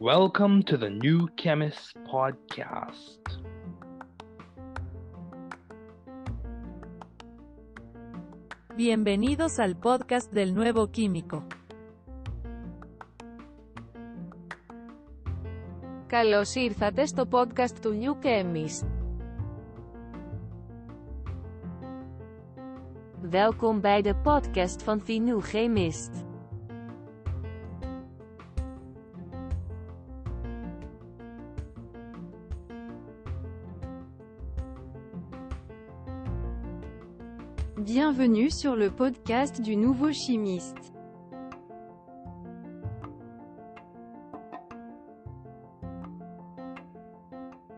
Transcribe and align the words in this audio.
Welcome 0.00 0.62
to 0.62 0.78
the 0.78 0.88
New 0.88 1.28
Chemist 1.36 1.94
Podcast. 2.06 3.18
Bienvenidos 8.76 9.58
al 9.58 9.76
podcast 9.76 10.32
del 10.32 10.54
nuevo 10.54 10.90
químico. 10.90 11.46
Καλώς 16.06 16.54
ήρθατε 16.54 17.06
στο 17.06 17.28
podcast 17.30 17.78
του 17.82 17.98
New 18.00 18.24
Chemist. 18.24 18.98
Welkom 23.30 23.80
bij 23.80 24.02
de 24.02 24.16
podcast 24.16 24.82
van 24.82 25.00
Chemist. 25.40 26.10
Bienvenue 37.84 38.50
sur 38.50 38.76
le 38.76 38.92
podcast 38.92 39.64
du 39.64 39.74
nouveau 39.74 40.12
chimiste. 40.12 40.92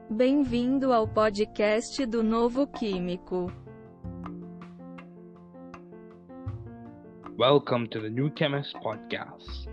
Bem-vindo 0.08 0.92
ao 0.92 1.08
podcast 1.08 2.06
do 2.06 2.22
Novo 2.22 2.66
Químico. 2.66 3.61
Welcome 7.42 7.88
to 7.88 7.98
the 7.98 8.08
New 8.08 8.30
Chemist 8.30 8.72
Podcast. 8.84 9.66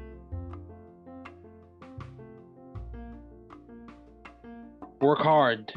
Work 5.00 5.20
hard. 5.20 5.72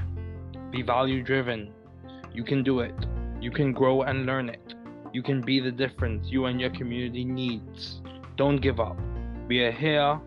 Be 0.71 0.81
value 0.81 1.23
driven. 1.23 1.71
You 2.33 2.45
can 2.45 2.63
do 2.65 2.81
it. 2.81 2.95
You 3.43 3.51
can 3.51 3.75
grow 3.75 4.05
and 4.05 4.25
learn 4.25 4.49
it. 4.49 4.75
You 5.13 5.23
can 5.23 5.43
be 5.43 5.61
the 5.61 5.71
difference 5.71 6.29
you 6.31 6.47
and 6.47 6.59
your 6.59 6.71
community 6.71 7.27
needs. 7.27 8.01
Don't 8.39 8.63
give 8.63 8.81
up. 8.81 8.97
We 9.47 9.61
are 9.61 9.71
here 9.71 10.19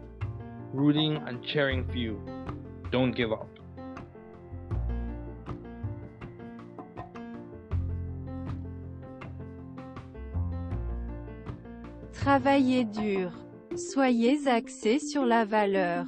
rooting 0.72 1.16
and 1.26 1.44
cheering 1.44 1.88
for 1.88 1.98
you. 1.98 2.22
Don't 2.92 3.12
give 3.12 3.32
up. 3.32 3.55
Travaillez 12.36 12.84
dur. 12.84 13.32
Soyez 13.78 14.50
axé 14.50 15.00
sur 15.00 15.26
la 15.26 15.46
valeur. 15.46 16.04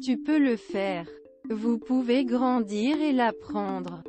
Tu 0.00 0.16
peux 0.16 0.38
le 0.38 0.54
faire. 0.54 1.08
Vous 1.50 1.78
pouvez 1.78 2.24
grandir 2.24 3.02
et 3.02 3.12
l'apprendre. 3.12 4.04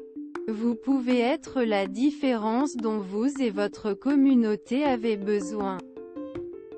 Vous 0.47 0.75
pouvez 0.75 1.17
être 1.21 1.63
la 1.63 1.87
différence 1.87 2.77
dont 2.77 2.99
vous 2.99 3.41
et 3.41 3.49
votre 3.49 3.93
communauté 3.93 4.83
avez 4.83 5.17
besoin. 5.17 5.79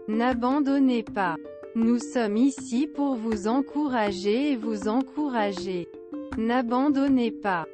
N'abandonnez 0.08 1.04
pas. 1.04 1.36
Nous 1.76 2.00
sommes 2.00 2.38
ici 2.38 2.88
pour 2.88 3.16
vous 3.16 3.50
encourager 3.50 4.54
et 4.54 4.56
vous 4.56 4.88
encourager. 4.88 5.90
N'abandonnez 6.38 7.32
pas. 7.32 7.66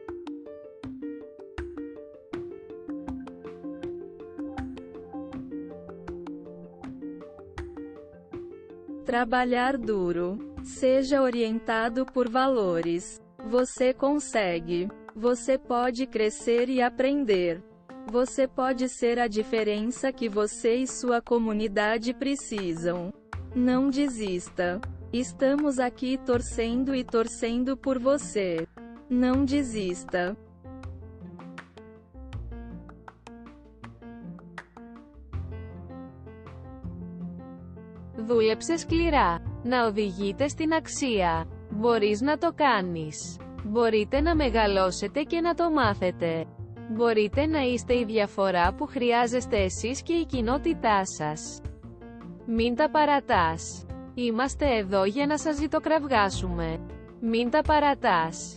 Trabalhar 9.08 9.78
duro. 9.78 10.38
Seja 10.66 11.22
orientado 11.22 12.06
por 12.06 12.30
valores. 12.30 13.22
Você 13.50 13.94
consegue. 13.94 14.90
Você 15.16 15.58
pode 15.58 16.06
crescer 16.06 16.68
e 16.68 16.82
aprender. 16.82 17.64
Você 18.12 18.50
pode 18.50 18.90
ser 18.90 19.18
a 19.18 19.30
diferença 19.30 20.12
que 20.12 20.28
você 20.28 20.76
e 20.76 20.86
sua 20.86 21.22
comunidade 21.22 22.14
precisam. 22.14 23.14
Não 23.56 23.90
desista. 23.90 24.82
Estamos 25.14 25.80
aqui 25.80 26.18
torcendo 26.18 26.94
e 26.94 27.02
torcendo 27.02 27.78
por 27.78 27.98
você. 27.98 28.68
Não 29.10 29.46
desista. 29.46 30.36
Δούλεψε 38.28 38.78
σκληρά. 38.78 39.40
Να 39.64 39.86
οδηγείτε 39.86 40.48
στην 40.48 40.74
αξία. 40.74 41.48
Μπορείς 41.70 42.22
να 42.22 42.38
το 42.38 42.52
κάνεις. 42.56 43.38
Μπορείτε 43.64 44.22
να 44.22 44.36
μεγαλώσετε 44.36 45.22
και 45.22 45.42
να 45.42 45.54
το 45.54 45.72
μάθετε. 45.72 46.46
Μπορείτε 46.90 47.46
να 47.46 47.60
είστε 47.60 47.94
η 47.94 48.06
διαφορά 48.06 48.74
που 48.74 48.86
χρειάζεστε 48.86 49.58
εσείς 49.58 50.02
και 50.02 50.14
η 50.14 50.26
κοινότητά 50.26 51.06
σας. 51.06 51.62
Μην 52.46 52.76
τα 52.76 52.90
παρατάς. 52.90 53.86
Είμαστε 54.14 54.78
εδώ 54.78 55.06
για 55.06 55.26
να 55.26 55.38
σας 55.38 55.56
ζητοκραυγάσουμε. 55.56 56.80
Μην 57.22 57.50
τα 57.50 57.62
παρατάς. 57.62 58.57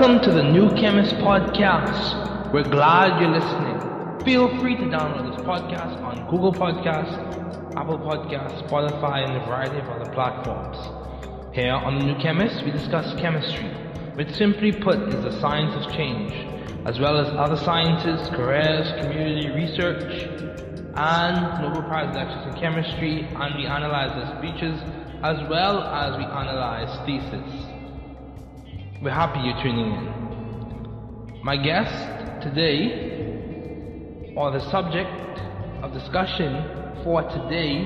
Welcome 0.00 0.22
to 0.22 0.32
the 0.32 0.42
New 0.42 0.70
Chemist 0.76 1.14
Podcast. 1.16 2.54
We're 2.54 2.62
glad 2.62 3.20
you're 3.20 3.32
listening. 3.32 4.24
Feel 4.24 4.48
free 4.58 4.74
to 4.74 4.84
download 4.84 5.36
this 5.36 5.44
podcast 5.44 6.02
on 6.02 6.26
Google 6.30 6.54
Podcasts, 6.54 7.76
Apple 7.76 7.98
Podcasts, 7.98 8.66
Spotify, 8.66 9.28
and 9.28 9.36
a 9.36 9.44
variety 9.44 9.76
of 9.76 9.86
other 9.90 10.10
platforms. 10.12 10.78
Here 11.54 11.74
on 11.74 11.98
the 11.98 12.06
New 12.06 12.14
Chemist, 12.14 12.64
we 12.64 12.70
discuss 12.70 13.14
chemistry, 13.20 13.68
which 14.14 14.32
simply 14.32 14.72
put 14.72 15.00
is 15.12 15.22
the 15.22 15.38
science 15.38 15.74
of 15.84 15.92
change, 15.92 16.32
as 16.86 16.98
well 16.98 17.18
as 17.18 17.28
other 17.36 17.58
sciences, 17.58 18.26
careers, 18.30 18.88
community 19.02 19.50
research, 19.50 20.22
and 20.96 21.60
Nobel 21.60 21.82
Prize 21.82 22.16
lectures 22.16 22.46
in 22.46 22.58
chemistry, 22.58 23.28
and 23.36 23.54
we 23.54 23.66
analyze 23.66 24.12
their 24.12 24.38
speeches 24.38 24.80
as 25.22 25.36
well 25.50 25.82
as 25.82 26.16
we 26.16 26.24
analyze 26.24 26.88
thesis. 27.04 27.69
We're 29.02 29.12
happy 29.12 29.40
you're 29.40 29.62
tuning 29.62 29.92
in. 29.94 31.40
My 31.42 31.56
guest 31.56 32.42
today, 32.42 34.34
or 34.36 34.50
the 34.50 34.60
subject 34.70 35.40
of 35.82 35.94
discussion 35.94 37.02
for 37.02 37.22
today, 37.22 37.80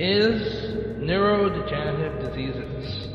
is 0.00 0.42
neurodegenerative 0.98 2.28
diseases. 2.28 3.08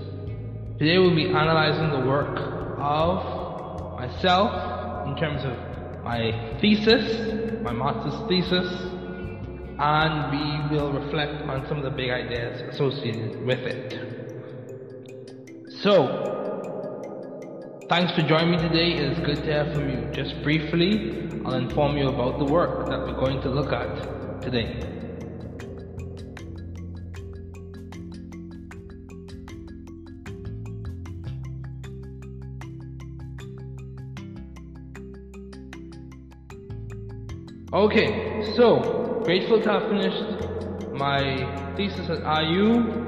Today 0.79 0.99
we'll 0.99 1.15
be 1.17 1.25
analyzing 1.25 1.89
the 1.99 2.07
work 2.07 2.39
of 2.79 3.99
myself 3.99 5.07
in 5.09 5.17
terms 5.17 5.43
of 5.43 5.57
my 6.05 6.31
thesis, 6.61 7.61
my 7.61 7.73
master's 7.73 8.25
thesis, 8.29 8.71
and 9.79 10.31
we 10.31 10.77
will 10.77 10.93
reflect 10.93 11.41
on 11.41 11.67
some 11.67 11.79
of 11.79 11.83
the 11.83 11.89
big 11.89 12.09
ideas 12.09 12.61
associated 12.73 13.45
with 13.45 13.59
it. 13.59 13.99
So, 15.81 16.36
thanks 17.89 18.11
for 18.13 18.21
joining 18.27 18.51
me 18.51 18.57
today. 18.57 18.97
It 18.97 19.13
is 19.13 19.19
good 19.19 19.37
to 19.37 19.43
hear 19.43 19.73
from 19.73 19.89
you. 19.89 20.11
Just 20.11 20.41
briefly, 20.43 21.29
I'll 21.45 21.53
inform 21.53 21.97
you 21.97 22.09
about 22.09 22.37
the 22.37 22.45
work 22.45 22.89
that 22.89 22.99
we're 22.99 23.13
going 23.13 23.41
to 23.41 23.49
look 23.49 23.71
at 23.71 24.41
today. 24.41 24.83
Okay, 37.73 38.53
so 38.55 39.21
grateful 39.23 39.61
to 39.61 39.71
have 39.71 39.83
finished 39.89 40.93
my 40.93 41.73
thesis 41.77 42.09
at 42.09 42.19
IU. 42.43 43.07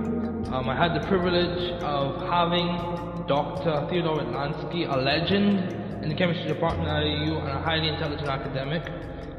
Um, 0.53 0.69
I 0.69 0.75
had 0.75 0.93
the 0.93 1.05
privilege 1.07 1.71
of 1.81 2.21
having 2.29 3.08
Dr. 3.29 3.85
Theodore 3.91 4.17
Witlansky, 4.17 4.91
a 4.91 4.97
legend 4.97 5.71
in 6.01 6.09
the 6.09 6.15
chemistry 6.15 6.47
department 6.47 6.89
at 6.89 7.03
IU 7.05 7.37
and 7.37 7.49
a 7.49 7.61
highly 7.61 7.87
intelligent 7.87 8.27
academic 8.27 8.81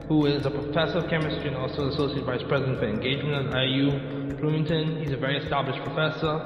who 0.06 0.26
is 0.26 0.46
a 0.46 0.50
professor 0.50 0.98
of 0.98 1.10
chemistry 1.10 1.48
and 1.48 1.56
also 1.56 1.88
associate 1.88 2.24
vice 2.24 2.42
president 2.46 2.78
for 2.78 2.86
engagement 2.86 3.52
at 3.52 3.66
IU 3.66 4.36
Bloomington. 4.38 5.02
He's 5.02 5.10
a 5.10 5.16
very 5.16 5.38
established 5.38 5.82
professor. 5.82 6.38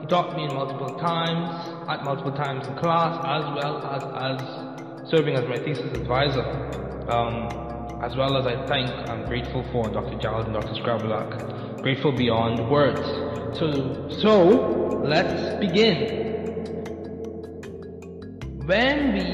He 0.00 0.06
taught 0.06 0.34
me 0.36 0.48
multiple 0.48 0.98
times, 0.98 1.48
at 1.88 2.02
multiple 2.02 2.32
times 2.32 2.66
in 2.66 2.74
class, 2.74 3.14
as 3.22 3.44
well 3.54 3.78
as 3.94 4.02
as 4.42 5.08
serving 5.08 5.36
as 5.36 5.46
my 5.48 5.56
thesis 5.56 5.86
advisor. 5.96 6.42
Um, 7.08 7.46
as 8.02 8.16
well 8.16 8.36
as 8.36 8.46
I 8.46 8.66
thank 8.66 8.90
I'm 9.08 9.24
grateful 9.26 9.64
for 9.70 9.88
Dr. 9.88 10.18
Gerald 10.18 10.46
and 10.46 10.54
Dr. 10.54 10.74
Scrabulak. 10.82 11.80
Grateful 11.80 12.10
beyond 12.10 12.68
words. 12.68 13.00
So, 13.56 14.08
so 14.20 15.02
let's 15.04 15.58
begin. 15.60 16.27
When 18.68 19.14
we 19.14 19.24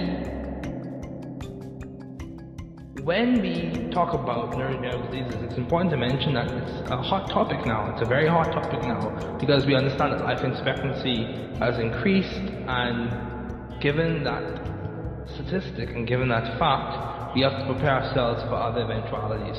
when 3.02 3.42
we 3.42 3.90
talk 3.90 4.14
about 4.14 4.52
neurodegenerative 4.52 5.10
diseases, 5.10 5.42
it's 5.42 5.56
important 5.56 5.90
to 5.90 5.96
mention 5.96 6.34
that 6.34 6.46
it's 6.52 6.88
a 6.88 7.02
hot 7.02 7.28
topic 7.31 7.66
now. 7.66 7.92
It's 7.92 8.02
a 8.02 8.04
very 8.04 8.28
hot 8.28 8.52
topic 8.52 8.82
now 8.82 9.36
because 9.40 9.66
we 9.66 9.75
understand 9.75 10.12
that 10.12 10.20
life 10.20 10.44
expectancy 10.44 11.25
has 11.58 11.81
increased, 11.81 12.46
and 12.69 13.81
given 13.81 14.22
that 14.22 14.44
statistic 15.34 15.90
and 15.90 16.06
given 16.06 16.28
that 16.28 16.56
fact, 16.56 17.34
we 17.34 17.42
have 17.42 17.58
to 17.58 17.64
prepare 17.66 18.04
ourselves 18.04 18.40
for 18.44 18.54
other 18.54 18.82
eventualities. 18.82 19.58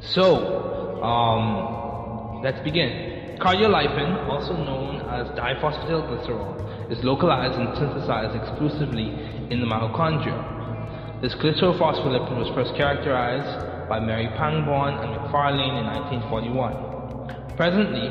So, 0.00 1.02
um, 1.02 2.40
let's 2.42 2.60
begin. 2.60 3.36
Cardiolipin, 3.40 4.26
also 4.26 4.56
known 4.56 5.02
as 5.02 5.28
diphosphatidylglycerol, 5.36 6.60
is 6.90 7.02
localized 7.04 7.58
and 7.58 7.76
synthesized 7.78 8.34
exclusively 8.34 9.08
in 9.50 9.60
the 9.60 9.66
mitochondria. 9.66 11.22
This 11.22 11.34
glycerophospholipid 11.34 12.36
was 12.36 12.48
first 12.54 12.74
characterized 12.74 13.88
by 13.88 14.00
Mary 14.00 14.28
Pangborn 14.36 14.94
and 14.94 15.14
McFarlane 15.14 15.78
in 15.78 15.86
1941. 15.86 17.56
Presently, 17.56 18.08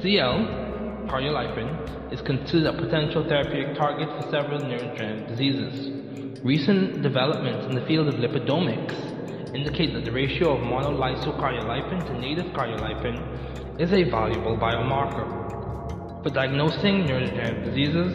CL, 0.00 1.08
cardiolipin, 1.12 2.12
is 2.12 2.20
considered 2.22 2.74
a 2.74 2.78
potential 2.80 3.24
therapeutic 3.28 3.76
target 3.76 4.08
for 4.08 4.30
several 4.30 4.60
neurodegenerative 4.60 5.28
diseases. 5.28 5.90
Recent 6.44 7.02
developments 7.02 7.66
in 7.66 7.74
the 7.74 7.84
field 7.86 8.08
of 8.08 8.14
lipidomics 8.14 8.94
indicate 9.54 9.92
that 9.92 10.04
the 10.04 10.12
ratio 10.12 10.56
of 10.56 10.60
monolysocardiolipin 10.60 12.06
to 12.06 12.18
native 12.18 12.46
cardiolipin 12.52 13.80
is 13.80 13.92
a 13.92 14.04
valuable 14.04 14.56
biomarker 14.56 15.45
for 16.26 16.34
diagnosing 16.34 17.06
neurodegenerative 17.06 17.64
diseases 17.70 18.10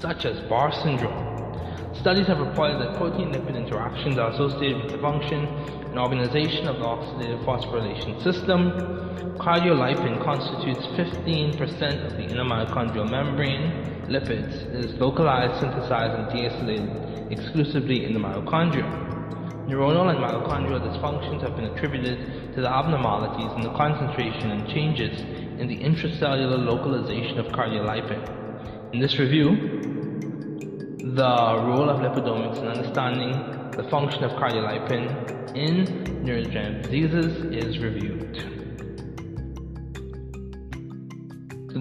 such 0.00 0.24
as 0.24 0.38
Barr 0.48 0.70
syndrome. 0.70 1.18
Studies 1.98 2.28
have 2.28 2.38
reported 2.38 2.78
that 2.78 2.96
protein-lipid 2.96 3.56
interactions 3.56 4.16
are 4.16 4.30
associated 4.30 4.84
with 4.84 4.92
the 4.92 4.98
function 4.98 5.44
and 5.90 5.98
organization 5.98 6.68
of 6.68 6.76
the 6.76 6.84
oxidative 6.84 7.44
phosphorylation 7.44 8.22
system. 8.22 8.70
Cardiolipin 9.42 10.22
constitutes 10.22 10.86
15% 10.94 12.06
of 12.06 12.12
the 12.16 12.22
inner 12.22 12.44
mitochondrial 12.44 13.10
membrane 13.10 14.06
lipids 14.06 14.72
is 14.72 14.94
localized, 15.00 15.58
synthesized, 15.60 16.14
and 16.14 16.30
deacylated 16.30 17.32
exclusively 17.32 18.04
in 18.04 18.14
the 18.14 18.20
mitochondria. 18.20 18.86
Neuronal 19.66 20.10
and 20.10 20.18
mitochondrial 20.18 20.80
dysfunctions 20.86 21.42
have 21.42 21.56
been 21.56 21.66
attributed 21.66 22.54
to 22.54 22.60
the 22.60 22.68
abnormalities 22.68 23.50
in 23.56 23.62
the 23.62 23.76
concentration 23.76 24.52
and 24.52 24.68
changes 24.68 25.39
in 25.60 25.68
the 25.68 25.76
intracellular 25.76 26.58
localization 26.64 27.38
of 27.38 27.46
cardiolipin. 27.52 28.94
In 28.94 28.98
this 28.98 29.18
review, 29.18 29.50
the 31.14 31.62
role 31.68 31.90
of 31.90 32.00
lipidomics 32.00 32.58
in 32.58 32.66
understanding 32.66 33.32
the 33.76 33.86
function 33.90 34.24
of 34.24 34.32
cardiolipin 34.32 35.54
in 35.54 35.84
neurodegenerative 36.24 36.82
diseases 36.84 37.66
is 37.66 37.78
reviewed. 37.78 38.36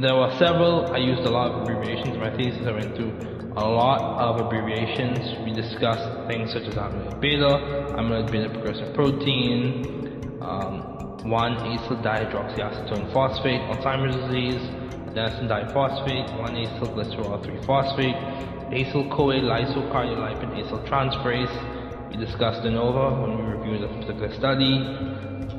There 0.01 0.15
were 0.15 0.35
several, 0.37 0.93
I 0.93 0.97
used 0.97 1.21
a 1.21 1.29
lot 1.29 1.51
of 1.51 1.61
abbreviations 1.63 2.15
in 2.15 2.19
my 2.19 2.35
thesis, 2.35 2.65
I 2.67 2.71
went 2.71 2.95
through 2.95 3.13
a 3.55 3.67
lot 3.67 4.01
of 4.01 4.45
abbreviations. 4.45 5.19
We 5.43 5.53
discussed 5.53 6.27
things 6.27 6.53
such 6.53 6.63
as 6.63 6.75
amyloid 6.75 7.19
beta, 7.19 7.95
amyloid 7.97 8.31
beta 8.31 8.49
precursor 8.49 8.93
protein, 8.93 10.37
um, 10.41 10.98
1-acyl 11.29 12.01
dihydroxyacetone 12.01 13.13
phosphate, 13.13 13.61
Alzheimer's 13.69 14.15
disease, 14.25 14.61
adenosine 15.13 15.47
diphosphate, 15.47 16.27
1-acyl 16.41 16.89
glycerol 16.95 17.37
3-phosphate, 17.45 18.17
acyl-CoA 18.73 19.37
lysocardiolipin 19.45 20.49
acyl 20.57 20.81
transferase. 20.89 21.53
We 22.09 22.17
discussed 22.17 22.63
de 22.63 22.71
novo 22.71 23.21
when 23.21 23.37
we 23.37 23.43
reviewed 23.53 23.83
a 23.83 23.87
particular 23.87 24.33
study. 24.33 24.73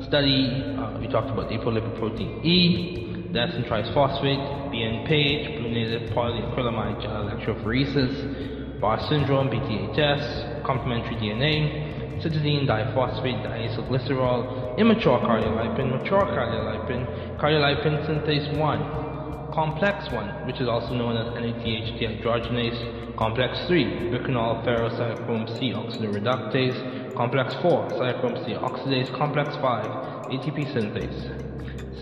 Study, 0.03 0.75
uh, 0.77 0.99
we 0.99 1.07
talked 1.07 1.29
about 1.29 1.49
apolipoprotein 1.49 2.43
E, 2.43 3.29
adenosine 3.31 3.65
triphosphate, 3.69 4.43
BN 4.71 5.07
page, 5.07 5.47
native 5.71 6.09
polyacrylamide 6.11 7.01
gel 7.01 7.29
electrophoresis, 7.31 8.81
Barr 8.81 8.99
syndrome, 9.07 9.47
BTHS, 9.47 10.65
complementary 10.65 11.15
DNA, 11.15 12.00
cytidine 12.21 12.67
diphosphate, 12.67 13.41
diacylglycerol, 13.43 14.77
immature 14.77 15.19
cardiolipin, 15.19 15.89
mature 15.89 16.21
cardiolipin, 16.21 17.05
cardiolipin 17.37 18.05
synthase 18.05 18.57
1, 18.57 19.51
complex 19.53 20.09
1, 20.11 20.45
which 20.45 20.61
is 20.61 20.67
also 20.67 20.93
known 20.93 21.17
as 21.17 21.27
NADH 21.33 21.99
dehydrogenase, 21.99 23.15
complex 23.17 23.59
3, 23.67 23.85
bicanol 24.11 24.63
ferrocytochrome 24.65 25.47
C 25.57 25.73
oxidoreductase, 25.73 27.15
complex 27.15 27.55
4, 27.55 27.89
cytochrome 27.89 28.45
C 28.45 28.53
oxidase, 28.53 29.17
complex 29.17 29.55
5, 29.57 29.85
ATP 30.31 30.73
synthase. 30.73 31.49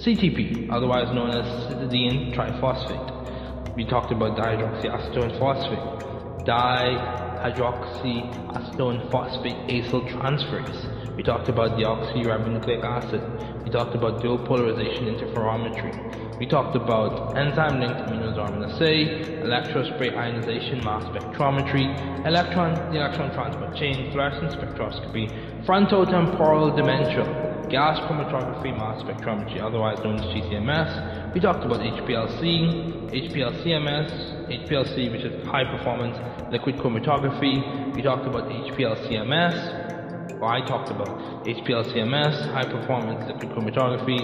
CTP, 0.03 0.69
otherwise 0.71 1.13
known 1.13 1.31
as 1.31 1.45
cytidine 1.67 2.33
triphosphate. 2.35 3.75
We 3.75 3.85
talked 3.85 4.11
about 4.11 4.37
dihydroxyacetone 4.37 5.39
phosphate, 5.39 6.08
dihydroxyacetone 6.49 8.99
phosphate 9.11 9.61
acyl 9.75 10.01
transferase. 10.13 10.81
We 11.15 11.21
talked 11.23 11.49
about 11.49 11.77
deoxyribonucleic 11.77 12.83
acid. 12.83 13.21
We 13.65 13.71
talked 13.71 13.93
about 13.93 14.21
dual 14.21 14.39
polarization 14.47 15.05
interferometry. 15.05 15.93
We 16.39 16.47
talked 16.47 16.75
about 16.77 17.37
enzyme-linked 17.37 17.99
immunosorbent 18.07 18.63
assay, 18.71 19.41
electrospray 19.43 20.15
ionization 20.15 20.81
mass 20.85 21.03
spectrometry, 21.11 21.85
electron, 22.25 22.71
the 22.93 22.99
electron 22.99 23.33
transport 23.33 23.75
chain, 23.75 24.09
fluorescence 24.13 24.55
spectroscopy, 24.55 25.27
frontotemporal 25.69 26.75
dementia, 26.75 27.67
gas 27.69 27.99
chromatography 27.99 28.75
mass 28.75 29.03
spectrometry, 29.03 29.61
otherwise 29.61 29.99
known 29.99 30.15
as 30.15 30.25
GCMS. 30.33 31.31
We 31.35 31.39
talked 31.39 31.63
about 31.63 31.81
HPLC, 31.81 33.11
HPLCMS, 33.11 34.09
HPLC, 34.49 35.11
which 35.11 35.21
is 35.21 35.45
high 35.45 35.65
performance 35.65 36.17
liquid 36.51 36.77
chromatography. 36.77 37.93
We 37.95 38.01
talked 38.01 38.25
about 38.25 38.49
HPLCMS, 38.49 40.41
or 40.41 40.49
I 40.51 40.65
talked 40.65 40.89
about 40.89 41.45
HPLCMS, 41.45 42.51
high 42.51 42.65
performance 42.65 43.31
liquid 43.31 43.51
chromatography. 43.51 44.19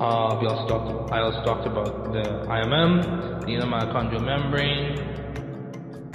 Uh, 0.00 0.38
we 0.40 0.46
also 0.46 0.66
talked, 0.66 1.12
I 1.12 1.20
also 1.20 1.44
talked 1.44 1.66
about 1.66 2.10
the 2.10 2.22
IMM, 2.48 3.44
the 3.44 3.48
inner 3.52 3.66
mitochondrial 3.66 4.24
membrane. 4.24 4.96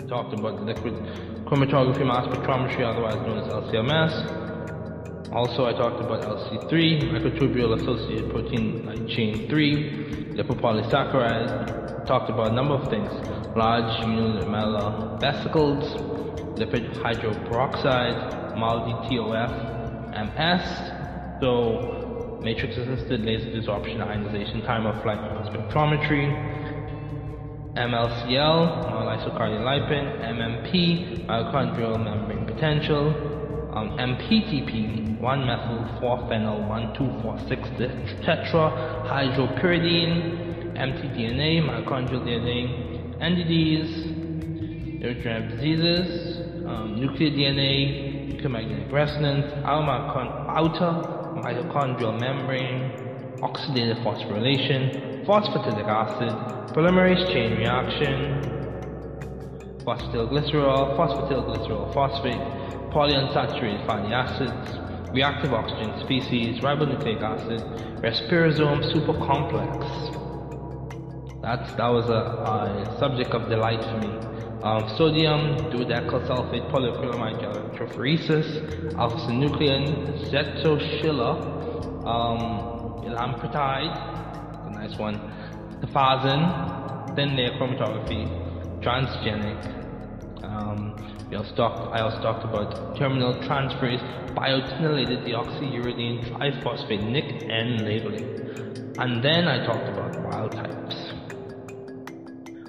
We 0.02 0.08
talked 0.10 0.34
about 0.34 0.58
the 0.58 0.64
liquid 0.64 1.29
chromatography 1.50 2.06
mass 2.06 2.28
spectrometry, 2.28 2.86
otherwise 2.86 3.16
known 3.16 3.40
as 3.40 3.48
LCMS. 3.48 4.14
Also, 5.32 5.66
I 5.66 5.74
talked 5.74 6.00
about 6.00 6.22
LC3, 6.22 7.10
microtubule 7.12 7.74
associated 7.80 8.30
protein 8.30 9.08
chain 9.08 9.50
3, 9.50 10.36
lipopolysaccharide. 10.36 12.06
Talked 12.06 12.30
about 12.30 12.50
a 12.50 12.54
number 12.54 12.76
of 12.76 12.88
things: 12.90 13.12
large 13.56 13.92
unilamellar 14.06 15.20
vesicles, 15.20 15.86
lipid 16.60 16.94
hydroperoxide, 17.02 18.56
MALDI 18.56 18.94
TOF, 19.10 19.52
MS. 20.30 20.64
So 21.42 22.40
matrix 22.44 22.78
assisted 22.78 23.22
laser 23.22 23.50
desorption 23.50 24.02
ionization 24.02 24.62
time 24.62 24.86
of 24.86 25.02
flight 25.02 25.20
spectrometry, 25.50 26.59
MLCL, 27.76 28.90
monolysocardial 28.90 29.64
lipin, 29.64 30.06
MMP, 30.26 30.70
mitochondrial 31.28 31.98
membrane 32.04 32.46
potential, 32.46 33.14
um, 33.74 33.98
MPTP, 33.98 35.20
1-methyl 35.22 35.86
4-phenyl 36.02 36.66
1,2,4,6 36.98 38.26
tetrahydropyridine, 38.26 40.14
mtDNA, 40.74 41.62
mitochondrial 41.62 42.22
DNA, 42.26 42.60
NDDs, 43.22 43.92
neurodegenerative 45.00 45.50
diseases, 45.52 46.08
um, 46.66 47.00
nuclear 47.00 47.30
DNA, 47.30 48.30
nuclear 48.30 48.50
magnetic 48.50 48.92
resonance, 48.92 49.46
outer 49.64 50.92
mitochondrial 51.44 52.20
membrane, 52.20 53.09
oxidative 53.42 54.04
phosphorylation, 54.04 55.26
phosphatidic 55.26 55.88
acid, 55.88 56.34
polymerase 56.74 57.32
chain 57.32 57.58
reaction, 57.58 58.42
phosphatidylglycerol, 59.86 60.98
phosphatidylglycerol 60.98 61.94
phosphate, 61.94 62.42
polyunsaturated 62.92 63.86
fatty 63.86 64.14
acids, 64.14 64.80
reactive 65.14 65.54
oxygen 65.54 66.00
species, 66.02 66.60
ribonucleic 66.62 67.22
acid, 67.22 67.62
respirosome 68.04 68.84
supercomplex. 68.94 70.16
That's, 71.42 71.72
that 71.74 71.88
was 71.88 72.10
a, 72.10 72.14
a 72.14 72.98
subject 73.00 73.32
of 73.32 73.50
delight 73.50 73.84
for 73.84 73.98
me 74.08 74.30
um, 74.64 74.90
sodium, 74.98 75.56
dodecyl 75.72 76.28
sulfate, 76.28 76.70
polyacrylamide 76.72 77.40
electrophoresis, 77.48 78.94
alpha-synuclein, 78.98 79.86
zetoschilla, 80.30 81.32
um, 82.06 82.69
elampretide, 83.06 83.96
a 84.68 84.72
nice 84.72 84.98
one, 84.98 85.16
tafazin, 85.82 87.16
thin 87.16 87.36
layer 87.36 87.52
chromatography, 87.52 88.28
transgenic. 88.82 89.60
Um, 90.44 90.96
we 91.30 91.38
also 91.38 91.54
talked, 91.56 91.96
I 91.96 92.02
also 92.02 92.22
talked 92.22 92.44
about 92.44 92.98
terminal 92.98 93.34
transferase 93.36 94.04
biotinylated 94.34 95.28
deoxyuridine 95.28 96.26
triphosphate 96.32 97.04
NIC-N 97.04 97.86
labeling. 97.86 98.96
And 98.98 99.24
then 99.24 99.48
I 99.48 99.66
talked 99.66 99.88
about 99.90 100.22
wild 100.24 100.52
types. 100.52 100.96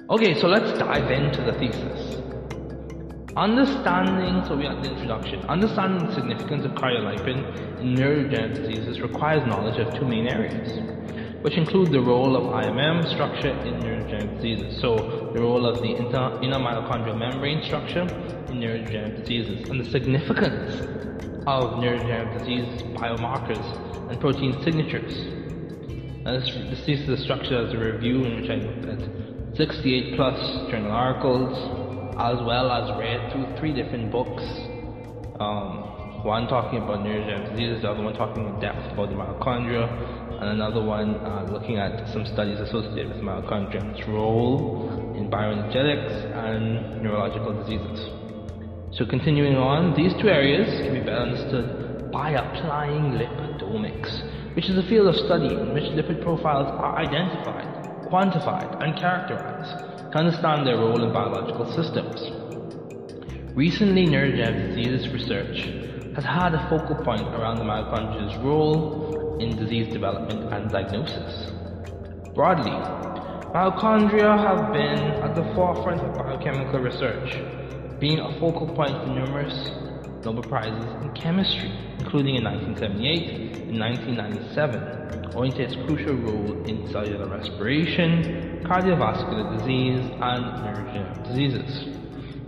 Okay, 0.09 0.39
so 0.39 0.47
let's 0.47 0.77
dive 0.77 1.09
into 1.11 1.41
the 1.41 1.53
thesis. 1.53 2.30
Understanding, 3.37 4.43
so 4.45 4.57
we 4.57 4.65
are 4.65 4.75
the 4.81 4.91
introduction. 4.91 5.39
Understanding 5.45 6.05
the 6.05 6.13
significance 6.13 6.65
of 6.65 6.71
cardiolipin 6.71 7.79
in 7.79 7.95
neurodegenerative 7.95 8.67
diseases 8.67 8.99
requires 8.99 9.47
knowledge 9.47 9.79
of 9.79 9.93
two 9.97 10.05
main 10.05 10.27
areas, 10.27 10.81
which 11.41 11.53
include 11.53 11.91
the 11.93 12.01
role 12.01 12.35
of 12.35 12.65
IMM 12.65 13.09
structure 13.09 13.51
in 13.51 13.75
neurodegenerative 13.79 14.35
diseases. 14.35 14.81
So 14.81 15.31
the 15.33 15.39
role 15.39 15.65
of 15.65 15.77
the 15.77 15.95
inter, 15.95 16.41
inner 16.41 16.57
mitochondrial 16.57 17.17
membrane 17.17 17.63
structure 17.63 18.01
in 18.01 18.59
neurodegenerative 18.59 19.21
diseases 19.21 19.69
and 19.69 19.79
the 19.79 19.89
significance 19.89 20.81
of 21.47 21.79
neurodegenerative 21.79 22.39
disease 22.39 22.81
biomarkers 22.97 24.09
and 24.09 24.19
protein 24.19 24.61
signatures. 24.61 25.13
This, 26.25 26.53
this 26.69 26.85
thesis 26.85 27.07
is 27.07 27.23
structured 27.23 27.67
as 27.67 27.73
a 27.73 27.77
review 27.77 28.25
in 28.25 28.41
which 28.41 28.49
I 28.49 28.55
looked 28.55 28.85
at 28.85 29.55
68 29.55 30.15
plus 30.17 30.69
journal 30.69 30.91
articles, 30.91 31.90
as 32.19 32.37
well 32.43 32.71
as 32.71 32.99
read 32.99 33.31
through 33.31 33.55
three 33.57 33.73
different 33.73 34.11
books. 34.11 34.43
Um, 35.39 36.23
one 36.23 36.47
talking 36.47 36.79
about 36.79 36.99
neurodegenerative 36.99 37.51
diseases, 37.51 37.81
the 37.81 37.89
other 37.89 38.03
one 38.03 38.13
talking 38.13 38.45
in 38.45 38.59
depth 38.59 38.93
about 38.93 39.09
the 39.09 39.15
mitochondria, 39.15 39.89
and 40.41 40.49
another 40.49 40.83
one 40.83 41.15
uh, 41.15 41.47
looking 41.51 41.77
at 41.77 42.07
some 42.09 42.25
studies 42.25 42.59
associated 42.59 43.09
with 43.09 43.23
mitochondria 43.23 43.81
and 43.81 43.95
its 43.95 44.07
role 44.07 44.89
in 45.15 45.29
bioenergetics 45.29 46.13
and 46.35 47.01
neurological 47.01 47.53
diseases. 47.63 48.09
So 48.91 49.05
continuing 49.05 49.55
on, 49.55 49.95
these 49.95 50.13
two 50.21 50.29
areas 50.29 50.67
can 50.81 50.93
be 50.93 50.99
better 50.99 51.25
understood 51.31 52.11
by 52.11 52.31
applying 52.31 53.17
lipidomics, 53.17 54.55
which 54.55 54.69
is 54.69 54.77
a 54.77 54.83
field 54.83 55.07
of 55.07 55.15
study 55.15 55.55
in 55.55 55.73
which 55.73 55.85
lipid 55.95 56.21
profiles 56.21 56.67
are 56.67 56.97
identified 56.97 57.70
quantified, 58.11 58.83
and 58.83 58.99
characterized 58.99 60.11
to 60.11 60.17
understand 60.17 60.67
their 60.67 60.77
role 60.77 61.01
in 61.01 61.13
biological 61.13 61.65
systems. 61.71 62.19
Recently, 63.55 64.05
neurodegenerative 64.05 64.75
disease 64.75 65.09
research 65.09 65.57
has 66.15 66.25
had 66.25 66.53
a 66.53 66.69
focal 66.69 66.95
point 67.03 67.21
around 67.21 67.55
the 67.55 67.63
mitochondria's 67.63 68.35
role 68.43 69.37
in 69.39 69.55
disease 69.55 69.91
development 69.93 70.53
and 70.53 70.69
diagnosis. 70.69 71.51
Broadly, 72.35 72.71
mitochondria 73.55 74.37
have 74.37 74.73
been 74.73 74.99
at 75.23 75.33
the 75.35 75.43
forefront 75.55 76.01
of 76.01 76.13
biochemical 76.17 76.79
research, 76.79 77.39
being 77.99 78.19
a 78.19 78.39
focal 78.39 78.67
point 78.75 78.91
for 78.91 79.07
numerous 79.07 79.71
Nobel 80.23 80.43
Prizes 80.43 80.85
in 81.01 81.11
chemistry, 81.13 81.71
including 82.01 82.35
in 82.35 82.43
1978 82.43 83.69
and 83.69 83.79
1997 83.79 85.01
owing 85.35 85.51
to 85.53 85.61
its 85.61 85.75
crucial 85.85 86.15
role 86.15 86.63
in 86.65 86.89
cellular 86.91 87.27
respiration, 87.27 88.59
cardiovascular 88.65 89.57
disease, 89.57 90.01
and 90.19 90.43
neurodegenerative 90.59 91.23
diseases. 91.27 91.87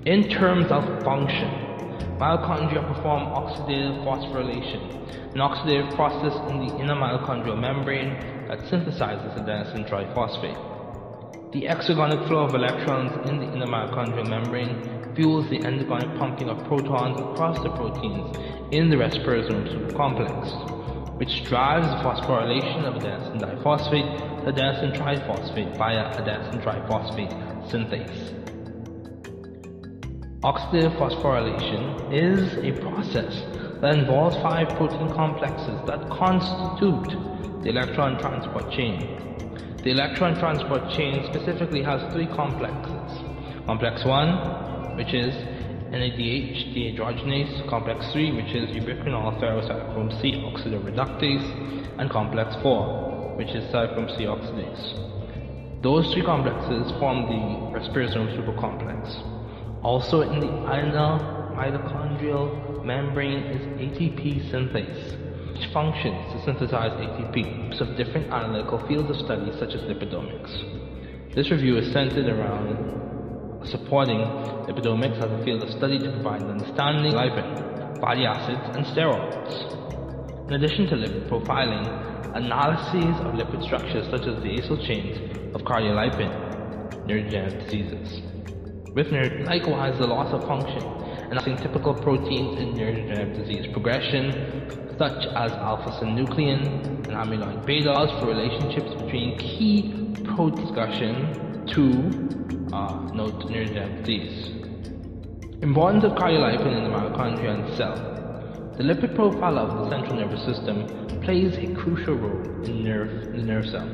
In 0.05 0.27
terms 0.29 0.67
of 0.69 0.83
function, 1.03 1.48
mitochondria 2.19 2.83
perform 2.93 3.24
oxidative 3.31 4.03
phosphorylation, 4.03 4.81
an 5.33 5.39
oxidative 5.39 5.95
process 5.95 6.36
in 6.51 6.60
the 6.60 6.75
inner 6.77 6.95
mitochondrial 6.95 7.60
membrane 7.60 8.10
that 8.50 8.60
synthesizes 8.69 9.33
adenosine 9.39 9.88
triphosphate. 9.88 10.60
The 11.53 11.63
exergonic 11.63 12.27
flow 12.27 12.45
of 12.45 12.55
electrons 12.55 13.29
in 13.29 13.39
the 13.39 13.45
inner 13.53 13.67
mitochondrial 13.67 14.27
membrane 14.27 15.02
fuels 15.15 15.50
the 15.50 15.60
endogonic 15.60 16.17
pumping 16.17 16.50
of 16.50 16.58
protons 16.65 17.20
across 17.20 17.62
the 17.63 17.70
proteins 17.70 18.36
in 18.72 18.89
the 18.89 18.96
respirosome 18.96 19.96
complex, 19.96 20.34
which 21.17 21.46
drives 21.46 21.88
the 21.88 21.98
phosphorylation 22.03 22.84
of 22.86 23.01
adenosine 23.01 23.39
diphosphate 23.39 24.46
to 24.46 24.51
adenosine 24.51 24.96
triphosphate 24.98 25.77
via 25.77 26.05
adenosine 26.17 26.63
triphosphate 26.63 27.32
synthase. 27.70 28.39
Oxidative 30.43 30.98
phosphorylation 30.98 32.12
is 32.12 32.58
a 32.58 32.72
process 32.82 33.43
that 33.82 33.96
involves 33.96 34.36
five 34.38 34.67
protein 34.75 35.10
complexes 35.13 35.79
that 35.88 36.10
constitute 36.10 37.63
the 37.63 37.70
electron 37.70 38.20
transport 38.20 38.70
chain. 38.72 39.20
The 39.84 39.91
electron 39.91 40.38
transport 40.39 40.89
chain 40.91 41.24
specifically 41.25 41.84
has 41.84 42.12
three 42.13 42.27
complexes. 42.27 43.24
Complex 43.65 44.03
1, 44.03 44.73
which 44.95 45.13
is 45.13 45.33
NADH 45.93 46.73
dehydrogenase, 46.73 47.69
complex 47.69 48.12
3 48.12 48.31
which 48.33 48.53
is 48.55 48.69
ubiquinol 48.75 49.39
ferrocytochrome 49.39 50.21
C 50.21 50.33
oxidoreductase, 50.33 52.00
and 52.00 52.09
complex 52.09 52.55
4 52.62 53.35
which 53.38 53.50
is 53.50 53.63
cytochrome 53.71 54.09
C 54.17 54.23
oxidase. 54.23 55.81
Those 55.83 56.12
three 56.13 56.23
complexes 56.23 56.91
form 57.00 57.23
the 57.27 57.77
respirosome 57.77 58.31
supercomplex. 58.38 59.83
Also 59.83 60.21
in 60.21 60.39
the 60.39 60.47
inner 60.47 61.19
mitochondrial 61.57 62.83
membrane 62.85 63.43
is 63.51 63.62
ATP 63.79 64.50
synthase, 64.50 65.53
which 65.53 65.71
functions 65.73 66.31
to 66.33 66.43
synthesize 66.45 66.91
ATP 66.91 67.79
of 67.81 67.97
different 67.97 68.31
analytical 68.31 68.79
fields 68.88 69.09
of 69.09 69.17
study 69.17 69.51
such 69.59 69.73
as 69.73 69.81
lipidomics. 69.81 71.35
This 71.35 71.51
review 71.51 71.77
is 71.77 71.91
centered 71.91 72.27
around 72.27 73.02
supporting 73.70 74.20
lipidomics 74.67 75.17
as 75.17 75.32
a 75.32 75.43
field 75.43 75.63
of 75.63 75.70
study 75.72 76.00
to 76.00 76.12
provide 76.12 76.41
an 76.41 76.50
understanding 76.50 77.13
of 77.13 77.20
lipid, 77.20 78.01
fatty 78.01 78.25
acids, 78.25 78.75
and 78.75 78.86
steroids. 78.88 80.48
In 80.48 80.53
addition 80.53 80.88
to 80.88 80.96
lipid 80.96 81.29
profiling, 81.29 82.36
analyses 82.36 83.20
of 83.25 83.34
lipid 83.34 83.63
structures 83.65 84.05
such 84.10 84.27
as 84.27 84.41
the 84.43 84.58
acyl 84.60 84.79
chains 84.88 85.55
of 85.55 85.62
cardiolipin, 85.62 86.32
neurodegenerative 87.08 87.63
diseases. 87.65 88.22
With 88.96 89.12
neuro, 89.12 89.43
likewise 89.46 89.98
the 90.00 90.08
loss 90.08 90.34
of 90.34 90.48
function 90.48 90.84
and 91.32 91.58
typical 91.62 91.96
proteins 91.96 92.60
in 92.60 92.74
neurodegenerative 92.75 93.48
disease 93.48 93.67
progression, 93.74 94.96
such 94.98 95.25
as 95.36 95.51
alpha-synuclein 95.51 97.08
and 97.08 97.15
amyloid 97.17 97.65
beta, 97.65 97.93
for 98.20 98.27
relationships 98.27 98.93
between 99.01 99.38
key 99.39 100.24
protein 100.36 100.65
discussion 100.65 101.65
to 101.74 102.62
uh, 102.74 103.12
note 103.13 103.39
neurodegenerative 103.53 104.03
disease. 104.03 104.50
Importance 105.62 106.03
of 106.03 106.13
cardiolipin 106.13 106.75
in 106.75 106.84
the 106.86 106.89
mitochondria 106.89 107.53
and 107.53 107.77
cell. 107.77 107.96
The 108.77 108.84
lipid 108.84 109.13
profile 109.15 109.60
of 109.60 109.70
the 109.77 109.89
central 109.92 110.15
nervous 110.15 110.44
system 110.44 110.88
plays 111.22 111.56
a 111.58 111.74
crucial 111.75 112.15
role 112.15 112.65
in 112.65 112.84
nerve, 112.84 113.32
the 113.32 113.44
nerve 113.44 113.68
cell. 113.68 113.86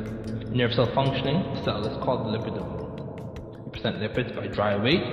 nerve 0.51 0.73
cell 0.73 0.89
functioning, 0.95 1.43
the 1.55 1.63
cell 1.65 1.85
is 1.85 1.97
called 2.03 2.25
the 2.25 2.37
lipidome. 2.37 3.65
We 3.65 3.71
present 3.71 3.97
lipids 3.97 4.33
by 4.33 4.47
dry 4.47 4.81
weight, 4.81 5.03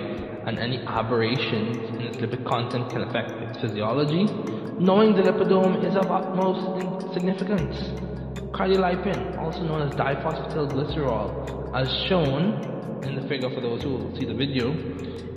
and 0.47 0.61
any 0.61 0.79
aberrations 0.87 1.77
in 1.91 2.03
its 2.03 2.19
lipid 2.19 2.47
content 2.47 2.89
can 2.91 3.03
affect 3.03 3.33
its 3.43 3.59
physiology. 3.59 4.25
Knowing 4.79 5.17
the 5.17 5.23
lipidome 5.23 5.85
is 5.85 5.97
of 5.97 6.07
utmost 6.07 7.13
significance. 7.13 7.77
Cardiolipin, 8.53 9.37
also 9.39 9.63
known 9.65 9.83
as 9.83 9.93
diphosphatidylglycerol, 9.97 11.75
as 11.75 11.89
shown 12.09 12.76
in 13.03 13.17
the 13.17 13.29
figure 13.29 13.51
for 13.51 13.61
those 13.61 13.83
who 13.83 14.13
see 14.19 14.25
the 14.25 14.35
video, 14.35 14.73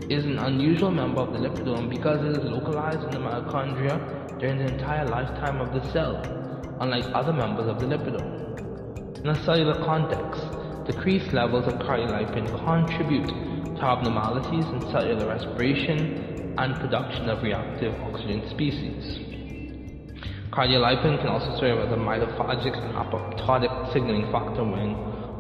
is 0.10 0.26
an 0.26 0.40
unusual 0.40 0.92
member 0.92 1.22
of 1.22 1.34
the 1.34 1.40
lipidome 1.40 1.90
because 1.90 2.20
it 2.26 2.42
is 2.42 2.50
localized 2.50 3.04
in 3.04 3.12
the 3.12 3.20
mitochondria 3.20 4.40
during 4.40 4.58
the 4.58 4.74
entire 4.74 5.06
lifetime 5.06 5.62
of 5.62 5.74
the 5.74 5.92
cell, 5.92 6.16
unlike 6.80 7.06
other 7.14 7.34
members 7.34 7.68
of 7.68 7.80
the 7.80 7.86
lipidome. 7.86 9.20
In 9.20 9.28
a 9.30 9.44
cellular 9.44 9.76
context, 9.86 10.42
decreased 10.88 11.34
levels 11.34 11.68
of 11.68 11.74
cardiolipin 11.80 12.48
contribute 12.66 13.28
to 13.28 13.84
abnormalities 13.84 14.66
in 14.66 14.82
cellular 14.92 15.28
respiration 15.28 16.56
and 16.58 16.76
production 16.76 17.30
of 17.30 17.44
reactive 17.44 17.94
oxygen 18.02 18.50
species. 18.50 19.20
Cardiolipin 20.52 21.20
can 21.20 21.28
also 21.28 21.60
serve 21.60 21.80
as 21.80 21.92
a 21.92 21.96
mitophagic 21.96 22.76
and 22.76 22.96
apoptotic 22.96 23.94
signaling 23.94 24.32
factor 24.32 24.64
when 24.64 24.96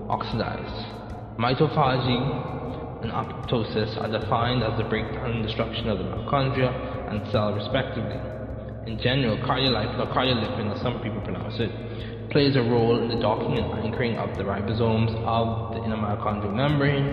oxidized. 0.09 0.98
Mitophagy 1.39 2.19
and 3.01 3.11
apoptosis 3.13 3.95
are 4.03 4.11
defined 4.11 4.61
as 4.61 4.77
the 4.77 4.83
breakdown 4.83 5.31
and 5.31 5.41
destruction 5.47 5.87
of 5.87 5.97
the 5.97 6.03
mitochondria 6.03 6.67
and 7.09 7.25
cell 7.31 7.53
respectively. 7.53 8.19
In 8.85 8.99
general, 8.99 9.37
cardiolipin 9.47 9.99
or 9.99 10.07
cardiolipin, 10.13 10.75
as 10.75 10.81
some 10.81 10.99
people 10.99 11.21
pronounce 11.21 11.57
it, 11.61 11.71
plays 12.29 12.57
a 12.57 12.61
role 12.61 13.01
in 13.01 13.07
the 13.07 13.15
docking 13.21 13.57
and 13.57 13.71
anchoring 13.85 14.17
of 14.17 14.37
the 14.37 14.43
ribosomes 14.43 15.15
of 15.23 15.75
the 15.75 15.83
inner 15.85 15.95
mitochondrial 15.95 16.53
membrane 16.53 17.07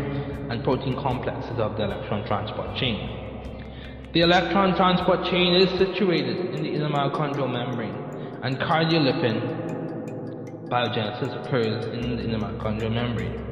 and 0.50 0.64
protein 0.64 0.97
complexes 1.00 1.61
of 1.61 1.76
the 1.76 1.85
electron 1.85 2.26
transport 2.26 2.76
chain. 2.76 2.99
The 4.12 4.23
electron 4.23 4.75
transport 4.75 5.25
chain 5.30 5.54
is 5.54 5.71
situated 5.78 6.52
in 6.52 6.65
the 6.65 6.75
inner 6.75 6.89
mitochondrial 6.89 7.52
membrane, 7.52 7.95
and 8.43 8.58
cardiolipin 8.58 9.39
biogenesis 10.69 11.47
occurs 11.47 11.86
in 11.95 12.17
the 12.17 12.25
inner 12.25 12.39
mitochondrial 12.39 12.93
membrane. 12.93 13.46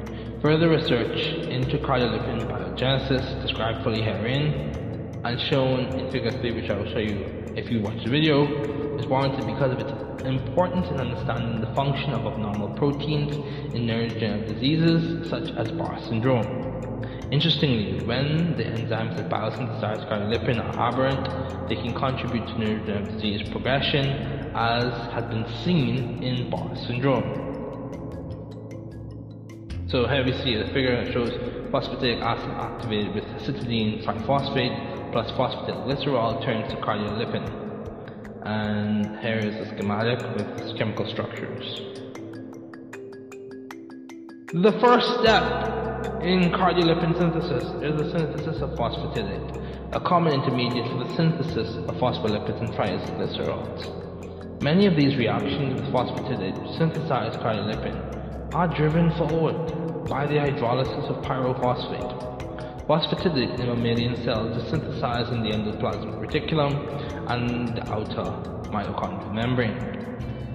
Further 0.45 0.69
research 0.69 1.17
into 1.47 1.79
cardiolipin 1.79 2.47
biogenesis, 2.47 3.41
described 3.41 3.83
fully 3.83 4.03
herein, 4.03 5.17
and 5.23 5.41
shown 5.41 5.85
in 5.97 6.11
figure 6.11 6.29
3, 6.29 6.51
which 6.51 6.69
I 6.69 6.77
will 6.77 6.91
show 6.91 6.99
you 6.99 7.25
if 7.55 7.71
you 7.71 7.81
watch 7.81 8.03
the 8.03 8.11
video, 8.11 8.45
is 8.95 9.07
warranted 9.07 9.47
because 9.47 9.71
of 9.71 9.79
its 9.79 10.23
importance 10.23 10.85
in 10.89 10.99
understanding 10.99 11.61
the 11.61 11.73
function 11.73 12.13
of 12.13 12.27
abnormal 12.27 12.69
proteins 12.77 13.35
in 13.73 13.87
neurodegenerative 13.87 14.53
diseases 14.53 15.27
such 15.31 15.49
as 15.57 15.71
Barr 15.71 15.99
syndrome. 16.01 16.45
Interestingly, 17.31 18.05
when 18.05 18.55
the 18.55 18.65
enzymes 18.65 19.17
that 19.17 19.27
biosynthesize 19.27 20.07
cardiolipin 20.07 20.63
are 20.63 20.89
aberrant, 20.89 21.69
they 21.69 21.75
can 21.75 21.91
contribute 21.95 22.45
to 22.45 22.53
neurodegenerative 22.53 23.13
disease 23.15 23.49
progression, 23.49 24.05
as 24.53 24.93
has 25.11 25.25
been 25.25 25.47
seen 25.63 26.21
in 26.21 26.51
Barr 26.51 26.75
syndrome. 26.85 27.44
So 29.87 30.07
here 30.07 30.25
we 30.25 30.33
see 30.41 30.55
the 30.57 30.65
figure 30.73 31.03
that 31.03 31.13
shows 31.13 31.29
phosphatidic 31.69 32.19
acid 32.19 32.49
activated 32.57 33.13
with 33.13 33.23
cytidine 33.45 34.03
triphosphate 34.03 35.11
plus 35.11 35.29
phosphatidylglycerol 35.33 36.43
turns 36.43 36.71
to 36.71 36.77
cardiolipin. 36.77 37.45
And 38.45 39.19
here 39.19 39.37
is 39.37 39.53
the 39.55 39.75
schematic 39.75 40.19
with 40.35 40.47
its 40.59 40.75
chemical 40.79 41.07
structures. 41.07 41.81
The 44.53 44.71
first 44.81 45.07
step 45.21 45.43
in 46.23 46.49
cardiolipin 46.49 47.15
synthesis 47.19 47.65
is 47.83 47.95
the 48.01 48.09
synthesis 48.09 48.63
of 48.63 48.71
phosphatidate, 48.71 49.95
a 49.95 49.99
common 49.99 50.33
intermediate 50.33 50.87
for 50.87 51.03
the 51.03 51.15
synthesis 51.15 51.75
of 51.75 51.95
phospholipids 51.97 52.59
and 52.59 52.73
triacylglycerols. 52.73 54.63
Many 54.63 54.87
of 54.87 54.95
these 54.95 55.15
reactions 55.15 55.75
with 55.75 55.93
phosphatidate 55.93 56.77
synthesize 56.79 57.37
cardiolipin 57.37 58.14
are 58.55 58.71
driven 58.73 59.11
forward 59.19 60.07
by 60.07 60.25
the 60.25 60.35
hydrolysis 60.39 61.11
of 61.11 61.21
pyrophosphate. 61.27 62.87
Phosphatidate 62.87 63.59
in 63.59 63.67
mammalian 63.67 64.15
cells 64.23 64.55
is 64.55 64.63
synthesized 64.71 65.27
in 65.33 65.43
the 65.43 65.51
endoplasmic 65.51 66.15
reticulum 66.23 66.71
and 67.27 67.75
the 67.75 67.83
outer 67.91 68.31
mitochondrial 68.71 69.33
membrane. 69.35 69.75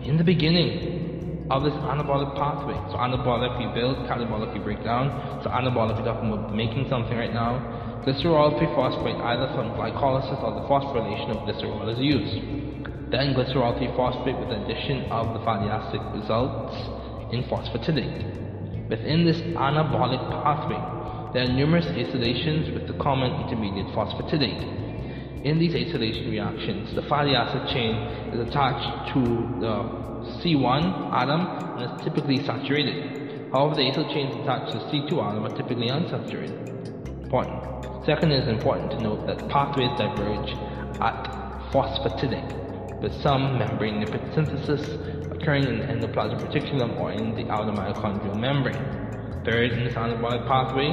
In 0.09 0.17
the 0.17 0.25
beginning 0.25 1.45
of 1.51 1.63
this 1.63 1.75
anabolic 1.93 2.33
pathway, 2.41 2.73
so 2.89 2.97
anabolic 2.97 3.61
we 3.61 3.69
build, 3.79 3.99
catabolic 4.09 4.55
we 4.55 4.61
break 4.61 4.83
down, 4.83 5.13
so 5.45 5.51
anabolic 5.51 6.01
we're 6.01 6.09
talking 6.09 6.33
about 6.33 6.57
making 6.57 6.89
something 6.89 7.19
right 7.19 7.35
now, 7.35 7.61
glycerol 8.07 8.57
3-phosphate 8.57 9.21
either 9.29 9.53
from 9.53 9.77
glycolysis 9.77 10.41
or 10.41 10.57
the 10.57 10.65
phosphorylation 10.73 11.37
of 11.37 11.45
glycerol 11.45 11.93
is 11.93 12.01
used. 12.01 13.13
Then 13.13 13.37
glycerol 13.37 13.77
3-phosphate 13.77 14.41
with 14.41 14.49
the 14.49 14.65
addition 14.65 15.05
of 15.13 15.37
the 15.37 15.45
fatty 15.45 15.69
acid 15.69 16.01
results 16.17 17.00
in 17.33 17.45
phosphatidate. 17.45 18.89
Within 18.89 19.25
this 19.25 19.41
anabolic 19.55 20.21
pathway, 20.43 20.81
there 21.33 21.45
are 21.45 21.53
numerous 21.53 21.87
acylations 21.87 22.75
with 22.75 22.89
the 22.89 22.95
common 23.03 23.31
intermediate 23.43 23.87
phosphatidate. 23.95 25.45
In 25.45 25.59
these 25.59 25.75
acylation 25.75 26.31
reactions, 26.31 26.95
the 26.95 27.03
fatty 27.03 27.35
acid 27.35 27.69
chain 27.73 27.95
is 28.35 28.41
attached 28.49 29.15
to 29.15 29.21
the 29.61 29.75
C1 30.43 31.13
atom 31.13 31.47
and 31.79 32.01
is 32.01 32.05
typically 32.05 32.45
saturated. 32.45 33.51
However, 33.53 33.77
the 33.77 33.83
acyl 33.83 34.13
chains 34.13 34.35
attached 34.43 34.73
to 34.73 34.79
the 34.79 34.85
C2 34.85 35.13
atom 35.13 35.47
are 35.47 35.57
typically 35.57 35.89
unsaturated. 35.89 37.23
Important. 37.25 38.05
Second, 38.05 38.33
it 38.33 38.43
is 38.43 38.49
important 38.49 38.91
to 38.91 39.01
note 39.01 39.27
that 39.27 39.49
pathways 39.49 39.91
diverge 39.99 40.51
at 41.01 41.25
phosphatidate, 41.73 43.01
with 43.01 43.15
some 43.23 43.59
membrane 43.59 44.05
lipid 44.05 44.35
synthesis 44.35 44.83
occurring 45.41 45.65
in 45.65 45.79
the 45.79 45.87
endoplasmic 45.87 46.47
reticulum 46.47 47.01
or 47.01 47.11
in 47.13 47.35
the 47.35 47.51
outer 47.51 47.73
mitochondrial 47.73 48.39
membrane. 48.39 48.77
Third, 49.45 49.73
in 49.73 49.85
this 49.85 49.95
anabolic 49.95 50.47
pathway, 50.47 50.91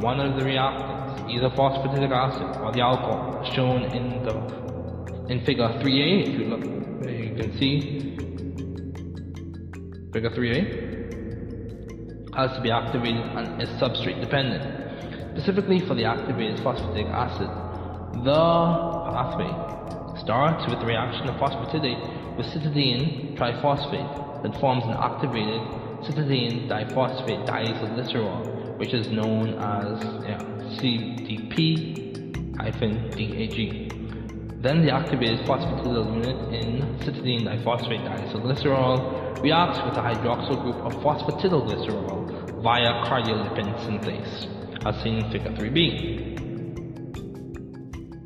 one 0.00 0.18
of 0.20 0.36
the 0.38 0.44
reactants, 0.44 1.30
either 1.30 1.48
phosphatidic 1.50 2.10
acid 2.10 2.56
or 2.60 2.72
the 2.72 2.80
alcohol, 2.80 3.44
shown 3.52 3.84
in 3.84 4.24
the 4.24 4.34
in 5.28 5.44
figure 5.44 5.68
3a, 5.68 6.28
if 6.28 6.38
you 6.38 6.46
look, 6.46 6.64
you 7.08 7.34
can 7.34 7.56
see 7.58 8.16
figure 10.12 10.30
3a, 10.30 12.34
has 12.34 12.52
to 12.56 12.62
be 12.62 12.70
activated 12.70 13.24
and 13.36 13.62
is 13.62 13.68
substrate 13.80 14.20
dependent. 14.20 14.62
Specifically 15.36 15.80
for 15.86 15.94
the 15.94 16.04
activated 16.04 16.58
phosphatidic 16.60 17.10
acid, 17.10 17.48
the 18.24 19.12
pathway 19.12 19.52
starts 20.18 20.68
with 20.68 20.78
the 20.80 20.86
reaction 20.86 21.28
of 21.28 21.36
phosphatidate 21.36 22.36
with 22.36 22.46
cytidine 22.46 23.36
triphosphate 23.36 24.42
that 24.42 24.54
forms 24.60 24.84
an 24.84 24.92
activated 24.92 25.60
cytidine 26.02 26.68
diphosphate 26.68 27.46
diacylglycerol, 27.46 28.78
which 28.78 28.92
is 28.92 29.08
known 29.08 29.54
as 29.54 30.02
yeah, 30.24 30.38
CDP-DAG. 30.78 32.04
Then 34.62 34.84
the 34.84 34.92
activated 34.94 35.46
phosphatidyl 35.46 36.06
unit 36.14 36.38
in 36.54 36.82
cytidine 37.00 37.44
diphosphate 37.44 38.04
diacylglycerol 38.08 39.42
reacts 39.42 39.78
with 39.84 39.96
a 39.98 40.00
hydroxyl 40.00 40.62
group 40.62 40.76
of 40.76 40.92
phosphatidylglycerol 41.02 42.62
via 42.62 43.04
cardiolipin 43.04 43.74
synthase, 43.84 44.48
as 44.86 45.02
seen 45.02 45.16
in 45.16 45.30
figure 45.30 45.50
3b. 45.50 46.34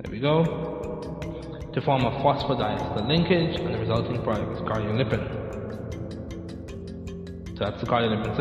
There 0.02 0.12
we 0.12 0.20
go. 0.20 0.77
To 1.78 1.84
form 1.84 2.02
a 2.02 2.10
phosphodiester 2.10 3.06
linkage, 3.06 3.60
and 3.60 3.72
the 3.72 3.78
resulting 3.78 4.20
product 4.24 4.50
is 4.50 4.58
cardiolipin. 4.62 5.22
So 7.56 7.64
that's 7.64 7.80
the 7.80 7.86
cardiolipin 7.86 8.34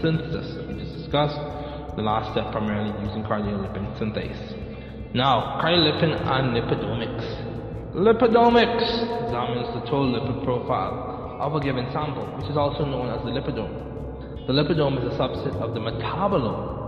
synthesis 0.00 0.68
we 0.68 0.74
just 0.78 0.94
discussed. 0.98 1.34
The 1.96 2.02
last 2.02 2.30
step 2.30 2.52
primarily 2.52 2.94
using 3.04 3.24
cardiolipin 3.24 3.98
synthase. 3.98 5.14
Now, 5.14 5.58
cardiolipin 5.60 6.14
and 6.14 6.54
lipidomics. 6.54 7.26
Lipidomics 7.92 9.24
examines 9.24 9.74
the 9.74 9.80
total 9.90 10.12
lipid 10.14 10.44
profile 10.44 11.38
of 11.40 11.56
a 11.56 11.58
given 11.58 11.90
sample, 11.90 12.26
which 12.38 12.48
is 12.48 12.56
also 12.56 12.84
known 12.84 13.08
as 13.10 13.20
the 13.24 13.32
lipidome. 13.32 14.46
The 14.46 14.52
lipidome 14.52 15.04
is 15.04 15.12
a 15.12 15.18
subset 15.18 15.56
of 15.60 15.74
the 15.74 15.80
metabolome, 15.80 16.79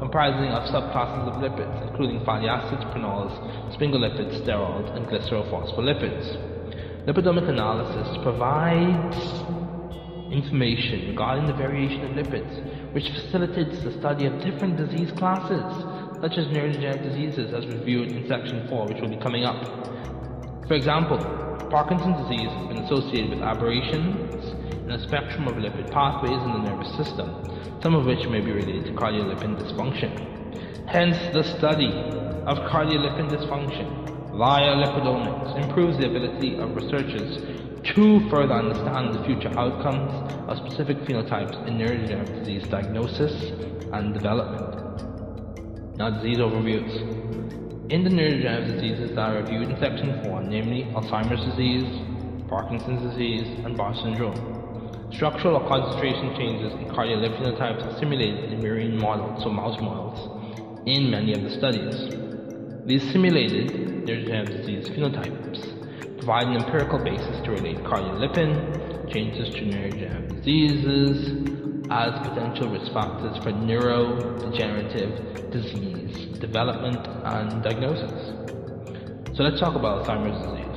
comprising 0.00 0.48
of 0.48 0.64
subclasses 0.72 1.28
of 1.28 1.34
lipids, 1.44 1.76
including 1.86 2.24
fatty 2.24 2.48
acids, 2.48 2.82
prenols, 2.90 3.30
sphingolipids, 3.76 4.40
sterols, 4.40 4.88
and 4.96 5.06
glycerophospholipids. 5.06 7.06
Lipidomic 7.06 7.48
analysis 7.48 8.16
provides 8.22 9.16
information 10.32 11.08
regarding 11.08 11.46
the 11.46 11.52
variation 11.52 12.02
of 12.04 12.16
lipids, 12.16 12.94
which 12.94 13.10
facilitates 13.10 13.84
the 13.84 13.92
study 13.98 14.24
of 14.24 14.40
different 14.40 14.78
disease 14.78 15.12
classes 15.12 15.62
such 16.22 16.38
as 16.38 16.46
neurodegenerative 16.46 17.02
diseases 17.02 17.52
as 17.52 17.66
reviewed 17.66 18.08
in 18.08 18.26
section 18.26 18.66
4, 18.68 18.88
which 18.88 19.00
will 19.02 19.08
be 19.08 19.20
coming 19.20 19.44
up. 19.44 19.62
For 20.66 20.74
example, 20.74 21.18
Parkinson's 21.70 22.28
disease 22.28 22.48
has 22.48 22.68
been 22.68 22.84
associated 22.84 23.30
with 23.30 23.40
aberrations 23.40 24.54
a 24.92 25.02
spectrum 25.06 25.46
of 25.46 25.54
lipid 25.54 25.90
pathways 25.90 26.42
in 26.42 26.52
the 26.52 26.70
nervous 26.70 26.94
system, 26.96 27.28
some 27.82 27.94
of 27.94 28.06
which 28.06 28.26
may 28.28 28.40
be 28.40 28.52
related 28.52 28.84
to 28.84 28.92
cardiolipin 28.92 29.56
dysfunction. 29.56 30.10
Hence, 30.88 31.16
the 31.32 31.42
study 31.42 31.92
of 32.46 32.58
cardiolipin 32.70 33.28
dysfunction 33.30 34.36
via 34.36 34.74
lipidomics 34.74 35.62
improves 35.62 35.98
the 35.98 36.08
ability 36.08 36.56
of 36.56 36.74
researchers 36.74 37.38
to 37.94 38.28
further 38.28 38.54
understand 38.54 39.14
the 39.14 39.22
future 39.24 39.52
outcomes 39.58 40.12
of 40.48 40.56
specific 40.58 40.98
phenotypes 40.98 41.66
in 41.66 41.78
neurodegenerative 41.78 42.38
disease 42.40 42.66
diagnosis 42.68 43.32
and 43.92 44.14
development. 44.14 45.96
Now 45.96 46.10
disease 46.10 46.38
overviews. 46.38 47.90
In 47.90 48.04
the 48.04 48.10
neurodegenerative 48.10 48.74
diseases 48.74 49.10
that 49.10 49.18
are 49.18 49.42
reviewed 49.42 49.70
in 49.70 49.78
section 49.78 50.22
4, 50.24 50.42
namely 50.42 50.84
Alzheimer's 50.94 51.44
disease, 51.50 51.84
Parkinson's 52.48 53.02
disease, 53.10 53.46
and 53.64 53.76
Bar 53.76 53.94
syndrome, 53.96 54.59
structural 55.12 55.56
or 55.56 55.68
concentration 55.68 56.34
changes 56.36 56.72
in 56.74 56.88
cardiac 56.94 57.32
phenotypes 57.38 57.82
are 57.82 57.98
simulated 57.98 58.52
in 58.52 58.62
marine 58.62 58.96
models, 58.96 59.42
so 59.42 59.50
mouse 59.50 59.80
models, 59.80 60.18
in 60.86 61.10
many 61.10 61.32
of 61.34 61.42
the 61.42 61.50
studies. 61.50 61.94
These 62.86 63.12
simulated 63.12 64.06
neurodegenerative 64.06 64.66
disease 64.66 64.88
phenotypes 64.90 66.16
provide 66.16 66.46
an 66.48 66.56
empirical 66.56 66.98
basis 66.98 67.40
to 67.44 67.50
relate 67.50 67.78
cardiolipin 67.84 69.12
changes 69.12 69.48
to 69.50 69.60
neurodegenerative 69.60 70.36
diseases 70.36 71.50
as 71.90 72.12
potential 72.28 72.68
risk 72.70 72.92
factors 72.92 73.36
for 73.38 73.52
neurodegenerative 73.52 75.50
disease 75.50 76.38
development 76.38 77.06
and 77.24 77.62
diagnosis. 77.62 78.32
So 79.36 79.42
let's 79.42 79.60
talk 79.60 79.74
about 79.74 80.06
Alzheimer's 80.06 80.38
disease. 80.46 80.69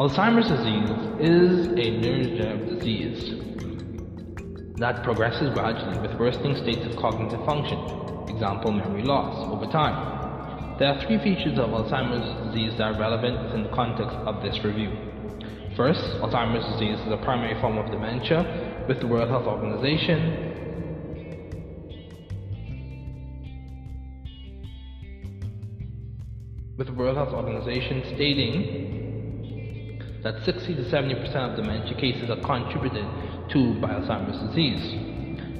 Alzheimer's 0.00 0.48
disease 0.48 0.88
is 1.20 1.66
a 1.66 2.00
neurodegenerative 2.00 2.78
disease 2.78 3.34
that 4.78 5.02
progresses 5.04 5.52
gradually 5.52 5.98
with 6.00 6.18
worsening 6.18 6.56
states 6.56 6.86
of 6.86 6.96
cognitive 6.96 7.44
function, 7.44 7.78
example 8.26 8.72
memory 8.72 9.02
loss, 9.02 9.46
over 9.52 9.70
time. 9.70 10.78
There 10.78 10.88
are 10.88 10.98
three 11.06 11.18
features 11.18 11.58
of 11.58 11.68
Alzheimer's 11.68 12.46
disease 12.48 12.78
that 12.78 12.94
are 12.94 12.98
relevant 12.98 13.44
within 13.44 13.64
the 13.64 13.68
context 13.76 14.16
of 14.24 14.42
this 14.42 14.64
review. 14.64 14.90
First, 15.76 16.00
Alzheimer's 16.22 16.64
disease 16.72 16.98
is 16.98 17.12
a 17.12 17.18
primary 17.18 17.60
form 17.60 17.76
of 17.76 17.90
dementia 17.90 18.86
with 18.88 19.00
the 19.00 19.06
World 19.06 19.28
Health 19.28 19.44
Organization. 19.44 20.48
With 26.78 26.86
the 26.86 26.94
World 26.94 27.18
Health 27.18 27.34
Organization 27.34 28.02
stating 28.14 29.09
that 30.22 30.44
60 30.44 30.74
to 30.74 30.82
70% 30.84 31.34
of 31.36 31.56
dementia 31.56 31.94
cases 31.98 32.28
are 32.28 32.40
contributed 32.44 33.06
to 33.50 33.80
by 33.80 33.88
Alzheimer's 33.88 34.38
disease. 34.48 34.82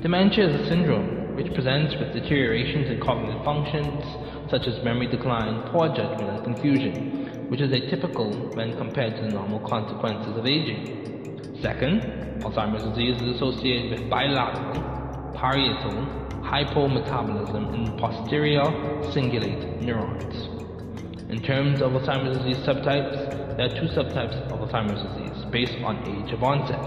Dementia 0.03 0.49
is 0.49 0.61
a 0.61 0.69
syndrome 0.69 1.35
which 1.35 1.53
presents 1.55 1.95
with 1.97 2.13
deteriorations 2.13 2.91
in 2.91 3.01
cognitive 3.01 3.43
functions 3.45 4.05
such 4.51 4.67
as 4.67 4.83
memory 4.85 5.07
decline, 5.07 5.63
poor 5.71 5.89
judgment, 5.89 6.29
and 6.29 6.45
confusion, 6.45 7.49
which 7.49 7.61
is 7.61 7.71
atypical 7.71 8.55
when 8.57 8.77
compared 8.77 9.17
to 9.17 9.23
the 9.23 9.29
normal 9.29 9.61
consequences 9.69 10.37
of 10.37 10.45
aging. 10.45 11.57
Second, 11.63 12.03
Alzheimer's 12.43 12.83
disease 12.83 13.17
is 13.23 13.37
associated 13.37 13.91
with 13.91 14.11
bilateral, 14.11 15.33
parietal 15.35 16.21
hypometabolism 16.43 17.75
in 17.75 17.97
posterior 17.97 18.65
cingulate 19.13 19.81
neurons. 19.83 20.49
In 21.31 21.41
terms 21.43 21.81
of 21.81 21.93
Alzheimer's 21.93 22.39
disease 22.39 22.57
subtypes, 22.67 23.50
there 23.61 23.69
are 23.69 23.79
two 23.79 23.93
subtypes 23.93 24.41
of 24.51 24.59
Alzheimer's 24.59 25.03
disease 25.05 25.45
based 25.53 25.77
on 25.85 26.01
age 26.09 26.33
of 26.33 26.43
onset. 26.43 26.81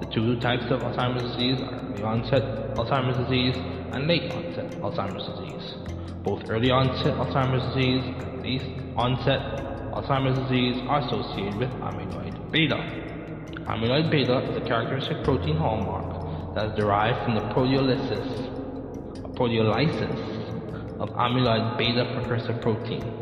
The 0.00 0.06
two 0.12 0.34
types 0.40 0.64
of 0.68 0.80
Alzheimer's 0.80 1.22
disease 1.30 1.62
are 1.62 1.78
early 1.78 2.02
onset 2.02 2.42
Alzheimer's 2.74 3.18
disease 3.22 3.54
and 3.92 4.08
late 4.08 4.28
onset 4.32 4.66
Alzheimer's 4.82 5.22
disease. 5.30 5.76
Both 6.24 6.50
early 6.50 6.72
onset 6.72 7.14
Alzheimer's 7.14 7.62
disease 7.72 8.02
and 8.02 8.42
late 8.42 8.66
onset 8.96 9.38
Alzheimer's 9.94 10.36
disease 10.50 10.82
are 10.88 11.06
associated 11.06 11.54
with 11.54 11.70
amyloid 11.86 12.50
beta. 12.50 12.82
Amyloid 13.70 14.10
beta 14.10 14.42
is 14.50 14.56
a 14.56 14.66
characteristic 14.66 15.22
protein 15.22 15.56
hallmark 15.56 16.56
that 16.56 16.70
is 16.70 16.74
derived 16.74 17.22
from 17.22 17.36
the 17.36 17.46
proteolysis, 17.54 18.26
proteolysis 19.38 20.98
of 20.98 21.10
amyloid 21.10 21.78
beta 21.78 22.10
precursor 22.18 22.58
protein, 22.58 23.21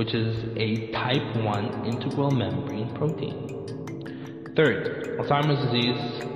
which 0.00 0.14
is 0.14 0.34
a 0.56 0.90
type 0.92 1.36
1 1.36 1.84
integral 1.84 2.30
membrane 2.30 2.88
protein. 2.94 3.36
Third, 4.56 5.18
Alzheimer's 5.20 5.60
disease 5.66 6.26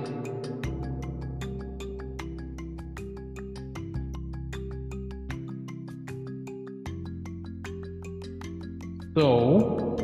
So, 9.15 9.95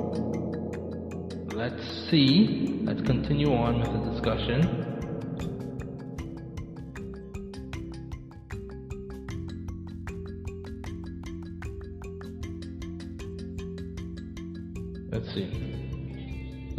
let's 1.54 2.10
see 2.10 2.82
Let's 2.84 3.02
continue 3.04 3.54
on 3.54 3.80
with 3.80 3.94
the 3.94 4.12
discussion. 4.12 4.81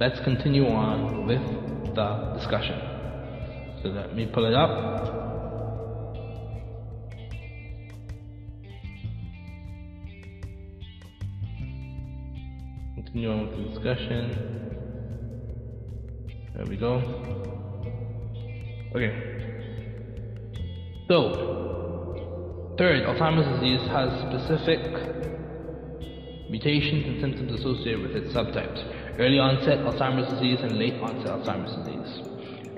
Let's 0.02 0.18
continue 0.24 0.66
on 0.66 1.28
with 1.28 1.94
the 1.94 2.34
discussion. 2.36 2.76
So 3.80 3.90
let 3.90 4.16
me 4.16 4.26
pull 4.26 4.46
it 4.46 4.52
up. 4.52 4.68
Continue 12.96 13.30
on 13.30 13.46
with 13.46 13.56
the 13.56 13.62
discussion. 13.74 14.22
There 16.56 16.66
we 16.66 16.76
go. 16.76 16.94
Okay. 18.96 19.12
So, 21.06 22.74
third, 22.76 23.04
Alzheimer's 23.06 23.60
disease 23.60 23.88
has 23.88 24.10
specific 24.22 24.80
mutations 26.50 27.06
and 27.06 27.20
symptoms 27.20 27.60
associated 27.60 28.02
with 28.02 28.16
its 28.16 28.34
subtypes. 28.34 29.01
Early 29.18 29.38
onset 29.38 29.80
Alzheimer's 29.80 30.32
disease 30.32 30.60
and 30.62 30.78
late 30.78 30.94
onset 30.94 31.32
Alzheimer's 31.32 31.76
disease. 31.84 32.22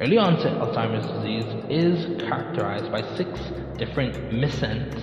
Early 0.01 0.18
onset 0.18 0.53
Alzheimer's 0.59 1.07
disease 1.07 1.47
is 1.70 2.20
characterized 2.29 2.90
by 2.90 3.03
six 3.16 3.38
different 3.79 4.16
missense 4.31 4.99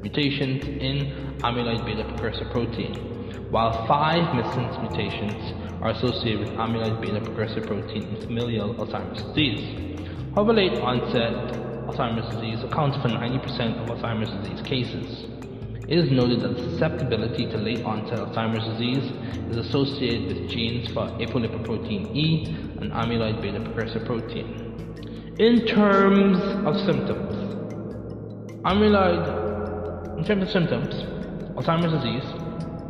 mutations 0.00 0.64
in 0.64 1.12
amyloid 1.40 1.84
beta 1.84 2.02
precursor 2.04 2.46
protein, 2.46 2.94
while 3.50 3.86
five 3.86 4.22
missense 4.34 4.80
mutations 4.80 5.52
are 5.82 5.90
associated 5.90 6.40
with 6.40 6.50
amyloid 6.56 6.98
beta 7.02 7.20
precursor 7.20 7.60
protein 7.60 8.04
in 8.04 8.16
familial 8.22 8.72
Alzheimer's 8.76 9.22
disease. 9.24 9.98
However, 10.34 10.54
late 10.54 10.78
onset 10.78 11.34
Alzheimer's 11.86 12.34
disease 12.34 12.64
accounts 12.64 12.96
for 12.98 13.08
90% 13.08 13.82
of 13.82 13.98
Alzheimer's 13.98 14.30
disease 14.42 14.62
cases. 14.62 15.26
It 15.88 15.98
is 15.98 16.10
noted 16.10 16.42
that 16.42 16.54
susceptibility 16.58 17.46
to 17.46 17.56
late 17.56 17.82
onset 17.82 18.18
Alzheimer's 18.18 18.62
disease 18.76 19.10
is 19.50 19.56
associated 19.56 20.28
with 20.28 20.50
genes 20.50 20.86
for 20.88 21.08
apolipoprotein 21.16 22.14
E 22.14 22.54
and 22.78 22.92
amyloid 22.92 23.40
beta 23.40 23.58
precursor 23.60 24.00
protein. 24.00 25.34
In 25.38 25.66
terms 25.66 26.36
of 26.66 26.76
symptoms, 26.84 27.34
amyloid, 28.66 30.18
in 30.18 30.24
terms 30.24 30.42
of 30.42 30.50
symptoms, 30.50 30.94
Alzheimer's 31.56 31.92
disease 32.02 32.34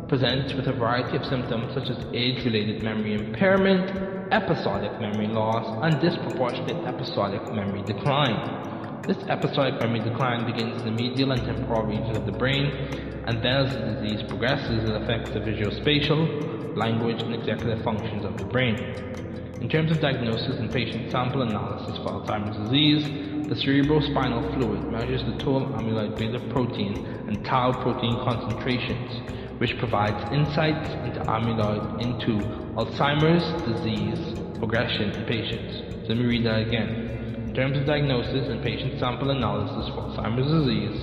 presents 0.09 0.53
with 0.53 0.67
a 0.67 0.73
variety 0.73 1.15
of 1.15 1.23
symptoms 1.25 1.73
such 1.73 1.89
as 1.89 2.03
age-related 2.13 2.83
memory 2.83 3.13
impairment, 3.13 4.33
episodic 4.33 4.91
memory 4.99 5.27
loss, 5.27 5.65
and 5.83 6.01
disproportionate 6.01 6.85
episodic 6.85 7.41
memory 7.53 7.81
decline. 7.83 8.78
This 9.07 9.17
episodic 9.27 9.79
memory 9.79 10.01
decline 10.01 10.45
begins 10.45 10.77
in 10.77 10.85
the 10.85 10.91
medial 10.91 11.31
and 11.31 11.43
temporal 11.43 11.83
regions 11.83 12.15
of 12.15 12.25
the 12.25 12.31
brain, 12.31 13.23
and 13.25 13.43
then 13.43 13.65
as 13.65 13.73
the 13.73 14.01
disease 14.01 14.23
progresses, 14.27 14.83
it 14.83 14.95
affects 15.01 15.31
the 15.31 15.39
visuospatial, 15.39 16.75
language, 16.75 17.21
and 17.21 17.33
executive 17.33 17.83
functions 17.83 18.25
of 18.25 18.37
the 18.37 18.45
brain. 18.45 18.75
In 19.61 19.69
terms 19.69 19.91
of 19.91 19.99
diagnosis 19.99 20.57
and 20.59 20.71
patient 20.71 21.11
sample 21.11 21.41
analysis 21.41 21.97
for 21.97 22.11
Alzheimer's 22.11 22.57
disease, 22.57 23.03
the 23.49 23.55
cerebrospinal 23.55 24.53
fluid 24.53 24.91
measures 24.91 25.23
the 25.25 25.33
total 25.43 25.67
amyloid 25.69 26.17
beta 26.17 26.39
protein 26.51 27.25
and 27.27 27.43
tau 27.45 27.73
protein 27.81 28.19
concentrations, 28.23 29.59
which 29.59 29.77
provides 29.79 30.23
insights 30.31 30.89
into 31.03 31.19
amyloid 31.21 32.01
into 32.01 32.45
Alzheimer's 32.77 33.43
disease 33.65 34.35
progression 34.59 35.11
in 35.11 35.25
patients. 35.25 36.07
So 36.07 36.13
let 36.13 36.17
me 36.17 36.25
read 36.25 36.45
that 36.45 36.67
again. 36.67 37.18
In 37.49 37.55
terms 37.55 37.79
of 37.79 37.87
diagnosis 37.87 38.47
and 38.47 38.61
patient 38.61 38.99
sample 38.99 39.31
analysis 39.31 39.89
for 39.89 40.05
Alzheimer's 40.05 40.45
disease, 40.45 41.01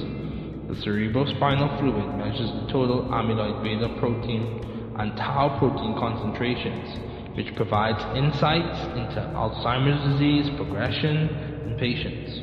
the 0.70 0.78
cerebrospinal 0.78 1.76
fluid 1.80 2.06
measures 2.16 2.48
the 2.62 2.70
total 2.70 3.02
amyloid 3.10 3.64
beta 3.64 3.88
protein 3.98 4.94
and 4.96 5.16
tau 5.16 5.58
protein 5.58 5.98
concentrations, 5.98 7.02
which 7.36 7.52
provides 7.56 7.98
insights 8.16 8.78
into 8.94 9.18
Alzheimer's 9.34 9.98
disease 10.12 10.48
progression 10.54 11.26
in 11.66 11.76
patients. 11.80 12.38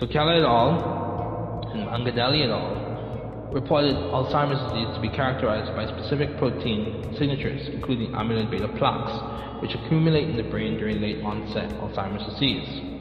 So 0.00 0.06
Keller 0.06 0.40
et 0.40 0.48
al. 0.48 1.68
and 1.74 1.84
Mangadelli 1.84 2.44
et 2.44 2.50
al. 2.50 3.52
reported 3.52 3.94
Alzheimer's 3.94 4.72
disease 4.72 4.88
to 4.96 5.02
be 5.02 5.10
characterized 5.10 5.76
by 5.76 5.84
specific 5.84 6.38
protein 6.38 7.14
signatures, 7.18 7.68
including 7.68 8.12
amyloid 8.12 8.50
beta 8.50 8.68
plaques, 8.78 9.60
which 9.60 9.74
accumulate 9.74 10.30
in 10.30 10.38
the 10.38 10.48
brain 10.48 10.78
during 10.78 11.02
late 11.02 11.22
onset 11.22 11.68
Alzheimer's 11.72 12.24
disease. 12.32 12.97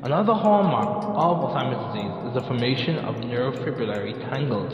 Another 0.00 0.32
hallmark 0.32 1.02
of 1.10 1.50
Alzheimer's 1.50 1.82
disease 1.92 2.28
is 2.28 2.34
the 2.34 2.46
formation 2.46 2.98
of 2.98 3.16
neurofibrillary 3.16 4.14
tangles 4.30 4.72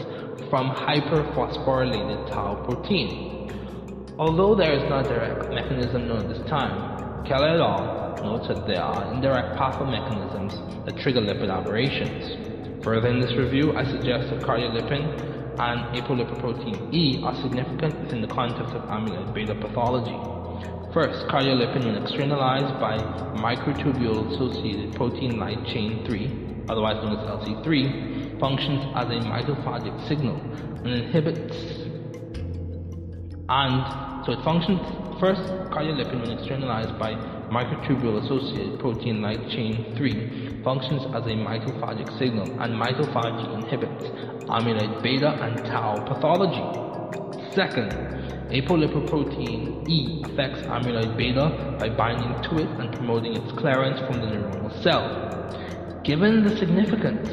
from 0.50 0.68
hyperphosphorylated 0.68 2.30
tau 2.30 2.56
protein, 2.66 3.48
Although 4.18 4.54
there 4.54 4.74
is 4.74 4.82
no 4.90 5.02
direct 5.02 5.48
mechanism 5.48 6.08
known 6.08 6.18
at 6.18 6.28
this 6.28 6.46
time, 6.46 7.24
Keller 7.24 7.56
et 7.56 7.60
al. 7.60 8.22
notes 8.22 8.48
that 8.48 8.66
there 8.66 8.82
are 8.82 9.14
indirect 9.14 9.56
pathway 9.56 9.98
mechanisms 9.98 10.60
that 10.84 10.96
trigger 10.98 11.22
lipid 11.22 11.48
aberrations. 11.48 12.84
Further 12.84 13.08
in 13.08 13.18
this 13.18 13.32
review, 13.32 13.74
I 13.74 13.84
suggest 13.84 14.28
that 14.28 14.42
cardiolipin 14.42 15.08
and 15.58 15.80
apolipoprotein 15.96 16.92
E 16.92 17.22
are 17.24 17.34
significant 17.40 17.98
within 17.98 18.20
the 18.20 18.28
context 18.28 18.74
of 18.74 18.82
amyloid 18.90 19.32
beta 19.32 19.54
pathology. 19.54 20.43
First, 20.94 21.26
cardiolipin 21.26 21.85
when 21.87 21.96
externalized 21.96 22.78
by 22.80 22.96
microtubule 23.35 24.33
associated 24.33 24.94
protein 24.94 25.40
light 25.40 25.66
chain 25.66 26.07
3, 26.07 26.64
otherwise 26.68 27.02
known 27.02 27.18
as 27.18 27.26
LC3, 27.42 28.38
functions 28.38 28.80
as 28.94 29.07
a 29.07 29.18
mitophagic 29.26 30.07
signal 30.07 30.37
and 30.85 30.94
inhibits 30.94 31.57
and 33.48 34.24
so 34.24 34.33
it 34.33 34.44
functions 34.44 34.80
first 35.18 35.42
cardiolipin 35.74 36.20
when 36.20 36.30
externalized 36.30 36.96
by 36.98 37.12
microtubule 37.50 38.22
associated 38.24 38.78
protein 38.78 39.20
light 39.20 39.48
chain 39.50 39.94
3 39.96 40.62
functions 40.62 41.02
as 41.12 41.24
a 41.24 41.35
mitophagic 41.35 42.18
signal 42.18 42.46
and 42.61 42.72
mitophagy 42.74 43.52
inhibits 43.57 44.11
amyloid 44.48 45.02
beta 45.02 45.30
and 45.42 45.66
tau 45.66 46.04
pathology. 46.07 46.93
Second, 47.54 47.92
apolipoprotein 48.50 49.88
E 49.88 50.22
affects 50.24 50.60
amyloid 50.62 51.16
beta 51.16 51.76
by 51.78 51.88
binding 51.88 52.42
to 52.42 52.58
it 52.58 52.68
and 52.80 52.92
promoting 52.92 53.36
its 53.36 53.52
clearance 53.52 54.00
from 54.00 54.20
the 54.20 54.26
neuronal 54.26 54.82
cell. 54.82 56.00
Given 56.02 56.42
the 56.42 56.56
significance 56.56 57.28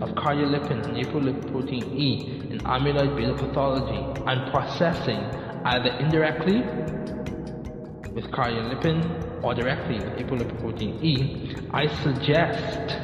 of 0.00 0.14
cardiolipin 0.14 0.82
and 0.82 0.96
apolipoprotein 0.96 1.94
E 1.94 2.48
in 2.50 2.60
amyloid 2.60 3.16
beta 3.16 3.34
pathology 3.34 4.00
and 4.26 4.50
processing 4.50 5.20
either 5.66 5.90
indirectly 6.00 6.62
with 8.14 8.24
cardiolipin 8.32 9.44
or 9.44 9.54
directly 9.54 9.96
with 9.96 10.14
apolipoprotein 10.14 11.04
E, 11.04 11.54
I 11.72 11.86
suggest 12.02 12.96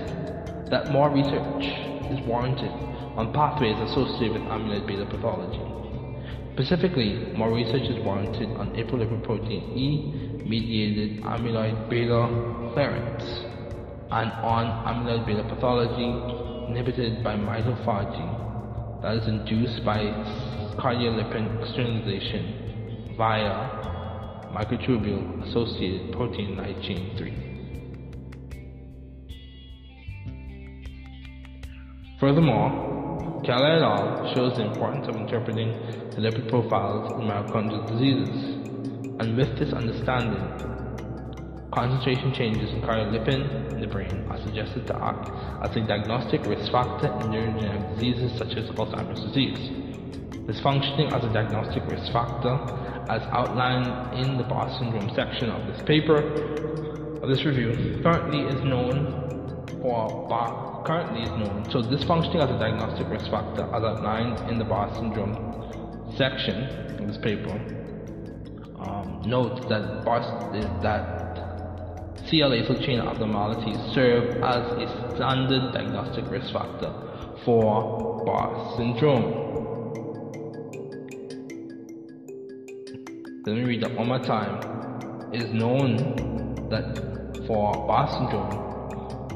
that 0.71 0.91
more 0.91 1.11
research 1.11 1.67
is 2.11 2.21
warranted 2.27 2.71
on 3.19 3.31
pathways 3.35 3.77
associated 3.91 4.41
with 4.41 4.43
amyloid 4.45 4.87
beta 4.87 5.05
pathology. 5.05 5.72
Specifically, 6.63 7.33
more 7.37 7.53
research 7.53 7.91
is 7.91 7.99
warranted 8.05 8.49
on 8.51 8.71
apolipoprotein 8.77 9.77
E 9.77 10.45
mediated 10.47 11.21
amyloid 11.25 11.91
beta 11.91 12.29
clearance 12.73 13.25
and 14.13 14.31
on 14.31 14.67
amyloid 14.87 15.27
beta 15.27 15.43
pathology 15.43 16.07
inhibited 16.69 17.25
by 17.25 17.35
mitophagy 17.35 19.03
that 19.03 19.17
is 19.17 19.27
induced 19.27 19.85
by 19.85 19.99
cardiolipin 20.79 21.61
externalization 21.61 22.45
via 23.17 23.69
microtubule 24.55 25.43
associated 25.49 26.13
protein 26.13 26.57
chain 26.81 27.11
3. 27.17 27.35
Furthermore, 32.21 33.02
Keller 33.45 33.79
et 33.79 33.83
al. 33.83 34.33
shows 34.35 34.57
the 34.57 34.63
importance 34.63 35.09
of 35.09 35.17
interpreting 35.17 35.75
the 36.15 36.23
lipid 36.23 36.49
profiles 36.49 37.11
in 37.21 37.27
mitochondrial 37.27 37.83
diseases, 37.91 38.55
and 39.19 39.37
with 39.37 39.59
this 39.59 39.73
understanding, 39.73 40.39
concentration 41.75 42.33
changes 42.35 42.71
in 42.71 42.81
cardiolipin 42.83 43.73
in 43.73 43.81
the 43.81 43.87
brain 43.89 44.25
are 44.31 44.39
suggested 44.45 44.87
to 44.87 44.95
act 45.03 45.27
as 45.65 45.75
a 45.75 45.81
diagnostic 45.81 46.41
risk 46.47 46.71
factor 46.71 47.09
in 47.09 47.35
neurodegenerative 47.35 47.99
diseases 47.99 48.31
such 48.39 48.55
as 48.57 48.71
Alzheimer's 48.77 49.21
disease 49.25 49.71
This 50.47 50.61
functioning 50.61 51.13
as 51.13 51.25
a 51.25 51.33
diagnostic 51.33 51.83
risk 51.87 52.13
factor 52.13 52.55
as 53.09 53.23
outlined 53.33 54.23
in 54.23 54.39
the 54.39 54.45
Bar 54.45 54.71
syndrome 54.79 55.11
section 55.17 55.51
of 55.51 55.67
this 55.67 55.83
paper, 55.87 56.19
of 57.23 57.29
this 57.29 57.45
review, 57.45 57.99
currently 58.03 58.43
is 58.43 58.63
known 58.63 59.79
for 59.83 60.29
Bar, 60.29 60.72
currently 60.85 61.23
is 61.23 61.31
known. 61.31 61.67
So 61.71 61.83
this 61.83 62.05
functioning 62.05 62.41
as 62.41 62.51
a 62.51 62.59
diagnostic 62.59 63.09
risk 63.09 63.31
factor 63.31 63.63
as 63.63 63.83
outlined 63.83 64.39
in 64.51 64.59
the 64.59 64.65
Bar 64.65 64.93
syndrome 64.95 65.37
section 66.17 66.65
of 66.99 67.07
this 67.07 67.19
paper, 67.19 67.53
um, 68.79 69.23
notes 69.25 69.65
that 69.69 70.05
Bar, 70.05 70.21
that 70.83 71.23
CL 72.29 72.53
chain 72.81 73.01
abnormalities 73.01 73.77
serve 73.95 74.43
as 74.43 74.65
a 74.73 75.15
standard 75.17 75.73
diagnostic 75.73 76.29
risk 76.31 76.53
factor 76.53 76.93
for 77.45 78.25
Bar 78.25 78.77
syndrome. 78.77 79.43
Let 83.45 83.57
me 83.57 83.65
read 83.65 83.83
that 83.83 83.95
one 83.97 84.09
more 84.09 84.21
time. 84.21 85.33
It 85.33 85.43
is 85.43 85.53
known 85.53 85.97
that 86.71 87.45
for 87.47 87.73
Bar 87.87 88.09
syndrome, 88.13 88.82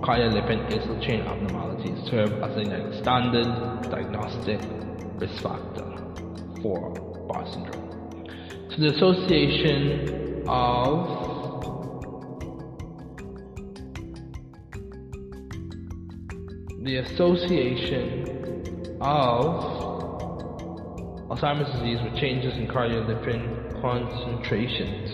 cardiolipin 0.03 0.67
acyl 0.71 1.01
chain 1.07 1.21
abnormalities 1.23 1.99
serve 2.11 2.33
as 2.43 2.57
a 2.57 2.99
standard 3.03 3.47
diagnostic 3.91 4.61
risk 5.19 5.43
factor 5.43 5.87
for 6.63 6.91
Bar 7.29 7.47
syndrome. 7.53 8.27
So 8.71 8.77
the 8.79 8.89
association 8.95 10.45
of 10.49 11.37
the 16.83 16.97
association 16.99 18.07
of 19.01 19.87
Alzheimer's 21.29 21.73
disease 21.73 21.99
with 22.05 22.15
changes 22.21 22.57
in 22.57 22.69
cardiolipin 22.69 23.81
concentrations. 23.83 25.06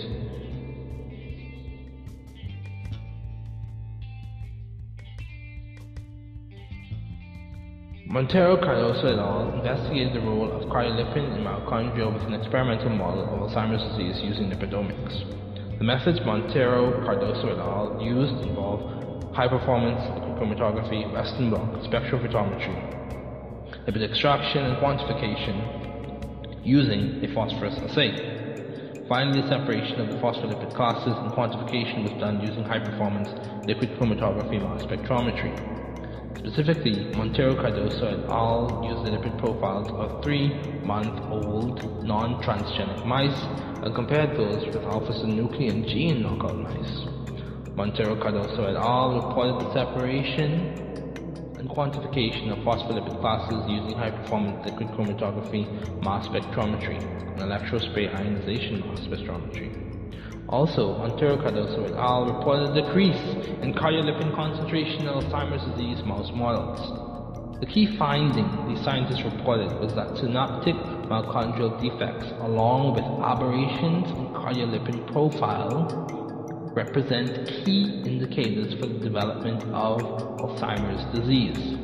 Montero 8.13 8.59
Cardoso 8.59 9.07
et 9.07 9.19
al. 9.19 9.55
investigated 9.55 10.13
the 10.13 10.21
role 10.21 10.53
of 10.53 10.69
cardiolipin 10.69 11.35
in 11.35 11.43
mitochondria 11.43 12.13
with 12.13 12.23
an 12.25 12.35
experimental 12.35 12.91
model 12.91 13.25
of 13.25 13.41
Alzheimer's 13.41 13.83
disease 13.97 14.21
using 14.23 14.51
lipidomics. 14.51 15.25
The 15.79 15.85
methods 15.85 16.21
Montero 16.21 16.93
Cardoso 17.07 17.49
et 17.49 17.59
al. 17.59 17.99
used 18.03 18.35
involve 18.45 19.35
high 19.35 19.49
performance 19.49 19.99
liquid 20.13 20.37
chromatography, 20.37 21.11
Western 21.11 21.49
blot, 21.49 21.73
spectrophotometry, 21.85 22.77
lipid 23.89 24.03
extraction 24.03 24.63
and 24.63 24.77
quantification 24.77 26.61
using 26.63 27.25
a 27.25 27.33
phosphorus 27.33 27.79
assay. 27.79 28.13
Finally, 29.09 29.41
the 29.41 29.49
separation 29.49 29.99
of 30.03 30.09
the 30.09 30.17
phospholipid 30.17 30.75
classes 30.75 31.15
and 31.17 31.33
quantification 31.33 32.03
was 32.03 32.13
done 32.21 32.43
using 32.43 32.63
high-performance 32.63 33.31
liquid 33.67 33.89
chromatography 33.97 34.61
mass 34.61 34.83
spectrometry. 34.83 35.82
Specifically, 36.39 37.15
Montero 37.15 37.55
Cardoso 37.55 38.07
et 38.07 38.29
al. 38.29 38.83
used 38.85 39.13
lipid 39.13 39.39
profiles 39.39 39.89
of 39.93 40.23
three 40.25 40.49
month 40.85 41.21
old 41.31 42.05
non 42.05 42.43
transgenic 42.43 43.07
mice 43.07 43.43
and 43.85 43.95
compared 43.95 44.37
those 44.37 44.65
with 44.67 44.83
alpha 44.85 45.13
synuclein 45.13 45.87
gene 45.89 46.23
knockout 46.23 46.57
mice. 46.59 47.07
Montero 47.77 48.17
Cardoso 48.17 48.65
et 48.69 48.77
al. 48.77 49.29
reported 49.29 49.67
the 49.67 49.73
separation 49.73 50.83
and 51.59 51.69
quantification 51.71 52.51
of 52.51 52.59
phospholipid 52.65 53.21
classes 53.21 53.63
using 53.69 53.97
high 53.97 54.11
performance 54.11 54.65
liquid 54.65 54.89
chromatography 54.89 55.65
mass 56.03 56.27
spectrometry 56.29 56.99
and 56.99 57.41
electrospray 57.41 58.13
ionization 58.13 58.81
mass 58.81 59.01
spectrometry. 59.01 59.92
Also, 60.53 60.99
Montero 60.99 61.39
Cardoso 61.39 61.87
et 61.87 61.95
al. 61.95 62.27
reported 62.27 62.77
a 62.77 62.83
decrease 62.83 63.19
in 63.63 63.73
cardiolipin 63.73 64.35
concentration 64.35 65.01
in 65.01 65.07
Alzheimer's 65.07 65.65
disease 65.73 66.05
mouse 66.05 66.31
models. 66.35 67.59
The 67.61 67.65
key 67.65 67.97
finding 67.97 68.45
these 68.69 68.85
scientists 68.85 69.23
reported 69.23 69.73
was 69.81 69.95
that 69.95 70.15
synaptic 70.19 70.75
mitochondrial 71.09 71.81
defects, 71.81 72.27
along 72.43 72.93
with 72.93 73.05
aberrations 73.25 74.11
in 74.13 74.29
cardiolipin 74.37 75.11
profile, 75.11 75.89
represent 76.77 77.49
key 77.65 78.03
indicators 78.05 78.75
for 78.75 78.89
the 78.89 78.99
development 78.99 79.63
of 79.73 80.03
Alzheimer's 80.37 81.19
disease. 81.19 81.79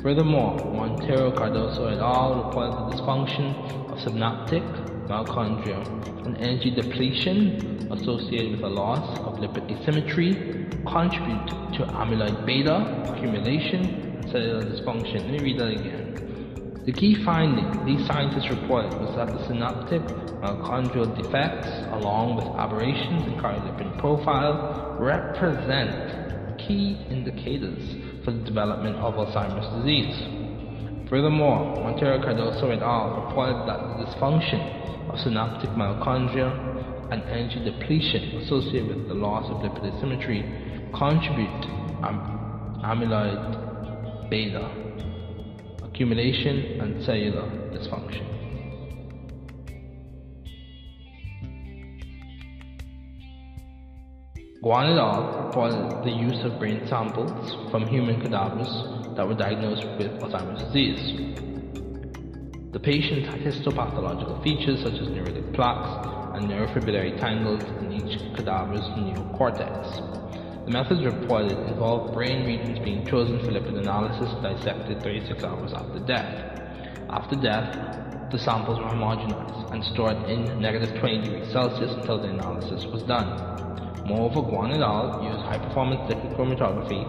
Furthermore, 0.00 0.56
Montero 0.72 1.32
Cardoso 1.32 1.92
et 1.92 2.00
al. 2.00 2.44
reported 2.44 2.72
the 2.72 2.96
dysfunction 2.96 3.92
of 3.92 4.00
synaptic 4.00 4.62
mitochondria 5.10 5.80
and 6.24 6.36
energy 6.38 6.70
depletion 6.70 7.88
associated 7.90 8.52
with 8.52 8.62
a 8.62 8.68
loss 8.68 9.18
of 9.26 9.34
lipid 9.42 9.66
asymmetry 9.70 10.68
contribute 10.86 11.74
to 11.74 11.82
amyloid 12.00 12.46
beta 12.46 13.10
accumulation 13.12 13.82
and 14.20 14.30
cellular 14.30 14.62
dysfunction. 14.62 15.22
Let 15.22 15.32
me 15.32 15.40
read 15.40 15.58
that 15.58 15.72
again. 15.80 16.82
The 16.86 16.92
key 16.92 17.16
finding 17.24 17.84
these 17.84 18.06
scientists 18.06 18.48
reported 18.48 18.92
was 19.00 19.14
that 19.16 19.32
the 19.32 19.46
synaptic 19.46 20.02
mitochondrial 20.40 21.14
defects, 21.16 21.68
along 21.92 22.36
with 22.36 22.46
aberrations 22.58 23.26
in 23.26 23.34
cardiolipin 23.34 23.98
profile, 23.98 24.96
represent 24.98 26.58
key 26.58 26.96
indicators 27.10 27.82
for 28.24 28.30
the 28.30 28.42
development 28.44 28.96
of 28.96 29.14
Alzheimer's 29.14 29.68
disease. 29.82 30.39
Furthermore, 31.10 31.82
Montero 31.82 32.18
Cardoso 32.20 32.70
et 32.70 32.80
al. 32.80 33.26
reported 33.26 33.66
that 33.66 33.98
the 33.98 34.04
dysfunction 34.06 35.10
of 35.10 35.18
synaptic 35.18 35.70
mitochondria 35.70 36.48
and 37.10 37.22
energy 37.24 37.58
depletion 37.64 38.38
associated 38.38 38.88
with 38.88 39.08
the 39.08 39.14
loss 39.14 39.50
of 39.50 39.56
lipid 39.58 39.92
asymmetry 39.92 40.40
contribute 40.94 41.62
to 41.62 41.68
am- 42.06 42.78
amyloid 42.84 44.30
beta 44.30 44.80
accumulation, 46.00 46.80
and 46.80 47.02
cellular 47.04 47.44
dysfunction. 47.74 48.24
Guan 54.62 54.92
et 54.92 54.98
al. 54.98 55.44
reported 55.44 56.04
the 56.04 56.10
use 56.10 56.42
of 56.44 56.58
brain 56.58 56.86
samples 56.86 57.56
from 57.70 57.86
human 57.86 58.20
cadavers 58.20 58.99
that 59.16 59.26
were 59.26 59.34
diagnosed 59.34 59.84
with 59.98 60.10
Alzheimer's 60.20 60.62
disease. 60.64 61.30
The 62.72 62.78
patient 62.78 63.26
had 63.26 63.40
histopathological 63.40 64.42
features 64.44 64.82
such 64.82 64.94
as 64.94 65.08
neuritic 65.08 65.52
plaques 65.54 66.08
and 66.36 66.48
neurofibrillary 66.48 67.18
tangles 67.18 67.62
in 67.82 67.92
each 67.92 68.18
cadaver's 68.36 68.86
neocortex. 68.94 70.64
The 70.66 70.70
methods 70.70 71.04
reported 71.04 71.58
involved 71.68 72.14
brain 72.14 72.46
regions 72.46 72.78
being 72.78 73.06
chosen 73.06 73.40
for 73.40 73.50
lipid 73.50 73.76
analysis 73.76 74.30
dissected 74.42 75.02
36 75.02 75.42
hours 75.42 75.72
after 75.72 75.98
death. 76.00 76.60
After 77.10 77.34
death, 77.34 78.30
the 78.30 78.38
samples 78.38 78.78
were 78.78 78.84
homogenized 78.84 79.72
and 79.72 79.82
stored 79.86 80.16
in 80.30 80.60
negative 80.60 80.96
20 81.00 81.22
degrees 81.22 81.50
Celsius 81.50 81.90
until 81.92 82.22
the 82.22 82.28
analysis 82.28 82.86
was 82.92 83.02
done. 83.02 83.26
Moreover, 84.06 84.42
Guan 84.46 84.74
et 84.74 84.80
al. 84.80 85.22
used 85.24 85.42
high-performance 85.42 86.08
liquid 86.08 86.32
chromatography 86.38 87.02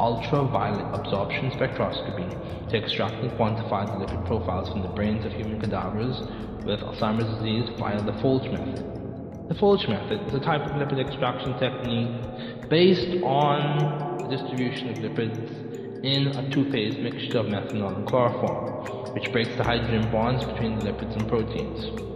ultraviolet 0.00 0.86
absorption 0.98 1.50
spectroscopy 1.52 2.70
to 2.70 2.76
extract 2.76 3.14
and 3.22 3.30
quantify 3.32 3.84
the 3.84 4.06
lipid 4.06 4.26
profiles 4.26 4.68
from 4.70 4.80
the 4.80 4.88
brains 4.88 5.24
of 5.26 5.32
human 5.32 5.60
cadavers 5.60 6.16
with 6.64 6.80
Alzheimer's 6.80 7.28
disease 7.36 7.68
via 7.78 8.02
the 8.04 8.12
Folch 8.22 8.50
method. 8.50 9.48
The 9.48 9.54
Folch 9.56 9.86
method 9.88 10.26
is 10.28 10.34
a 10.34 10.40
type 10.40 10.62
of 10.62 10.72
lipid 10.72 11.06
extraction 11.06 11.58
technique 11.58 12.70
based 12.70 13.22
on 13.24 14.28
the 14.28 14.36
distribution 14.36 14.88
of 14.90 14.96
lipids 15.10 16.04
in 16.04 16.28
a 16.28 16.54
two-phase 16.54 17.02
mixture 17.02 17.38
of 17.38 17.46
methanol 17.46 17.96
and 17.96 18.06
chloroform, 18.06 19.14
which 19.14 19.30
breaks 19.32 19.54
the 19.58 19.64
hydrogen 19.64 20.10
bonds 20.10 20.42
between 20.44 20.78
the 20.78 20.90
lipids 20.90 21.14
and 21.14 21.28
proteins. 21.28 22.09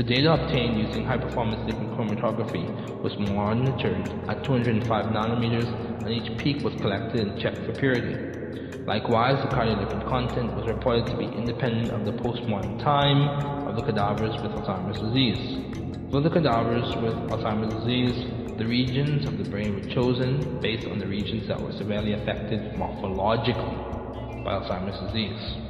The 0.00 0.08
data 0.08 0.32
obtained 0.32 0.80
using 0.80 1.04
high-performance 1.04 1.60
liquid 1.68 1.92
chromatography 1.92 2.64
was 3.04 3.12
monitored 3.20 4.00
at 4.32 4.42
205 4.46 4.88
nanometers 5.12 5.68
and 5.68 6.08
each 6.08 6.40
peak 6.42 6.64
was 6.64 6.72
collected 6.80 7.28
and 7.28 7.38
checked 7.38 7.66
for 7.66 7.76
purity. 7.76 8.16
Likewise, 8.88 9.36
the 9.44 9.52
cardiolipid 9.52 10.08
content 10.08 10.56
was 10.56 10.66
reported 10.66 11.04
to 11.12 11.18
be 11.18 11.26
independent 11.36 11.90
of 11.92 12.06
the 12.06 12.16
postmortem 12.22 12.78
time 12.78 13.68
of 13.68 13.76
the 13.76 13.82
cadavers 13.82 14.32
with 14.40 14.52
Alzheimer's 14.52 14.96
disease. 15.04 16.08
For 16.10 16.22
the 16.22 16.30
cadavers 16.30 16.88
with 17.04 17.20
Alzheimer's 17.28 17.84
disease, 17.84 18.24
the 18.56 18.64
regions 18.64 19.26
of 19.26 19.36
the 19.36 19.44
brain 19.52 19.74
were 19.76 19.94
chosen 19.94 20.60
based 20.62 20.88
on 20.88 20.98
the 20.98 21.06
regions 21.06 21.46
that 21.48 21.60
were 21.60 21.76
severely 21.76 22.14
affected 22.14 22.72
morphologically 22.72 24.48
by 24.48 24.56
Alzheimer's 24.56 24.96
disease. 25.12 25.69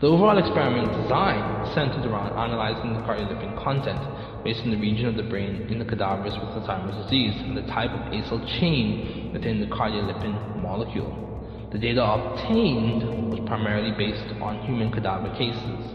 The 0.00 0.08
overall 0.08 0.38
experiment 0.38 0.92
design 1.02 1.72
centered 1.72 2.04
around 2.04 2.36
analyzing 2.36 2.94
the 2.94 3.00
cardiolipin 3.06 3.56
content 3.62 4.00
based 4.42 4.60
on 4.64 4.72
the 4.72 4.76
region 4.76 5.06
of 5.06 5.14
the 5.14 5.22
brain 5.22 5.66
in 5.70 5.78
the 5.78 5.84
cadavers 5.84 6.34
with 6.34 6.50
Alzheimer's 6.50 6.96
disease 7.04 7.40
and 7.40 7.56
the 7.56 7.62
type 7.62 7.90
of 7.92 8.12
acyl 8.12 8.44
chain 8.58 9.30
within 9.32 9.60
the 9.60 9.66
cardiolipin 9.68 10.60
molecule. 10.60 11.68
The 11.70 11.78
data 11.78 12.04
obtained 12.04 13.30
was 13.30 13.38
primarily 13.46 13.92
based 13.92 14.34
on 14.42 14.58
human 14.66 14.90
cadaver 14.90 15.30
cases. 15.38 15.94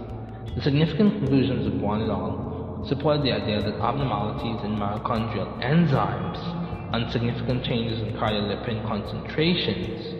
The 0.56 0.62
significant 0.62 1.20
conclusions 1.20 1.68
of 1.68 1.74
Guan 1.74 2.02
et 2.04 2.10
al 2.10 2.86
supported 2.88 3.24
the 3.24 3.34
idea 3.34 3.62
that 3.62 3.82
abnormalities 3.82 4.64
in 4.64 4.78
mitochondrial 4.78 5.60
enzymes 5.62 6.40
and 6.96 7.12
significant 7.12 7.66
changes 7.66 8.00
in 8.02 8.14
cardiolipin 8.16 8.88
concentrations 8.88 10.16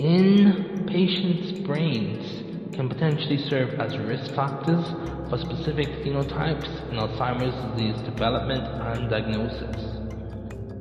in 0.00 0.84
patients' 0.88 1.52
brains 1.64 2.47
can 2.72 2.88
potentially 2.88 3.38
serve 3.48 3.78
as 3.80 3.96
risk 3.98 4.34
factors 4.34 4.84
for 5.28 5.38
specific 5.38 5.88
phenotypes 6.04 6.68
in 6.90 6.96
Alzheimer's 6.96 7.54
disease 7.76 8.00
development 8.02 8.62
and 8.62 9.10
diagnosis. 9.10 9.98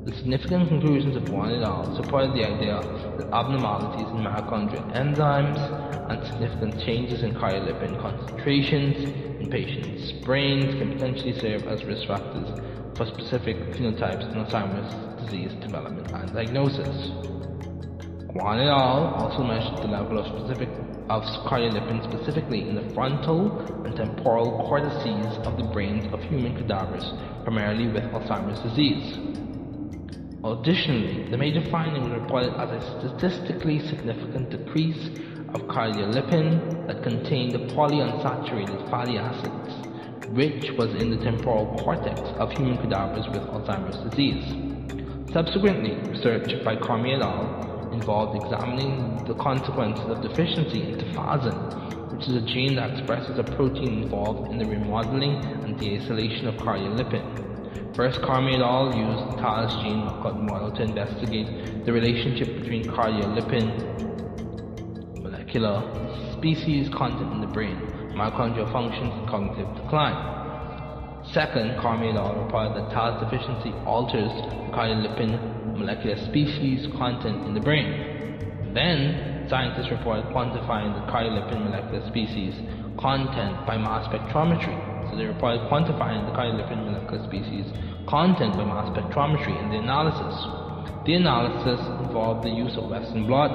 The 0.05 0.15
significant 0.15 0.69
conclusions 0.69 1.17
of 1.17 1.23
Guan 1.23 1.57
et 1.57 1.63
al. 1.63 1.93
supported 1.95 2.33
the 2.33 2.45
idea 2.45 2.79
that 3.17 3.27
abnormalities 3.33 4.07
in 4.07 4.23
mitochondrial 4.23 4.87
enzymes 4.95 5.59
and 6.09 6.25
significant 6.25 6.79
changes 6.85 7.23
in 7.23 7.33
cardiolipin 7.33 7.99
concentrations 7.99 8.95
in 9.41 9.49
patients' 9.49 10.13
brains 10.23 10.73
can 10.75 10.93
potentially 10.93 11.37
serve 11.39 11.67
as 11.67 11.83
risk 11.83 12.07
factors 12.07 12.47
for 12.95 13.05
specific 13.05 13.57
phenotypes 13.73 14.23
in 14.31 14.45
Alzheimer's 14.45 15.25
disease 15.25 15.51
development 15.61 16.07
and 16.13 16.33
diagnosis. 16.33 17.11
Guan 18.31 18.61
et 18.63 18.69
al. 18.69 19.13
also 19.15 19.43
measured 19.43 19.77
the 19.79 19.87
level 19.87 20.19
of 20.19 20.25
specific 20.27 20.69
of 21.09 21.23
cardiolipin 21.45 22.03
specifically 22.03 22.67
in 22.67 22.75
the 22.75 22.93
frontal 22.93 23.59
and 23.85 23.95
temporal 23.95 24.67
cortices 24.67 25.37
of 25.45 25.57
the 25.57 25.63
brains 25.63 26.11
of 26.13 26.21
human 26.23 26.55
cadavers, 26.55 27.05
primarily 27.43 27.87
with 27.87 28.03
Alzheimer's 28.11 28.59
disease. 28.59 29.17
Additionally, 30.43 31.29
the 31.29 31.37
major 31.37 31.63
finding 31.71 32.03
was 32.03 32.11
reported 32.19 32.53
as 32.55 32.69
a 32.69 32.99
statistically 32.99 33.79
significant 33.87 34.49
decrease 34.49 35.09
of 35.53 35.61
cardiolipin 35.67 36.87
that 36.87 37.03
contained 37.03 37.53
the 37.53 37.73
polyunsaturated 37.73 38.89
fatty 38.89 39.17
acids, 39.17 39.73
which 40.35 40.71
was 40.77 40.93
in 41.01 41.09
the 41.09 41.23
temporal 41.23 41.81
cortex 41.83 42.29
of 42.37 42.51
human 42.51 42.77
cadavers 42.77 43.25
with 43.33 43.43
Alzheimer's 43.43 43.97
disease. 44.09 44.43
Subsequently, 45.33 45.95
research 46.09 46.63
by 46.63 46.75
Cormier 46.75 47.17
et 47.17 47.21
al. 47.21 47.76
Involved 47.99 48.37
examining 48.45 49.25
the 49.27 49.33
consequences 49.35 50.05
of 50.07 50.21
deficiency 50.21 50.81
in 50.81 50.97
tafazin, 50.97 52.13
which 52.13 52.27
is 52.27 52.35
a 52.35 52.41
gene 52.41 52.75
that 52.75 52.91
expresses 52.91 53.37
a 53.37 53.43
protein 53.43 54.03
involved 54.03 54.51
in 54.51 54.57
the 54.57 54.65
remodeling 54.65 55.35
and 55.63 55.77
deacylation 55.77 56.47
of 56.47 56.55
cardiolipin. 56.55 57.95
First, 57.95 58.21
Cormier 58.21 58.57
et 58.57 58.61
al. 58.61 58.93
used 58.95 59.33
the 59.33 59.41
TALIS 59.41 59.73
gene 59.81 60.05
knockout 60.05 60.41
model 60.41 60.71
to 60.73 60.83
investigate 60.83 61.85
the 61.85 61.91
relationship 61.91 62.47
between 62.61 62.87
cardiolipin 62.87 63.65
molecular 65.23 65.81
species 66.37 66.89
content 66.89 67.33
in 67.33 67.41
the 67.41 67.47
brain, 67.47 67.75
mitochondrial 68.13 68.71
functions, 68.71 69.11
and 69.13 69.27
cognitive 69.27 69.67
decline. 69.75 70.15
Second, 71.33 71.79
Cormier 71.81 72.11
et 72.11 72.17
al. 72.17 72.43
reported 72.43 72.75
that 72.77 72.91
TALIS 72.91 73.19
deficiency 73.23 73.73
alters 73.85 74.31
cardiolipin 74.71 75.56
molecular 75.77 76.17
species 76.25 76.87
content 76.97 77.45
in 77.47 77.53
the 77.53 77.59
brain. 77.59 78.73
Then, 78.73 79.47
scientists 79.49 79.89
reported 79.89 80.25
quantifying 80.33 80.93
the 80.93 81.11
cardiolipin 81.11 81.63
molecular 81.63 82.05
species 82.07 82.53
content 82.99 83.65
by 83.65 83.77
mass 83.77 84.07
spectrometry. 84.07 84.75
So 85.09 85.17
they 85.17 85.25
reported 85.25 85.61
quantifying 85.69 86.25
the 86.25 86.33
cardiolipin 86.37 86.85
molecular 86.85 87.23
species 87.25 87.65
content 88.07 88.57
by 88.57 88.65
mass 88.65 88.89
spectrometry 88.89 89.57
in 89.63 89.69
the 89.69 89.77
analysis. 89.77 90.35
The 91.05 91.13
analysis 91.13 91.79
involved 92.05 92.43
the 92.43 92.49
use 92.49 92.75
of 92.75 92.89
Western 92.89 93.27
blot, 93.27 93.51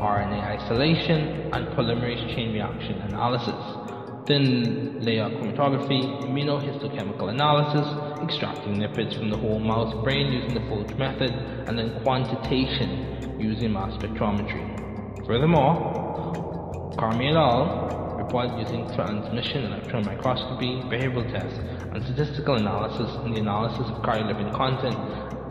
RNA 0.00 0.60
isolation, 0.60 1.50
and 1.52 1.68
polymerase 1.68 2.34
chain 2.34 2.52
reaction 2.52 3.00
analysis 3.02 3.86
thin 4.26 5.00
layer 5.00 5.28
chromatography, 5.30 6.02
immunohistochemical 6.24 7.30
analysis, 7.30 7.86
extracting 8.22 8.74
lipids 8.76 9.16
from 9.16 9.30
the 9.30 9.36
whole 9.36 9.58
mouse 9.58 9.94
brain 10.04 10.32
using 10.32 10.54
the 10.54 10.60
Folge 10.68 10.96
method, 10.98 11.30
and 11.30 11.78
then 11.78 12.00
quantitation 12.02 13.36
using 13.38 13.72
mass 13.72 13.92
spectrometry. 13.94 15.26
Furthermore, 15.26 16.94
Carmi 16.98 17.30
et 17.30 17.36
al. 17.36 18.16
reported 18.16 18.58
using 18.58 18.88
transmission 18.94 19.64
electron 19.64 20.04
microscopy, 20.04 20.80
behavioral 20.88 21.30
tests, 21.30 21.58
and 21.92 22.02
statistical 22.04 22.56
analysis 22.56 23.10
in 23.24 23.32
the 23.32 23.40
analysis 23.40 23.86
of 23.88 24.02
cardiolipin 24.02 24.54
content 24.56 24.96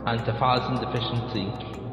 and 0.08 0.20
tafazin 0.22 0.80
deficiency 0.82 1.46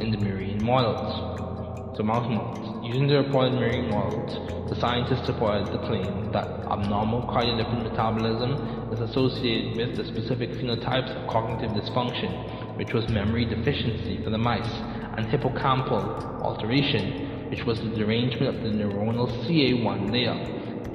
in 0.02 0.10
the 0.10 0.16
murine 0.16 0.60
models. 0.62 1.51
So 1.94 2.02
mouse 2.02 2.26
models. 2.26 2.86
Using 2.86 3.06
the 3.06 3.20
reported 3.20 3.52
murine 3.52 3.90
models, 3.90 4.32
the 4.70 4.80
scientists 4.80 5.26
supported 5.26 5.66
the 5.74 5.86
claim 5.86 6.32
that 6.32 6.48
abnormal 6.72 7.28
cardiolipin 7.28 7.82
metabolism 7.82 8.92
is 8.94 9.00
associated 9.00 9.76
with 9.76 9.96
the 9.98 10.04
specific 10.06 10.48
phenotypes 10.52 11.10
of 11.10 11.28
cognitive 11.28 11.76
dysfunction, 11.76 12.78
which 12.78 12.94
was 12.94 13.06
memory 13.10 13.44
deficiency 13.44 14.24
for 14.24 14.30
the 14.30 14.38
mice, 14.38 14.72
and 15.18 15.26
hippocampal 15.26 16.40
alteration, 16.40 17.50
which 17.50 17.62
was 17.66 17.78
the 17.80 17.90
derangement 17.90 18.56
of 18.56 18.62
the 18.62 18.70
neuronal 18.70 19.28
CA1 19.44 20.10
layer 20.10 20.32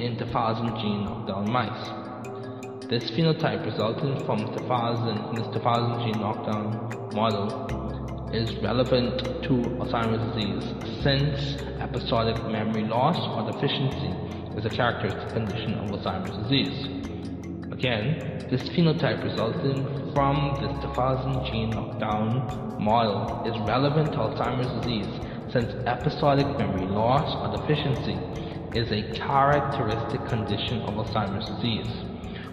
in 0.02 0.18
tafazin 0.18 0.82
gene 0.82 1.06
knockdown 1.06 1.48
mice. 1.52 2.90
This 2.90 3.12
phenotype 3.12 3.64
resulting 3.64 4.26
from 4.26 4.40
tafazin 4.40 5.30
in 5.30 5.36
this 5.36 5.48
tafazin 5.54 6.06
gene 6.06 6.20
knockdown 6.20 7.14
model 7.14 7.87
is 8.34 8.62
relevant 8.62 9.20
to 9.44 9.54
Alzheimer's 9.80 10.36
disease 10.36 10.64
since 11.02 11.58
episodic 11.80 12.36
memory 12.52 12.84
loss 12.84 13.16
or 13.16 13.52
deficiency 13.52 14.12
is 14.58 14.66
a 14.66 14.70
characteristic 14.70 15.32
condition 15.34 15.76
of 15.76 15.92
Alzheimer's 15.92 16.36
disease. 16.44 16.88
Again, 17.72 18.48
this 18.52 18.62
phenotype 18.70 19.24
resulting 19.24 20.12
from 20.14 20.58
this 20.60 20.72
tafazin 20.84 21.50
gene 21.50 21.70
knockdown 21.70 22.84
model 22.84 23.44
is 23.46 23.56
relevant 23.68 24.12
to 24.12 24.18
Alzheimer's 24.18 24.84
disease 24.84 25.08
since 25.54 25.72
episodic 25.88 26.48
memory 26.58 26.88
loss 26.88 27.32
or 27.32 27.56
deficiency 27.62 28.20
is 28.78 28.92
a 28.92 29.16
characteristic 29.16 30.28
condition 30.28 30.82
of 30.82 30.96
Alzheimer's 30.96 31.48
disease. 31.56 31.88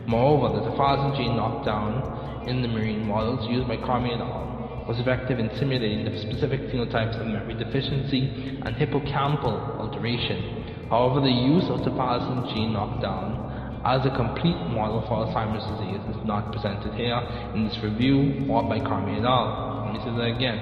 Moreover, 0.07 0.61
the 0.61 0.71
tafazin 0.71 1.17
gene 1.17 1.37
knockdown 1.37 2.47
in 2.49 2.63
the 2.63 2.69
marine 2.69 3.07
models 3.07 3.49
used 3.51 3.67
by 3.67 3.77
Carmi 3.77 4.15
et 4.15 4.21
al 4.21 4.54
was 4.87 5.01
effective 5.01 5.39
in 5.39 5.51
simulating 5.57 6.05
the 6.05 6.19
specific 6.21 6.61
phenotypes 6.69 7.19
of 7.21 7.27
memory 7.27 7.55
deficiency 7.55 8.61
and 8.65 8.77
hippocampal 8.77 9.81
alteration. 9.81 10.65
However, 10.91 11.21
the 11.21 11.33
use 11.33 11.65
of 11.71 11.81
tafazin 11.81 12.53
gene 12.53 12.73
knockdown 12.73 13.81
as 13.85 14.05
a 14.05 14.11
complete 14.17 14.57
model 14.73 15.01
for 15.09 15.25
Alzheimer's 15.25 15.65
disease 15.77 16.17
is 16.17 16.27
not 16.27 16.53
presented 16.53 16.93
here 16.95 17.17
in 17.55 17.69
this 17.69 17.79
review 17.83 18.47
or 18.49 18.63
by 18.63 18.79
Carmi 18.81 19.19
et 19.19 19.25
al. 19.25 19.85
Let 19.87 19.95
me 19.95 20.01
say 20.01 20.13
that 20.17 20.37
again. 20.37 20.59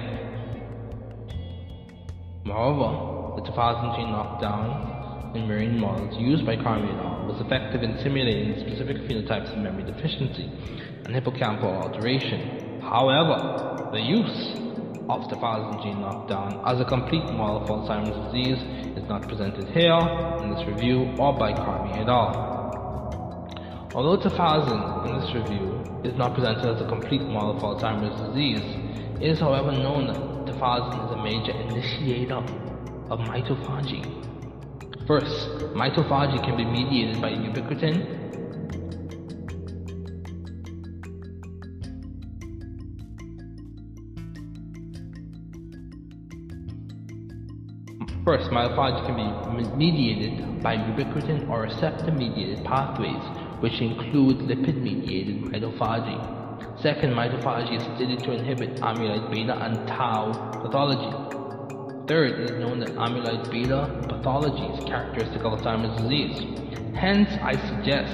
Moreover, 2.45 3.41
the 3.41 3.49
tafazin 3.49 3.95
gene 3.95 4.11
knockdown 4.11 5.35
in 5.35 5.47
marine 5.47 5.79
models 5.79 6.15
used 6.17 6.45
by 6.45 6.55
Carmi 6.55 6.87
et 6.87 6.99
al. 7.03 7.27
was 7.27 7.41
effective 7.41 7.83
in 7.83 7.97
simulating 8.03 8.59
specific 8.67 8.97
phenotypes 9.03 9.51
of 9.51 9.57
memory 9.59 9.83
deficiency 9.83 10.51
and 11.05 11.15
hippocampal 11.15 11.83
alteration. 11.83 12.72
However, 12.93 13.89
the 13.91 13.99
use 13.99 14.53
of 15.09 15.27
the 15.27 15.35
tafazin 15.35 15.81
gene 15.81 15.99
knockdown 15.99 16.61
as 16.63 16.79
a 16.79 16.85
complete 16.85 17.25
model 17.33 17.65
for 17.65 17.81
Alzheimer's 17.81 18.13
disease 18.29 18.61
is 18.95 19.09
not 19.09 19.27
presented 19.27 19.67
here 19.69 19.97
in 20.43 20.53
this 20.53 20.63
review 20.67 21.09
or 21.17 21.33
by 21.33 21.53
Carmi 21.53 21.97
et 21.97 22.07
al. 22.07 23.89
Although 23.95 24.21
tafazin 24.21 25.07
in 25.07 25.19
this 25.19 25.33
review 25.33 25.81
is 26.03 26.15
not 26.19 26.35
presented 26.35 26.69
as 26.69 26.81
a 26.81 26.87
complete 26.87 27.23
model 27.23 27.59
for 27.59 27.73
Alzheimer's 27.73 28.13
disease, 28.29 28.61
it 29.19 29.31
is 29.31 29.39
however 29.39 29.71
known 29.71 30.05
that 30.05 30.53
tafazin 30.53 30.93
is 31.05 31.11
a 31.17 31.23
major 31.23 31.53
initiator 31.65 32.45
of 33.09 33.17
mitophagy. 33.21 34.05
First, 35.07 35.49
mitophagy 35.73 36.45
can 36.45 36.57
be 36.57 36.63
mediated 36.63 37.19
by 37.19 37.31
ubiquitin 37.31 38.22
First, 48.25 48.51
myophagy 48.51 49.05
can 49.05 49.57
be 49.57 49.75
mediated 49.75 50.63
by 50.63 50.77
ubiquitin 50.77 51.49
or 51.49 51.63
receptor-mediated 51.63 52.63
pathways, 52.63 53.21
which 53.61 53.81
include 53.81 54.37
lipid-mediated 54.47 55.51
mitophagy. 55.51 56.15
Second, 56.81 57.15
mitophagy 57.15 57.75
is 57.75 57.83
studied 57.83 58.23
to 58.23 58.31
inhibit 58.31 58.79
amyloid 58.79 59.29
beta 59.29 59.61
and 59.65 59.85
tau 59.89 60.61
pathology. 60.63 61.11
Third, 62.07 62.39
it 62.39 62.51
is 62.51 62.59
known 62.61 62.79
that 62.79 62.95
amyloid 62.95 63.51
beta 63.51 64.05
pathology 64.07 64.71
is 64.71 64.87
characteristic 64.87 65.43
of 65.43 65.59
Alzheimer's 65.59 66.01
disease. 66.01 66.95
Hence, 66.95 67.27
I 67.41 67.59
suggest 67.75 68.13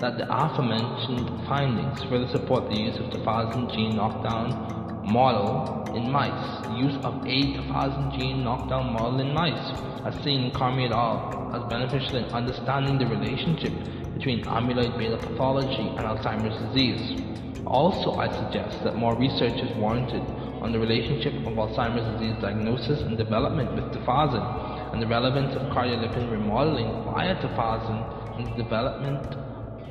that 0.00 0.18
the 0.18 0.26
aforementioned 0.34 1.30
findings 1.46 2.02
further 2.10 2.26
support 2.26 2.68
the 2.70 2.76
use 2.76 2.96
of 2.96 3.06
tafazin 3.06 3.72
gene 3.72 3.94
knockdown 3.94 4.83
model 5.04 5.94
in 5.94 6.10
mice. 6.10 6.66
Use 6.76 6.96
of 7.04 7.14
a 7.24 7.38
tafazin 7.54 8.18
gene 8.18 8.42
knockdown 8.44 8.92
model 8.92 9.20
in 9.20 9.32
mice, 9.32 9.72
as 10.04 10.14
seen 10.24 10.44
in 10.44 10.50
Carmi 10.50 10.86
et 10.86 10.92
al., 10.92 11.52
as 11.54 11.62
beneficial 11.70 12.16
in 12.16 12.24
understanding 12.26 12.98
the 12.98 13.06
relationship 13.06 13.72
between 14.14 14.44
amyloid 14.44 14.96
beta 14.98 15.16
pathology 15.16 15.88
and 15.96 16.00
Alzheimer's 16.00 16.56
disease. 16.66 17.20
Also, 17.66 18.14
I 18.14 18.28
suggest 18.32 18.84
that 18.84 18.96
more 18.96 19.16
research 19.16 19.60
is 19.60 19.74
warranted 19.76 20.22
on 20.62 20.72
the 20.72 20.78
relationship 20.78 21.34
of 21.46 21.52
Alzheimer's 21.54 22.20
disease 22.20 22.36
diagnosis 22.40 23.00
and 23.00 23.16
development 23.16 23.74
with 23.74 23.84
tafazin 23.92 24.92
and 24.92 25.02
the 25.02 25.06
relevance 25.06 25.54
of 25.56 25.62
cardiolipin 25.72 26.30
remodeling 26.30 27.04
via 27.04 27.34
tafazin 27.36 28.38
in 28.38 28.44
the 28.44 28.62
development 28.62 29.26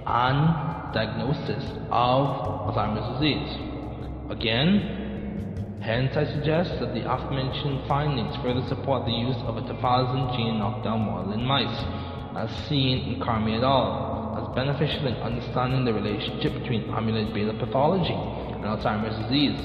and 0.06 0.94
diagnosis 0.94 1.64
of 1.92 2.74
Alzheimer's 2.74 3.20
disease. 3.20 3.58
Again, 4.30 5.03
Hence, 5.84 6.16
I 6.16 6.24
suggest 6.24 6.80
that 6.80 6.94
the 6.94 7.04
aforementioned 7.04 7.86
findings 7.90 8.38
further 8.38 8.66
support 8.70 9.04
the 9.04 9.12
use 9.12 9.36
of 9.44 9.58
a 9.58 9.62
tafazin 9.64 10.34
gene 10.34 10.58
knockdown 10.58 11.02
model 11.02 11.34
in 11.34 11.44
mice, 11.44 11.84
as 12.38 12.50
seen 12.70 13.00
in 13.00 13.20
Carmi 13.20 13.58
et 13.58 13.64
al., 13.64 14.40
as 14.40 14.56
beneficial 14.56 15.08
in 15.08 15.16
understanding 15.16 15.84
the 15.84 15.92
relationship 15.92 16.54
between 16.54 16.84
amyloid 16.84 17.34
beta 17.34 17.52
pathology 17.60 18.16
and 18.16 18.64
Alzheimer's 18.64 19.20
disease. 19.28 19.60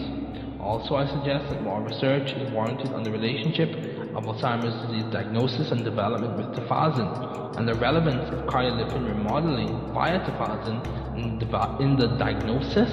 Also, 0.59 0.97
I 0.97 1.07
suggest 1.07 1.51
that 1.51 1.63
more 1.63 1.81
research 1.83 2.33
is 2.33 2.51
warranted 2.51 2.91
on 2.95 3.05
the 3.05 3.13
relationship 3.13 3.71
of 4.17 4.25
Alzheimer's 4.25 4.75
disease 4.89 5.07
diagnosis 5.13 5.71
and 5.71 5.85
development 5.85 6.37
with 6.37 6.47
tafazin, 6.59 7.57
and 7.57 7.69
the 7.69 7.75
relevance 7.75 8.29
of 8.35 8.45
cardiolipin 8.51 9.07
remodeling 9.07 9.95
via 9.95 10.19
tafazin 10.19 10.83
in, 11.17 11.39
in 11.81 11.97
the 11.97 12.09
diagnosis 12.19 12.91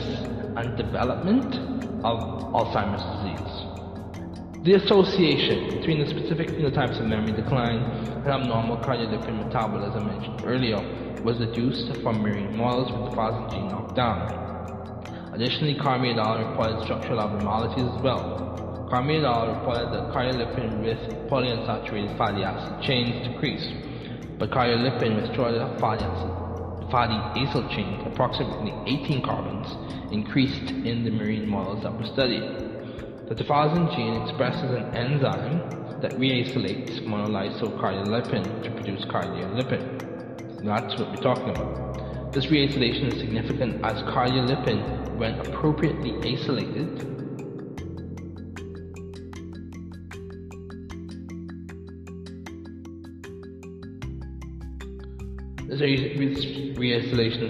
and 0.57 0.77
development 0.77 1.55
of 2.05 2.17
Alzheimer's 2.55 3.03
disease. 3.19 3.75
The 4.65 4.73
association 4.81 5.77
between 5.77 5.99
the 5.99 6.09
specific 6.09 6.49
phenotypes 6.49 6.99
of 6.99 7.05
memory 7.05 7.33
decline 7.33 7.77
and 7.77 8.27
abnormal 8.27 8.77
cardiolipin 8.77 9.45
metabolism 9.45 10.07
mentioned 10.07 10.41
earlier 10.43 10.81
was 11.23 11.37
deduced 11.37 12.01
from 12.01 12.21
marine 12.21 12.55
models 12.55 12.91
with 12.91 13.11
the 13.11 13.15
tafazin 13.15 13.51
gene 13.51 13.67
knockdown. 13.67 14.45
Additionally, 15.33 15.75
Carmi 15.75 16.13
et 16.13 16.17
al. 16.17 16.39
reported 16.39 16.81
structural 16.83 17.19
abnormalities 17.19 17.83
as 17.83 18.01
well. 18.01 18.87
Carmi 18.89 19.19
et 19.19 19.25
al. 19.25 19.53
reported 19.53 19.91
that 19.93 20.13
cardiolipin 20.13 20.81
with 20.81 20.97
polyunsaturated 21.29 22.17
fatty 22.17 22.43
acid 22.43 22.81
chains 22.81 23.27
decreased, 23.27 23.69
but 24.39 24.49
cardiolipin 24.49 25.21
with 25.21 25.35
shorter 25.35 25.67
fatty 25.79 26.05
acid 26.05 26.44
fatty 26.91 27.15
acyl 27.39 27.69
chains, 27.75 28.03
approximately 28.05 28.73
18 28.85 29.23
carbons, 29.23 29.67
increased 30.11 30.71
in 30.71 31.03
the 31.03 31.11
marine 31.11 31.47
models 31.47 31.83
that 31.83 31.97
were 31.97 32.05
studied. 32.05 32.43
The 33.27 33.35
tafazin 33.35 33.95
gene 33.95 34.21
expresses 34.21 34.71
an 34.71 34.93
enzyme 34.95 36.01
that 36.01 36.11
reacylates 36.13 37.01
monolysocardiolipin 37.07 38.63
to 38.63 38.71
produce 38.71 39.05
cardiolipin. 39.05 40.63
That's 40.63 40.99
what 40.99 41.09
we're 41.11 41.21
talking 41.21 41.49
about. 41.49 42.33
This 42.33 42.47
reacylation 42.47 43.13
is 43.13 43.19
significant 43.19 43.83
as 43.85 44.01
cardiolipin, 44.03 45.17
when 45.17 45.33
appropriately 45.39 46.11
acylated, 46.11 47.14
Is 55.75 55.81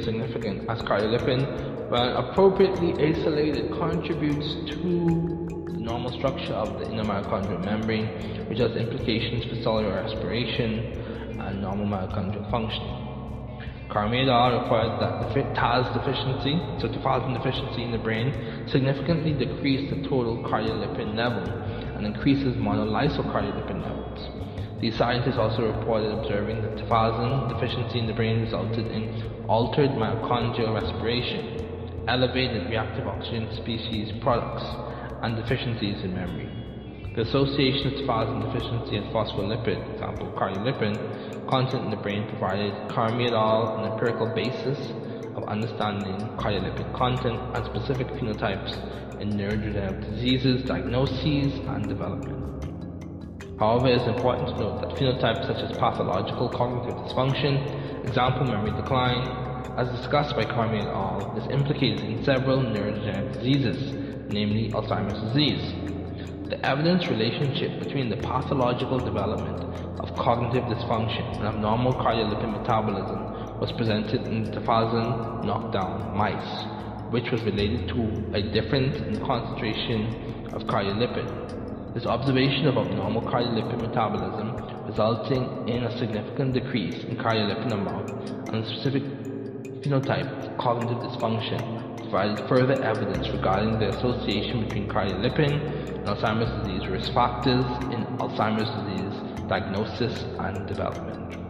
significant 0.04 0.68
as 0.68 0.80
cardiolipin, 0.80 1.92
when 1.92 2.10
appropriately 2.18 2.98
isolated, 2.98 3.72
contributes 3.78 4.48
to 4.74 5.70
the 5.70 5.78
normal 5.78 6.10
structure 6.18 6.54
of 6.54 6.80
the 6.80 6.90
inner 6.90 7.04
mitochondrial 7.04 7.64
membrane, 7.64 8.50
which 8.50 8.58
has 8.58 8.72
implications 8.72 9.46
for 9.46 9.62
cellular 9.62 10.02
respiration 10.02 11.38
and 11.40 11.62
normal 11.62 11.86
mitochondrial 11.86 12.50
function. 12.50 12.82
Carmida 13.94 14.58
reported 14.58 14.98
that 14.98 15.30
the 15.36 15.44
TAS 15.54 15.86
deficiency, 15.94 16.58
so 16.82 16.90
tafazin 16.90 17.38
deficiency 17.38 17.84
in 17.84 17.92
the 17.92 18.00
brain, 18.00 18.34
significantly 18.72 19.34
decreased 19.34 19.94
the 19.94 20.02
total 20.10 20.42
cardiolipin 20.50 21.14
level 21.14 21.46
and 21.96 22.06
increases 22.06 22.56
monolysocardiolipin 22.56 23.82
levels. 23.82 24.30
These 24.82 24.98
scientists 24.98 25.38
also 25.38 25.72
reported 25.72 26.12
observing 26.12 26.62
that 26.62 26.76
tafazin 26.76 27.50
deficiency 27.50 28.00
in 28.00 28.08
the 28.08 28.14
brain 28.14 28.42
resulted 28.42 28.88
in 28.88 29.46
altered 29.48 29.92
mitochondrial 29.92 30.74
respiration, 30.74 32.04
elevated 32.08 32.70
reactive 32.70 33.08
oxygen 33.08 33.50
species 33.56 34.12
products, 34.22 34.64
and 35.24 35.36
deficiencies 35.36 36.04
in 36.04 36.14
memory. 36.14 36.50
The 37.16 37.22
association 37.22 37.88
of 37.88 37.94
tafazin 38.02 38.52
deficiency 38.52 38.98
and 38.98 39.06
phospholipid, 39.14 39.94
example 39.94 40.34
cardiolipin, 40.38 41.48
content 41.48 41.86
in 41.86 41.92
the 41.92 41.98
brain 41.98 42.28
provided 42.28 42.74
Carmi 42.90 43.28
et 43.28 43.34
al. 43.34 43.78
an 43.78 43.92
empirical 43.92 44.28
basis 44.36 44.78
of 45.36 45.44
understanding 45.46 46.30
cardiolipin 46.38 46.94
content 46.94 47.40
and 47.54 47.66
specific 47.66 48.08
phenotypes 48.16 48.72
in 49.22 49.38
neurodegenerative 49.38 50.16
diseases, 50.16 50.64
diagnoses, 50.68 51.60
and 51.68 51.88
development. 51.88 53.60
However, 53.60 53.88
it 53.88 54.02
is 54.02 54.08
important 54.08 54.50
to 54.50 54.60
note 54.60 54.82
that 54.82 54.90
phenotypes 54.98 55.48
such 55.48 55.64
as 55.64 55.72
pathological 55.80 56.50
cognitive 56.50 56.96
dysfunction, 57.06 58.06
example 58.06 58.46
memory 58.46 58.72
decline, 58.72 59.76
as 59.78 59.90
discussed 59.98 60.36
by 60.36 60.46
Carmi 60.46 60.82
et 60.82 60.88
al., 60.88 61.36
is 61.38 61.48
implicated 61.52 62.04
in 62.04 62.24
several 62.24 62.60
neurodegenerative 62.60 63.34
diseases, 63.40 63.94
namely 64.30 64.70
Alzheimer's 64.72 65.22
disease. 65.34 65.64
The 66.50 66.64
evidence 66.66 67.08
relationship 67.08 67.80
between 67.80 68.10
the 68.10 68.18
pathological 68.18 69.00
development 69.04 69.64
of 70.00 70.16
cognitive 70.18 70.64
dysfunction 70.66 71.38
and 71.40 71.48
abnormal 71.48 71.94
cardiolipin 71.96 72.52
metabolism 72.60 73.35
was 73.60 73.72
presented 73.74 74.22
in 74.28 74.52
tafazin 74.52 75.44
knockdown 75.46 76.16
mice, 76.16 76.66
which 77.12 77.32
was 77.32 77.42
related 77.44 77.88
to 77.90 78.32
a 78.34 78.42
difference 78.52 78.98
in 79.08 79.20
concentration 79.26 80.50
of 80.54 80.64
cardiolipin. 80.64 81.94
This 81.94 82.06
observation 82.06 82.68
of 82.68 82.78
abnormal 82.78 83.22
cardiolipin 83.24 83.80
metabolism 83.82 84.86
resulting 84.88 85.68
in 85.68 85.84
a 85.84 85.98
significant 85.98 86.54
decrease 86.54 87.04
in 87.06 87.16
cardiolipin 87.16 87.72
amount 87.72 88.54
and 88.54 88.64
a 88.64 88.68
specific 88.68 89.04
phenotype 89.84 90.52
of 90.52 90.58
cognitive 90.58 91.10
dysfunction 91.10 92.02
provided 92.10 92.48
further 92.50 92.82
evidence 92.84 93.28
regarding 93.30 93.80
the 93.80 93.90
association 93.98 94.64
between 94.66 94.88
cardiolipin 94.88 95.54
and 95.98 96.06
Alzheimer's 96.06 96.66
disease 96.66 96.88
risk 96.90 97.14
factors 97.14 97.66
in 97.92 98.06
Alzheimer's 98.20 98.70
disease 98.84 99.48
diagnosis 99.48 100.26
and 100.40 100.68
development. 100.68 101.45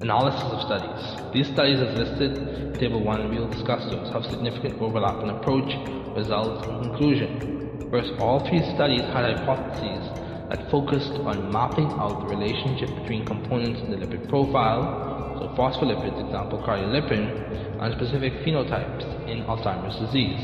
Analysis 0.00 0.48
of 0.48 0.62
studies. 0.64 1.02
These 1.34 1.52
studies 1.52 1.76
as 1.76 1.92
listed 1.92 2.32
in 2.32 2.78
Table 2.80 3.04
1 3.04 3.28
we 3.28 3.36
will 3.38 3.52
discuss 3.52 3.84
those 3.92 4.08
have 4.08 4.24
significant 4.32 4.80
overlap 4.80 5.22
in 5.22 5.28
approach, 5.28 5.68
results, 6.16 6.64
and 6.64 6.88
conclusion. 6.88 7.86
First, 7.92 8.16
all 8.18 8.40
three 8.48 8.64
studies 8.72 9.04
had 9.12 9.28
hypotheses 9.28 10.08
that 10.48 10.70
focused 10.70 11.12
on 11.28 11.52
mapping 11.52 11.92
out 12.00 12.24
the 12.24 12.32
relationship 12.32 12.88
between 12.96 13.26
components 13.26 13.84
in 13.84 13.90
the 13.92 14.00
lipid 14.00 14.26
profile, 14.30 15.36
so 15.36 15.52
phospholipids, 15.52 16.16
example 16.24 16.64
cardiolipin, 16.64 17.84
and 17.84 17.92
specific 18.00 18.32
phenotypes 18.40 19.04
in 19.28 19.44
Alzheimer's 19.44 20.00
disease. 20.00 20.40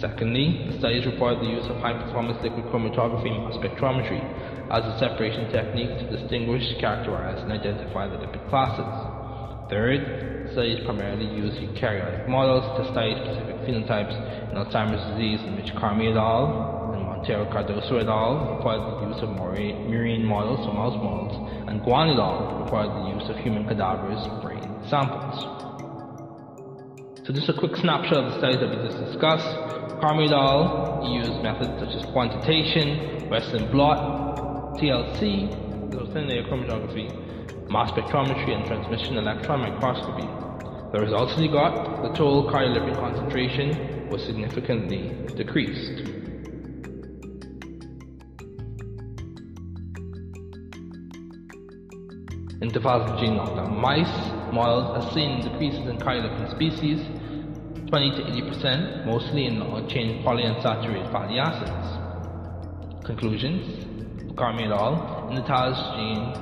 Secondly, 0.00 0.72
the 0.72 0.78
studies 0.78 1.04
report 1.04 1.36
the 1.40 1.52
use 1.52 1.68
of 1.68 1.76
high-performance 1.84 2.40
liquid 2.42 2.64
chromatography 2.72 3.28
mass 3.44 3.60
spectrometry 3.60 4.24
as 4.70 4.84
a 4.84 4.98
separation 4.98 5.50
technique 5.52 5.92
to 5.98 6.16
distinguish, 6.16 6.62
characterize, 6.80 7.42
and 7.42 7.52
identify 7.52 8.08
the 8.08 8.16
lipid 8.16 8.48
classes. 8.48 8.88
Third, 9.70 10.50
studies 10.52 10.84
primarily 10.84 11.24
use 11.24 11.54
eukaryotic 11.56 12.28
models 12.28 12.64
to 12.78 12.92
study 12.92 13.16
specific 13.16 13.56
phenotypes 13.64 14.14
in 14.50 14.56
Alzheimer's 14.56 15.02
disease 15.12 15.40
in 15.46 15.56
which 15.56 15.72
Carmi 15.74 16.12
et 16.12 16.16
al. 16.16 16.92
and 16.94 17.02
Montero 17.04 17.44
Cardoso 17.50 18.00
et 18.00 18.08
al. 18.08 18.56
reported 18.56 18.84
the 18.84 19.14
use 19.14 19.22
of 19.22 19.30
murine 19.30 20.24
models, 20.24 20.60
so 20.64 20.72
mouse 20.72 20.96
models, 21.02 21.34
and 21.68 21.80
Guan 21.82 22.12
et 22.12 22.20
al. 22.20 22.62
reported 22.62 22.92
the 22.92 23.18
use 23.18 23.28
of 23.30 23.36
human 23.42 23.64
cadavers 23.64 24.20
brain 24.42 24.62
samples. 24.88 25.64
So 27.26 27.32
just 27.32 27.48
a 27.48 27.54
quick 27.54 27.74
snapshot 27.76 28.20
of 28.20 28.32
the 28.32 28.38
studies 28.38 28.60
that 28.60 28.68
we 28.68 28.76
just 28.84 29.00
discussed. 29.00 29.48
Carmidal 30.00 31.08
used 31.08 31.40
methods 31.40 31.72
such 31.80 31.96
as 31.96 32.04
quantitation, 32.12 33.30
Western 33.30 33.70
blot, 33.72 34.23
TLC, 34.78 35.64
thin 36.12 36.28
layer 36.28 36.44
chromatography, 36.44 37.10
mass 37.70 37.90
spectrometry, 37.90 38.54
and 38.54 38.64
transmission 38.66 39.16
electron 39.16 39.60
microscopy. 39.60 40.26
The 40.92 41.00
results 41.00 41.34
he 41.34 41.48
got, 41.48 42.02
the 42.02 42.08
total 42.10 42.48
cardiolipin 42.50 42.94
concentration 42.94 44.08
was 44.08 44.22
significantly 44.22 45.10
decreased. 45.34 46.08
In 52.62 52.70
tafazin 52.70 53.18
gene 53.18 53.36
knockdown 53.36 53.76
mice, 53.80 54.30
models 54.52 55.04
are 55.04 55.12
seen 55.12 55.40
decreases 55.40 55.80
in 55.80 55.98
cardiolipin 55.98 56.50
species 56.52 57.00
20 57.88 58.10
to 58.16 58.22
80%, 58.22 59.06
mostly 59.06 59.46
in 59.46 59.60
unchanged 59.60 60.24
polyunsaturated 60.24 61.10
fatty 61.12 61.38
acids. 61.38 63.04
Conclusions 63.04 63.93
Carmi 64.36 64.64
et 64.64 64.72
al. 64.72 65.28
In 65.30 65.36
the 65.36 65.42
TAS 65.42 65.76
gene 65.96 66.32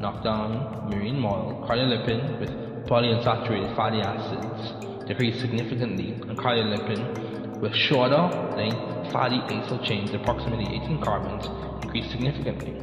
knockdown 0.00 0.90
murine 0.90 1.18
model, 1.18 1.64
cardiolipin 1.66 2.40
with 2.40 2.50
polyunsaturated 2.86 3.74
fatty 3.76 4.00
acids 4.00 5.06
decreased 5.06 5.40
significantly, 5.40 6.12
and 6.28 6.36
cardiolipin 6.36 7.60
with 7.60 7.74
shorter 7.74 8.28
length 8.56 9.12
fatty 9.12 9.38
acyl 9.54 9.82
chains, 9.84 10.12
approximately 10.12 10.66
18 10.82 11.00
carbons, 11.00 11.46
increased 11.82 12.10
significantly. 12.10 12.74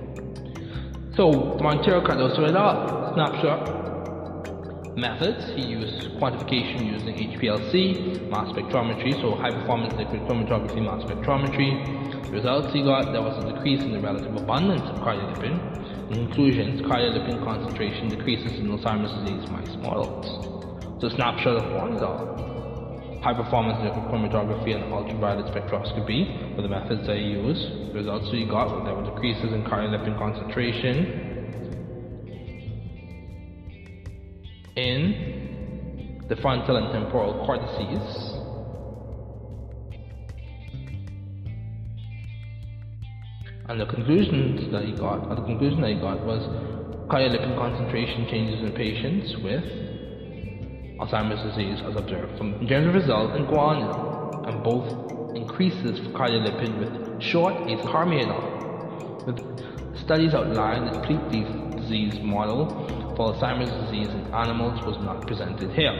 So, 1.15 1.57
Montero 1.61 2.01
Cardoso 2.01 2.47
et 2.47 2.55
al. 2.55 3.13
Snapshot 3.13 3.94
methods. 4.97 5.45
He 5.55 5.61
used 5.61 6.09
quantification 6.19 6.85
using 6.85 7.15
HPLC, 7.15 8.29
mass 8.29 8.49
spectrometry, 8.51 9.13
so 9.21 9.35
high 9.35 9.51
performance 9.51 9.93
liquid 9.93 10.21
chromatography 10.21 10.83
mass 10.83 11.03
spectrometry. 11.03 12.25
The 12.25 12.31
results 12.31 12.73
he 12.73 12.83
got, 12.83 13.11
there 13.11 13.21
was 13.21 13.43
a 13.43 13.53
decrease 13.53 13.83
in 13.83 13.91
the 13.91 13.99
relative 13.99 14.35
abundance 14.35 14.81
of 14.81 14.97
cardiolipin. 15.03 16.11
In 16.11 16.27
conclusions, 16.27 16.81
cardiolipin 16.81 17.43
concentration 17.43 18.09
decreases 18.09 18.59
in 18.59 18.67
Alzheimer's 18.67 19.11
disease 19.25 19.49
mice 19.51 19.75
models. 19.81 20.25
So 21.01 21.09
snapshot 21.09 21.57
of 21.57 21.65
all. 21.75 23.21
High 23.21 23.33
performance 23.33 23.83
liquid 23.83 24.05
chromatography 24.05 24.75
and 24.75 24.93
ultraviolet 24.93 25.51
spectroscopy 25.51 26.55
were 26.55 26.61
the 26.61 26.69
methods 26.69 27.09
I 27.09 27.15
used. 27.15 27.89
The 27.89 27.99
results 27.99 28.31
we 28.31 28.45
got 28.45 28.69
were 28.69 28.85
there 28.85 28.93
were 28.93 29.03
decreases 29.03 29.51
in 29.51 29.63
cardiolipin 29.63 30.17
concentration 30.17 31.34
in 34.75 36.25
the 36.27 36.35
frontal 36.37 36.77
and 36.77 36.91
temporal 36.91 37.45
cortices. 37.45 38.33
And 43.67 43.79
the 43.79 43.85
conclusions 43.85 44.71
that 44.71 44.83
he 44.83 44.91
got, 44.91 45.27
the 45.29 45.41
conclusion 45.41 45.81
that 45.81 45.89
he 45.89 45.99
got 45.99 46.23
was 46.25 46.41
cardiolipin 47.09 47.57
concentration 47.57 48.27
changes 48.29 48.61
in 48.61 48.71
patients 48.73 49.35
with 49.43 49.63
Alzheimer's 50.99 51.41
disease 51.43 51.81
as 51.85 51.95
observed 51.95 52.37
from 52.37 52.67
general 52.67 52.93
result 52.93 53.35
in 53.35 53.45
guanidine, 53.45 54.47
and 54.47 54.63
both 54.63 54.87
increases 55.35 55.99
for 55.99 56.09
cardiolipin 56.11 56.79
with 56.79 57.21
short 57.21 57.55
is 57.69 57.79
carmidine. 57.81 59.25
With 59.25 59.37
studies 60.05 60.33
outlined 60.33 60.87
that 60.87 61.03
treat 61.05 61.19
these 61.31 61.74
disease 61.85 62.19
model 62.21 62.67
for 63.15 63.33
Alzheimer's 63.33 63.69
disease 63.85 64.09
in 64.09 64.25
animals 64.33 64.83
was 64.85 64.97
not 65.05 65.25
presented 65.27 65.71
here. 65.71 65.93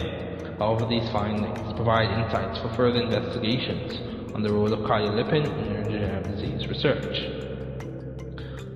However, 0.58 0.86
these 0.86 1.08
findings 1.12 1.60
provide 1.74 2.10
insights 2.10 2.60
for 2.60 2.74
further 2.76 3.02
investigations 3.02 3.94
on 4.34 4.42
the 4.42 4.52
role 4.52 4.74
of 4.74 4.80
cardiolipin 4.80 5.46
in 5.46 5.66
neurodegenerative 5.70 6.36
disease 6.36 6.68
research. 6.68 7.16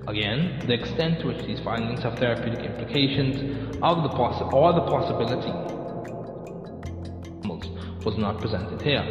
Again, 0.06 0.62
the 0.66 0.74
extent 0.74 1.20
to 1.20 1.26
which 1.28 1.44
these 1.46 1.60
findings 1.60 2.02
have 2.02 2.18
therapeutic 2.18 2.64
implications 2.64 3.76
of 3.82 4.02
the 4.02 4.10
possi- 4.10 4.52
or 4.52 4.72
the 4.72 4.86
possibility 4.86 5.70
was 8.04 8.16
not 8.16 8.40
presented 8.40 8.80
here. 8.80 9.04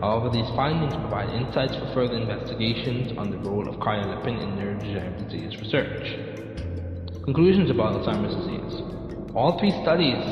However, 0.00 0.28
these 0.28 0.48
findings 0.54 0.92
provide 0.94 1.30
insights 1.30 1.74
for 1.76 1.90
further 1.94 2.16
investigations 2.16 3.16
on 3.16 3.30
the 3.30 3.38
role 3.38 3.66
of 3.66 3.76
cardiolipin 3.76 4.42
in 4.42 4.50
neurodegenerative 4.56 5.30
disease 5.30 5.58
research. 5.60 6.25
Conclusions 7.26 7.72
about 7.72 7.92
Alzheimer's 7.92 8.36
disease. 8.36 8.82
All 9.34 9.58
three 9.58 9.72
studies, 9.82 10.22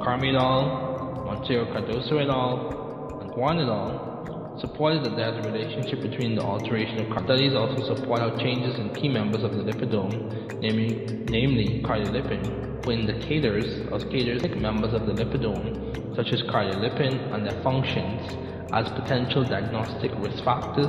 Carmi 0.00 0.32
et 0.32 0.40
al., 0.40 1.36
Cardoso 1.36 2.16
et 2.16 2.30
al., 2.30 3.20
and 3.20 3.30
Juan 3.36 3.58
et 3.58 3.68
al., 3.68 4.56
supported 4.58 5.04
that 5.04 5.16
there 5.16 5.38
is 5.38 5.44
a 5.44 5.52
relationship 5.52 6.00
between 6.00 6.34
the 6.34 6.40
alteration 6.40 6.98
of 6.98 7.24
studies 7.24 7.52
also 7.52 7.94
support 7.94 8.20
how 8.20 8.34
changes 8.38 8.78
in 8.78 8.88
key 8.94 9.10
members 9.10 9.44
of 9.44 9.52
the 9.52 9.62
lipidome, 9.62 10.60
namely, 10.62 11.26
namely 11.28 11.82
cardiolipin, 11.84 12.86
were 12.86 12.94
indicators 12.94 13.86
of 13.92 14.00
cardiac 14.08 14.56
members 14.56 14.94
of 14.94 15.04
the 15.04 15.12
lipidome, 15.12 16.16
such 16.16 16.32
as 16.32 16.40
cardiolipin 16.44 17.34
and 17.34 17.46
their 17.46 17.62
functions, 17.62 18.32
as 18.72 18.88
potential 18.92 19.44
diagnostic 19.44 20.10
risk 20.16 20.42
factors. 20.42 20.86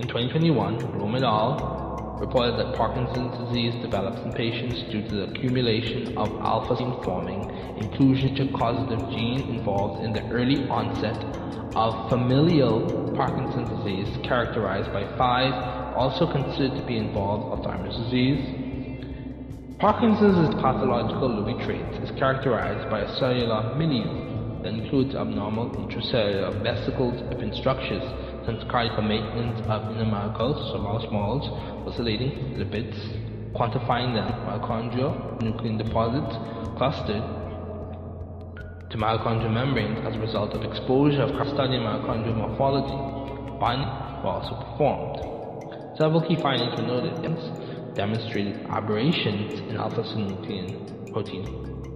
In 0.00 0.08
2021, 0.08 0.78
Rome 0.98 1.16
et 1.16 1.24
al 1.24 1.83
reported 2.20 2.58
that 2.58 2.76
Parkinson's 2.76 3.36
disease 3.46 3.74
develops 3.82 4.20
in 4.24 4.32
patients 4.32 4.82
due 4.92 5.02
to 5.02 5.14
the 5.14 5.24
accumulation 5.32 6.16
of 6.16 6.30
alpha-synuclein 6.40 7.04
forming. 7.04 7.50
Inclusion 7.78 8.34
to 8.36 8.52
causative 8.56 9.10
gene 9.10 9.42
involved 9.58 10.04
in 10.04 10.12
the 10.12 10.22
early 10.30 10.68
onset 10.68 11.24
of 11.74 12.08
familial 12.08 13.12
Parkinson's 13.16 13.68
disease 13.78 14.08
characterized 14.26 14.92
by 14.92 15.04
five 15.16 15.52
also 15.96 16.30
considered 16.30 16.76
to 16.76 16.86
be 16.86 16.96
involved 16.96 17.64
Alzheimer's 17.64 17.96
disease. 18.04 18.42
Parkinson's 19.78 20.54
pathological 20.62 21.28
Lewy 21.28 21.64
traits 21.64 21.98
is 21.98 22.16
characterized 22.18 22.88
by 22.90 23.00
a 23.00 23.18
cellular 23.18 23.74
milieu 23.76 24.62
that 24.62 24.72
includes 24.72 25.14
abnormal 25.14 25.70
intracellular 25.70 26.62
vesicles 26.62 27.20
and 27.40 27.54
structures 27.54 28.02
cardiac 28.70 29.02
maintenance 29.02 29.60
of 29.60 29.66
so 30.72 30.78
mouse 30.78 31.06
models, 31.10 31.48
oscillating 31.88 32.32
lipids, 32.56 32.96
quantifying 33.54 34.14
them, 34.14 34.28
mitochondrial 34.46 35.40
nuclein 35.40 35.78
deposits 35.78 36.36
clustered 36.76 37.22
to 38.90 38.96
mitochondrial 38.98 39.52
membranes 39.52 39.98
as 40.06 40.14
a 40.16 40.18
result 40.18 40.54
of 40.54 40.62
exposure 40.62 41.22
of 41.22 41.48
studying 41.48 41.80
mitochondrial 41.80 42.36
morphology. 42.36 42.96
Binding 43.58 43.88
were 44.22 44.30
also 44.30 44.54
performed. 44.60 45.96
Several 45.96 46.20
key 46.20 46.36
findings 46.36 46.76
were 46.76 46.86
noted, 46.86 47.14
demonstrated 47.94 48.66
aberrations 48.68 49.60
in 49.70 49.76
alpha-synuclein 49.76 51.12
protein 51.12 51.93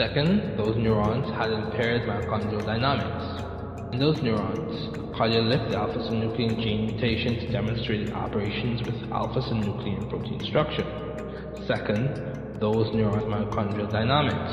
Second, 0.00 0.56
those 0.56 0.78
neurons 0.78 1.28
had 1.36 1.50
impaired 1.52 2.08
mitochondrial 2.08 2.64
dynamics. 2.64 3.22
In 3.92 3.98
those 3.98 4.16
neurons, 4.22 4.72
cardiolipid 5.14 5.74
alpha-synuclein 5.74 6.56
gene 6.64 6.86
mutation 6.86 7.34
mutations 7.34 7.52
demonstrated 7.52 8.10
aberrations 8.14 8.82
with 8.84 8.96
alpha-synuclein 9.12 10.08
protein 10.08 10.42
structure. 10.48 10.86
Second, 11.66 12.08
those 12.60 12.90
neurons 12.94 13.26
mitochondrial 13.26 13.92
dynamics. 13.92 14.50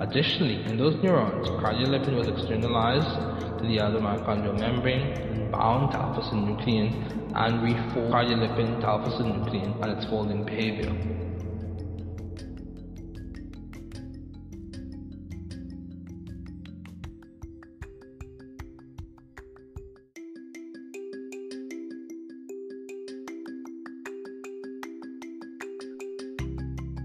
Additionally, 0.00 0.64
in 0.64 0.76
those 0.76 1.00
neurons, 1.00 1.46
cardiolipin 1.62 2.16
was 2.16 2.26
externalized 2.26 3.60
to 3.62 3.68
the 3.68 3.78
other 3.78 4.00
mitochondrial 4.00 4.58
membrane 4.58 5.06
and 5.06 5.52
bound 5.52 5.92
to 5.92 5.96
alpha-synuclein 5.96 6.90
and 7.36 7.62
refold 7.62 8.12
cardiolipin 8.12 8.80
to 8.80 8.86
alpha-synuclein 8.88 9.80
and 9.80 9.96
its 9.96 10.04
folding 10.06 10.44
behavior. 10.44 10.90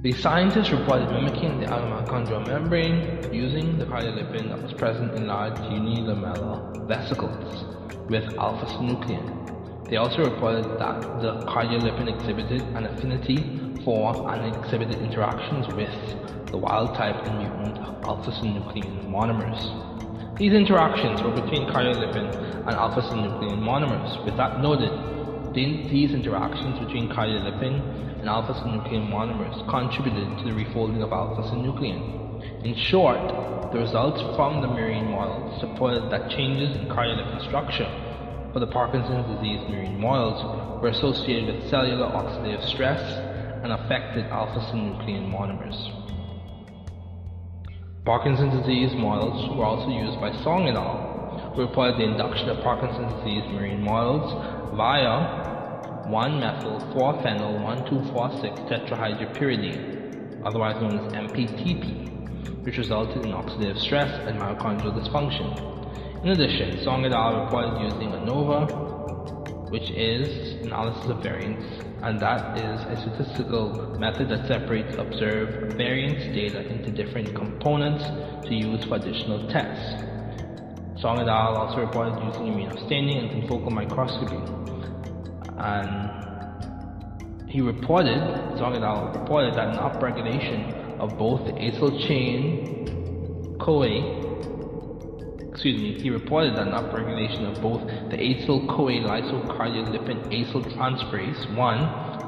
The 0.07 0.13
scientists 0.21 0.71
reported 0.71 1.11
mimicking 1.11 1.59
the 1.59 1.65
mitochondrial 1.65 2.47
membrane 2.47 3.27
using 3.33 3.77
the 3.77 3.83
cardiolipin 3.83 4.47
that 4.47 4.63
was 4.63 4.71
present 4.71 5.13
in 5.15 5.27
large 5.27 5.59
unilamellar 5.67 6.87
vesicles 6.87 7.65
with 8.09 8.23
alpha-synuclein. 8.39 9.89
They 9.89 9.97
also 9.97 10.23
reported 10.23 10.63
that 10.79 11.19
the 11.19 11.43
cardiolipin 11.51 12.07
exhibited 12.07 12.61
an 12.77 12.85
affinity 12.85 13.83
for 13.83 14.31
and 14.31 14.55
exhibited 14.55 14.95
interactions 15.01 15.67
with 15.75 15.91
the 16.51 16.57
wild-type 16.57 17.27
and 17.27 17.39
mutant 17.39 17.77
alpha-synuclein 18.07 19.09
monomers. 19.11 19.59
These 20.39 20.53
interactions 20.53 21.21
were 21.21 21.31
between 21.31 21.67
cardiolipin 21.67 22.31
and 22.65 22.69
alpha-synuclein 22.69 23.59
monomers. 23.59 24.23
With 24.23 24.37
that 24.37 24.61
noted, 24.61 25.16
these 25.57 26.13
interactions 26.13 26.77
between 26.77 27.09
cardiolipin 27.09 28.19
and 28.19 28.29
alpha-synuclein 28.29 29.09
monomers 29.09 29.67
contributed 29.67 30.37
to 30.37 30.43
the 30.43 30.51
refolding 30.51 31.01
of 31.01 31.11
alpha-synuclein. 31.11 32.63
In 32.63 32.75
short, 32.75 33.71
the 33.71 33.79
results 33.79 34.21
from 34.35 34.61
the 34.61 34.67
murine 34.67 35.09
models 35.09 35.59
supported 35.59 36.11
that 36.11 36.29
changes 36.29 36.77
in 36.77 36.87
cardiolipin 36.87 37.43
structure 37.47 37.89
for 38.53 38.59
the 38.59 38.67
Parkinson's 38.67 39.25
disease 39.35 39.59
murine 39.67 39.99
models 39.99 40.81
were 40.81 40.89
associated 40.89 41.55
with 41.55 41.69
cellular 41.69 42.05
oxidative 42.05 42.63
stress 42.69 43.01
and 43.63 43.71
affected 43.71 44.25
alpha-synuclein 44.25 45.31
monomers. 45.31 45.75
Parkinson's 48.05 48.53
disease 48.61 48.95
models 48.95 49.57
were 49.57 49.65
also 49.65 49.89
used 49.89 50.21
by 50.21 50.31
Song 50.43 50.67
et 50.67 50.75
al., 50.75 51.06
reported 51.57 51.99
the 51.99 52.03
induction 52.03 52.49
of 52.49 52.61
Parkinson's 52.63 53.13
disease 53.23 53.43
marine 53.51 53.81
models 53.81 54.31
via 54.75 55.47
1-methyl-4-phenyl-1,2,4,6 56.07 58.69
tetrahydropyridine, 58.69 60.45
otherwise 60.45 60.79
known 60.81 60.99
as 60.99 61.05
MPTP, 61.13 62.63
which 62.63 62.77
resulted 62.77 63.23
in 63.23 63.31
oxidative 63.31 63.77
stress 63.79 64.09
and 64.27 64.39
mitochondrial 64.39 64.93
dysfunction. 64.97 65.51
In 66.23 66.29
addition, 66.29 66.81
Song 66.83 67.05
et 67.05 67.11
al. 67.11 67.43
reported 67.43 67.81
using 67.91 68.13
ANOVA, 68.13 68.85
which 69.71 69.89
is 69.91 70.65
analysis 70.65 71.09
of 71.09 71.21
variance, 71.21 71.63
and 72.03 72.21
that 72.21 72.57
is 72.57 72.79
a 72.81 72.95
statistical 73.01 73.97
method 73.99 74.29
that 74.29 74.47
separates 74.47 74.95
observed 74.97 75.77
variance 75.77 76.23
data 76.33 76.61
into 76.71 76.89
different 76.91 77.35
components 77.35 78.03
to 78.47 78.55
use 78.55 78.83
for 78.85 78.95
additional 78.95 79.49
tests. 79.49 80.16
Song 81.01 81.19
et 81.19 81.27
al. 81.27 81.57
also 81.57 81.81
reported 81.81 82.17
using 82.23 82.47
immunostaining 82.47 83.17
and 83.19 83.29
confocal 83.29 83.71
microscopy 83.71 84.39
and 85.57 86.09
he 87.49 87.61
reported, 87.61 88.19
Song 88.57 88.75
et 88.75 88.83
al. 88.83 89.11
reported 89.13 89.53
that 89.55 89.67
an 89.67 89.77
upregulation 89.77 90.99
of 90.99 91.17
both 91.17 91.45
the 91.45 91.53
acyl 91.53 91.91
chain 92.07 93.55
CoA 93.59 94.25
excuse 95.57 95.81
me, 95.81 95.93
he 96.03 96.11
reported 96.11 96.55
that 96.55 96.67
an 96.67 96.73
upregulation 96.73 97.51
of 97.51 97.59
both 97.63 97.81
the 98.11 98.17
acyl 98.17 98.67
CoA 98.67 99.01
lysocardiolipin 99.01 100.29
acyl 100.31 100.61
transferase 100.77 101.55
1, 101.55 101.77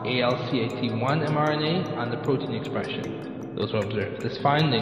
ALCAT1 0.06 1.00
mRNA, 1.00 2.00
and 2.00 2.12
the 2.12 2.18
protein 2.18 2.56
expression. 2.56 3.06
Those 3.56 3.72
were 3.72 3.84
observed. 3.84 4.24
This 4.24 4.40
finding 4.42 4.82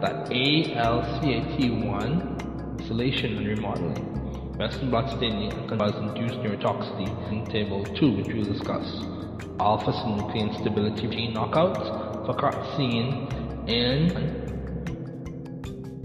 that 0.00 0.30
ALCAT1 0.30 2.47
isolation 2.88 3.36
and 3.36 3.46
remodeling 3.46 4.56
Western 4.56 4.88
blot 4.88 5.10
staining 5.18 5.50
cause 5.68 5.94
induced 5.96 6.36
neurotoxicity 6.36 7.30
in 7.30 7.44
table 7.50 7.84
2 7.84 8.16
which 8.16 8.28
we'll 8.28 8.44
discuss. 8.44 9.02
Alpha-synuclein 9.60 10.58
stability 10.58 11.06
gene 11.06 11.34
knockouts 11.34 12.24
for 12.24 12.34
carcine 12.34 13.28
in 13.68 14.08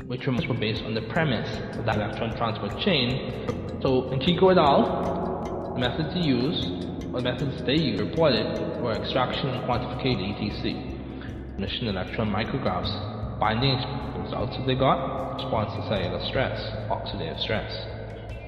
which 0.07 0.27
were 0.27 0.53
based 0.55 0.83
on 0.83 0.93
the 0.93 1.01
premise 1.03 1.49
of 1.77 1.85
that 1.85 1.95
electron 1.95 2.35
transport 2.35 2.77
chain. 2.81 3.79
So 3.81 4.11
in 4.11 4.19
Chico 4.19 4.49
et 4.49 4.57
al, 4.57 5.71
the 5.75 5.79
methods 5.79 6.13
he 6.13 6.27
used, 6.27 6.67
or 7.13 7.21
the 7.21 7.31
methods 7.31 7.63
they 7.63 7.95
reported 7.97 8.81
were 8.81 8.91
extraction 8.91 9.47
and 9.47 9.63
quantification 9.63 10.35
ETC, 10.35 11.57
emission 11.57 11.87
electron 11.87 12.29
micrographs, 12.29 13.12
binding 13.39 13.77
results 14.21 14.57
that 14.57 14.65
they 14.65 14.75
got, 14.75 15.35
response 15.35 15.73
to 15.75 15.87
cellular 15.87 16.23
stress, 16.25 16.59
oxidative 16.89 17.39
stress. 17.39 17.71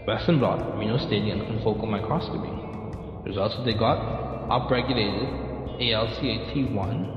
Western 0.08 0.40
blot, 0.40 0.60
immunostaining, 0.76 1.32
and 1.32 1.42
confocal 1.42 1.88
microscopy. 1.88 2.52
Results 3.28 3.56
that 3.56 3.66
they 3.66 3.74
got 3.74 3.98
upregulated 4.50 5.46
ALCAT1 5.82 7.16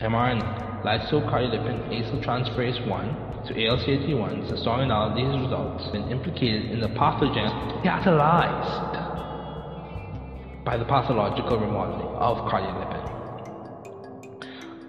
mRNA, 0.00 0.82
lysocardiolipin 0.82 1.90
acyltransferase 1.92 2.86
1 2.88 3.30
to 3.46 3.54
ALCAT1 3.54 4.48
the 4.48 4.70
analogy 4.70 5.22
these 5.22 5.42
results 5.42 5.88
been 5.90 6.08
implicated 6.10 6.70
in 6.70 6.80
the 6.80 6.88
pathogen 6.88 7.50
catalyzed 7.82 8.94
by 10.64 10.76
the 10.78 10.84
pathological 10.84 11.58
remodeling 11.58 12.08
of 12.16 12.38
cardiolipin. 12.50 13.19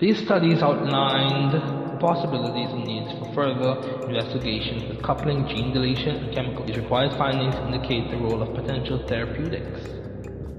These 0.02 0.26
studies 0.26 0.64
outlined 0.64 1.54
the 1.54 1.98
possibilities 2.00 2.70
and 2.74 2.84
needs 2.88 3.14
for 3.20 3.32
further 3.36 3.78
investigation 4.10 4.90
with 4.90 5.04
coupling 5.04 5.48
gene 5.48 5.72
deletion 5.72 6.16
and 6.16 6.34
chemical. 6.34 6.66
These 6.66 6.78
required 6.78 7.12
findings 7.20 7.54
indicate 7.68 8.10
the 8.10 8.18
role 8.18 8.42
of 8.42 8.56
potential 8.56 9.06
therapeutics. 9.08 9.80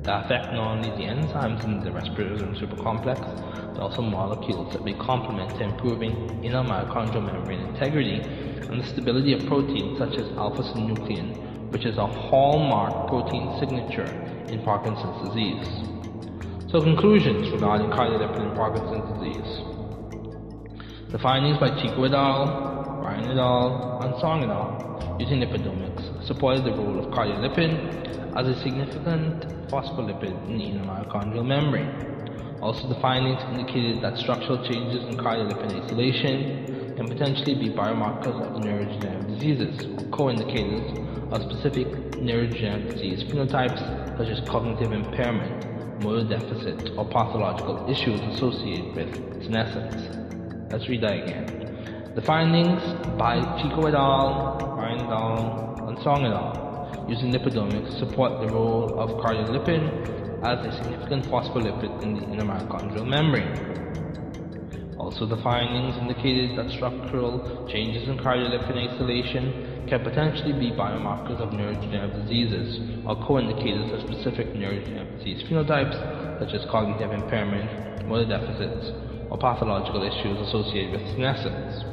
that 0.05 0.25
affect 0.25 0.53
not 0.55 0.77
only 0.77 0.91
the 0.91 1.11
enzymes 1.11 1.65
in 1.65 1.83
the 1.83 1.91
respiratory 1.91 2.39
supercomplex, 2.55 3.19
but 3.75 3.83
also 3.83 4.03
molecules 4.03 4.73
that 4.73 4.85
may 4.85 4.95
complement 4.95 5.59
to 5.59 5.65
improving 5.65 6.41
inner 6.45 6.63
mitochondrial 6.63 7.25
membrane 7.25 7.61
integrity 7.61 8.21
and 8.71 8.81
the 8.81 8.87
stability 8.89 9.33
of 9.33 9.47
proteins 9.49 9.99
such 9.99 10.19
as 10.19 10.27
alpha-synuclein, 10.37 11.73
which 11.73 11.85
is 11.85 11.97
a 11.99 12.07
hallmark 12.07 13.09
protein 13.09 13.57
signature 13.59 14.11
in 14.51 14.61
Parkinson's 14.63 15.21
disease. 15.29 15.92
So 16.73 16.81
conclusions 16.81 17.51
regarding 17.51 17.91
cardiolipin 17.91 18.49
in 18.49 18.57
Parkinson's 18.57 19.05
disease. 19.21 19.61
The 21.13 21.19
findings 21.19 21.59
by 21.59 21.69
Chico 21.79 22.05
et 22.05 22.15
al., 22.15 23.03
Ryan 23.05 23.29
et 23.29 23.37
al., 23.37 24.01
and 24.01 24.19
Song 24.19 24.43
et 24.43 24.49
al. 24.49 25.19
using 25.21 25.41
lipidomics 25.41 26.27
supported 26.27 26.65
the 26.65 26.73
role 26.73 26.99
of 26.99 27.13
cardiolipin 27.13 27.77
as 28.35 28.49
a 28.49 28.59
significant 28.63 29.45
phospholipid 29.69 30.49
in 30.49 30.57
the 30.57 30.65
inner 30.65 30.85
mitochondrial 30.87 31.45
membrane. 31.45 31.93
Also, 32.63 32.89
the 32.89 32.99
findings 33.03 33.43
indicated 33.53 34.01
that 34.01 34.17
structural 34.17 34.57
changes 34.67 35.05
in 35.05 35.19
cardiolipin 35.19 35.77
acetylation 35.77 36.97
can 36.97 37.07
potentially 37.07 37.55
be 37.55 37.69
biomarkers 37.69 38.41
of 38.41 38.63
neurodegenerative 38.63 39.29
diseases 39.29 39.85
or 39.99 40.09
co-indicators 40.09 40.97
of 41.33 41.43
specific 41.53 41.87
neurodegenerative 42.17 42.95
disease 42.95 43.25
phenotypes 43.25 44.17
such 44.17 44.29
as 44.29 44.41
cognitive 44.49 44.93
impairment, 44.93 45.72
motor 46.03 46.29
deficit, 46.29 46.91
or 46.99 47.05
pathological 47.07 47.89
issues 47.89 48.21
associated 48.35 48.95
with 48.95 49.43
senescence. 49.45 50.19
Let's 50.71 50.89
read 50.89 51.03
that 51.03 51.13
again. 51.13 52.13
The 52.15 52.23
findings 52.23 52.83
by 53.17 53.41
Chico 53.63 53.87
et 53.87 53.95
al., 53.95 54.77
Ryan 54.77 55.01
et 55.01 55.11
al., 55.11 55.89
and 55.89 55.99
Song 56.03 56.25
et 56.25 56.33
al. 56.33 57.07
using 57.09 57.33
lipidomics 57.33 57.99
support 57.99 58.41
the 58.41 58.53
role 58.53 58.99
of 58.99 59.11
cardiolipin 59.25 60.43
as 60.45 60.59
a 60.67 60.73
significant 60.83 61.25
phospholipid 61.27 62.03
in 62.03 62.15
the 62.15 62.23
inner 62.25 62.45
mitochondrial 62.45 63.07
membrane. 63.07 63.53
Also, 64.99 65.27
the 65.27 65.37
findings 65.43 65.97
indicated 65.99 66.59
that 66.59 66.71
structural 66.71 67.67
changes 67.71 68.09
in 68.09 68.19
cardiolipin 68.19 68.77
acetylation 68.77 69.72
can 69.89 70.03
potentially 70.03 70.53
be 70.53 70.71
biomarkers 70.71 71.41
of 71.41 71.51
neurodegenerative 71.51 72.23
diseases 72.23 72.81
or 73.07 73.17
co-indicators 73.27 73.93
of 73.93 74.01
specific 74.11 74.49
neurodegenerative 74.55 75.19
disease 75.19 75.43
phenotypes 75.45 75.97
such 76.39 76.55
as 76.55 76.65
cognitive 76.71 77.13
impairment, 77.13 78.07
motor 78.09 78.29
deficits, 78.29 78.91
or 79.31 79.39
pathological 79.39 80.03
issues 80.03 80.39
associated 80.49 80.93
with 80.93 81.09
senescence. 81.15 81.85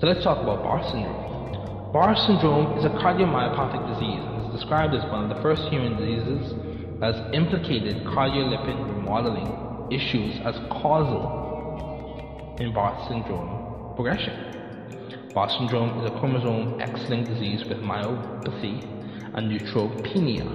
So 0.00 0.06
let's 0.06 0.22
talk 0.22 0.38
about 0.38 0.62
Barr 0.62 0.82
syndrome. 0.90 1.92
Barr 1.92 2.14
syndrome 2.26 2.78
is 2.78 2.84
a 2.84 2.90
cardiomyopathic 2.90 3.82
disease 3.94 4.22
and 4.22 4.46
is 4.46 4.60
described 4.60 4.94
as 4.94 5.02
one 5.10 5.24
of 5.24 5.34
the 5.34 5.42
first 5.42 5.62
human 5.72 5.96
diseases 5.96 6.54
that 7.00 7.14
has 7.14 7.34
implicated 7.34 8.04
cardiolipin 8.04 8.94
remodeling 8.94 9.48
issues 9.90 10.38
as 10.44 10.54
causal 10.70 12.56
in 12.60 12.72
Barr 12.72 12.94
syndrome 13.08 13.94
progression. 13.96 14.57
Barr 15.38 15.50
syndrome 15.50 16.00
is 16.00 16.10
a 16.10 16.18
chromosome 16.18 16.80
X-linked 16.80 17.30
disease 17.30 17.64
with 17.64 17.78
myopathy 17.78 18.82
and 19.34 19.48
neutropenia. 19.48 20.48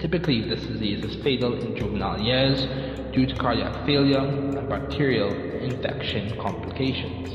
Typically, 0.00 0.40
this 0.40 0.60
disease 0.66 1.04
is 1.04 1.14
fatal 1.22 1.54
in 1.54 1.76
juvenile 1.76 2.20
years 2.20 2.66
due 3.12 3.26
to 3.26 3.34
cardiac 3.36 3.86
failure 3.86 4.18
and 4.18 4.68
bacterial 4.68 5.32
infection 5.62 6.36
complications. 6.40 7.28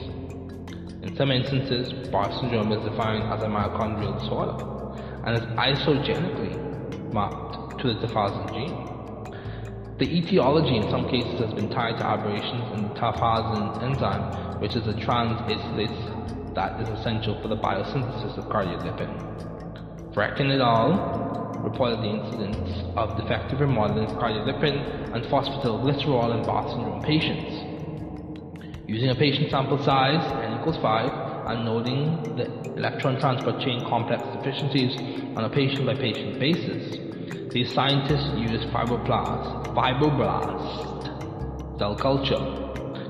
In 1.03 1.15
some 1.15 1.31
instances, 1.31 1.93
Barr 2.09 2.29
syndrome 2.33 2.73
is 2.73 2.83
defined 2.83 3.23
as 3.31 3.41
a 3.41 3.47
mitochondrial 3.47 4.19
disorder 4.19 4.57
and 5.23 5.38
is 5.38 5.45
isogenically 5.55 7.13
mapped 7.13 7.79
to 7.79 7.93
the 7.93 8.05
tafazin 8.05 8.53
gene. 8.53 8.95
The 9.98 10.12
etiology 10.12 10.76
in 10.76 10.89
some 10.89 11.08
cases 11.08 11.39
has 11.39 11.54
been 11.54 11.70
tied 11.70 11.98
to 12.00 12.06
aberrations 12.06 12.70
in 12.74 12.84
the 12.84 12.89
tafazin 13.00 13.82
enzyme, 13.82 14.60
which 14.60 14.76
is 14.76 14.86
a 14.88 14.93
transacelase 14.93 16.54
that 16.54 16.82
is 16.82 16.89
essential 17.00 17.41
for 17.41 17.48
the 17.48 17.56
biosynthesis 17.56 18.38
of 18.38 18.43
cardiolipin. 18.52 20.14
Brecken 20.14 20.52
et 20.52 20.60
al 20.60 21.62
reported 21.64 22.00
the 22.00 22.10
incidence 22.10 22.84
of 22.98 23.16
defective 23.16 23.62
remodeling 23.62 24.04
of 24.10 24.18
cardiolipin 24.18 25.14
and 25.16 25.24
phosphatidylglycerol 25.26 26.39
in 26.39 26.46
Barr 26.46 26.68
syndrome 26.70 27.02
patients. 27.02 27.56
Using 28.88 29.10
a 29.10 29.16
patient 29.16 29.50
sample 29.50 29.82
size 29.82 30.24
n 30.43 30.60
equals 30.60 30.78
5 30.78 31.24
noting 31.54 32.36
the 32.36 32.46
electron 32.76 33.20
transport 33.20 33.60
chain 33.60 33.86
complex 33.88 34.24
deficiencies 34.36 34.98
on 35.38 35.43
a 35.43 35.50
patient 35.50 35.86
by 35.86 35.93
patient 35.93 36.39
basis, 36.39 36.98
these 37.54 37.72
scientists 37.74 38.32
use 38.39 38.66
fibroblast, 38.74 39.76
fibroblast 39.76 41.78
cell 41.78 41.96
culture, 41.96 42.39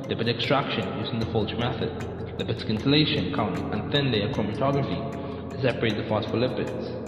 lipid 0.10 0.28
extraction 0.28 1.00
using 1.00 1.20
the 1.20 1.26
Folch 1.28 1.58
method, 1.58 1.90
lipid 2.38 2.60
scintillation 2.66 3.34
counting, 3.34 3.72
and 3.72 3.90
thin 3.92 4.12
layer 4.12 4.28
chromatography 4.34 5.00
to 5.56 5.62
separate 5.62 5.96
the 5.96 6.04
phospholipids. 6.04 7.05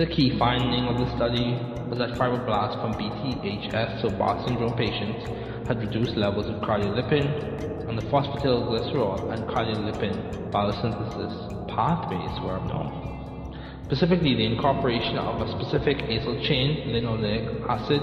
The 0.00 0.06
key 0.06 0.32
finding 0.38 0.88
of 0.88 0.96
the 0.96 1.14
study 1.14 1.52
was 1.90 1.98
that 1.98 2.16
fibroblasts 2.16 2.80
from 2.80 2.94
BTHS, 2.96 4.00
so 4.00 4.08
Barr 4.08 4.42
syndrome 4.46 4.72
patients, 4.72 5.22
had 5.68 5.78
reduced 5.78 6.16
levels 6.16 6.48
of 6.48 6.56
cardiolipin, 6.62 7.86
and 7.86 7.98
the 7.98 8.02
phosphatidylglycerol 8.08 9.30
and 9.30 9.44
cardiolipin 9.44 10.50
biosynthesis 10.50 11.68
pathways 11.68 12.40
were 12.40 12.56
abnormal. 12.56 13.52
Specifically, 13.84 14.34
the 14.34 14.46
incorporation 14.46 15.18
of 15.18 15.46
a 15.46 15.60
specific 15.60 15.98
acyl 16.08 16.48
chain, 16.48 16.94
linoleic 16.94 17.68
acid, 17.68 18.00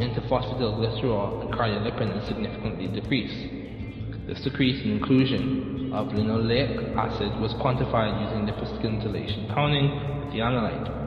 into 0.00 0.20
phosphatidylglycerol 0.30 1.42
and 1.42 1.52
cardiolipin 1.52 2.22
is 2.22 2.28
significantly 2.28 2.86
decreased. 2.86 4.28
This 4.28 4.40
decrease 4.44 4.84
in 4.84 4.92
inclusion 4.92 5.90
of 5.92 6.06
linoleic 6.12 6.96
acid 6.96 7.40
was 7.40 7.52
quantified 7.54 8.30
using 8.30 8.46
lipid 8.46 8.80
scintillation 8.80 9.50
counting 9.52 10.20
with 10.20 10.32
the 10.32 10.38
analyte. 10.38 11.02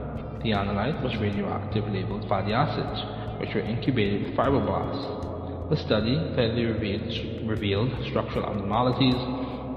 The 0.45 0.51
analyte 0.51 1.01
was 1.01 1.17
radioactive 1.17 1.89
labeled 1.89 2.29
fatty 2.29 2.53
acids, 2.53 3.01
which 3.41 3.55
were 3.55 3.65
incubated 3.65 4.29
with 4.29 4.37
fibroblasts. 4.37 5.71
The 5.71 5.77
study 5.77 6.21
clearly 6.35 6.65
revealed, 6.65 7.49
revealed 7.49 7.89
structural 8.11 8.45
abnormalities 8.45 9.17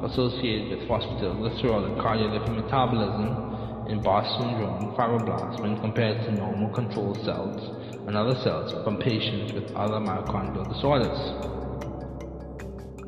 associated 0.05 0.69
with 0.77 0.87
phosphatidylglycerol 0.87 1.89
and 1.89 1.97
cardiolipin 1.97 2.61
metabolism 2.61 3.89
in 3.89 4.03
Barr 4.03 4.29
syndrome 4.37 4.93
fibroblasts 4.93 5.59
when 5.63 5.81
compared 5.81 6.21
to 6.27 6.33
normal 6.33 6.69
control 6.75 7.17
cells 7.25 7.65
and 8.07 8.15
other 8.15 8.37
cells 8.45 8.71
from 8.85 8.99
patients 8.99 9.55
with 9.55 9.75
other 9.75 9.97
mitochondrial 9.97 10.69
disorders. 10.69 11.17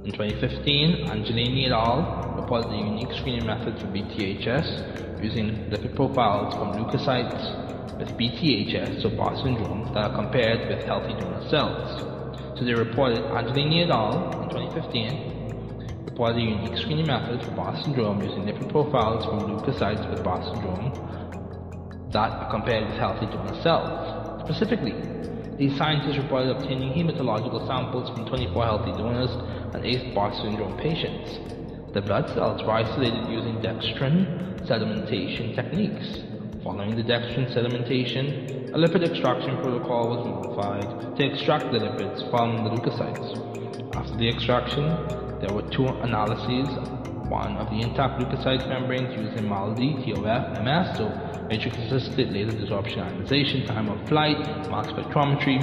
In 0.09 0.13
2015, 0.17 1.13
Angelini 1.13 1.67
et 1.67 1.73
al. 1.73 2.41
reported 2.41 2.73
a 2.73 2.77
unique 2.79 3.13
screening 3.21 3.45
method 3.45 3.79
for 3.79 3.87
BTHS 3.89 5.10
using 5.23 5.71
lipid 5.71 5.95
profiles 5.95 6.55
from 6.55 6.77
leukocytes 6.77 7.99
with 7.99 8.09
BTHS, 8.17 9.03
so 9.03 9.11
Barr 9.11 9.37
syndrome, 9.37 9.93
that 9.93 10.11
are 10.11 10.15
compared 10.15 10.69
with 10.69 10.85
healthy 10.87 11.13
donor 11.13 11.47
cells. 11.49 12.59
So 12.59 12.65
they 12.65 12.75
reported 12.75 13.23
Angelini 13.25 13.85
et 13.85 13.91
al. 13.91 14.43
in 14.43 14.49
2015 14.49 16.05
reported 16.07 16.39
a 16.39 16.41
unique 16.41 16.77
screening 16.79 17.07
method 17.07 17.41
for 17.45 17.51
Barr 17.53 17.77
syndrome 17.85 18.23
using 18.23 18.45
lipid 18.45 18.69
profiles 18.71 19.25
from 19.25 19.47
leukocytes 19.47 20.09
with 20.11 20.25
Barr 20.25 20.43
syndrome 20.43 20.93
that 22.13 22.33
are 22.33 22.51
compared 22.51 22.89
with 22.89 22.97
healthy 22.99 23.27
donor 23.27 23.55
cells. 23.63 24.43
Specifically, 24.45 24.95
these 25.59 25.77
scientists 25.77 26.17
reported 26.17 26.57
obtaining 26.57 26.93
hematological 26.93 27.67
samples 27.67 28.09
from 28.11 28.25
24 28.27 28.65
healthy 28.65 28.93
donors 28.93 29.31
and 29.75 29.85
8 29.85 30.15
Barr 30.15 30.33
syndrome 30.43 30.77
patients. 30.79 31.39
The 31.93 32.01
blood 32.01 32.29
cells 32.35 32.63
were 32.63 32.73
isolated 32.73 33.29
using 33.29 33.61
dextrin 33.61 34.60
sedimentation 34.67 35.55
techniques. 35.55 36.21
Following 36.63 36.95
the 36.97 37.03
dextrin 37.03 37.53
sedimentation, 37.55 38.73
a 38.75 38.79
lipid 38.79 39.09
extraction 39.09 39.57
protocol 39.63 40.11
was 40.11 40.27
modified 40.27 41.17
to 41.17 41.25
extract 41.25 41.73
the 41.73 41.79
lipids 41.79 42.29
from 42.31 42.65
the 42.65 42.71
leukocytes. 42.71 43.97
After 43.97 44.17
the 44.17 44.29
extraction, 44.29 44.85
there 45.41 45.53
were 45.53 45.69
two 45.71 45.87
analyses, 45.87 46.69
one 47.29 47.57
of 47.57 47.71
the 47.71 47.81
intact 47.81 48.21
leukocyte 48.21 48.69
membranes 48.69 49.17
using 49.17 49.49
MALDI, 49.49 50.05
TOF, 50.05 50.63
MS, 50.63 50.99
so 50.99 51.47
matrix 51.49 51.77
assisted 51.79 52.31
laser 52.33 52.53
desorption 52.53 52.99
ionization, 52.99 53.67
time 53.67 53.89
of 53.89 54.09
flight, 54.09 54.39
mass 54.71 54.87
spectrometry, 54.89 55.59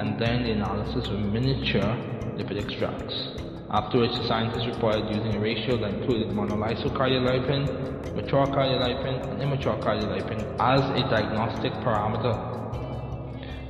and 0.00 0.18
then 0.18 0.44
the 0.44 0.52
analysis 0.52 1.08
of 1.08 1.20
miniature 1.20 1.96
lipid 2.36 2.62
extracts. 2.62 3.45
After 3.70 3.98
which, 3.98 4.12
the 4.12 4.26
scientists 4.28 4.66
reported 4.66 5.10
using 5.10 5.34
a 5.34 5.40
ratio 5.40 5.76
that 5.78 5.92
included 5.94 6.28
monolysocardiolipin, 6.28 8.14
mature 8.14 8.46
cardiolipin 8.46 9.28
and 9.28 9.42
immature 9.42 9.76
cardiolipin 9.78 10.38
as 10.60 10.80
a 10.80 11.02
diagnostic 11.10 11.72
parameter. 11.82 12.54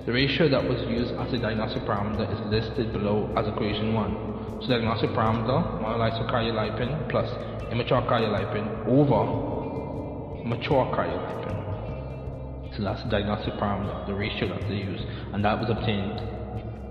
The 0.05 0.13
ratio 0.13 0.49
that 0.51 0.63
was 0.63 0.81
used 0.89 1.15
as 1.15 1.33
a 1.33 1.39
diagnostic 1.39 1.83
parameter 1.85 2.31
is 2.31 2.41
listed 2.53 2.93
below 2.93 3.33
as 3.37 3.49
equation 3.49 3.95
1. 3.95 4.61
So 4.63 4.69
diagnostic 4.69 5.11
parameter, 5.11 5.65
monolysocardiolipin 5.81 7.09
plus 7.09 7.29
immature 7.73 8.03
cardiolipin 8.03 8.87
over 8.87 10.45
mature 10.47 10.85
cardiolipin. 10.95 12.77
So 12.77 12.83
that's 12.83 13.03
the 13.03 13.09
diagnostic 13.09 13.55
parameter, 13.55 14.07
the 14.07 14.15
ratio 14.15 14.49
that 14.49 14.69
they 14.69 14.77
use, 14.77 15.01
and 15.33 15.43
that 15.45 15.59
was 15.59 15.71
obtained. 15.71 16.21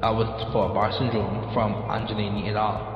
That 0.01 0.13
was 0.13 0.27
for 0.51 0.73
Barr 0.73 0.91
syndrome 0.91 1.53
from 1.53 1.73
Angelini 1.87 2.49
et 2.49 2.55
al. 2.55 2.94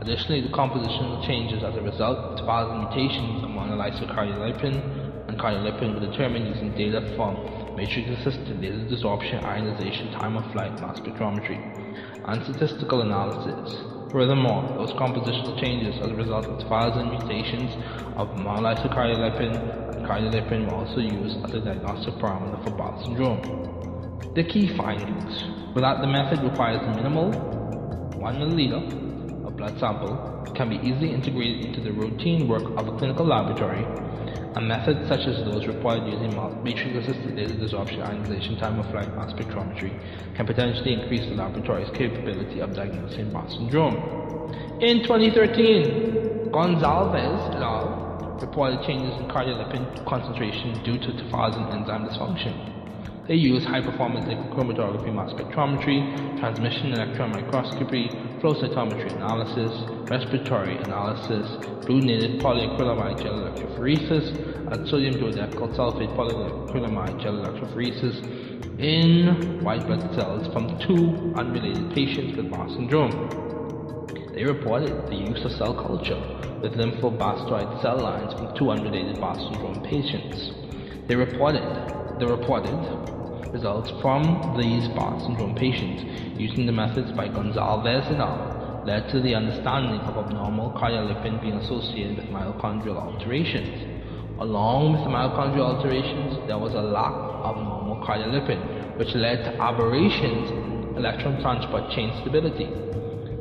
Additionally, 0.00 0.40
the 0.40 0.54
compositional 0.54 1.26
changes 1.26 1.64
as 1.64 1.74
a 1.74 1.82
result 1.82 2.18
of 2.18 2.36
deposit 2.36 2.72
mutations 2.78 3.42
of 3.42 3.50
monolysocardiolipin 3.50 5.26
and 5.28 5.38
cardiolipin 5.38 5.94
were 5.94 6.06
determined 6.06 6.46
using 6.46 6.72
data 6.76 7.12
from 7.16 7.34
matrix-assisted 7.76 8.60
laser 8.60 8.86
desorption 8.94 9.42
ionization 9.44 10.12
time 10.12 10.36
of 10.36 10.52
flight 10.52 10.72
mass 10.80 11.00
spectrometry 11.00 11.58
and 12.26 12.42
statistical 12.44 13.02
analysis. 13.02 13.76
Furthermore, 14.12 14.62
those 14.78 14.92
compositional 14.94 15.58
changes 15.60 15.96
as 16.00 16.10
a 16.12 16.14
result 16.14 16.46
of 16.46 16.68
thousand 16.68 17.10
mutations 17.10 17.70
of 18.16 18.28
monolysocardiolipin 18.28 19.96
and 19.96 20.06
cardiolipin 20.06 20.66
were 20.66 20.74
also 20.74 21.00
used 21.00 21.44
as 21.44 21.52
a 21.54 21.60
diagnostic 21.60 22.14
parameter 22.14 22.62
for 22.62 22.70
Barth 22.70 23.02
syndrome. 23.02 24.32
The 24.36 24.44
key 24.44 24.68
findings 24.76 25.42
were 25.74 25.80
that 25.80 26.00
the 26.00 26.06
method 26.06 26.42
requires 26.44 26.86
minimal 26.94 27.32
1 28.16 28.38
milliliter 28.38 29.07
blood 29.58 29.74
sample 29.78 30.14
can 30.54 30.70
be 30.70 30.76
easily 30.86 31.12
integrated 31.12 31.66
into 31.66 31.80
the 31.82 31.92
routine 31.92 32.48
work 32.48 32.62
of 32.78 32.86
a 32.88 32.96
clinical 32.96 33.26
laboratory 33.26 33.84
and 34.54 34.66
methods 34.66 35.06
such 35.08 35.26
as 35.26 35.44
those 35.44 35.66
required 35.66 36.06
using 36.06 36.32
matrix-assisted 36.64 37.34
laser 37.36 37.54
desorption 37.54 38.00
ionization 38.00 38.56
time 38.56 38.78
of 38.78 38.88
flight 38.90 39.10
mass 39.14 39.32
spectrometry 39.34 39.92
can 40.36 40.46
potentially 40.46 40.94
increase 40.94 41.28
the 41.28 41.34
laboratory's 41.34 41.90
capability 41.98 42.60
of 42.60 42.74
diagnosing 42.74 43.30
Barth 43.32 43.50
syndrome. 43.50 43.96
In 44.80 45.02
2013, 45.02 46.50
Gonzalez 46.50 47.54
et 47.54 48.40
reported 48.40 48.80
changes 48.86 49.12
in 49.20 49.26
cardiolipin 49.28 50.06
concentration 50.06 50.82
due 50.84 50.98
to 50.98 51.08
tafazin 51.18 51.74
enzyme 51.74 52.08
dysfunction. 52.08 52.77
They 53.28 53.34
use 53.34 53.62
high-performance 53.62 54.24
chromatography 54.54 55.12
mass 55.12 55.30
spectrometry, 55.34 56.40
transmission 56.40 56.94
electron 56.94 57.30
microscopy, 57.30 58.08
flow 58.40 58.54
cytometry 58.54 59.14
analysis, 59.14 60.08
respiratory 60.08 60.78
analysis, 60.78 61.46
blue-native 61.84 62.40
polyacrylamide 62.42 63.22
gel 63.22 63.34
electrophoresis, 63.34 64.72
and 64.72 64.88
sodium 64.88 65.16
dodecyl 65.20 65.76
sulfate 65.76 66.16
polyacrylamide 66.16 67.22
gel 67.22 67.34
electrophoresis 67.34 68.16
in 68.80 69.62
white 69.62 69.86
blood 69.86 70.14
cells 70.14 70.50
from 70.54 70.80
two 70.86 71.34
unrelated 71.36 71.92
patients 71.94 72.34
with 72.34 72.50
Barr 72.50 72.66
syndrome. 72.70 74.32
They 74.34 74.44
reported 74.44 75.10
the 75.10 75.16
use 75.16 75.44
of 75.44 75.52
cell 75.52 75.74
culture 75.74 76.16
with 76.62 76.72
lymphoblastoid 76.72 77.82
cell 77.82 78.00
lines 78.02 78.32
from 78.32 78.56
two 78.56 78.70
unrelated 78.70 79.20
Barr 79.20 79.38
syndrome 79.38 79.84
patients. 79.84 80.50
They 81.08 81.14
reported 81.14 82.18
the 82.18 82.26
reported 82.26 83.17
results 83.52 83.90
from 84.02 84.54
these 84.56 84.88
Barth 84.88 85.22
syndrome 85.22 85.54
patients 85.54 86.04
using 86.38 86.66
the 86.66 86.72
methods 86.72 87.12
by 87.12 87.28
Gonzalez 87.28 88.04
et 88.10 88.20
al. 88.20 88.82
led 88.86 89.08
to 89.10 89.20
the 89.20 89.34
understanding 89.34 90.00
of 90.00 90.16
abnormal 90.16 90.72
cardiolipin 90.72 91.40
being 91.40 91.54
associated 91.54 92.16
with 92.16 92.26
mitochondrial 92.26 92.96
alterations. 92.96 93.98
Along 94.38 94.92
with 94.92 95.02
the 95.02 95.10
mitochondrial 95.10 95.76
alterations, 95.76 96.46
there 96.46 96.58
was 96.58 96.74
a 96.74 96.82
lack 96.82 97.12
of 97.12 97.56
normal 97.56 98.04
cardiolipin, 98.06 98.96
which 98.98 99.14
led 99.14 99.44
to 99.44 99.60
aberrations 99.60 100.50
in 100.50 100.96
electron 100.96 101.40
transport 101.40 101.90
chain 101.90 102.12
stability. 102.20 102.68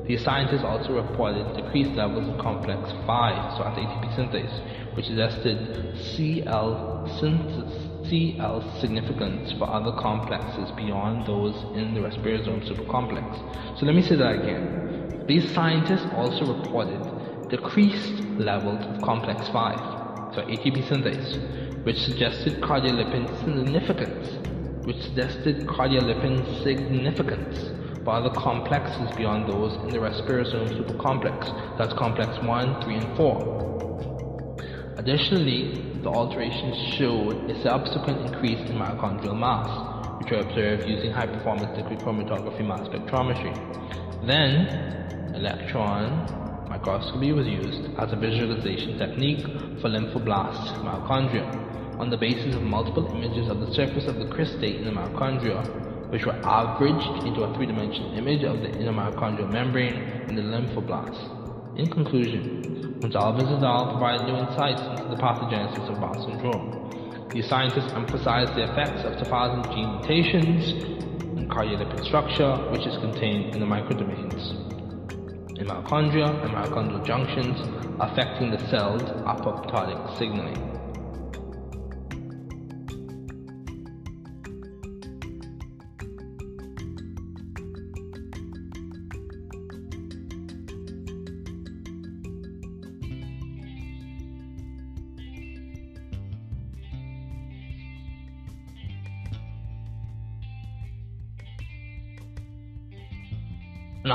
The 0.07 0.17
scientists 0.17 0.63
also 0.63 0.93
reported 0.93 1.61
decreased 1.61 1.91
levels 1.91 2.27
of 2.29 2.39
complex 2.39 2.91
5, 3.05 3.57
so 3.57 3.63
at 3.65 3.75
ATP 3.75 4.15
synthase, 4.15 4.95
which 4.95 5.05
suggested 5.05 5.97
CL 6.15 7.17
synthesis 7.19 7.86
CL 8.09 8.79
significance 8.79 9.51
for 9.53 9.69
other 9.69 9.91
complexes 9.99 10.71
beyond 10.75 11.25
those 11.25 11.55
in 11.75 11.93
the 11.93 11.99
respirosome 11.99 12.67
supercomplex. 12.67 13.79
So 13.79 13.85
let 13.85 13.95
me 13.95 14.01
say 14.01 14.15
that 14.15 14.35
again. 14.41 15.25
These 15.27 15.53
scientists 15.53 16.07
also 16.15 16.53
reported 16.53 17.49
decreased 17.49 18.23
levels 18.39 18.85
of 18.85 19.01
complex 19.01 19.47
5, 19.49 20.35
so 20.35 20.41
ATP 20.41 20.87
synthase, 20.87 21.83
which 21.85 21.97
suggested 21.99 22.61
cardiolipin 22.61 23.27
significance, 23.43 24.29
which 24.85 25.01
suggested 25.01 25.67
cardiolipin 25.67 26.63
significance 26.63 27.71
for 28.03 28.11
other 28.11 28.29
complexes 28.29 29.13
beyond 29.17 29.49
those 29.51 29.73
in 29.83 29.89
the 29.89 29.97
respirosome 29.97 30.69
supercomplex. 30.69 31.77
That's 31.77 31.93
complex 31.93 32.41
1, 32.41 32.81
3, 32.81 32.95
and 32.95 33.17
4. 33.17 34.16
Additionally, 34.97 36.01
the 36.01 36.09
alterations 36.09 36.75
showed 36.97 37.49
a 37.51 37.61
subsequent 37.61 38.19
increase 38.25 38.59
in 38.67 38.75
mitochondrial 38.75 39.37
mass, 39.37 40.19
which 40.19 40.31
were 40.31 40.39
observed 40.39 40.89
using 40.89 41.11
high-performance 41.11 41.77
liquid 41.77 41.99
chromatography 41.99 42.65
mass 42.65 42.87
spectrometry. 42.87 43.53
Then, 44.25 45.31
electron 45.35 46.65
microscopy 46.67 47.31
was 47.31 47.45
used 47.45 47.95
as 47.99 48.11
a 48.11 48.15
visualization 48.15 48.97
technique 48.97 49.45
for 49.81 49.89
lymphoblast 49.89 50.81
mitochondria 50.81 51.99
on 51.99 52.09
the 52.09 52.17
basis 52.17 52.55
of 52.55 52.63
multiple 52.63 53.05
images 53.15 53.49
of 53.49 53.59
the 53.59 53.71
surface 53.73 54.07
of 54.07 54.17
the 54.17 54.25
cristae 54.25 54.79
in 54.79 54.85
the 54.85 54.91
mitochondria, 54.91 56.11
which 56.11 56.25
were 56.25 56.41
averaged 56.43 57.27
into 57.27 57.43
a 57.43 57.55
three-dimensional 57.55 58.17
image 58.17 58.43
of 58.43 58.61
the 58.61 58.71
inner 58.79 58.91
mitochondrial 58.91 59.51
membrane 59.51 60.25
in 60.27 60.35
the 60.35 60.41
lymphoblast. 60.41 61.36
In 61.77 61.89
conclusion, 61.89 62.99
Gonzalez 63.01 63.47
et 63.49 63.63
al. 63.63 63.91
provided 63.91 64.25
new 64.25 64.35
insights 64.35 64.81
into 64.81 65.15
the 65.15 65.21
pathogenesis 65.21 65.87
of 65.89 65.99
Barth 66.01 66.25
syndrome. 66.25 67.29
These 67.33 67.47
scientists 67.47 67.91
emphasized 67.93 68.55
the 68.55 68.71
effects 68.71 69.05
of 69.05 69.13
tafazin 69.13 69.71
gene 69.73 69.99
mutations 69.99 70.73
in 71.37 71.47
cardiolipin 71.47 72.03
structure, 72.03 72.55
which 72.71 72.87
is 72.87 72.97
contained 72.97 73.53
in 73.53 73.59
the 73.59 73.65
microdomains 73.65 74.67
in 75.59 75.65
mitochondria 75.65 76.43
and 76.43 76.53
mitochondrial 76.53 77.05
junctions, 77.05 77.57
affecting 77.99 78.51
the 78.51 78.59
cell's 78.69 79.01
apoptotic 79.25 80.17
signaling. 80.17 80.76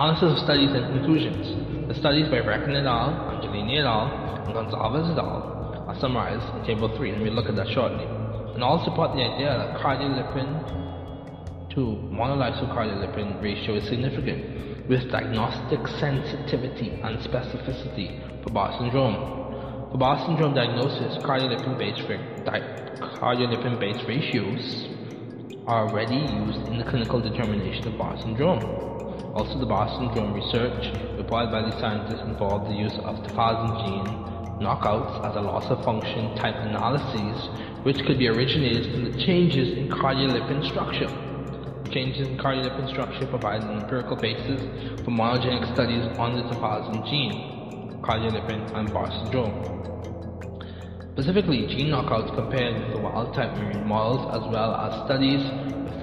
Analysis 0.02 0.32
of 0.32 0.38
studies 0.42 0.74
and 0.74 0.98
conclusions. 0.98 1.86
The 1.86 1.94
studies 1.94 2.26
by 2.26 2.40
Reckon 2.40 2.74
et 2.74 2.86
al., 2.86 3.38
Angelini 3.38 3.78
et 3.78 3.86
al., 3.86 4.10
and 4.42 4.52
Gonzalez 4.52 5.08
et 5.08 5.16
al. 5.16 5.86
are 5.86 5.94
summarized 6.00 6.42
in 6.56 6.66
Table 6.66 6.90
3, 6.96 7.10
and 7.10 7.22
we'll 7.22 7.34
look 7.34 7.46
at 7.46 7.54
that 7.54 7.68
shortly. 7.68 8.02
And 8.54 8.64
all 8.64 8.82
support 8.82 9.14
the 9.14 9.22
idea 9.22 9.54
that 9.54 9.78
cardiolipin 9.78 11.70
to 11.76 11.80
monolysocardiolipin 12.10 13.40
ratio 13.40 13.76
is 13.76 13.88
significant, 13.88 14.88
with 14.88 15.08
diagnostic 15.12 15.86
sensitivity 15.86 16.90
and 16.98 17.20
specificity 17.20 18.42
for 18.42 18.50
Barth 18.50 18.80
syndrome. 18.80 19.14
For 19.92 19.98
Barth 19.98 20.26
syndrome 20.26 20.54
diagnosis, 20.54 21.22
cardiolipin-based 21.22 22.02
cardiolipin-based 23.22 24.08
ratios 24.08 24.88
are 25.68 25.86
already 25.86 26.16
used 26.16 26.66
in 26.66 26.78
the 26.78 26.84
clinical 26.90 27.20
determination 27.20 27.86
of 27.86 27.96
Barth 27.96 28.20
syndrome. 28.22 28.90
Also, 29.34 29.58
the 29.58 29.66
Barth 29.66 29.90
syndrome 29.98 30.34
research 30.34 30.92
reported 31.16 31.50
by 31.50 31.62
the 31.62 31.72
scientists 31.80 32.20
involved 32.26 32.70
the 32.70 32.76
use 32.76 32.98
of 33.04 33.16
the 33.22 33.30
tafazin 33.30 33.72
gene 33.80 34.32
knockouts 34.60 35.24
as 35.24 35.34
a 35.36 35.40
loss 35.40 35.64
of 35.70 35.82
function 35.84 36.34
type 36.36 36.54
analyses, 36.54 37.48
which 37.82 37.98
could 38.06 38.18
be 38.18 38.28
originated 38.28 38.92
from 38.92 39.10
the 39.10 39.24
changes 39.24 39.76
in 39.76 39.88
cardiolipin 39.88 40.62
structure. 40.68 41.10
Changes 41.90 42.28
in 42.28 42.38
cardiolipin 42.38 42.88
structure 42.88 43.26
provide 43.26 43.62
an 43.62 43.82
empirical 43.82 44.16
basis 44.16 44.60
for 45.04 45.10
monogenic 45.10 45.72
studies 45.74 46.04
on 46.18 46.36
the 46.36 46.42
tafazin 46.44 47.04
gene, 47.10 48.00
cardiolipin, 48.02 48.70
and 48.76 48.92
Barth 48.92 49.12
syndrome. 49.24 49.72
Specifically, 51.12 51.66
gene 51.66 51.90
knockouts 51.90 52.34
compared 52.34 52.80
with 52.80 52.92
the 52.92 52.98
wild-type 52.98 53.56
marine 53.58 53.86
models 53.86 54.24
as 54.32 54.50
well 54.50 54.74
as 54.76 55.04
studies 55.04 55.44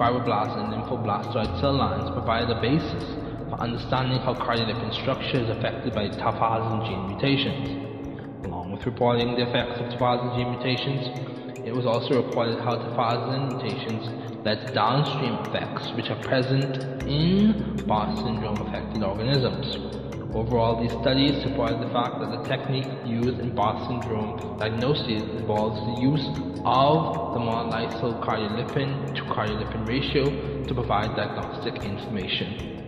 with 0.00 0.24
fibroblast 0.24 0.56
and 0.56 0.72
lymphoblastoid 0.72 1.60
cell 1.60 1.76
lines 1.76 2.08
provide 2.10 2.48
a 2.48 2.60
basis 2.60 3.04
for 3.50 3.60
understanding 3.60 4.18
how 4.20 4.32
cardiolipin 4.34 4.92
structure 5.02 5.40
is 5.40 5.50
affected 5.50 5.94
by 5.94 6.08
tafazin 6.08 6.88
gene 6.88 7.06
mutations. 7.12 8.46
Along 8.46 8.72
with 8.72 8.86
reporting 8.86 9.36
the 9.36 9.46
effects 9.48 9.78
of 9.80 9.92
tafazin 9.92 10.36
gene 10.36 10.56
mutations, 10.56 11.40
It 11.66 11.76
was 11.76 11.84
also 11.84 12.16
reported 12.16 12.58
how 12.64 12.76
tephazolin 12.76 13.60
mutations 13.60 14.29
to 14.44 14.72
downstream 14.72 15.34
effects 15.44 15.90
which 15.96 16.08
are 16.10 16.20
present 16.22 16.82
in 17.04 17.76
Barr 17.86 18.14
syndrome 18.16 18.56
affected 18.66 19.02
organisms. 19.02 19.76
Overall, 20.34 20.80
these 20.80 20.92
studies 21.02 21.42
supported 21.42 21.80
the 21.80 21.92
fact 21.92 22.20
that 22.20 22.30
the 22.30 22.42
technique 22.48 22.86
used 23.04 23.38
in 23.40 23.54
Barr 23.54 23.76
syndrome 23.86 24.58
diagnosis 24.58 25.22
involves 25.22 25.78
the 25.80 26.00
use 26.00 26.24
of 26.64 27.34
the 27.34 27.40
monolysyl 27.40 28.14
cardiolipin 28.22 29.14
to 29.14 29.22
cardiolipin 29.22 29.86
ratio 29.86 30.24
to 30.64 30.74
provide 30.74 31.16
diagnostic 31.16 31.82
information. 31.84 32.78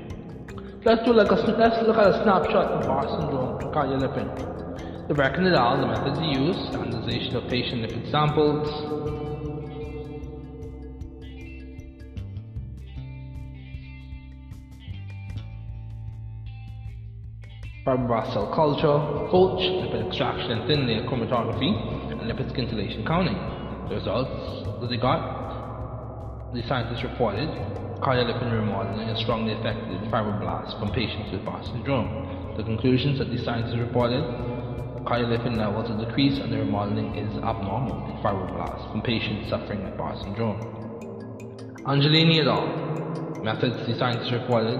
Let's 0.84 1.04
do 1.04 1.12
like 1.12 1.30
a 1.30 1.34
let's 1.34 1.82
look 1.86 1.98
at 1.98 2.06
a 2.06 2.22
snapshot 2.22 2.66
of 2.66 2.86
Barr 2.86 3.06
syndrome 3.20 3.58
cardiolipin. 3.74 5.08
The 5.08 5.14
Brecken 5.14 5.50
et 5.50 5.54
al. 5.58 5.80
the 5.80 5.86
methods 5.86 6.20
used, 6.22 6.58
standardization 6.70 7.36
of 7.36 7.50
patient 7.50 7.82
lipid 7.82 8.10
samples, 8.10 9.21
fibroblast 17.84 18.32
cell 18.32 18.46
culture, 18.54 18.98
Fulch, 19.30 19.60
lipid 19.82 20.06
extraction 20.06 20.52
and 20.52 20.68
thin 20.68 20.86
layer 20.86 21.02
chromatography, 21.02 21.70
and 22.12 22.20
lipid 22.30 22.54
scintillation 22.54 23.04
counting. 23.04 23.34
The 23.88 23.96
results 23.96 24.80
that 24.80 24.88
they 24.88 24.96
got, 24.96 26.52
the 26.54 26.62
scientists 26.68 27.02
reported, 27.02 27.48
cardiolipin 28.00 28.52
remodeling 28.52 29.08
is 29.08 29.20
strongly 29.20 29.54
affected 29.54 30.00
fibroblasts 30.10 30.78
from 30.78 30.92
patients 30.92 31.32
with 31.32 31.44
Barr 31.44 31.62
syndrome. 31.64 32.54
The 32.56 32.62
conclusions 32.62 33.18
that 33.18 33.30
the 33.30 33.38
scientists 33.38 33.78
reported, 33.78 34.22
cardiolipin 35.02 35.56
levels 35.56 35.90
are 35.90 36.06
decreased 36.06 36.40
and 36.40 36.52
the 36.52 36.58
remodeling 36.58 37.16
is 37.16 37.36
abnormal 37.38 38.06
in 38.06 38.22
fibroblasts 38.22 38.90
from 38.92 39.02
patients 39.02 39.50
suffering 39.50 39.82
with 39.82 39.96
Barr 39.96 40.14
syndrome. 40.22 40.58
Angelini 41.86 42.38
et 42.40 42.46
al. 42.46 43.42
Methods 43.42 43.86
the 43.88 43.98
scientists 43.98 44.30
reported, 44.30 44.78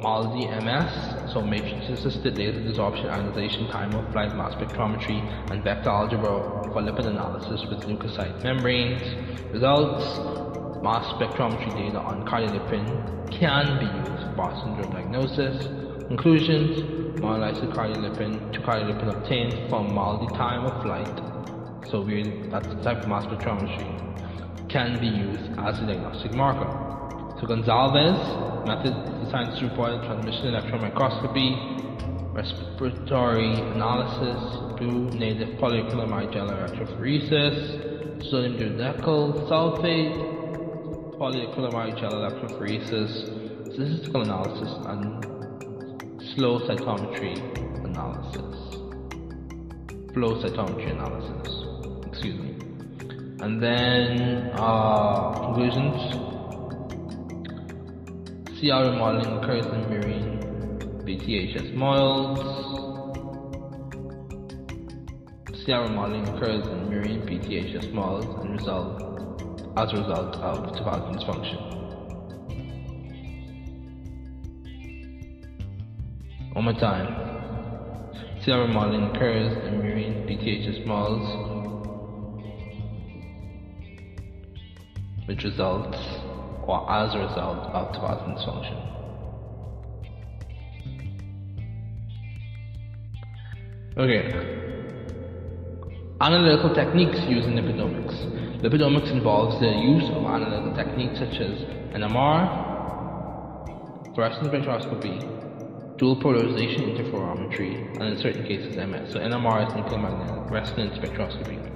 MALDI 0.00 0.46
MS, 0.62 1.32
so 1.32 1.40
matrix 1.40 1.88
assisted 1.88 2.36
laser 2.36 2.60
desorption 2.60 3.10
ionization 3.10 3.66
time 3.68 3.92
of 3.94 4.10
flight 4.12 4.34
mass 4.36 4.54
spectrometry 4.54 5.20
and 5.50 5.64
vector 5.64 5.88
algebra 5.88 6.62
for 6.72 6.82
lipid 6.82 7.06
analysis 7.06 7.64
with 7.70 7.80
leukocyte 7.84 8.42
membranes. 8.42 9.02
Results 9.52 10.04
mass 10.82 11.06
spectrometry 11.14 11.74
data 11.76 11.98
on 11.98 12.26
cardiolipin 12.26 12.86
can 13.30 13.78
be 13.78 13.86
used 14.10 14.36
for 14.36 14.50
syndrome 14.62 14.92
diagnosis. 14.92 15.66
Conclusions 16.08 16.78
monolysis 17.20 17.72
cardiolipin 17.72 18.52
to 18.52 18.60
cardiolipin 18.60 19.16
obtained 19.16 19.70
from 19.70 19.88
MALDI 19.92 20.28
time 20.36 20.66
of 20.66 20.82
flight. 20.82 21.88
So 21.90 22.02
we 22.02 22.22
that's 22.50 22.68
the 22.68 22.82
type 22.82 22.98
of 22.98 23.08
mass 23.08 23.24
spectrometry 23.24 24.68
can 24.68 24.98
be 25.00 25.06
used 25.06 25.58
as 25.58 25.78
a 25.78 25.86
diagnostic 25.86 26.34
marker. 26.34 26.70
So 27.40 27.46
Gonzalez 27.46 28.66
method 28.66 29.15
scientists 29.30 29.62
reported 29.62 30.02
transmission 30.02 30.46
electron 30.46 30.80
microscopy, 30.80 31.56
respiratory 32.32 33.52
analysis, 33.72 34.78
blue 34.78 35.08
native 35.18 35.58
polyacrylamide 35.58 36.32
gel 36.32 36.48
electrophoresis, 36.48 38.30
sodium 38.30 38.76
dodecyl 38.78 39.48
sulfate, 39.48 40.14
polyacrylamide 41.18 41.98
gel 41.98 42.12
electrophoresis, 42.12 43.72
statistical 43.72 44.22
analysis, 44.22 44.72
and 44.86 45.24
slow 46.34 46.58
cytometry 46.60 47.34
analysis. 47.84 48.76
Flow 50.12 50.34
cytometry 50.42 50.90
analysis. 50.90 52.06
Excuse 52.06 52.38
me. 52.38 52.56
And 53.40 53.62
then 53.62 54.50
uh, 54.54 55.32
conclusions. 55.32 56.25
CR 58.58 58.88
remodeling 58.88 59.36
occurs 59.36 59.66
in 59.66 59.82
marine 59.90 60.40
BTHS 61.04 61.74
models. 61.74 62.38
CR 65.62 65.82
remodeling 65.82 66.26
occurs 66.26 66.66
in 66.68 66.88
marine 66.88 67.20
BTHS 67.26 67.92
models 67.92 68.34
and 68.40 68.52
result 68.52 69.02
as 69.76 69.92
a 69.92 69.96
result 69.98 70.36
of 70.38 70.72
topology 70.72 71.26
function. 71.26 71.58
One 76.54 76.64
more 76.64 76.72
time. 76.72 77.14
CR 78.42 78.52
remodeling 78.52 79.14
occurs 79.14 79.52
in 79.66 79.82
marine 79.82 80.26
BTHS 80.26 80.86
models 80.86 81.26
which 85.26 85.44
results 85.44 86.25
or 86.66 86.90
as 86.90 87.14
a 87.14 87.18
result 87.18 87.58
of 87.72 87.92
topology 87.94 88.36
dysfunction. 88.36 88.96
Okay. 93.96 94.28
Analytical 96.20 96.74
techniques 96.74 97.18
used 97.28 97.48
in 97.48 97.54
lipidomics. 97.54 98.60
Lipidomics 98.62 99.10
involves 99.10 99.58
the 99.60 99.68
use 99.68 100.04
of 100.10 100.24
analytical 100.24 100.74
techniques 100.74 101.18
such 101.18 101.40
as 101.40 101.58
NMR, 101.94 102.64
fluorescence 104.14 104.48
spectroscopy, 104.48 105.18
dual 105.98 106.16
polarization 106.16 106.82
interferometry, 106.84 107.90
and 108.00 108.02
in 108.02 108.18
certain 108.18 108.44
cases 108.44 108.76
MS. 108.76 109.12
So 109.12 109.18
NMR 109.18 109.68
is 109.68 109.74
nuclear 109.74 109.98
magnetic 109.98 110.50
resonance 110.50 110.98
spectroscopy. 110.98 111.75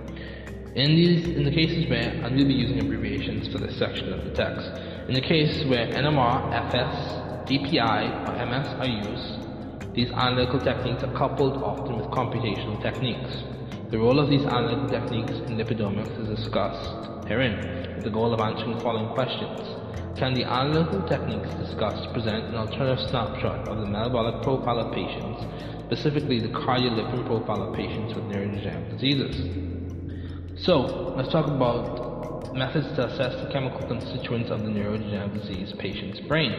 In 0.77 0.95
these, 0.95 1.27
in 1.27 1.43
the 1.43 1.51
cases 1.51 1.91
where, 1.91 2.11
and 2.23 2.37
we'll 2.37 2.47
be 2.47 2.55
using 2.55 2.79
abbreviations 2.79 3.49
for 3.49 3.59
this 3.59 3.77
section 3.77 4.13
of 4.13 4.23
the 4.25 4.31
text, 4.31 4.71
in 5.09 5.15
the 5.15 5.21
case 5.21 5.65
where 5.65 5.85
NMR, 5.89 6.55
FS, 6.71 7.51
DPI, 7.51 8.29
or 8.29 8.47
MS 8.47 8.69
are 8.79 8.87
used, 8.87 9.95
these 9.95 10.13
analytical 10.13 10.61
techniques 10.61 11.03
are 11.03 11.13
coupled 11.19 11.57
often 11.57 11.97
with 11.97 12.07
computational 12.15 12.81
techniques. 12.81 13.43
The 13.91 13.99
role 13.99 14.21
of 14.21 14.31
these 14.31 14.47
analytical 14.47 14.89
techniques 14.89 15.33
in 15.51 15.59
lipidomics 15.59 16.17
is 16.21 16.39
discussed 16.39 17.27
herein, 17.27 17.97
with 17.97 18.05
the 18.05 18.11
goal 18.11 18.33
of 18.33 18.39
answering 18.39 18.77
the 18.77 18.83
following 18.83 19.13
questions. 19.13 19.75
Can 20.17 20.35
the 20.35 20.45
analytical 20.45 21.03
techniques 21.09 21.51
discussed 21.59 22.13
present 22.13 22.45
an 22.45 22.55
alternative 22.55 23.11
snapshot 23.11 23.67
of 23.67 23.79
the 23.81 23.87
metabolic 23.87 24.45
profile 24.45 24.79
of 24.79 24.95
patients, 24.95 25.43
specifically 25.87 26.39
the 26.39 26.55
cardiolipin 26.55 27.27
profile 27.27 27.63
of 27.63 27.75
patients 27.75 28.15
with 28.15 28.23
neurodegenerative 28.27 28.91
diseases? 28.91 29.80
So, 30.63 31.15
let's 31.17 31.33
talk 31.33 31.47
about 31.47 32.55
methods 32.55 32.87
to 32.97 33.07
assess 33.07 33.33
the 33.43 33.51
chemical 33.51 33.87
constituents 33.89 34.51
of 34.51 34.61
the 34.61 34.69
neurodegenerative 34.69 35.41
disease 35.41 35.73
patient's 35.79 36.21
brain. 36.29 36.53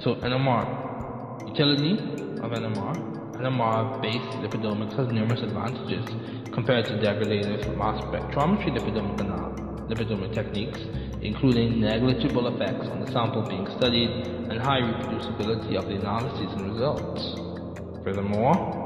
So, 0.00 0.14
NMR. 0.16 1.48
Utility 1.48 1.98
of 2.42 2.52
NMR 2.52 3.14
NMR-based 3.34 4.38
lipidomics 4.38 4.96
has 4.96 5.08
numerous 5.08 5.42
advantages 5.42 6.06
compared 6.54 6.86
to 6.86 6.92
degradative 6.94 7.76
mass 7.76 8.00
spectrometry 8.04 8.70
lipidomic, 8.70 9.18
lipidomic 9.90 10.32
techniques, 10.32 10.78
including 11.20 11.80
negligible 11.80 12.46
effects 12.54 12.86
on 12.86 13.00
the 13.00 13.10
sample 13.10 13.42
being 13.42 13.66
studied 13.76 14.08
and 14.48 14.60
high 14.60 14.78
reproducibility 14.78 15.74
of 15.74 15.86
the 15.86 15.96
analyses 15.96 16.52
and 16.54 16.70
results. 16.70 17.34
Furthermore, 18.04 18.83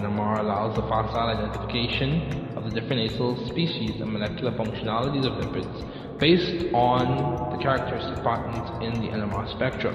NMR 0.00 0.40
allows 0.40 0.74
the 0.76 0.82
facile 0.88 1.28
identification 1.28 2.56
of 2.56 2.64
the 2.64 2.70
different 2.70 3.12
acyl 3.12 3.36
species 3.48 4.00
and 4.00 4.10
molecular 4.10 4.52
functionalities 4.52 5.26
of 5.28 5.36
lipids 5.36 6.18
based 6.18 6.72
on 6.72 7.52
the 7.52 7.62
characteristic 7.62 8.24
patterns 8.24 8.64
in 8.80 9.00
the 9.04 9.08
NMR 9.12 9.44
spectrum. 9.56 9.92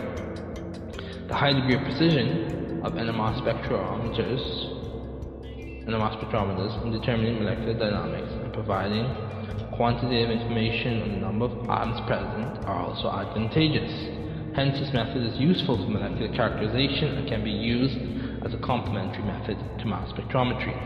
The 1.27 1.33
high 1.33 1.53
degree 1.53 1.73
of 1.73 1.81
precision 1.81 2.81
of 2.85 2.93
NMR 2.93 3.33
spectrometers, 3.41 4.45
NMR 5.89 6.21
spectrometers 6.21 6.85
in 6.85 6.91
determining 6.91 7.41
molecular 7.41 7.73
dynamics 7.73 8.31
and 8.43 8.53
providing 8.53 9.09
quantitative 9.73 10.29
information 10.29 11.01
on 11.01 11.09
the 11.09 11.17
number 11.17 11.45
of 11.45 11.69
atoms 11.69 11.99
present 12.05 12.63
are 12.65 12.85
also 12.85 13.09
advantageous. 13.09 13.91
Hence, 14.55 14.79
this 14.79 14.93
method 14.93 15.25
is 15.25 15.37
useful 15.39 15.77
for 15.77 15.89
molecular 15.89 16.33
characterization 16.33 17.17
and 17.17 17.27
can 17.27 17.43
be 17.43 17.51
used 17.51 17.97
as 18.45 18.53
a 18.53 18.57
complementary 18.59 19.23
method 19.23 19.57
to 19.79 19.85
mass 19.85 20.11
spectrometry. 20.13 20.77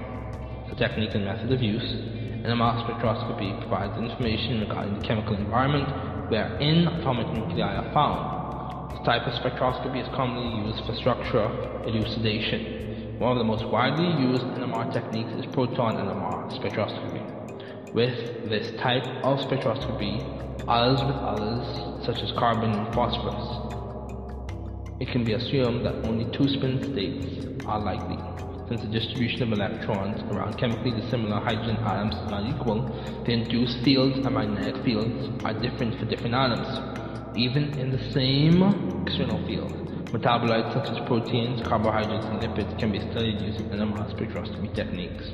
The 0.70 0.76
technique 0.76 1.14
and 1.14 1.26
method 1.26 1.51
of 1.51 1.62
use 1.62 1.84
in 1.84 2.45
a 2.45 2.55
mass 2.55 2.82
spectroscopy 2.88 3.60
provides 3.62 3.99
information 3.99 4.62
regarding 4.62 4.97
the 4.97 5.05
chemical 5.05 5.36
environment 5.36 6.32
wherein 6.32 6.88
atomic 6.88 7.28
nuclei 7.28 7.76
are 7.76 7.93
found 7.93 8.39
this 8.99 9.05
type 9.05 9.22
of 9.28 9.34
spectroscopy 9.34 10.01
is 10.01 10.07
commonly 10.16 10.68
used 10.68 10.86
for 10.86 10.93
structural 10.95 11.84
elucidation. 11.88 13.18
One 13.20 13.32
of 13.32 13.38
the 13.38 13.45
most 13.45 13.66
widely 13.66 14.07
used 14.20 14.43
NMR 14.43 14.91
techniques 14.91 15.32
is 15.39 15.45
proton 15.53 15.95
NMR 15.95 16.51
spectroscopy. 16.60 17.93
With 17.93 18.49
this 18.49 18.72
type 18.82 19.05
of 19.24 19.39
spectroscopy, 19.39 20.20
as 20.68 20.99
with 20.99 21.16
others 21.16 22.05
such 22.05 22.18
as 22.22 22.32
carbon 22.34 22.72
and 22.72 22.93
phosphorus, 22.93 23.79
it 25.00 25.08
can 25.12 25.24
be 25.24 25.34
assumed 25.34 25.86
that 25.86 25.95
only 26.04 26.28
two 26.36 26.47
spin 26.60 26.91
states 26.91 27.47
are 27.66 27.80
likely. 27.80 28.20
since 28.68 28.82
the 28.84 28.91
distribution 28.91 29.41
of 29.41 29.52
electrons 29.52 30.22
around 30.30 30.54
chemically 30.60 30.91
dissimilar 30.91 31.39
hydrogen 31.39 31.78
atoms 31.82 32.14
is 32.14 32.30
not 32.30 32.45
equal, 32.45 32.86
the 33.26 33.32
induced 33.32 33.80
fields 33.84 34.14
and 34.20 34.30
magnetic 34.30 34.78
fields 34.84 35.26
are 35.43 35.58
different 35.58 35.97
for 35.97 36.06
different 36.06 36.36
atoms, 36.36 36.70
even 37.36 37.74
in 37.80 37.89
the 37.89 38.04
same 38.14 38.62
external 39.08 39.41
field. 39.47 39.74
Metabolites 40.14 40.74
such 40.74 40.91
as 40.91 41.08
proteins, 41.08 41.62
carbohydrates, 41.66 42.26
and 42.30 42.41
lipids 42.43 42.78
can 42.78 42.91
be 42.91 43.00
studied 43.10 43.41
using 43.41 43.66
NMR 43.70 44.06
spectroscopy 44.14 44.70
techniques. 44.76 45.26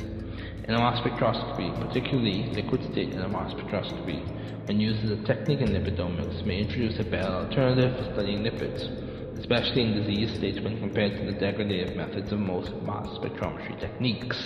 NMR 0.70 0.96
spectroscopy, 1.04 1.76
particularly 1.82 2.54
liquid 2.56 2.82
state 2.92 3.12
NMR 3.12 3.52
spectroscopy, 3.52 4.24
when 4.68 4.80
used 4.80 5.04
as 5.04 5.20
a 5.20 5.24
technique 5.24 5.60
in 5.60 5.70
lipidomics, 5.70 6.46
may 6.46 6.60
introduce 6.60 7.00
a 7.00 7.04
better 7.04 7.28
alternative 7.28 7.98
for 7.98 8.14
studying 8.14 8.40
lipids 8.40 9.05
especially 9.40 9.82
in 9.84 9.94
disease 9.94 10.36
states 10.38 10.60
when 10.62 10.80
compared 10.80 11.12
to 11.12 11.32
the 11.32 11.38
degradative 11.38 11.96
methods 11.96 12.32
of 12.32 12.40
most 12.40 12.72
mass 12.84 13.08
spectrometry 13.18 13.80
techniques. 13.80 14.38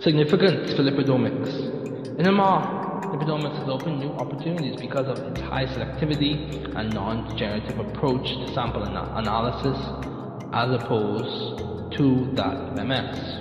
Significance 0.00 0.74
for 0.74 0.82
lipidomics. 0.82 1.48
NMR 2.18 3.12
lipidomics 3.12 3.58
has 3.58 3.68
opened 3.68 4.00
new 4.00 4.12
opportunities 4.12 4.80
because 4.80 5.06
of 5.08 5.18
its 5.32 5.40
high 5.40 5.66
selectivity 5.66 6.76
and 6.76 6.92
non-degenerative 6.94 7.78
approach 7.78 8.26
to 8.26 8.54
sample 8.54 8.84
ana- 8.84 9.12
analysis 9.16 9.78
as 10.52 10.70
opposed 10.70 11.96
to 11.96 12.32
that 12.36 12.54
of 12.54 12.74
MS. 12.76 13.38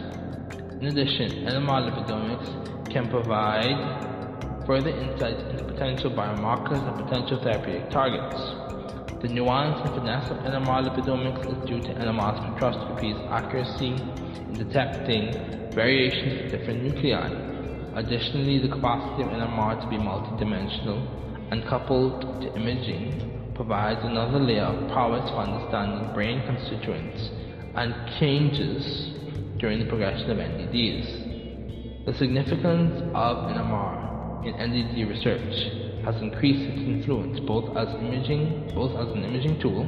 In 0.81 0.87
addition, 0.87 1.45
NMR 1.45 1.89
lipidomics 1.89 2.91
can 2.91 3.09
provide 3.09 4.65
further 4.65 4.89
insights 4.89 5.41
into 5.51 5.63
potential 5.63 6.11
biomarkers 6.11 6.85
and 6.87 6.97
potential 6.97 7.39
therapeutic 7.41 7.89
targets. 7.91 8.39
The 9.21 9.29
nuance 9.29 9.81
and 9.83 9.95
finesse 9.95 10.29
of 10.29 10.37
NMR 10.37 10.87
lipidomics 10.87 11.41
is 11.49 11.67
due 11.67 11.81
to 11.81 11.93
NMR 11.95 12.37
spectroscopy's 12.37 13.17
accuracy 13.31 13.87
in 13.87 14.57
detecting 14.57 15.73
variations 15.73 16.45
of 16.45 16.51
different 16.51 16.83
nuclei. 16.83 17.29
Additionally, 17.95 18.59
the 18.59 18.67
capacity 18.67 19.23
of 19.23 19.29
NMR 19.29 19.81
to 19.81 19.87
be 19.89 19.97
multidimensional 19.97 21.51
and 21.51 21.65
coupled 21.65 22.41
to 22.41 22.55
imaging 22.55 23.51
provides 23.55 23.99
another 24.03 24.39
layer 24.39 24.65
of 24.65 24.91
prowess 24.91 25.27
for 25.31 25.37
understanding 25.37 26.13
brain 26.13 26.45
constituents 26.45 27.31
and 27.75 27.95
changes 28.19 29.13
during 29.57 29.79
the 29.79 29.85
progression 29.85 30.29
of 30.29 30.37
NDDs. 30.37 32.05
The 32.05 32.13
significance 32.13 33.01
of 33.15 33.37
NMR 33.49 34.45
in 34.45 34.53
NDD 34.53 35.09
research 35.09 35.86
has 36.07 36.15
increased 36.23 36.63
its 36.71 36.87
influence 36.87 37.37
both 37.41 37.75
as 37.75 37.91
imaging, 37.99 38.71
both 38.73 38.95
as 38.95 39.11
an 39.11 39.27
imaging 39.27 39.59
tool 39.59 39.83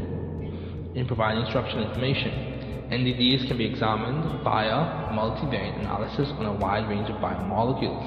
in 0.94 1.08
providing 1.08 1.46
structural 1.48 1.88
information. 1.88 2.92
NDDs 2.92 3.48
can 3.48 3.58
be 3.58 3.64
examined 3.64 4.44
via 4.44 5.16
multivariate 5.16 5.80
analysis 5.80 6.28
on 6.36 6.46
a 6.46 6.54
wide 6.60 6.90
range 6.90 7.08
of 7.10 7.16
biomolecules. 7.24 8.04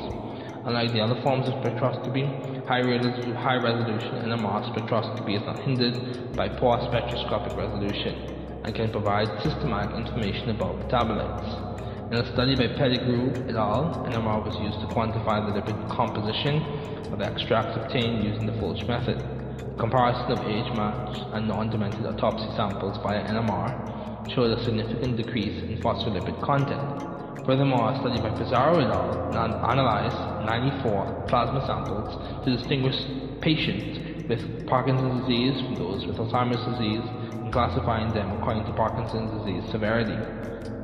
Unlike 0.67 0.93
the 0.93 1.01
other 1.01 1.23
forms 1.23 1.49
of 1.49 1.55
spectroscopy, 1.65 2.67
high, 2.67 2.81
resolution, 2.81 3.35
high 3.35 3.57
resolution 3.57 4.29
NMR 4.29 4.61
spectroscopy 4.77 5.41
is 5.41 5.47
not 5.47 5.59
hindered 5.61 6.37
by 6.37 6.49
poor 6.49 6.77
spectroscopic 6.93 7.57
resolution 7.57 8.61
and 8.65 8.75
can 8.75 8.93
provide 8.93 9.27
systematic 9.43 9.97
information 9.97 10.51
about 10.51 10.77
metabolites. 10.85 11.72
In 12.13 12.19
a 12.19 12.33
study 12.35 12.55
by 12.55 12.69
Pettigrew 12.77 13.49
et 13.49 13.57
al., 13.57 14.05
NMR 14.05 14.45
was 14.45 14.53
used 14.61 14.85
to 14.85 14.87
quantify 14.93 15.41
the 15.49 15.57
lipid 15.57 15.89
composition 15.89 16.61
of 17.11 17.19
the 17.19 17.25
extracts 17.25 17.75
obtained 17.75 18.23
using 18.23 18.45
the 18.45 18.53
Fulch 18.61 18.87
method. 18.87 19.17
Comparison 19.81 20.29
of 20.33 20.45
age-matched 20.45 21.33
and 21.33 21.49
non-demented 21.49 22.05
autopsy 22.05 22.53
samples 22.55 22.99
via 23.03 23.25
NMR 23.33 24.29
showed 24.29 24.53
a 24.53 24.63
significant 24.63 25.17
decrease 25.17 25.57
in 25.65 25.81
phospholipid 25.81 26.39
content. 26.43 26.85
Furthermore, 27.47 27.93
a 27.93 28.01
study 28.05 28.21
by 28.21 28.29
Pizarro 28.37 28.85
et 28.85 28.93
al. 28.93 29.33
analyzed 29.65 30.45
94 30.45 31.25
plasma 31.29 31.65
samples 31.65 32.13
to 32.45 32.55
distinguish 32.55 33.01
patients 33.41 34.29
with 34.29 34.67
Parkinson's 34.69 35.25
disease 35.25 35.65
from 35.65 35.77
those 35.81 36.05
with 36.05 36.17
Alzheimer's 36.21 36.61
disease 36.77 37.22
classifying 37.53 38.13
them 38.15 38.33
according 38.41 38.65
to 38.65 38.73
Parkinson's 38.73 39.31
disease 39.45 39.71
severity. 39.71 40.17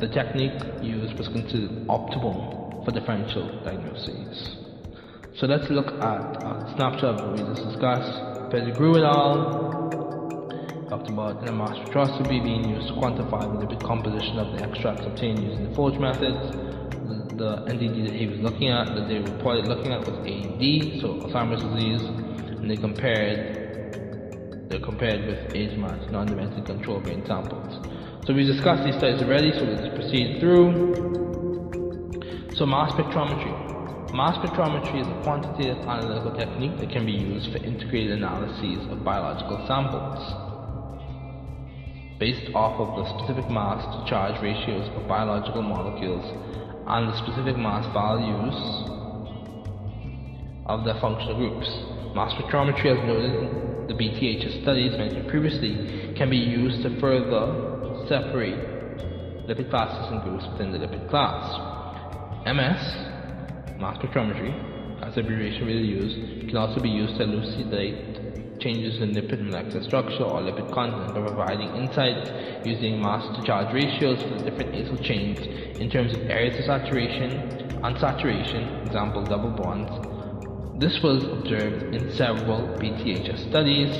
The 0.01 0.09
technique 0.09 0.61
used 0.83 1.19
was 1.19 1.27
considered 1.29 1.89
optimal 1.89 2.85
for 2.85 2.93
differential 2.93 3.61
diagnoses. 3.65 4.57
So 5.37 5.47
let's 5.47 5.69
look 5.71 5.87
at 5.87 6.21
a 6.45 6.73
snapshot 6.77 7.21
of 7.21 7.27
what 7.27 7.33
we 7.39 7.55
just 7.55 7.69
discussed. 7.69 8.51
Pettigrew 8.51 8.99
et 8.99 9.05
al. 9.05 9.89
talked 10.89 11.09
about 11.09 11.45
NMR 11.45 11.75
spectroscopy 11.79 12.43
being 12.43 12.69
used 12.69 12.89
to 12.89 12.95
quantify 12.95 13.43
the 13.43 13.67
lipid 13.67 13.83
composition 13.85 14.39
of 14.39 14.57
the 14.57 14.65
extracts 14.65 15.05
obtained 15.07 15.43
using 15.43 15.69
the 15.69 15.77
Folge 15.77 15.99
methods. 15.99 16.57
The, 17.09 17.35
the 17.37 17.73
NDD 17.73 18.07
that 18.07 18.15
he 18.15 18.27
was 18.27 18.41
looking 18.41 18.69
at, 18.69 18.95
that 18.95 19.09
they 19.09 19.19
reported 19.19 19.67
looking 19.67 19.93
at 19.93 20.01
was 20.01 20.17
AD, 20.19 21.01
so 21.01 21.15
Alzheimer's 21.23 21.63
disease, 21.63 22.03
and 22.03 22.71
they 22.71 22.77
compared 22.77 23.68
they 24.69 24.79
compared 24.79 25.27
with 25.27 25.55
age-matched 25.55 26.11
non-demented 26.11 26.67
control 26.67 27.01
brain 27.01 27.25
samples. 27.27 27.87
So 28.27 28.35
we 28.35 28.45
discussed 28.45 28.85
these 28.85 28.97
studies 28.97 29.23
already, 29.23 29.53
so 29.53 29.65
let's 29.65 29.89
proceed 29.97 30.41
through. 30.41 30.95
So 32.55 32.67
mass 32.67 32.93
spectrometry. 32.93 34.13
Mass 34.13 34.37
spectrometry 34.37 35.01
is 35.01 35.07
a 35.07 35.23
quantitative 35.23 35.79
analytical 35.87 36.37
technique 36.37 36.77
that 36.79 36.91
can 36.91 37.07
be 37.07 37.13
used 37.13 37.51
for 37.53 37.59
integrated 37.59 38.19
analyses 38.19 38.87
of 38.93 39.05
biological 39.05 39.65
samples 39.67 40.21
based 42.19 42.53
off 42.55 42.81
of 42.81 42.97
the 42.97 43.05
specific 43.17 43.49
mass 43.49 43.81
to 43.95 44.11
charge 44.11 44.43
ratios 44.43 44.89
of 44.97 45.07
biological 45.07 45.63
molecules 45.63 46.25
and 46.89 47.09
the 47.09 47.17
specific 47.17 47.57
mass 47.57 47.87
values 47.95 48.57
of 50.67 50.85
their 50.85 50.99
functional 51.01 51.37
groups. 51.37 51.69
Mass 52.15 52.33
spectrometry, 52.35 52.91
as 52.91 52.99
noted 53.07 53.68
the 53.89 53.95
BTHS 53.95 54.63
studies 54.63 54.93
mentioned 54.99 55.29
previously, 55.29 56.15
can 56.17 56.29
be 56.29 56.37
used 56.37 56.83
to 56.83 57.01
further 57.01 58.07
separate 58.07 59.49
lipid 59.49 59.71
classes 59.71 60.13
and 60.13 60.23
groups 60.23 60.45
within 60.53 60.73
the 60.73 60.79
lipid 60.79 61.09
class. 61.09 61.43
MS, 62.45 63.81
mass 63.81 63.97
spectrometry, 63.99 64.53
as 65.03 65.17
a 65.17 65.21
abbreviation 65.21 65.67
really 65.67 65.87
used, 65.87 66.49
can 66.49 66.57
also 66.57 66.81
be 66.81 66.91
used 66.91 67.17
to 67.17 67.23
elucidate 67.23 68.61
changes 68.61 69.01
in 69.01 69.15
lipid 69.15 69.41
molecular 69.41 69.83
structure 69.85 70.25
or 70.25 70.43
lipid 70.43 70.71
content 70.75 71.15
by 71.15 71.21
providing 71.21 71.75
insights 71.77 72.67
using 72.67 73.01
mass 73.01 73.25
to 73.37 73.43
charge 73.47 73.73
ratios 73.73 74.21
for 74.23 74.35
the 74.43 74.51
different 74.51 74.75
acyl 74.75 75.03
chains 75.03 75.39
in 75.81 75.89
terms 75.89 76.13
of 76.13 76.21
areas 76.29 76.59
of 76.59 76.65
saturation, 76.67 77.81
unsaturation, 77.83 78.85
example 78.87 79.27
double 79.29 79.51
bonds. 79.51 80.18
This 80.79 81.03
was 81.03 81.25
observed 81.25 81.93
in 81.93 82.09
several 82.15 82.63
BTHS 82.79 83.49
studies, 83.49 83.91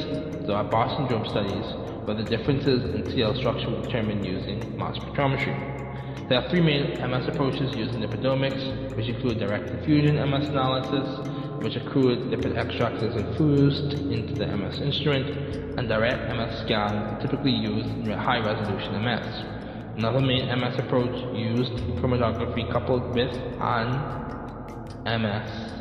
the 0.47 0.53
Barr 0.71 0.95
syndrome 0.97 1.27
studies, 1.27 1.65
where 2.05 2.15
the 2.15 2.23
differences 2.23 2.95
in 2.95 3.11
CL 3.13 3.35
structure 3.35 3.69
were 3.69 3.83
determined 3.87 4.25
using 4.25 4.79
mass 4.79 4.97
spectrometry. 4.97 6.29
There 6.29 6.41
are 6.41 6.49
three 6.51 6.61
main 6.61 7.01
MS 7.11 7.27
approaches 7.27 7.75
used 7.75 7.97
in 7.97 8.03
lipidomics, 8.03 8.97
which 8.97 9.09
include 9.09 9.41
direct 9.41 9.73
diffusion 9.73 10.15
MS 10.31 10.47
analysis, 10.51 11.09
which 11.65 11.75
a 11.75 11.81
crude 11.91 12.31
lipid 12.31 12.57
extract 12.57 13.03
is 13.03 13.17
infused 13.17 13.95
into 14.13 14.35
the 14.35 14.47
MS 14.47 14.81
instrument, 14.81 15.27
and 15.79 15.89
direct 15.89 16.33
MS 16.33 16.61
scan, 16.61 17.19
typically 17.21 17.51
used 17.51 17.89
in 17.89 18.13
high 18.13 18.39
resolution 18.39 19.03
MS. 19.03 19.43
Another 19.97 20.21
main 20.21 20.47
MS 20.61 20.79
approach 20.79 21.35
used 21.35 21.73
chromatography 21.99 22.71
coupled 22.71 23.17
with 23.17 23.35
an 23.61 25.21
MS 25.21 25.78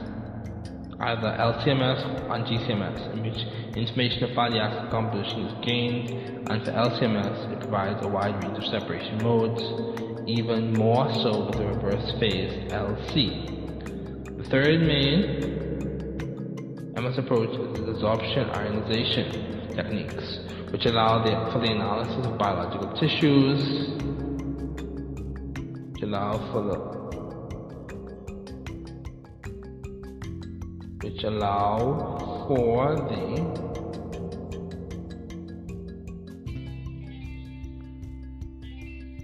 either 0.99 1.29
LCMS 1.39 2.29
or 2.29 2.37
GCMS, 2.39 3.13
in 3.13 3.23
which 3.23 3.37
information 3.77 4.23
of 4.23 4.31
fatty 4.33 4.57
acid 4.57 4.89
composition 4.89 5.45
is 5.45 5.65
gained, 5.65 6.49
and 6.49 6.63
for 6.63 6.71
LCMS 6.71 7.53
it 7.53 7.59
provides 7.59 7.99
a 8.01 8.07
wide 8.07 8.35
range 8.41 8.57
of 8.57 8.65
separation 8.65 9.21
modes, 9.21 9.61
even 10.27 10.73
more 10.73 11.07
so 11.21 11.45
with 11.45 11.57
the 11.57 11.65
reverse 11.65 12.11
phase 12.19 12.51
LC. 12.71 14.37
The 14.37 14.49
third 14.49 14.81
main 14.81 15.47
MS 16.95 17.17
approach 17.19 17.49
is 17.49 17.85
the 17.85 17.93
desorption 17.93 18.49
ionization 18.55 19.73
techniques, 19.75 20.39
which 20.71 20.85
allow 20.85 21.23
the, 21.23 21.51
for 21.51 21.59
the 21.59 21.71
analysis 21.71 22.25
of 22.25 22.37
biological 22.39 22.91
tissues, 22.99 23.61
which 25.93 26.03
allow 26.03 26.51
for 26.51 26.63
the 26.63 27.06
which 31.01 31.23
allow 31.23 32.45
for 32.47 32.95
the 33.09 33.67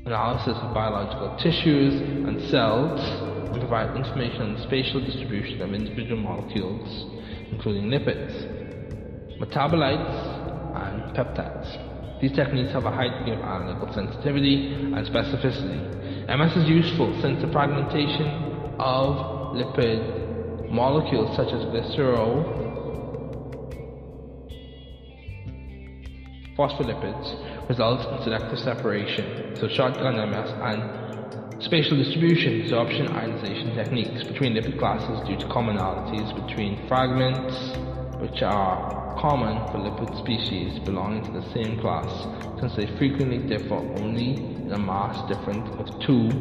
analysis 0.05 0.57
of 0.61 0.73
biological 0.73 1.35
tissues 1.37 1.93
and 2.27 2.41
cells 2.49 2.99
and 3.51 3.59
provide 3.59 3.95
information 3.95 4.41
on 4.41 4.53
the 4.55 4.63
spatial 4.63 5.03
distribution 5.03 5.61
of 5.61 5.73
individual 5.73 6.21
molecules, 6.21 7.05
including 7.51 7.85
lipids, 7.85 8.33
metabolites, 9.39 10.43
and 10.75 11.15
peptides. 11.15 12.19
These 12.21 12.33
techniques 12.33 12.71
have 12.73 12.85
a 12.85 12.91
high 12.91 13.09
degree 13.17 13.33
of 13.33 13.41
analytical 13.41 13.93
sensitivity 13.93 14.73
and 14.73 15.05
specificity. 15.07 16.27
MS 16.27 16.55
is 16.55 16.69
useful 16.69 17.19
since 17.21 17.41
the 17.41 17.51
fragmentation 17.51 18.27
of 18.79 19.55
lipid 19.55 20.22
molecules 20.73 21.35
such 21.35 21.53
as 21.53 21.61
glycerol 21.65 22.63
phospholipids 26.57 27.69
results 27.69 28.05
in 28.05 28.23
selective 28.23 28.59
separation, 28.59 29.55
so 29.59 29.67
shotgun 29.67 30.15
MS 30.29 30.49
and 30.61 31.63
spatial 31.63 31.97
distribution, 31.97 32.61
absorption 32.61 33.07
ionization 33.07 33.75
techniques 33.75 34.23
between 34.23 34.53
lipid 34.53 34.77
classes 34.79 35.27
due 35.27 35.37
to 35.37 35.45
commonalities 35.45 36.33
between 36.45 36.87
fragments, 36.87 37.55
which 38.19 38.41
are 38.41 39.15
common 39.19 39.55
for 39.71 39.77
lipid 39.77 40.17
species 40.19 40.79
belonging 40.79 41.23
to 41.23 41.39
the 41.39 41.53
same 41.53 41.79
class, 41.79 42.11
since 42.59 42.75
they 42.75 42.87
frequently 42.97 43.37
differ 43.47 43.75
only 43.75 44.35
in 44.65 44.71
a 44.71 44.79
mass 44.79 45.27
difference 45.29 45.69
of 45.79 45.87
two 46.01 46.31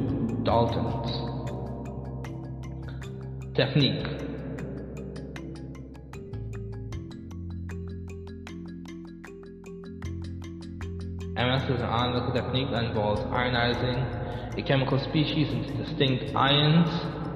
Daltons. 0.45 1.32
Technique 3.55 4.07
MS 11.37 11.63
is 11.65 11.81
an 11.81 11.83
analytical 11.83 12.33
technique 12.33 12.71
that 12.71 12.85
involves 12.85 13.21
ionizing 13.23 14.59
a 14.59 14.63
chemical 14.63 14.99
species 15.11 15.53
into 15.53 15.85
distinct 15.85 16.35
ions 16.35 16.89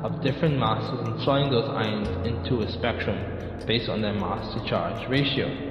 of 0.05 0.22
different 0.22 0.59
masses 0.59 1.01
and 1.02 1.20
sorting 1.22 1.51
those 1.51 1.68
ions 1.68 2.09
into 2.26 2.62
a 2.62 2.72
spectrum 2.72 3.18
based 3.66 3.90
on 3.90 4.01
their 4.01 4.14
mass 4.14 4.55
to 4.55 4.70
charge 4.70 5.06
ratio. 5.10 5.65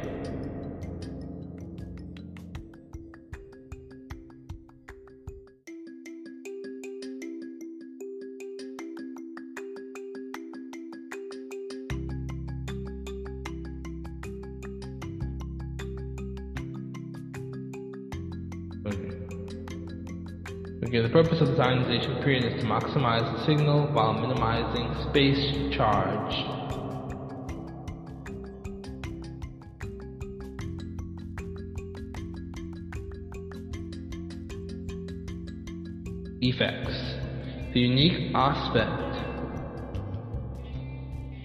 The 21.06 21.12
purpose 21.12 21.40
of 21.40 21.56
the 21.56 21.62
ionization 21.62 22.20
period 22.24 22.44
is 22.44 22.60
to 22.60 22.68
maximize 22.68 23.32
the 23.38 23.46
signal 23.46 23.86
while 23.94 24.12
minimizing 24.12 24.90
space 25.12 25.38
charge. 25.78 26.34
Effects. 36.42 36.98
The 37.76 37.82
unique 37.82 38.34
aspect 38.34 39.04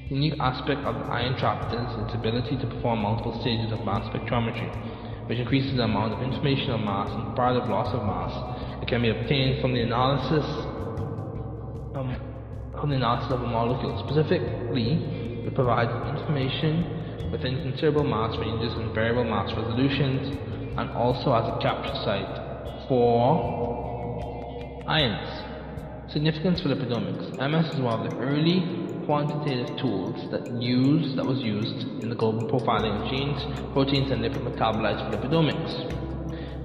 the 0.09 0.15
unique 0.17 0.41
aspect 0.41 0.81
of 0.87 0.95
the 0.95 1.05
ion 1.13 1.37
trap 1.39 1.71
is 1.75 2.07
its 2.07 2.15
ability 2.15 2.57
to 2.57 2.67
perform 2.67 3.01
multiple 3.01 3.39
stages 3.43 3.71
of 3.73 3.85
mass 3.85 4.09
spectrometry, 4.09 5.29
which 5.29 5.39
increases 5.39 5.77
the 5.77 5.83
amount 5.83 6.15
of 6.15 6.23
information 6.23 6.71
of 6.71 6.81
mass 6.81 7.11
and 7.13 7.25
comparative 7.27 7.69
loss 7.69 7.95
of 7.95 8.03
mass 8.07 8.60
can 8.91 9.03
be 9.03 9.11
obtained 9.11 9.63
from 9.63 9.73
the 9.73 9.81
analysis 9.81 10.45
um, 11.95 12.17
from 12.79 12.91
the 12.91 12.97
analysis 12.97 13.31
of 13.33 13.41
a 13.43 13.47
molecule. 13.47 13.97
Specifically, 14.07 15.47
it 15.47 15.55
provides 15.55 15.93
information 16.19 17.31
within 17.31 17.63
considerable 17.63 18.05
mass 18.05 18.37
ranges 18.39 18.73
and 18.75 18.93
variable 18.93 19.25
mass 19.25 19.53
resolutions, 19.57 20.37
and 20.77 20.91
also 20.91 21.33
as 21.33 21.47
a 21.47 21.59
capture 21.63 21.95
site 22.03 22.87
for 22.89 24.83
ions. 24.89 26.13
Significance 26.13 26.61
for 26.61 26.71
lipidomics. 26.71 27.31
MS 27.39 27.73
is 27.73 27.81
one 27.81 28.01
of 28.01 28.11
the 28.11 28.17
early 28.19 29.05
quantitative 29.07 29.79
tools 29.79 30.17
that 30.33 30.51
use 30.61 31.15
that 31.15 31.25
was 31.25 31.39
used 31.39 31.87
in 32.03 32.09
the 32.09 32.17
global 32.17 32.49
profiling 32.51 33.03
of 33.03 33.11
genes, 33.11 33.41
proteins, 33.73 34.11
and 34.11 34.23
lipid 34.23 34.43
metabolites 34.43 34.99
for 35.09 35.17
lipidomics. 35.17 36.10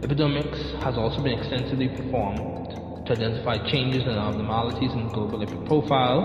Lipidomics 0.06 0.84
has 0.84 0.98
also 1.00 1.24
been 1.24 1.40
extensively 1.40 1.90
performed 1.90 3.08
to 3.08 3.14
identify 3.14 3.58
changes 3.72 4.04
and 4.06 4.20
abnormalities 4.20 4.94
in 4.94 5.08
the 5.08 5.12
global 5.12 5.40
lipid 5.40 5.66
profile. 5.66 6.22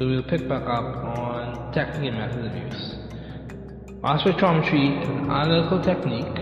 We'll 0.00 0.22
pick 0.22 0.48
back 0.48 0.62
up 0.62 1.04
on 1.04 1.72
technique 1.74 2.08
and 2.08 2.16
methods 2.16 2.46
of 2.48 2.56
use. 2.56 2.94
Mass 4.02 4.22
spectrometry 4.22 5.02
is 5.02 5.08
an 5.10 5.30
analytical 5.30 5.82
technique 5.84 6.40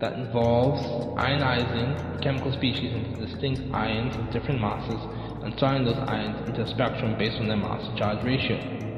that 0.00 0.12
involves 0.20 0.82
ionizing 1.16 2.22
chemical 2.22 2.52
species 2.52 2.92
into 2.92 3.26
distinct 3.28 3.62
ions 3.72 4.14
of 4.14 4.30
different 4.30 4.60
masses 4.60 5.00
and 5.42 5.58
sorting 5.58 5.86
those 5.86 5.96
ions 6.06 6.36
into 6.46 6.60
a 6.60 6.68
spectrum 6.68 7.16
based 7.16 7.38
on 7.40 7.48
their 7.48 7.56
mass 7.56 7.80
to 7.88 7.96
charge 7.96 8.22
ratio 8.26 8.91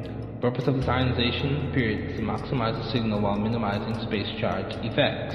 purpose 0.45 0.69
of 0.69 0.77
this 0.77 0.87
ionization 0.87 1.73
period 1.73 2.11
is 2.11 2.17
to 2.19 2.23
maximize 2.23 2.77
the 2.77 2.93
signal 2.93 3.19
while 3.19 3.35
minimizing 3.35 3.97
space 4.07 4.29
charge 4.39 4.69
effects. 4.85 5.33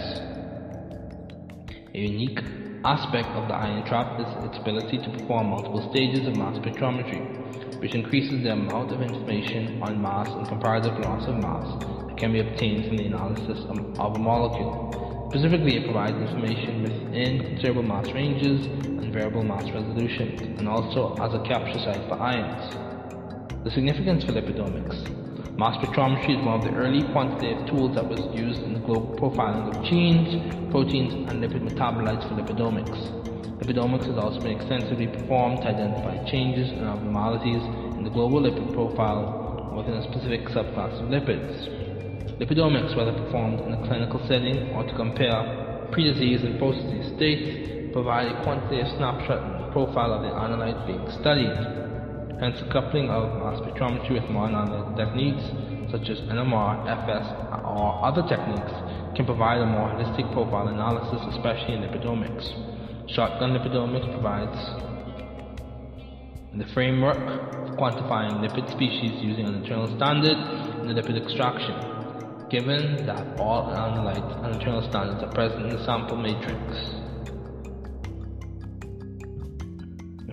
A 1.96 1.98
unique 1.98 2.38
aspect 2.86 3.26
of 3.34 3.48
the 3.48 3.56
ion 3.56 3.84
trap 3.90 4.22
is 4.22 4.30
its 4.46 4.62
ability 4.62 5.02
to 5.02 5.10
perform 5.10 5.50
multiple 5.50 5.82
stages 5.90 6.28
of 6.28 6.36
mass 6.36 6.56
spectrometry, 6.60 7.82
which 7.82 7.96
increases 7.96 8.44
the 8.44 8.54
amount 8.54 8.94
of 8.94 9.02
information 9.02 9.82
on 9.82 10.00
mass 10.00 10.30
and 10.38 10.48
comparative 10.48 10.94
loss 11.00 11.28
of 11.28 11.34
mass 11.42 11.66
that 12.06 12.16
can 12.20 12.32
be 12.32 12.42
obtained 12.42 12.86
from 12.86 12.98
the 12.98 13.10
analysis 13.10 13.66
of 13.66 14.14
a 14.14 14.20
molecule. 14.20 15.26
Specifically, 15.34 15.78
it 15.78 15.86
provides 15.86 16.22
information 16.22 16.84
within 16.86 17.50
considerable 17.50 17.82
mass 17.82 18.06
ranges 18.14 18.62
and 19.02 19.12
variable 19.12 19.42
mass 19.42 19.66
resolutions, 19.74 20.60
and 20.60 20.70
also 20.70 21.18
as 21.18 21.34
a 21.34 21.42
capture 21.50 21.80
site 21.80 22.08
for 22.08 22.22
ions. 22.22 22.89
The 23.70 23.76
significance 23.76 24.26
for 24.26 24.34
lipidomics. 24.34 24.98
Mass 25.62 25.78
spectrometry 25.78 26.34
is 26.34 26.42
one 26.42 26.58
of 26.58 26.66
the 26.66 26.74
early 26.74 27.06
quantitative 27.14 27.70
tools 27.70 27.94
that 27.94 28.02
was 28.02 28.18
used 28.34 28.58
in 28.66 28.74
the 28.74 28.82
global 28.82 29.14
profiling 29.14 29.70
of 29.70 29.86
genes, 29.86 30.74
proteins, 30.74 31.14
and 31.30 31.38
lipid 31.38 31.62
metabolites 31.62 32.26
for 32.26 32.34
lipidomics. 32.34 32.98
Lipidomics 33.62 34.10
has 34.10 34.18
also 34.18 34.42
been 34.42 34.58
extensively 34.58 35.06
performed 35.06 35.62
to 35.62 35.70
identify 35.70 36.18
changes 36.34 36.66
and 36.66 36.82
abnormalities 36.82 37.62
in 37.94 38.02
the 38.02 38.10
global 38.10 38.42
lipid 38.42 38.74
profile 38.74 39.78
within 39.78 40.02
a 40.02 40.04
specific 40.10 40.50
subclass 40.50 40.98
of 40.98 41.14
lipids. 41.14 41.54
Lipidomics, 42.42 42.98
whether 42.98 43.14
performed 43.14 43.62
in 43.70 43.78
a 43.78 43.82
clinical 43.86 44.18
setting 44.26 44.74
or 44.74 44.82
to 44.82 44.98
compare 44.98 45.86
pre-disease 45.94 46.42
and 46.42 46.58
post-disease 46.58 47.14
states, 47.22 47.94
provide 47.94 48.34
a 48.34 48.42
quantitative 48.42 48.90
snapshot 48.98 49.46
in 49.46 49.62
the 49.62 49.70
profile 49.70 50.18
of 50.18 50.26
the 50.26 50.34
analyte 50.34 50.90
being 50.90 51.06
studied. 51.22 51.89
Hence, 52.40 52.64
coupling 52.72 53.10
of 53.10 53.38
mass 53.38 53.60
spectrometry 53.60 54.12
with 54.12 54.24
analytical 54.24 54.96
techniques 54.96 55.44
such 55.92 56.10
as 56.10 56.20
NMR, 56.22 56.88
FS, 56.88 57.26
or 57.66 58.06
other 58.06 58.22
techniques 58.30 58.72
can 59.16 59.26
provide 59.26 59.60
a 59.60 59.66
more 59.66 59.90
holistic 59.90 60.32
profile 60.32 60.70
analysis, 60.70 61.20
especially 61.36 61.74
in 61.74 61.82
lipidomics. 61.82 62.48
Shotgun 63.10 63.52
lipidomics 63.52 64.10
provides 64.14 64.56
the 66.56 66.66
framework 66.74 67.18
for 67.68 67.76
quantifying 67.76 68.40
lipid 68.40 68.72
species 68.72 69.22
using 69.22 69.46
an 69.46 69.56
internal 69.56 69.94
standard 69.98 70.38
in 70.82 70.88
the 70.88 70.94
lipid 70.94 71.22
extraction, 71.22 71.76
given 72.50 73.06
that 73.06 73.38
all 73.38 73.66
analytes 73.66 74.46
and 74.46 74.56
internal 74.56 74.82
standards 74.90 75.22
are 75.24 75.34
present 75.34 75.66
in 75.66 75.76
the 75.76 75.84
sample 75.84 76.16
matrix. 76.16 77.09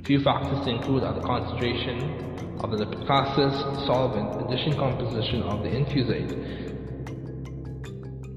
Few 0.06 0.22
factors 0.22 0.64
to 0.64 0.70
include 0.70 1.02
are 1.02 1.14
the 1.14 1.26
concentration 1.26 2.60
of 2.62 2.70
the 2.70 2.76
lipid 2.76 3.04
solvent, 3.86 4.46
addition 4.46 4.78
composition 4.78 5.42
of 5.42 5.64
the 5.64 5.68
infusate, 5.68 6.30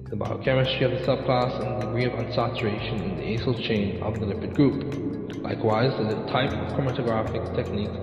the 0.09 0.15
biochemistry 0.15 0.85
of 0.85 0.91
the 0.97 1.05
subclass, 1.05 1.61
and 1.61 1.77
the 1.77 1.85
degree 1.85 2.05
of 2.05 2.13
unsaturation 2.13 3.05
in 3.05 3.17
the 3.17 3.37
acyl 3.37 3.53
chain 3.67 4.01
of 4.01 4.19
the 4.19 4.25
lipid 4.25 4.55
group. 4.55 4.81
Likewise, 5.43 5.93
the 5.99 6.15
type 6.33 6.49
of 6.49 6.73
chromatographic 6.73 7.55
technique 7.55 7.93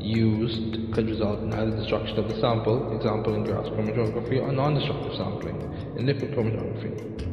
used 0.00 0.94
could 0.94 1.08
result 1.08 1.40
in 1.40 1.52
either 1.52 1.76
destruction 1.76 2.16
of 2.20 2.28
the 2.28 2.40
sample, 2.40 2.96
example 2.96 3.34
in 3.34 3.42
gas 3.42 3.66
chromatography, 3.74 4.40
or 4.40 4.52
non-destructive 4.52 5.16
sampling 5.16 5.58
in 5.98 6.06
lipid 6.06 6.36
chromatography. 6.36 7.31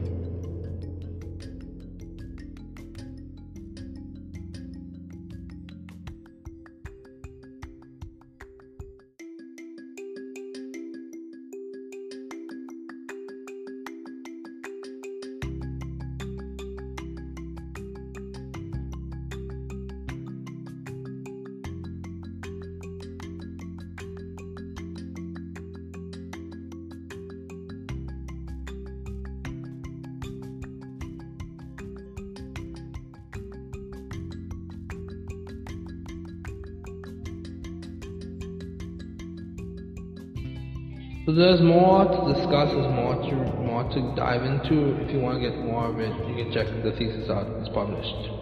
So 41.29 41.35
there's 41.35 41.61
more 41.61 42.09
to 42.09 42.33
discuss, 42.33 42.73
there's 42.73 42.89
more 42.89 43.13
to 43.13 43.35
more 43.61 43.85
to 43.85 43.99
dive 44.17 44.41
into. 44.49 44.97
If 45.05 45.13
you 45.13 45.19
want 45.21 45.37
to 45.37 45.45
get 45.45 45.61
more 45.61 45.85
of 45.85 45.99
it, 45.99 46.09
you 46.25 46.33
can 46.41 46.49
check 46.49 46.65
the 46.81 46.89
thesis 46.97 47.29
out. 47.29 47.45
It's 47.61 47.69
published. 47.69 48.33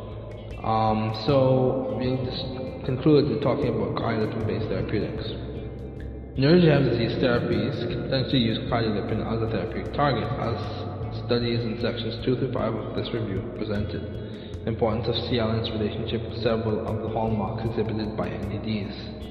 Um, 0.63 1.11
so 1.27 1.99
we'll 1.99 2.23
just 2.23 2.47
conclude 2.87 3.27
with 3.27 3.43
talking 3.43 3.75
about 3.75 3.99
cardiolipin-based 3.99 4.71
therapeutics. 4.71 5.27
Neurodegenerative 6.39 6.95
disease 6.95 7.19
therapies 7.19 7.75
can 7.91 8.07
potentially 8.07 8.39
use 8.39 8.57
cardiolipin 8.71 9.19
as 9.19 9.43
a 9.43 9.51
therapeutic 9.51 9.91
target, 9.91 10.31
as 10.39 10.55
studies 11.27 11.59
in 11.67 11.75
sections 11.83 12.15
2 12.23 12.39
through 12.39 12.53
5 12.53 12.73
of 12.73 12.95
this 12.95 13.11
review 13.11 13.43
presented. 13.59 13.99
The 14.63 14.71
importance 14.71 15.11
of 15.11 15.15
CL 15.27 15.59
and 15.59 15.59
its 15.59 15.69
relationship 15.75 16.23
with 16.23 16.39
several 16.39 16.87
of 16.87 17.03
the 17.03 17.09
hallmarks 17.11 17.67
exhibited 17.67 18.15
by 18.15 18.29
NDDs. 18.31 19.27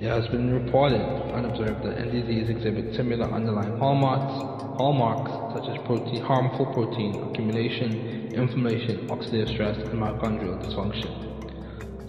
It 0.00 0.08
has 0.08 0.26
been 0.28 0.50
reported 0.50 1.02
and 1.02 1.44
observed 1.44 1.84
that 1.84 1.98
NDDs 1.98 2.48
exhibit 2.48 2.96
similar 2.96 3.26
underlying 3.26 3.76
hallmarks, 3.76 4.32
hallmarks 4.80 5.30
such 5.52 5.68
as 5.68 5.76
protein, 5.86 6.22
harmful 6.22 6.72
protein 6.72 7.28
accumulation, 7.28 8.32
inflammation, 8.32 9.08
oxidative 9.08 9.52
stress, 9.52 9.76
and 9.76 10.00
mitochondrial 10.00 10.56
dysfunction. 10.64 11.12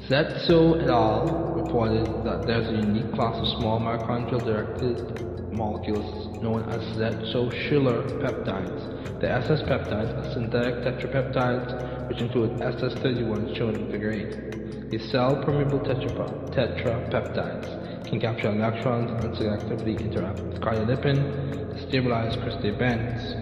Zetso 0.07 0.81
et 0.81 0.87
al. 0.87 1.51
reported 1.53 2.23
that 2.23 2.47
there's 2.47 2.69
a 2.69 2.77
unique 2.79 3.13
class 3.13 3.35
of 3.35 3.47
small 3.59 3.77
mitochondrial-directed 3.81 5.40
molecules 5.51 6.41
known 6.41 6.63
as 6.69 6.81
Zetso-Schiller 6.97 8.03
peptides. 8.19 9.19
The 9.19 9.29
SS 9.29 9.61
peptides 9.63 10.13
are 10.17 10.31
synthetic 10.33 10.75
tetrapeptides, 10.83 12.07
which 12.09 12.21
include 12.21 12.51
SS31 12.59 13.55
shown 13.57 13.75
in 13.75 13.91
Figure 13.91 14.11
8. 14.11 14.89
These 14.89 15.11
cell-permeable 15.11 15.79
tetrapeptides 15.79 17.67
can 18.07 18.19
capture 18.19 18.49
electrons 18.49 19.11
and 19.23 19.33
selectively 19.35 19.99
interact 19.99 20.39
with 20.41 20.59
cardiolipin 20.61 21.73
to 21.73 21.81
stabilize 21.87 22.35
crystal 22.37 22.77
bands. 22.77 23.35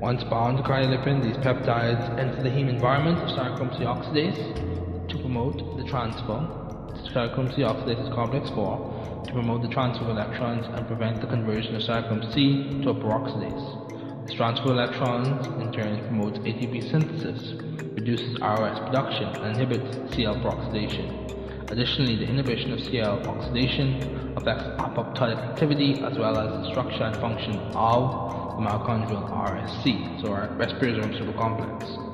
Once 0.00 0.24
bound 0.24 0.56
to 0.56 0.62
cardiolipin, 0.62 1.22
these 1.22 1.36
peptides 1.44 2.18
enter 2.18 2.42
the 2.42 2.48
heme 2.48 2.68
environment 2.68 3.18
of 3.18 3.28
sarcomere 3.28 3.76
C 3.78 3.84
oxidase 3.84 5.08
to 5.08 5.18
promote 5.18 5.58
the 5.76 5.84
transfer 5.84 6.59
to 7.04 7.10
sarcomere 7.12 7.54
C 7.54 7.62
oxidases 7.62 8.14
complex 8.14 8.50
4 8.50 9.24
to 9.26 9.32
promote 9.32 9.62
the 9.62 9.68
transfer 9.68 10.04
of 10.04 10.10
electrons 10.10 10.66
and 10.66 10.86
prevent 10.86 11.20
the 11.20 11.26
conversion 11.26 11.74
of 11.74 11.82
sarcomere 11.82 12.32
C 12.32 12.82
to 12.82 12.90
a 12.90 12.94
peroxidase. 12.94 14.26
This 14.26 14.34
transfer 14.34 14.70
of 14.70 14.76
electrons 14.76 15.46
in 15.62 15.72
turn 15.72 16.06
promotes 16.06 16.38
ATP 16.38 16.90
synthesis, 16.90 17.54
reduces 17.96 18.38
ROS 18.40 18.78
production, 18.80 19.28
and 19.42 19.60
inhibits 19.60 20.14
CL 20.14 20.36
peroxidation. 20.36 21.70
Additionally, 21.70 22.16
the 22.16 22.26
inhibition 22.26 22.72
of 22.72 22.80
CL 22.80 23.28
oxidation 23.28 24.34
affects 24.36 24.64
apoptotic 24.80 25.38
activity 25.38 26.02
as 26.02 26.18
well 26.18 26.38
as 26.38 26.50
the 26.50 26.70
structure 26.70 27.04
and 27.04 27.20
function 27.20 27.58
of 27.74 28.56
the 28.56 28.62
mitochondrial 28.62 29.30
RSC, 29.30 30.20
so 30.20 30.32
our 30.32 30.48
respirosome 30.58 31.16
supercomplex. 31.18 32.09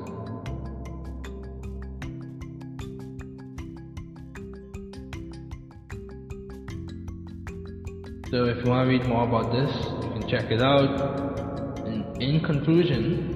So 8.29 8.45
if 8.45 8.63
you 8.63 8.69
want 8.69 8.87
to 8.87 8.89
read 8.89 9.05
more 9.07 9.27
about 9.27 9.51
this, 9.51 9.73
you 10.03 10.11
can 10.11 10.27
check 10.27 10.51
it 10.51 10.61
out. 10.61 11.79
And 11.85 12.21
in 12.21 12.41
conclusion, 12.41 13.33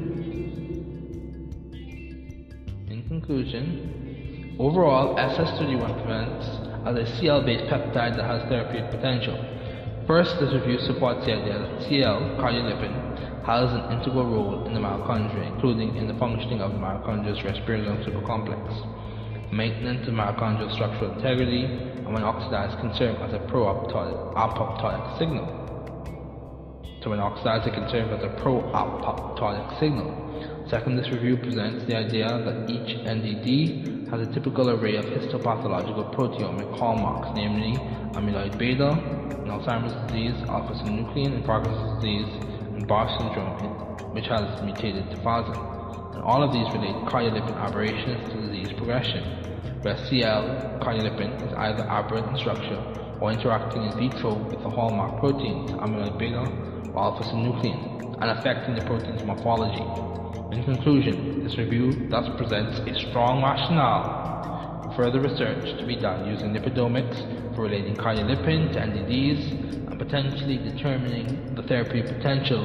in 2.89 3.03
conclusion, 3.07 4.01
Overall, 4.61 5.15
SS31 5.15 6.05
presents 6.05 6.45
as 6.85 6.93
a 6.93 7.17
CL-based 7.17 7.65
peptide 7.65 8.15
that 8.15 8.25
has 8.25 8.47
therapeutic 8.47 8.91
potential. 8.91 9.33
First, 10.05 10.39
this 10.39 10.53
review 10.53 10.77
supports 10.77 11.25
the 11.25 11.33
idea 11.33 11.57
that 11.57 11.81
CL, 11.89 12.37
cardiolipin, 12.37 13.43
has 13.43 13.73
an 13.73 13.91
integral 13.97 14.29
role 14.29 14.67
in 14.67 14.75
the 14.75 14.79
mitochondria, 14.79 15.51
including 15.51 15.95
in 15.95 16.07
the 16.07 16.13
functioning 16.13 16.61
of 16.61 16.73
the 16.73 16.77
mitochondria's 16.77 17.39
respirosome 17.39 18.05
supercomplex, 18.05 18.61
maintenance 19.51 20.07
of 20.07 20.13
mitochondrial 20.13 20.73
structural 20.73 21.11
integrity, 21.13 21.65
and 21.65 22.13
when 22.13 22.23
oxidized 22.23 22.79
can 22.79 22.93
serve 22.95 23.15
as 23.21 23.33
a 23.33 23.39
pro-apoptotic 23.47 25.17
signal. 25.19 25.61
So 27.03 27.09
when 27.09 27.19
oxidized, 27.19 27.67
it 27.67 27.73
can 27.73 27.89
serve 27.89 28.11
as 28.11 28.23
a 28.23 28.29
pro-apoptotic 28.41 29.79
signal. 29.79 30.67
Second, 30.69 30.97
this 30.97 31.09
review 31.09 31.35
presents 31.35 31.83
the 31.85 31.97
idea 31.97 32.27
that 32.27 32.69
each 32.69 32.95
NDD 33.05 34.09
has 34.09 34.27
a 34.27 34.31
typical 34.31 34.69
array 34.69 34.97
of 34.97 35.05
histopathological 35.05 36.13
proteomic 36.13 36.77
hallmarks, 36.77 37.29
namely 37.35 37.77
amyloid 38.13 38.57
beta 38.57 38.91
in 38.91 39.49
Alzheimer's 39.49 39.93
disease, 40.11 40.35
alpha-synuclein 40.47 41.33
in 41.33 41.43
Parkinson's 41.43 42.03
disease, 42.03 42.27
and 42.75 42.87
Barr 42.87 43.09
syndrome, 43.17 44.13
which 44.13 44.27
has 44.27 44.61
mutated 44.61 45.09
to. 45.09 45.70
And 46.21 46.29
all 46.29 46.43
of 46.43 46.53
these 46.53 46.71
relate 46.71 46.93
cardiolipin 47.09 47.57
aberrations 47.57 48.31
to 48.31 48.41
disease 48.41 48.71
progression, 48.77 49.23
where 49.81 49.97
CL 50.05 50.77
cardiolipin 50.79 51.47
is 51.47 51.51
either 51.57 51.81
aberrant 51.81 52.27
in 52.27 52.37
structure 52.37 52.77
or 53.19 53.31
interacting 53.31 53.81
in 53.81 53.97
vitro 53.97 54.35
with 54.35 54.61
the 54.61 54.69
hallmark 54.69 55.19
proteins, 55.19 55.71
amyloid 55.71 56.19
beta 56.19 56.45
or 56.93 57.01
alpha-synuclein, 57.01 58.21
and 58.21 58.37
affecting 58.37 58.75
the 58.75 58.83
protein's 58.83 59.23
morphology. 59.23 59.81
In 60.55 60.63
conclusion, 60.63 61.43
this 61.43 61.57
review 61.57 62.07
thus 62.09 62.29
presents 62.37 62.77
a 62.81 63.09
strong 63.09 63.41
rationale 63.41 64.83
for 64.83 64.93
further 64.93 65.21
research 65.21 65.75
to 65.79 65.85
be 65.87 65.95
done 65.95 66.27
using 66.27 66.53
lipidomics 66.53 67.17
for 67.55 67.63
relating 67.63 67.95
cardiolipin 67.95 68.71
to 68.73 68.79
NDDs 68.79 69.89
and 69.89 69.97
potentially 69.97 70.57
determining 70.57 71.55
the 71.55 71.63
therapeutic 71.63 72.15
potential 72.17 72.61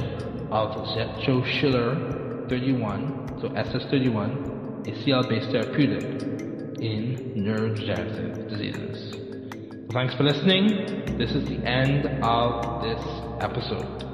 of 0.52 0.76
Zetso-Schiller 0.88 2.48
31, 2.50 3.25
so 3.40 3.48
SS31, 3.48 4.88
a 4.88 5.04
CL-based 5.04 5.50
therapeutic 5.50 6.04
in 6.80 7.34
neurodegenerative 7.36 8.48
diseases. 8.48 9.14
Thanks 9.92 10.14
for 10.14 10.22
listening. 10.22 11.16
This 11.18 11.32
is 11.32 11.48
the 11.48 11.58
end 11.66 12.06
of 12.22 12.82
this 12.82 13.02
episode. 13.40 14.05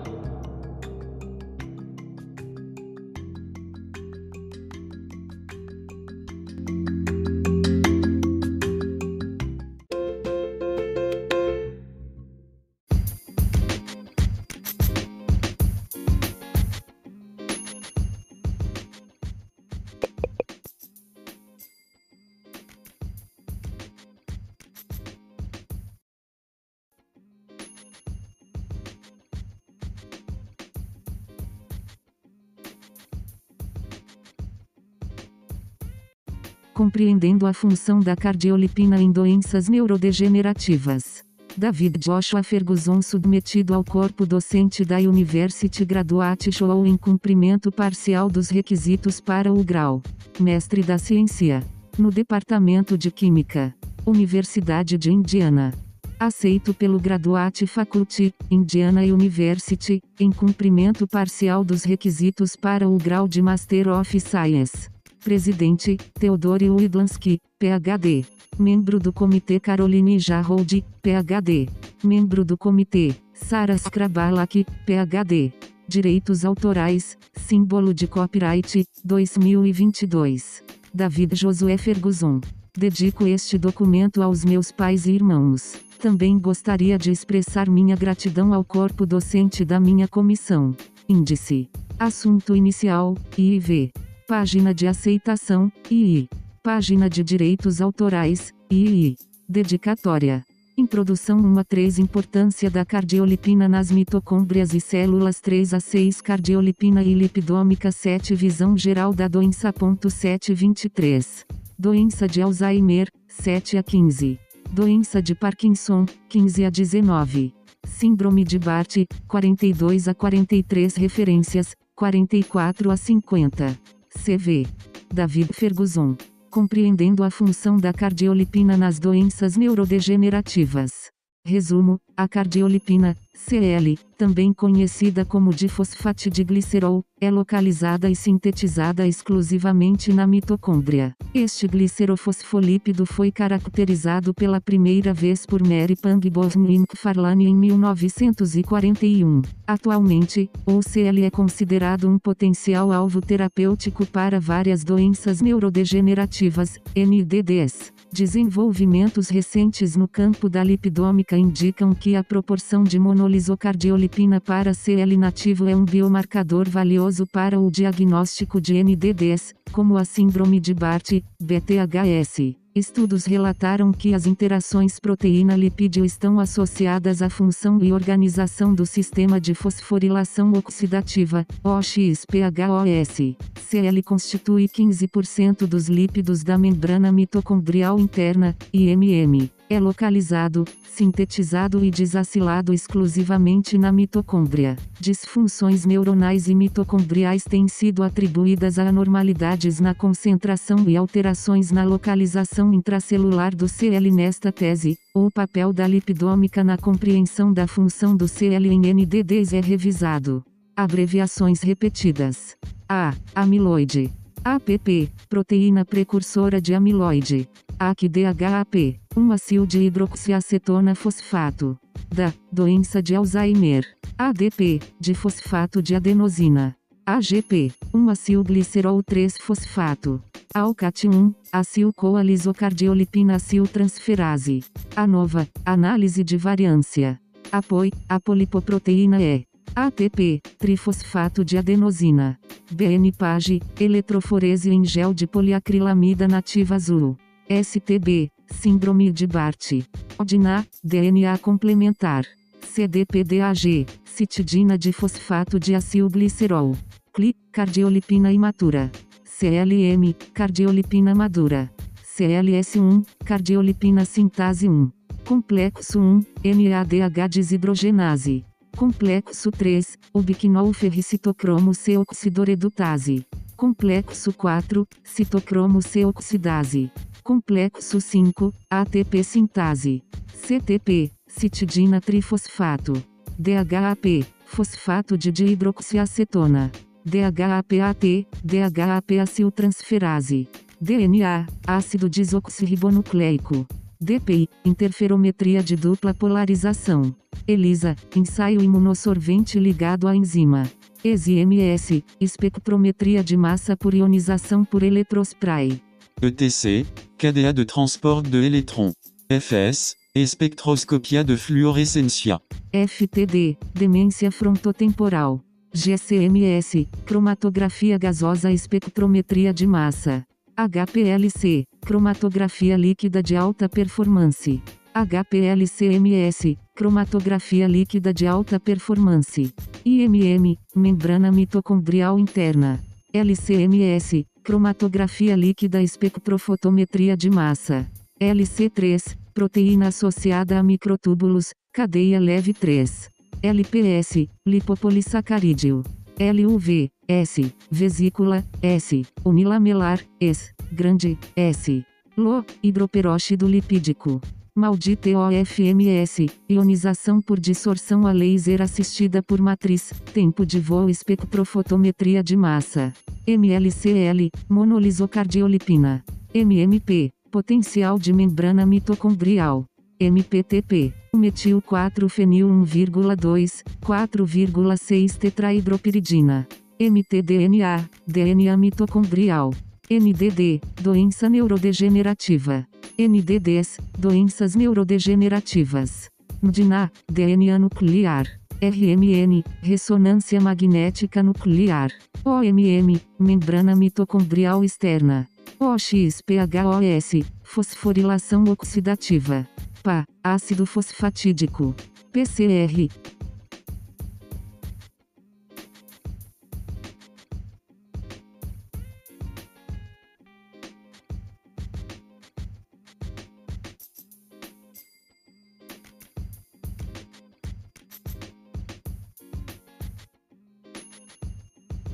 Compreendendo 36.92 37.46
a 37.46 37.54
função 37.54 38.00
da 38.00 38.14
cardiolipina 38.14 39.00
em 39.00 39.10
doenças 39.10 39.66
neurodegenerativas. 39.66 41.24
David 41.56 41.98
Joshua 41.98 42.42
Ferguson 42.42 43.00
submetido 43.00 43.72
ao 43.72 43.82
corpo 43.82 44.26
docente 44.26 44.84
da 44.84 44.98
University 44.98 45.86
Graduate 45.86 46.52
Show 46.52 46.84
em 46.84 46.98
cumprimento 46.98 47.72
parcial 47.72 48.28
dos 48.28 48.50
requisitos 48.50 49.22
para 49.22 49.50
o 49.50 49.64
grau 49.64 50.02
Mestre 50.38 50.82
da 50.82 50.98
Ciência 50.98 51.64
no 51.96 52.10
Departamento 52.10 52.98
de 52.98 53.10
Química, 53.10 53.74
Universidade 54.04 54.98
de 54.98 55.10
Indiana. 55.10 55.72
Aceito 56.20 56.74
pelo 56.74 57.00
Graduate 57.00 57.66
Faculty, 57.66 58.34
Indiana 58.50 59.00
University, 59.00 60.02
em 60.20 60.30
cumprimento 60.30 61.06
parcial 61.06 61.64
dos 61.64 61.84
requisitos 61.84 62.54
para 62.54 62.86
o 62.86 62.98
grau 62.98 63.26
de 63.26 63.40
Master 63.40 63.88
of 63.88 64.20
Science. 64.20 64.91
Presidente, 65.22 65.96
Theodore 66.18 66.68
Widlansky, 66.68 67.38
PhD. 67.58 68.26
Membro 68.58 68.98
do 68.98 69.12
Comitê 69.12 69.60
Caroline 69.60 70.18
Jarrold, 70.18 70.84
PhD. 71.00 71.68
Membro 72.02 72.44
do 72.44 72.58
Comitê, 72.58 73.14
Sarah 73.32 73.76
Skrabalak, 73.76 74.66
PhD. 74.84 75.52
Direitos 75.86 76.44
Autorais, 76.44 77.16
Símbolo 77.36 77.94
de 77.94 78.06
Copyright, 78.06 78.84
2022. 79.04 80.64
David 80.92 81.36
Josué 81.36 81.76
Ferguson. 81.78 82.40
Dedico 82.76 83.26
este 83.26 83.58
documento 83.58 84.22
aos 84.22 84.44
meus 84.44 84.72
pais 84.72 85.06
e 85.06 85.12
irmãos. 85.12 85.74
Também 86.00 86.36
gostaria 86.38 86.98
de 86.98 87.12
expressar 87.12 87.68
minha 87.68 87.94
gratidão 87.94 88.52
ao 88.52 88.64
corpo 88.64 89.06
docente 89.06 89.64
da 89.64 89.78
minha 89.78 90.08
comissão. 90.08 90.74
Índice. 91.08 91.70
Assunto 91.98 92.56
inicial, 92.56 93.16
IIV. 93.38 93.92
Página 94.32 94.72
de 94.72 94.86
aceitação, 94.86 95.70
II. 95.90 96.26
Página 96.62 97.10
de 97.10 97.22
direitos 97.22 97.82
autorais, 97.82 98.50
II. 98.70 99.14
Dedicatória. 99.46 100.42
Introdução 100.74 101.36
1 101.38 101.58
a 101.58 101.62
3 101.64 101.98
Importância 101.98 102.70
da 102.70 102.82
cardiolipina 102.82 103.68
nas 103.68 103.90
mitocôndrias 103.90 104.72
e 104.72 104.80
células 104.80 105.38
3 105.38 105.74
a 105.74 105.80
6 105.80 106.22
Cardiolipina 106.22 107.02
e 107.02 107.12
lipidômica 107.12 107.92
7 107.92 108.34
Visão 108.34 108.74
geral 108.74 109.12
da 109.12 109.28
doença. 109.28 109.70
723. 109.70 111.44
Doença 111.78 112.26
de 112.26 112.40
Alzheimer, 112.40 113.08
7 113.28 113.76
a 113.76 113.82
15. 113.82 114.40
Doença 114.70 115.20
de 115.20 115.34
Parkinson, 115.34 116.06
15 116.30 116.64
a 116.64 116.70
19. 116.70 117.52
Síndrome 117.84 118.44
de 118.44 118.58
Bart, 118.58 118.96
42 119.28 120.08
a 120.08 120.14
43 120.14 120.96
Referências, 120.96 121.74
44 121.94 122.90
a 122.90 122.96
50. 122.96 123.78
CV. 124.12 124.66
David 125.12 125.52
Ferguson. 125.52 126.16
Compreendendo 126.50 127.24
a 127.24 127.30
função 127.30 127.76
da 127.76 127.92
cardiolipina 127.92 128.76
nas 128.76 128.98
doenças 128.98 129.56
neurodegenerativas. 129.56 131.10
Resumo: 131.44 131.98
a 132.16 132.28
cardiolipina, 132.28 133.16
CL, 133.34 133.98
também 134.16 134.52
conhecida 134.52 135.24
como 135.24 135.52
difosfatidglicerol, 135.52 137.04
é 137.20 137.32
localizada 137.32 138.08
e 138.08 138.14
sintetizada 138.14 139.08
exclusivamente 139.08 140.12
na 140.12 140.24
mitocôndria. 140.24 141.16
Este 141.34 141.66
glicerofosfolípido 141.66 143.04
foi 143.04 143.32
caracterizado 143.32 144.32
pela 144.32 144.60
primeira 144.60 145.12
vez 145.12 145.44
por 145.44 145.60
Mary 145.60 145.96
Pang 145.96 146.30
Bosnia 146.30 146.76
McFarlane 146.76 147.46
em 147.46 147.56
1941. 147.56 149.42
Atualmente, 149.66 150.48
o 150.64 150.80
CL 150.80 151.24
é 151.24 151.30
considerado 151.30 152.08
um 152.08 152.20
potencial 152.20 152.92
alvo 152.92 153.20
terapêutico 153.20 154.06
para 154.06 154.38
várias 154.38 154.84
doenças 154.84 155.40
neurodegenerativas, 155.40 156.78
NDDs. 156.94 157.92
Desenvolvimentos 158.12 159.30
recentes 159.30 159.96
no 159.96 160.06
campo 160.06 160.46
da 160.46 160.62
lipidômica 160.62 161.34
indicam 161.34 161.94
que 161.94 162.14
a 162.14 162.22
proporção 162.22 162.84
de 162.84 162.98
monolisocardiolipina 162.98 164.38
para 164.38 164.74
CL 164.74 165.16
nativo 165.16 165.66
é 165.66 165.74
um 165.74 165.86
biomarcador 165.86 166.68
valioso 166.68 167.26
para 167.26 167.58
o 167.58 167.70
diagnóstico 167.70 168.60
de 168.60 168.84
NDDs, 168.84 169.54
como 169.72 169.96
a 169.96 170.04
síndrome 170.04 170.60
de 170.60 170.74
Bart, 170.74 171.22
BTHS. 171.40 172.61
Estudos 172.74 173.26
relataram 173.26 173.92
que 173.92 174.14
as 174.14 174.26
interações 174.26 174.98
proteína-lipídio 174.98 176.06
estão 176.06 176.40
associadas 176.40 177.20
à 177.20 177.28
função 177.28 177.78
e 177.82 177.92
organização 177.92 178.74
do 178.74 178.86
sistema 178.86 179.38
de 179.38 179.54
fosforilação 179.54 180.52
oxidativa, 180.54 181.46
OXPHOS. 181.62 183.36
CL 183.60 184.02
constitui 184.02 184.68
15% 184.68 185.66
dos 185.66 185.88
lípidos 185.88 186.42
da 186.42 186.56
membrana 186.56 187.12
mitocondrial 187.12 187.98
interna, 187.98 188.56
IMM 188.72 189.50
é 189.72 189.80
localizado, 189.80 190.64
sintetizado 190.84 191.84
e 191.84 191.90
desacilado 191.90 192.72
exclusivamente 192.72 193.78
na 193.78 193.90
mitocôndria. 193.90 194.76
Disfunções 195.00 195.86
neuronais 195.86 196.48
e 196.48 196.54
mitocondriais 196.54 197.44
têm 197.44 197.66
sido 197.66 198.02
atribuídas 198.02 198.78
a 198.78 198.88
anormalidades 198.88 199.80
na 199.80 199.94
concentração 199.94 200.88
e 200.88 200.96
alterações 200.96 201.70
na 201.70 201.84
localização 201.84 202.72
intracelular 202.72 203.56
do 203.56 203.66
CL 203.66 204.10
nesta 204.10 204.52
tese. 204.52 204.98
O 205.14 205.30
papel 205.30 205.72
da 205.72 205.86
lipidômica 205.86 206.62
na 206.62 206.76
compreensão 206.76 207.52
da 207.52 207.66
função 207.66 208.16
do 208.16 208.28
CL 208.28 208.68
em 208.68 208.80
NDDs 208.92 209.52
é 209.52 209.60
revisado. 209.60 210.44
Abreviações 210.76 211.62
repetidas. 211.62 212.56
A. 212.88 213.14
Amiloide. 213.34 214.10
APP, 214.44 215.08
proteína 215.28 215.84
precursora 215.84 216.60
de 216.60 216.74
amiloide. 216.74 217.48
ACDHAP, 217.78 219.00
1 219.16 219.66
de 219.66 219.84
hidroxiacetona 219.84 220.96
fosfato. 220.96 221.78
Da, 222.08 222.34
doença 222.50 223.00
de 223.00 223.14
Alzheimer. 223.14 223.86
ADP, 224.18 224.82
de 224.98 225.14
fosfato 225.14 225.80
de 225.80 225.94
adenosina. 225.94 226.76
AGP, 227.06 227.72
1 227.94 228.42
glicerol 228.42 229.02
3 229.02 229.38
fosfato. 229.38 230.20
ALCAT1, 230.54 231.34
acilcoalisocardiolipina 231.52 233.36
aciltransferase. 233.36 234.60
ANOVA, 234.96 235.48
análise 235.64 236.24
de 236.24 236.36
variância. 236.36 237.20
APOI, 237.52 237.92
apolipoproteína 238.08 239.22
E. 239.22 239.51
ATP, 239.74 240.42
trifosfato 240.58 241.42
de 241.42 241.56
adenosina. 241.56 242.38
BN-PAGE, 242.70 243.60
eletroforese 243.80 244.70
em 244.70 244.84
gel 244.84 245.14
de 245.14 245.26
poliacrilamida 245.26 246.28
nativa 246.28 246.74
azul. 246.74 247.16
STB, 247.48 248.30
síndrome 248.46 249.10
de 249.10 249.26
Bart. 249.26 249.72
ODNA, 250.18 250.66
DNA 250.84 251.38
complementar. 251.38 252.26
CDPDAG, 252.60 253.86
citidina 254.04 254.76
de 254.76 254.92
fosfato 254.92 255.58
de 255.58 255.74
acilglicerol. 255.74 256.76
CLI, 257.12 257.34
cardiolipina 257.50 258.30
imatura. 258.30 258.90
CLM, 259.24 260.14
cardiolipina 260.34 261.14
madura. 261.14 261.70
CLS1, 262.16 263.04
cardiolipina 263.24 264.04
sintase 264.04 264.68
1. 264.68 264.90
Complexo 265.24 265.98
1, 265.98 266.26
NADH 266.44 267.28
desidrogenase. 267.28 268.51
Complexo 268.76 269.50
3, 269.50 269.98
ubiquinol 270.14 270.72
ferricitocromo 270.72 271.72
C 271.74 271.96
oxidoredutase. 271.96 273.24
Complexo 273.56 274.32
4, 274.32 274.86
citocromo 275.04 275.80
C 275.80 276.04
oxidase. 276.04 276.90
Complexo 277.22 278.00
5, 278.00 278.52
ATP 278.68 279.22
sintase. 279.22 280.02
CTP, 280.34 281.12
citidina 281.28 282.00
trifosfato. 282.00 282.94
DHAP, 283.38 284.26
fosfato 284.44 285.16
de 285.16 285.30
dihidroxiacetona. 285.30 286.70
DHAPAT, 287.04 288.26
DHAP 288.42 289.18
aciltransferase. 289.20 290.48
DNA, 290.80 291.46
ácido 291.66 292.08
desoxirribonucleico. 292.08 293.66
DPI, 294.02 294.48
interferometria 294.64 295.62
de 295.62 295.76
dupla 295.76 296.12
polarização. 296.12 297.14
ELISA, 297.46 297.94
ensaio 298.16 298.60
imunossorvente 298.60 299.58
ligado 299.58 300.08
à 300.08 300.16
enzima. 300.16 300.64
ESI-MS, 301.04 302.04
espectrometria 302.20 303.22
de 303.22 303.36
massa 303.36 303.76
por 303.76 303.94
ionização 303.94 304.64
por 304.64 304.82
eletrospray. 304.82 305.80
ETC, 306.20 306.84
KDA 307.16 307.52
de 307.52 307.64
transport 307.64 308.28
de 308.28 308.44
électrons. 308.44 308.92
FS, 309.28 309.96
e 310.14 310.26
spectroscopia 310.26 311.24
de 311.24 311.36
fluorescência. 311.36 312.40
FTD, 312.72 313.56
demência 313.72 314.30
frontotemporal. 314.30 315.40
GCMS, 315.72 316.86
cromatografia 317.06 317.96
gasosa 317.96 318.52
espectrometria 318.52 319.54
de 319.54 319.66
massa. 319.66 320.22
HPLC, 320.68 321.64
cromatografia 321.80 322.78
líquida 322.78 323.20
de 323.20 323.36
alta 323.36 323.68
performance. 323.68 324.62
HPLC-MS, 324.94 326.56
cromatografia 326.76 327.66
líquida 327.66 328.12
de 328.12 328.28
alta 328.28 328.60
performance. 328.60 329.52
IMM, 329.84 330.56
membrana 330.74 331.32
mitocondrial 331.32 332.16
interna. 332.18 332.80
LCMS, 333.12 334.24
cromatografia 334.44 335.36
líquida 335.36 335.82
espectrofotometria 335.82 337.16
de 337.16 337.28
massa. 337.28 337.90
LC3, 338.20 339.16
proteína 339.34 339.88
associada 339.88 340.60
a 340.60 340.62
microtúbulos, 340.62 341.52
cadeia 341.72 342.20
leve 342.20 342.54
3. 342.54 343.10
LPS, 343.42 344.28
lipopolissacarídeo. 344.46 345.82
LUV, 346.18 346.90
S, 347.12 347.52
vesícula, 347.70 348.42
S, 348.62 349.02
unilamelar, 349.22 350.00
S, 350.18 350.54
grande, 350.72 351.18
S. 351.36 351.84
LO, 352.16 352.42
hidroperóxido 352.62 353.46
lipídico. 353.46 354.18
Maldite 354.56 355.14
OFMS, 355.14 356.26
ionização 356.48 357.20
por 357.20 357.38
dissorção 357.38 358.06
a 358.06 358.12
laser 358.12 358.62
assistida 358.62 359.22
por 359.22 359.42
matriz, 359.42 359.92
tempo 360.14 360.46
de 360.46 360.58
voo 360.58 360.88
espectrofotometria 360.88 362.22
de 362.22 362.34
massa. 362.34 362.94
MLCL, 363.26 364.30
monolisocardiolipina. 364.48 366.02
MMP, 366.34 367.10
potencial 367.30 367.98
de 367.98 368.10
membrana 368.14 368.64
mitocondrial. 368.64 369.66
MPTP, 370.00 370.94
metil 371.14 371.60
4-fenil 371.60 372.46
1,2, 372.46 373.62
4,6 373.82 375.18
tetrahidropiridina. 375.18 376.48
mtDNA, 376.78 377.88
DNA 378.06 378.56
mitocondrial. 378.56 379.50
NDD, 379.90 380.60
doença 380.80 381.28
neurodegenerativa. 381.28 382.66
NDDs, 382.98 383.78
doenças 383.98 384.54
neurodegenerativas. 384.54 386.08
NDNA, 386.42 386.90
DNA 387.10 387.58
nuclear. 387.58 388.26
RMN, 388.60 389.42
ressonância 389.62 390.40
magnética 390.40 391.22
nuclear. 391.22 391.90
OMM, 392.24 393.00
membrana 393.18 393.74
mitocondrial 393.74 394.64
externa. 394.64 395.26
OXPHOS, 395.58 397.24
fosforilação 397.42 398.44
oxidativa. 398.44 399.46
PA, 399.82 400.04
ácido 400.22 400.64
fosfatídico. 400.64 401.74
PCR. 402.12 402.88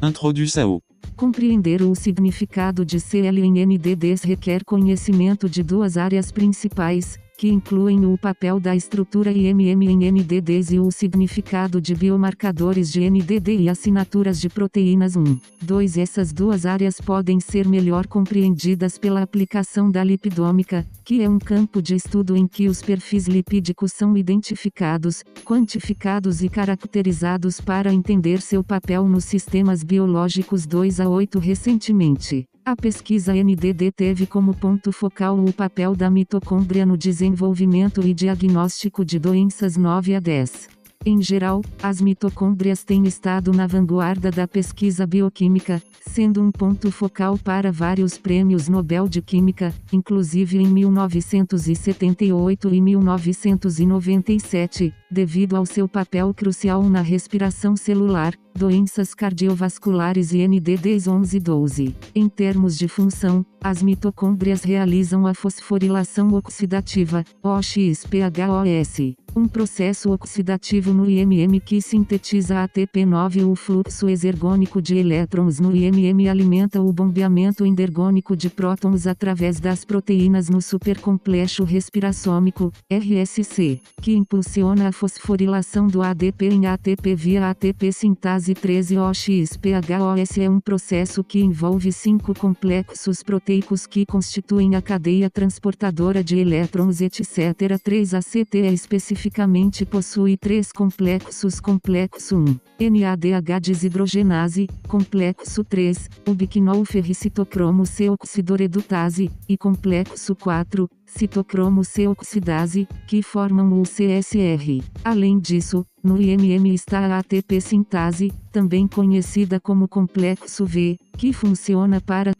Introdução. 0.01 0.81
Compreender 1.17 1.83
o 1.83 1.93
significado 1.95 2.85
de 2.85 3.01
CL 3.01 3.41
em 3.41 3.67
NDDs 3.67 4.23
requer 4.23 4.65
conhecimento 4.65 5.49
de 5.49 5.63
duas 5.63 5.97
áreas 5.97 6.31
principais, 6.31 7.19
que 7.39 7.47
incluem 7.47 8.05
o 8.05 8.19
papel 8.19 8.59
da 8.59 8.75
estrutura 8.75 9.31
IMM 9.31 9.89
em 9.89 10.11
NDDs 10.11 10.73
e 10.73 10.81
o 10.81 10.91
significado 10.91 11.81
de 11.81 11.95
biomarcadores 11.95 12.91
de 12.91 13.09
NDD 13.09 13.61
e 13.61 13.69
assinaturas 13.69 14.41
de 14.41 14.49
proteínas 14.49 15.15
1. 15.15 15.39
2. 15.63 15.99
Essas 15.99 16.33
duas 16.33 16.67
áreas 16.67 17.01
podem 17.01 17.39
ser 17.39 17.69
melhor 17.69 18.09
compreendidas 18.09 18.99
pela 18.99 19.23
aplicação 19.23 19.89
da 19.89 20.03
lipidômica, 20.03 20.85
que 21.05 21.23
é 21.23 21.29
um 21.29 21.39
campo 21.39 21.81
de 21.81 21.95
estudo 21.95 22.37
em 22.37 22.49
que 22.49 22.67
os 22.67 22.83
perfis 22.83 23.29
lipídicos 23.29 23.93
são 23.93 24.17
identificados, 24.17 25.23
quantificados 25.45 26.43
e 26.43 26.49
caracterizados 26.49 27.61
para 27.61 27.95
entender 27.95 28.41
seu 28.41 28.65
papel 28.65 29.09
nos 29.09 29.25
sistemas 29.25 29.85
biológicos 29.85 30.67
2 30.67 30.99
a 30.99 31.09
8 31.09 31.39
recentemente. 31.39 32.49
A 32.69 32.77
pesquisa 32.77 33.33
NDD 33.33 33.91
teve 33.97 34.27
como 34.27 34.55
ponto 34.55 34.93
focal 34.93 35.43
o 35.43 35.51
papel 35.51 35.97
da 35.97 36.11
mitocôndria 36.11 36.85
no 36.85 36.99
desenvolvimento 36.99 38.07
e 38.07 38.13
diagnóstico 38.13 39.07
de 39.07 39.19
doenças 39.19 39.79
9 39.79 40.15
a 40.15 40.21
10. 40.21 40.78
Em 41.11 41.23
geral, 41.23 41.63
as 41.83 42.03
mitocôndrias 42.03 42.85
têm 42.85 43.07
estado 43.07 43.51
na 43.51 43.67
vanguarda 43.67 44.31
da 44.31 44.47
pesquisa 44.47 45.07
bioquímica, 45.07 45.83
sendo 46.07 46.43
um 46.43 46.53
ponto 46.53 46.93
focal 46.93 47.39
para 47.39 47.73
vários 47.73 48.19
prêmios 48.19 48.69
Nobel 48.69 49.09
de 49.09 49.23
Química, 49.23 49.73
inclusive 49.91 50.59
em 50.59 50.67
1978 50.67 52.75
e 52.75 52.81
1997, 52.83 54.93
devido 55.11 55.57
ao 55.57 55.65
seu 55.65 55.89
papel 55.89 56.35
crucial 56.35 56.83
na 56.83 57.01
respiração 57.01 57.75
celular, 57.75 58.35
doenças 58.55 59.15
cardiovasculares 59.15 60.35
e 60.35 60.47
NDDs 60.47 61.09
11 61.09 61.35
e 61.35 61.41
12. 61.41 61.97
Em 62.15 62.29
termos 62.29 62.77
de 62.77 62.87
função, 62.87 63.47
as 63.63 63.83
mitocôndrias 63.83 64.63
realizam 64.63 65.27
a 65.27 65.33
fosforilação 65.33 66.35
oxidativa, 66.35 67.25
OXPHOS, 67.43 69.17
um 69.35 69.47
processo 69.47 70.11
oxidativo 70.13 70.93
no 70.93 71.09
IMM 71.09 71.61
que 71.61 71.81
sintetiza 71.81 72.67
ATP9. 72.67 73.47
O 73.51 73.55
fluxo 73.55 74.09
exergônico 74.09 74.81
de 74.81 74.97
elétrons 74.97 75.61
no 75.61 75.75
IMM 75.75 76.29
alimenta 76.29 76.81
o 76.81 76.93
bombeamento 76.93 77.65
endergônico 77.65 78.37
de 78.37 78.51
prótons 78.51 79.07
através 79.07 79.61
das 79.61 79.85
proteínas 79.85 80.49
no 80.49 80.61
supercomplexo 80.61 81.65
respirassômico, 81.65 82.73
RSC, 82.91 83.81
que 84.01 84.15
impulsiona 84.15 84.89
a 84.89 84.93
fosforilação 84.93 85.87
do 85.87 86.03
ADP 86.03 86.47
em 86.47 86.67
ATP 86.67 87.15
via 87.15 87.51
ATP 87.51 87.93
sintase 87.93 88.55
13 88.55 88.99
OXPHOS 88.99 90.39
é 90.39 90.49
um 90.49 90.61
processo 90.61 91.23
que 91.23 91.41
envolve 91.41 91.93
cinco 91.93 92.35
complexos 92.35 93.23
proteicos 93.23 93.87
que 93.87 94.05
constituem 94.05 94.75
a 94.77 94.83
cadeia 94.83 95.31
transportadora 95.31 96.23
de 96.23 96.39
elétrons 96.39 97.01
etc. 97.01 97.79
3-ACT 97.83 98.59
é 98.59 98.73
especificamente 99.19 99.85
possui 99.85 100.37
três 100.37 100.71
complexos 100.71 101.59
complexo 101.59 102.37
1, 102.37 102.91
NADH 102.91 103.61
desidrogenase, 103.61 104.69
complexo 104.87 105.65
3, 105.65 106.09
ubiquinol 106.29 106.85
ferricitocromo 106.85 107.85
C 107.85 108.09
oxidoredutase, 108.09 109.29
e 109.49 109.57
complexo 109.57 110.37
4, 110.37 110.89
citocromo 111.05 111.83
C 111.83 112.07
oxidase, 112.07 112.87
que 113.09 113.21
formam 113.21 113.81
o 113.81 113.83
CSR. 113.83 114.85
Além 115.05 115.39
disso, 115.41 115.85
no 116.03 116.21
IMM 116.21 116.73
está 116.73 117.01
a 117.01 117.19
ATP 117.19 117.61
sintase, 117.61 118.33
também 118.53 118.87
conhecida 118.87 119.59
como 119.59 119.89
complexo 119.89 120.65
V, 120.65 120.97
que 121.17 121.33
funciona 121.33 122.01
para 122.01 122.33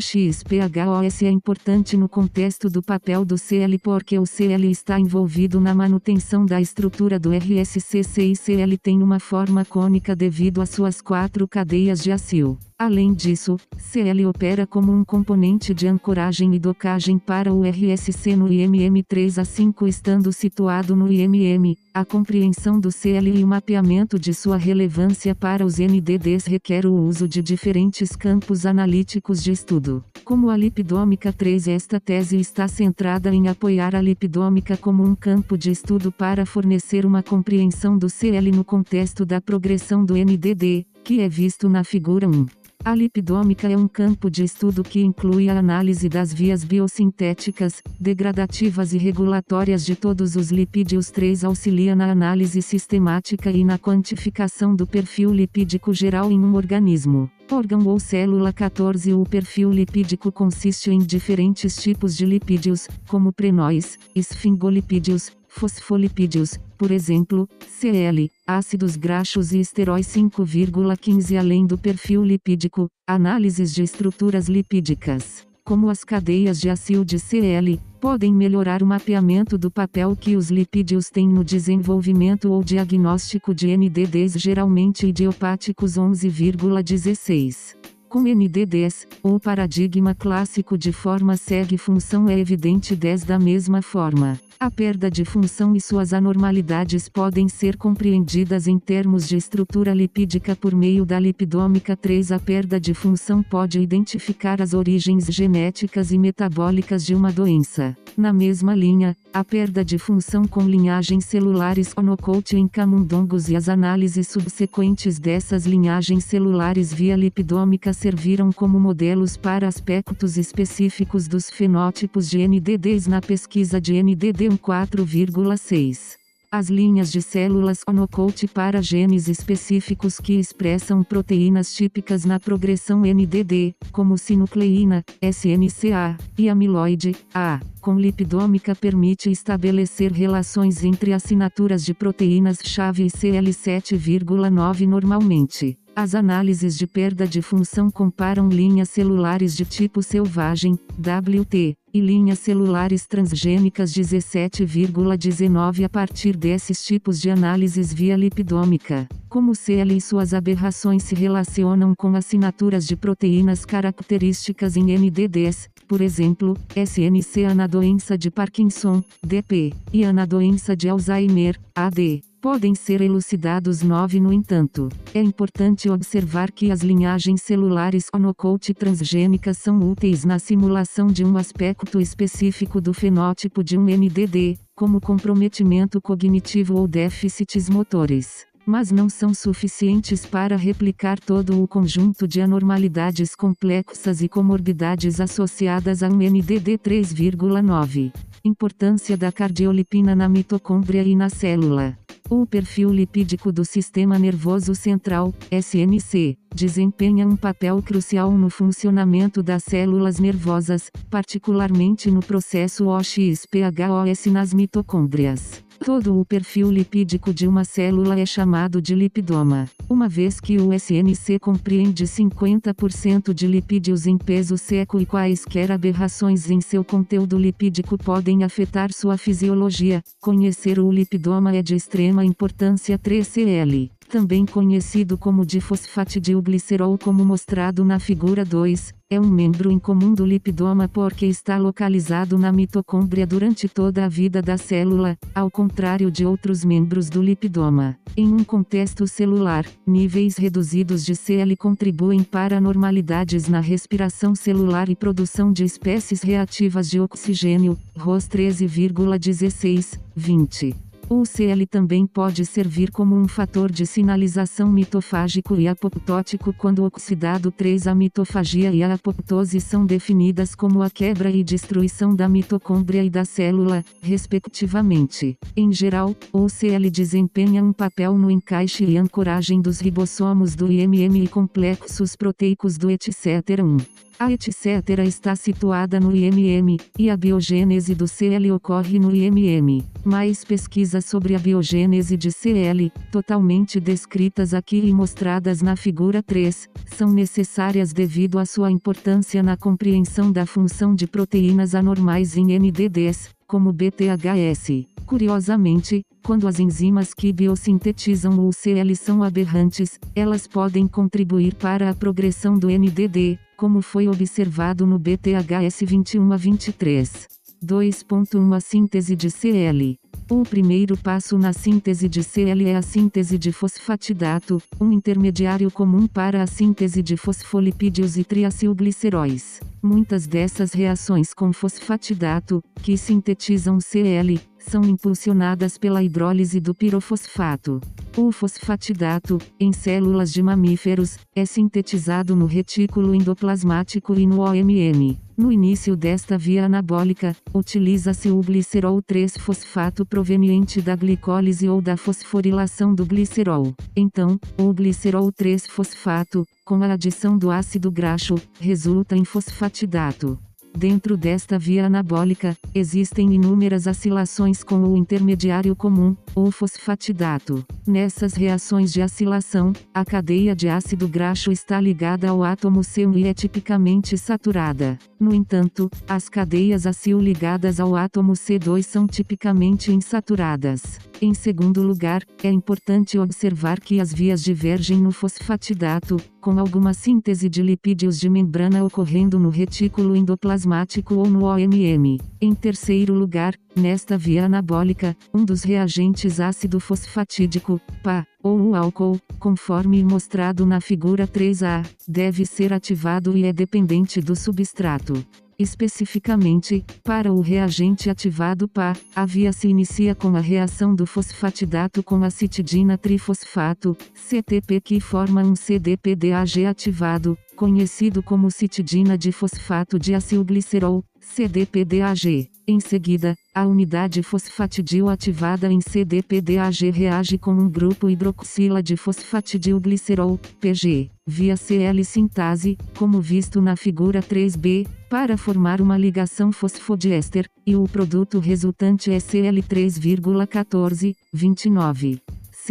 XPHOS 0.00 1.22
é 1.22 1.30
importante 1.30 1.96
no 1.96 2.08
contexto 2.08 2.70
do 2.70 2.82
papel 2.82 3.24
do 3.24 3.36
CL 3.36 3.78
porque 3.78 4.18
o 4.18 4.24
CL 4.24 4.70
está 4.70 4.98
envolvido 4.98 5.60
na 5.60 5.74
manutenção 5.74 6.46
da 6.46 6.60
estrutura 6.60 7.18
do 7.18 7.30
RSCC 7.32 8.22
e 8.22 8.36
CL 8.36 8.78
tem 8.78 9.02
uma 9.02 9.20
forma 9.20 9.64
cônica 9.64 10.16
devido 10.16 10.62
às 10.62 10.70
suas 10.70 11.00
quatro 11.02 11.46
cadeias 11.46 12.02
de 12.02 12.10
acil. 12.10 12.58
Além 12.80 13.12
disso, 13.12 13.58
CL 13.76 14.24
opera 14.24 14.66
como 14.66 14.90
um 14.90 15.04
componente 15.04 15.74
de 15.74 15.86
ancoragem 15.86 16.54
e 16.54 16.58
docagem 16.58 17.18
para 17.18 17.52
o 17.52 17.62
RSC 17.62 18.34
no 18.34 18.50
IMM 18.50 19.02
3 19.06 19.38
a 19.38 19.44
5 19.44 19.86
estando 19.86 20.32
situado 20.32 20.96
no 20.96 21.12
IMM. 21.12 21.76
A 21.92 22.06
compreensão 22.06 22.80
do 22.80 22.90
CL 22.90 23.38
e 23.38 23.44
o 23.44 23.46
mapeamento 23.46 24.18
de 24.18 24.32
sua 24.32 24.56
relevância 24.56 25.34
para 25.34 25.62
os 25.62 25.76
NDDs 25.76 26.46
requer 26.46 26.86
o 26.86 26.94
uso 26.94 27.28
de 27.28 27.42
diferentes 27.42 28.16
campos 28.16 28.64
analíticos 28.64 29.42
de 29.42 29.52
estudo. 29.52 30.02
Como 30.24 30.48
a 30.48 30.56
lipidômica 30.56 31.34
3 31.34 31.68
esta 31.68 32.00
tese 32.00 32.40
está 32.40 32.66
centrada 32.66 33.28
em 33.34 33.48
apoiar 33.48 33.94
a 33.94 34.00
lipidômica 34.00 34.74
como 34.78 35.04
um 35.04 35.14
campo 35.14 35.58
de 35.58 35.70
estudo 35.70 36.10
para 36.10 36.46
fornecer 36.46 37.04
uma 37.04 37.22
compreensão 37.22 37.98
do 37.98 38.08
CL 38.08 38.50
no 38.52 38.64
contexto 38.64 39.26
da 39.26 39.38
progressão 39.38 40.02
do 40.02 40.14
NDD, 40.14 40.86
que 41.04 41.20
é 41.20 41.28
visto 41.28 41.68
na 41.68 41.84
figura 41.84 42.26
1. 42.26 42.59
A 42.82 42.94
lipidômica 42.94 43.68
é 43.68 43.76
um 43.76 43.86
campo 43.86 44.30
de 44.30 44.42
estudo 44.42 44.82
que 44.82 45.02
inclui 45.02 45.50
a 45.50 45.58
análise 45.58 46.08
das 46.08 46.32
vias 46.32 46.64
biosintéticas, 46.64 47.82
degradativas 48.00 48.94
e 48.94 48.98
regulatórias 48.98 49.84
de 49.84 49.94
todos 49.94 50.34
os 50.34 50.50
lipídios 50.50 51.10
3 51.10 51.44
auxilia 51.44 51.94
na 51.94 52.10
análise 52.10 52.62
sistemática 52.62 53.50
e 53.50 53.64
na 53.64 53.78
quantificação 53.78 54.74
do 54.74 54.86
perfil 54.86 55.30
lipídico 55.30 55.92
geral 55.92 56.32
em 56.32 56.40
um 56.40 56.54
organismo. 56.54 57.30
Órgão 57.52 57.86
ou 57.86 58.00
célula 58.00 58.50
14 58.50 59.12
O 59.12 59.24
perfil 59.24 59.70
lipídico 59.70 60.32
consiste 60.32 60.90
em 60.90 61.00
diferentes 61.00 61.76
tipos 61.76 62.16
de 62.16 62.24
lipídios, 62.24 62.88
como 63.06 63.30
prenóis, 63.30 63.98
esfingolipídios, 64.14 65.32
fosfolipídios, 65.48 66.58
por 66.80 66.90
exemplo, 66.90 67.46
CL, 67.68 68.30
ácidos 68.46 68.96
graxos 68.96 69.52
e 69.52 69.58
esteróis 69.58 70.06
5,15 70.06 71.38
além 71.38 71.66
do 71.66 71.76
perfil 71.76 72.24
lipídico, 72.24 72.88
análises 73.06 73.74
de 73.74 73.82
estruturas 73.82 74.48
lipídicas, 74.48 75.46
como 75.62 75.90
as 75.90 76.04
cadeias 76.04 76.58
de 76.58 76.70
acil 76.70 77.04
de 77.04 77.18
CL, 77.18 77.78
podem 78.00 78.32
melhorar 78.32 78.82
o 78.82 78.86
mapeamento 78.86 79.58
do 79.58 79.70
papel 79.70 80.16
que 80.16 80.36
os 80.36 80.50
lipídios 80.50 81.10
têm 81.10 81.28
no 81.28 81.44
desenvolvimento 81.44 82.50
ou 82.50 82.64
diagnóstico 82.64 83.54
de 83.54 83.76
NDDs 83.76 84.32
geralmente 84.38 85.06
idiopáticos 85.06 85.98
11,16. 85.98 87.76
Com 88.10 88.24
ND10, 88.24 89.06
o 89.22 89.38
paradigma 89.38 90.16
clássico 90.16 90.76
de 90.76 90.90
forma 90.90 91.36
segue 91.36 91.78
função 91.78 92.28
é 92.28 92.36
evidente 92.36 92.96
10 92.96 93.22
da 93.22 93.38
mesma 93.38 93.82
forma. 93.82 94.36
A 94.58 94.70
perda 94.70 95.10
de 95.10 95.24
função 95.24 95.74
e 95.74 95.80
suas 95.80 96.12
anormalidades 96.12 97.08
podem 97.08 97.48
ser 97.48 97.78
compreendidas 97.78 98.66
em 98.66 98.78
termos 98.78 99.26
de 99.26 99.36
estrutura 99.36 99.94
lipídica 99.94 100.54
por 100.54 100.74
meio 100.74 101.06
da 101.06 101.18
lipidômica 101.18 101.96
3. 101.96 102.32
A 102.32 102.38
perda 102.38 102.78
de 102.78 102.92
função 102.92 103.42
pode 103.42 103.80
identificar 103.80 104.60
as 104.60 104.74
origens 104.74 105.24
genéticas 105.26 106.10
e 106.12 106.18
metabólicas 106.18 107.06
de 107.06 107.14
uma 107.14 107.32
doença. 107.32 107.96
Na 108.18 108.34
mesma 108.34 108.74
linha, 108.74 109.16
a 109.32 109.42
perda 109.42 109.82
de 109.82 109.96
função 109.96 110.44
com 110.44 110.60
linhagens 110.64 111.24
celulares 111.24 111.94
Onocult 111.96 112.54
em 112.54 112.68
camundongos 112.68 113.48
e 113.48 113.56
as 113.56 113.66
análises 113.66 114.28
subsequentes 114.28 115.18
dessas 115.18 115.64
linhagens 115.64 116.24
celulares 116.24 116.92
via 116.92 117.16
lipidômica 117.16 117.94
serviram 118.00 118.50
como 118.50 118.80
modelos 118.80 119.36
para 119.36 119.68
aspectos 119.68 120.38
específicos 120.38 121.28
dos 121.28 121.50
fenótipos 121.50 122.30
de 122.30 122.48
NDDs 122.48 123.06
na 123.06 123.20
pesquisa 123.20 123.78
de 123.78 124.02
NDD 124.02 124.48
4,6. 124.58 126.18
As 126.50 126.70
linhas 126.70 127.12
de 127.12 127.20
células 127.20 127.82
Onocult 127.86 128.48
para 128.48 128.80
genes 128.80 129.28
específicos 129.28 130.18
que 130.18 130.32
expressam 130.32 131.04
proteínas 131.04 131.74
típicas 131.74 132.24
na 132.24 132.40
progressão 132.40 133.02
NDD, 133.02 133.74
como 133.92 134.16
sinucleína, 134.16 135.04
SNCA, 135.22 136.16
e 136.38 136.48
amiloide, 136.48 137.14
A, 137.34 137.60
com 137.82 137.96
lipidômica 138.00 138.74
permite 138.74 139.30
estabelecer 139.30 140.10
relações 140.10 140.82
entre 140.82 141.12
assinaturas 141.12 141.84
de 141.84 141.92
proteínas-chave 141.92 143.04
e 143.04 143.10
CL7,9 143.10 144.88
normalmente. 144.88 145.78
As 146.00 146.14
análises 146.14 146.78
de 146.78 146.86
perda 146.86 147.26
de 147.26 147.42
função 147.42 147.90
comparam 147.90 148.48
linhas 148.48 148.88
celulares 148.88 149.54
de 149.54 149.66
tipo 149.66 150.02
selvagem, 150.02 150.78
WT, 150.98 151.76
e 151.92 152.00
linhas 152.00 152.38
celulares 152.38 153.06
transgênicas 153.06 153.92
17,19 153.92 155.84
a 155.84 155.90
partir 155.90 156.38
desses 156.38 156.82
tipos 156.82 157.20
de 157.20 157.28
análises 157.28 157.92
via 157.92 158.16
lipidômica. 158.16 159.06
Como 159.28 159.54
CL 159.54 159.94
e 159.94 160.00
suas 160.00 160.32
aberrações 160.32 161.02
se 161.02 161.14
relacionam 161.14 161.94
com 161.94 162.16
assinaturas 162.16 162.86
de 162.86 162.96
proteínas 162.96 163.66
características 163.66 164.78
em 164.78 164.96
NDDs, 164.96 165.68
por 165.86 166.00
exemplo, 166.00 166.56
SNCA 166.74 167.54
na 167.54 167.66
doença 167.66 168.16
de 168.16 168.30
Parkinson, 168.30 169.04
DP, 169.22 169.74
e 169.92 170.10
na 170.10 170.24
doença 170.24 170.74
de 170.74 170.88
Alzheimer, 170.88 171.60
AD 171.74 172.29
podem 172.40 172.74
ser 172.74 173.02
elucidados 173.02 173.82
9 173.82 174.18
No 174.18 174.32
entanto, 174.32 174.88
é 175.14 175.20
importante 175.20 175.90
observar 175.90 176.50
que 176.50 176.70
as 176.70 176.80
linhagens 176.80 177.42
celulares 177.42 178.06
onocult 178.14 178.72
transgênicas 178.72 179.58
são 179.58 179.78
úteis 179.78 180.24
na 180.24 180.38
simulação 180.38 181.08
de 181.08 181.24
um 181.24 181.36
aspecto 181.36 182.00
específico 182.00 182.80
do 182.80 182.94
fenótipo 182.94 183.62
de 183.62 183.76
um 183.76 183.84
NDD, 183.84 184.58
como 184.74 185.00
comprometimento 185.00 186.00
cognitivo 186.00 186.76
ou 186.76 186.88
déficits 186.88 187.68
motores. 187.68 188.46
Mas 188.64 188.90
não 188.90 189.08
são 189.08 189.34
suficientes 189.34 190.24
para 190.24 190.56
replicar 190.56 191.18
todo 191.18 191.62
o 191.62 191.68
conjunto 191.68 192.26
de 192.26 192.40
anormalidades 192.40 193.34
complexas 193.34 194.22
e 194.22 194.28
comorbidades 194.28 195.20
associadas 195.20 196.02
a 196.02 196.08
um 196.08 196.16
NDD 196.16 196.78
3,9. 196.78 198.12
Importância 198.44 199.16
da 199.16 199.30
cardiolipina 199.30 200.14
na 200.14 200.28
mitocôndria 200.28 201.02
e 201.02 201.14
na 201.14 201.28
célula. 201.28 201.98
O 202.32 202.46
perfil 202.46 202.90
lipídico 202.92 203.50
do 203.50 203.64
sistema 203.64 204.16
nervoso 204.16 204.72
central, 204.72 205.34
SNC, 205.50 206.38
desempenha 206.54 207.26
um 207.26 207.34
papel 207.34 207.82
crucial 207.82 208.30
no 208.30 208.48
funcionamento 208.48 209.42
das 209.42 209.64
células 209.64 210.20
nervosas, 210.20 210.92
particularmente 211.10 212.08
no 212.08 212.20
processo 212.20 212.86
OXPHOS 212.86 214.26
nas 214.26 214.54
mitocôndrias. 214.54 215.60
Todo 215.82 216.20
o 216.20 216.26
perfil 216.26 216.70
lipídico 216.70 217.32
de 217.32 217.48
uma 217.48 217.64
célula 217.64 218.20
é 218.20 218.26
chamado 218.26 218.82
de 218.82 218.94
lipidoma. 218.94 219.66
Uma 219.88 220.10
vez 220.10 220.38
que 220.38 220.58
o 220.58 220.74
SNC 220.74 221.38
compreende 221.40 222.04
50% 222.04 223.32
de 223.32 223.46
lipídios 223.46 224.06
em 224.06 224.18
peso 224.18 224.58
seco 224.58 225.00
e 225.00 225.06
quaisquer 225.06 225.72
aberrações 225.72 226.50
em 226.50 226.60
seu 226.60 226.84
conteúdo 226.84 227.38
lipídico 227.38 227.96
podem 227.96 228.44
afetar 228.44 228.92
sua 228.92 229.16
fisiologia, 229.16 230.02
conhecer 230.20 230.78
o 230.78 230.92
lipidoma 230.92 231.56
é 231.56 231.62
de 231.62 231.74
extrema 231.74 232.26
importância 232.26 232.98
3CL 232.98 233.90
também 234.10 234.44
conhecido 234.44 235.16
como 235.16 235.46
difosfatidilglicerol 235.46 236.98
como 236.98 237.24
mostrado 237.24 237.84
na 237.84 238.00
figura 238.00 238.44
2, 238.44 238.92
é 239.08 239.20
um 239.20 239.26
membro 239.26 239.70
incomum 239.70 240.12
do 240.12 240.26
lipidoma 240.26 240.88
porque 240.88 241.26
está 241.26 241.56
localizado 241.56 242.36
na 242.36 242.50
mitocôndria 242.50 243.24
durante 243.24 243.68
toda 243.68 244.04
a 244.04 244.08
vida 244.08 244.42
da 244.42 244.58
célula, 244.58 245.16
ao 245.32 245.48
contrário 245.48 246.10
de 246.10 246.26
outros 246.26 246.64
membros 246.64 247.08
do 247.08 247.22
lipidoma. 247.22 247.96
Em 248.16 248.26
um 248.26 248.42
contexto 248.42 249.06
celular, 249.06 249.64
níveis 249.86 250.36
reduzidos 250.36 251.04
de 251.04 251.14
CL 251.14 251.56
contribuem 251.56 252.24
para 252.24 252.58
anormalidades 252.58 253.46
na 253.48 253.60
respiração 253.60 254.34
celular 254.34 254.88
e 254.88 254.96
produção 254.96 255.52
de 255.52 255.62
espécies 255.62 256.20
reativas 256.20 256.90
de 256.90 256.98
oxigênio, 256.98 257.78
ROS 257.96 258.28
13,16, 258.28 260.00
20. 260.16 260.89
O 261.12 261.24
CL 261.24 261.66
também 261.66 262.06
pode 262.06 262.46
servir 262.46 262.92
como 262.92 263.16
um 263.16 263.26
fator 263.26 263.68
de 263.68 263.84
sinalização 263.84 264.70
mitofágico 264.70 265.56
e 265.56 265.66
apoptótico 265.66 266.52
quando 266.52 266.84
oxidado 266.84 267.50
3 267.50 267.88
A 267.88 267.94
mitofagia 267.96 268.70
e 268.70 268.80
a 268.80 268.94
apoptose 268.94 269.60
são 269.60 269.84
definidas 269.84 270.54
como 270.54 270.82
a 270.82 270.88
quebra 270.88 271.28
e 271.28 271.42
destruição 271.42 272.14
da 272.14 272.28
mitocôndria 272.28 273.02
e 273.02 273.10
da 273.10 273.24
célula, 273.24 273.84
respectivamente. 274.00 275.36
Em 275.56 275.72
geral, 275.72 276.14
o 276.32 276.48
CL 276.48 276.88
desempenha 276.88 277.64
um 277.64 277.72
papel 277.72 278.16
no 278.16 278.30
encaixe 278.30 278.84
e 278.84 278.96
ancoragem 278.96 279.60
dos 279.60 279.80
ribossomos 279.80 280.54
do 280.54 280.70
IMM 280.70 281.24
e 281.24 281.26
complexos 281.26 282.14
proteicos 282.14 282.78
do 282.78 282.88
etc. 282.88 283.16
1. 283.60 284.09
A 284.22 284.30
etc. 284.30 284.98
está 285.06 285.34
situada 285.34 285.98
no 285.98 286.14
IMM, 286.14 286.76
e 286.98 287.08
a 287.08 287.16
biogênese 287.16 287.94
do 287.94 288.06
CL 288.06 288.52
ocorre 288.52 288.98
no 288.98 289.16
IMM. 289.16 289.82
Mais 290.04 290.44
pesquisas 290.44 291.06
sobre 291.06 291.34
a 291.34 291.38
biogênese 291.38 292.18
de 292.18 292.30
CL, 292.30 292.92
totalmente 293.10 293.80
descritas 293.80 294.52
aqui 294.52 294.76
e 294.76 294.92
mostradas 294.92 295.62
na 295.62 295.74
figura 295.74 296.22
3, 296.22 296.68
são 296.94 297.10
necessárias 297.10 297.94
devido 297.94 298.38
à 298.38 298.44
sua 298.44 298.70
importância 298.70 299.42
na 299.42 299.56
compreensão 299.56 300.30
da 300.30 300.44
função 300.44 300.94
de 300.94 301.06
proteínas 301.06 301.74
anormais 301.74 302.36
em 302.36 302.58
NDDs, 302.58 303.30
como 303.50 303.72
BTHS. 303.72 304.86
Curiosamente, 305.04 306.02
quando 306.24 306.46
as 306.46 306.60
enzimas 306.60 307.12
que 307.12 307.32
biosintetizam 307.32 308.46
o 308.46 308.52
CL 308.52 308.94
são 308.94 309.24
aberrantes, 309.24 309.98
elas 310.14 310.46
podem 310.46 310.86
contribuir 310.86 311.56
para 311.56 311.90
a 311.90 311.94
progressão 311.94 312.56
do 312.56 312.68
NDD, 312.68 313.40
como 313.56 313.82
foi 313.82 314.06
observado 314.06 314.86
no 314.86 315.00
BTHS 315.00 315.80
21 315.84 316.32
a 316.32 316.36
23. 316.36 317.26
2.1 317.60 318.56
A 318.56 318.60
síntese 318.60 319.16
de 319.16 319.28
CL. 319.28 319.99
O 320.30 320.44
primeiro 320.44 320.96
passo 320.96 321.36
na 321.36 321.52
síntese 321.52 322.08
de 322.08 322.22
CL 322.22 322.64
é 322.64 322.76
a 322.76 322.82
síntese 322.82 323.36
de 323.36 323.50
fosfatidato, 323.50 324.62
um 324.80 324.92
intermediário 324.92 325.68
comum 325.72 326.06
para 326.06 326.40
a 326.40 326.46
síntese 326.46 327.02
de 327.02 327.16
fosfolipídios 327.16 328.16
e 328.16 328.22
triacilgliceróis. 328.22 329.60
Muitas 329.82 330.28
dessas 330.28 330.72
reações 330.72 331.34
com 331.34 331.52
fosfatidato, 331.52 332.62
que 332.80 332.96
sintetizam 332.96 333.80
CL, 333.80 334.40
são 334.60 334.84
impulsionadas 334.84 335.76
pela 335.76 336.02
hidrólise 336.02 336.60
do 336.60 336.74
pirofosfato. 336.74 337.80
O 338.16 338.30
fosfatidato, 338.30 339.38
em 339.58 339.72
células 339.72 340.32
de 340.32 340.42
mamíferos, 340.42 341.18
é 341.34 341.44
sintetizado 341.44 342.36
no 342.36 342.46
retículo 342.46 343.14
endoplasmático 343.14 344.14
e 344.14 344.26
no 344.26 344.40
OMM. 344.40 345.18
No 345.36 345.50
início 345.50 345.96
desta 345.96 346.36
via 346.36 346.66
anabólica, 346.66 347.34
utiliza-se 347.54 348.30
o 348.30 348.40
glicerol 348.42 349.00
3-fosfato 349.02 350.04
proveniente 350.04 350.82
da 350.82 350.94
glicólise 350.94 351.66
ou 351.68 351.80
da 351.80 351.96
fosforilação 351.96 352.94
do 352.94 353.06
glicerol. 353.06 353.74
Então, 353.96 354.38
o 354.58 354.72
glicerol 354.74 355.32
3-fosfato, 355.32 356.44
com 356.64 356.82
a 356.82 356.92
adição 356.92 357.38
do 357.38 357.50
ácido 357.50 357.90
graxo, 357.90 358.34
resulta 358.60 359.16
em 359.16 359.24
fosfatidato. 359.24 360.38
Dentro 360.76 361.16
desta 361.16 361.58
via 361.58 361.86
anabólica, 361.86 362.56
existem 362.74 363.34
inúmeras 363.34 363.86
acilações 363.86 364.62
com 364.62 364.82
o 364.82 364.96
intermediário 364.96 365.74
comum, 365.76 366.16
ou 366.34 366.50
fosfatidato. 366.50 367.64
Nessas 367.86 368.34
reações 368.34 368.92
de 368.92 369.02
acilação, 369.02 369.72
a 369.92 370.04
cadeia 370.04 370.54
de 370.54 370.68
ácido 370.68 371.08
graxo 371.08 371.50
está 371.50 371.80
ligada 371.80 372.28
ao 372.30 372.42
átomo 372.42 372.80
C1 372.80 373.18
e 373.18 373.26
é 373.26 373.34
tipicamente 373.34 374.16
saturada. 374.16 374.98
No 375.18 375.34
entanto, 375.34 375.90
as 376.08 376.28
cadeias 376.28 376.86
acil 376.86 377.18
ligadas 377.18 377.80
ao 377.80 377.94
átomo 377.96 378.32
C2 378.32 378.82
são 378.82 379.06
tipicamente 379.06 379.92
insaturadas. 379.92 380.98
Em 381.22 381.34
segundo 381.34 381.82
lugar, 381.82 382.22
é 382.42 382.50
importante 382.50 383.18
observar 383.18 383.78
que 383.78 384.00
as 384.00 384.10
vias 384.10 384.42
divergem 384.42 384.96
no 384.96 385.12
fosfatidato, 385.12 386.16
com 386.40 386.58
alguma 386.58 386.94
síntese 386.94 387.46
de 387.46 387.62
lipídios 387.62 388.18
de 388.18 388.30
membrana 388.30 388.82
ocorrendo 388.82 389.38
no 389.38 389.50
retículo 389.50 390.16
endoplasmático 390.16 391.16
ou 391.16 391.26
no 391.26 391.44
OMM. 391.44 392.18
Em 392.40 392.54
terceiro 392.54 393.12
lugar, 393.12 393.54
nesta 393.76 394.16
via 394.16 394.46
anabólica, 394.46 395.14
um 395.34 395.44
dos 395.44 395.62
reagentes 395.62 396.40
ácido 396.40 396.80
fosfatídico, 396.80 397.78
PA, 398.02 398.26
ou 398.42 398.58
o 398.58 398.74
álcool, 398.74 399.20
conforme 399.38 400.02
mostrado 400.02 400.64
na 400.64 400.80
figura 400.80 401.28
3A, 401.28 401.86
deve 402.08 402.46
ser 402.46 402.72
ativado 402.72 403.36
e 403.36 403.44
é 403.44 403.52
dependente 403.52 404.22
do 404.22 404.34
substrato. 404.34 405.22
Especificamente, 405.60 406.82
para 407.04 407.30
o 407.30 407.42
reagente 407.42 408.08
ativado 408.08 408.66
PA, 408.66 408.96
a. 409.14 409.26
Via 409.26 409.52
se 409.52 409.68
inicia 409.68 410.14
com 410.14 410.34
a 410.34 410.40
reação 410.40 410.94
do 410.94 411.04
fosfatidato 411.04 412.02
com 412.02 412.24
a 412.24 412.30
citidina 412.30 412.96
trifosfato, 412.96 413.94
CTP 414.14 414.80
que 414.80 415.00
forma 415.00 415.42
um 415.42 415.54
CDPDAG 415.54 416.64
ativado, 416.64 417.36
conhecido 417.54 418.22
como 418.22 418.50
citidina 418.50 419.18
de 419.18 419.32
fosfato 419.32 419.98
de 419.98 420.14
acilglicerol, 420.14 421.04
CDPDAG. 421.34 422.50
Em 422.66 422.80
seguida, 422.80 423.36
a 423.54 423.64
unidade 423.66 424.22
fosfatidil 424.22 425.08
ativada 425.08 425.72
em 425.72 425.80
CDPDAG 425.80 426.90
reage 426.90 427.38
com 427.38 427.52
um 427.52 427.68
grupo 427.68 428.10
hidroxila 428.10 428.82
de 428.82 428.96
fosfatidilglicerol, 428.96 430.38
PG, 430.60 431.10
via 431.26 431.56
CL 431.56 432.04
sintase, 432.04 432.76
como 432.96 433.20
visto 433.20 433.60
na 433.60 433.76
figura 433.76 434.20
3b, 434.20 434.88
para 435.08 435.36
formar 435.36 435.80
uma 435.80 435.96
ligação 435.96 436.50
fosfodiéster, 436.52 437.46
e 437.66 437.76
o 437.76 437.84
produto 437.84 438.38
resultante 438.38 439.10
é 439.12 439.18
Cl3,14, 439.18 441.14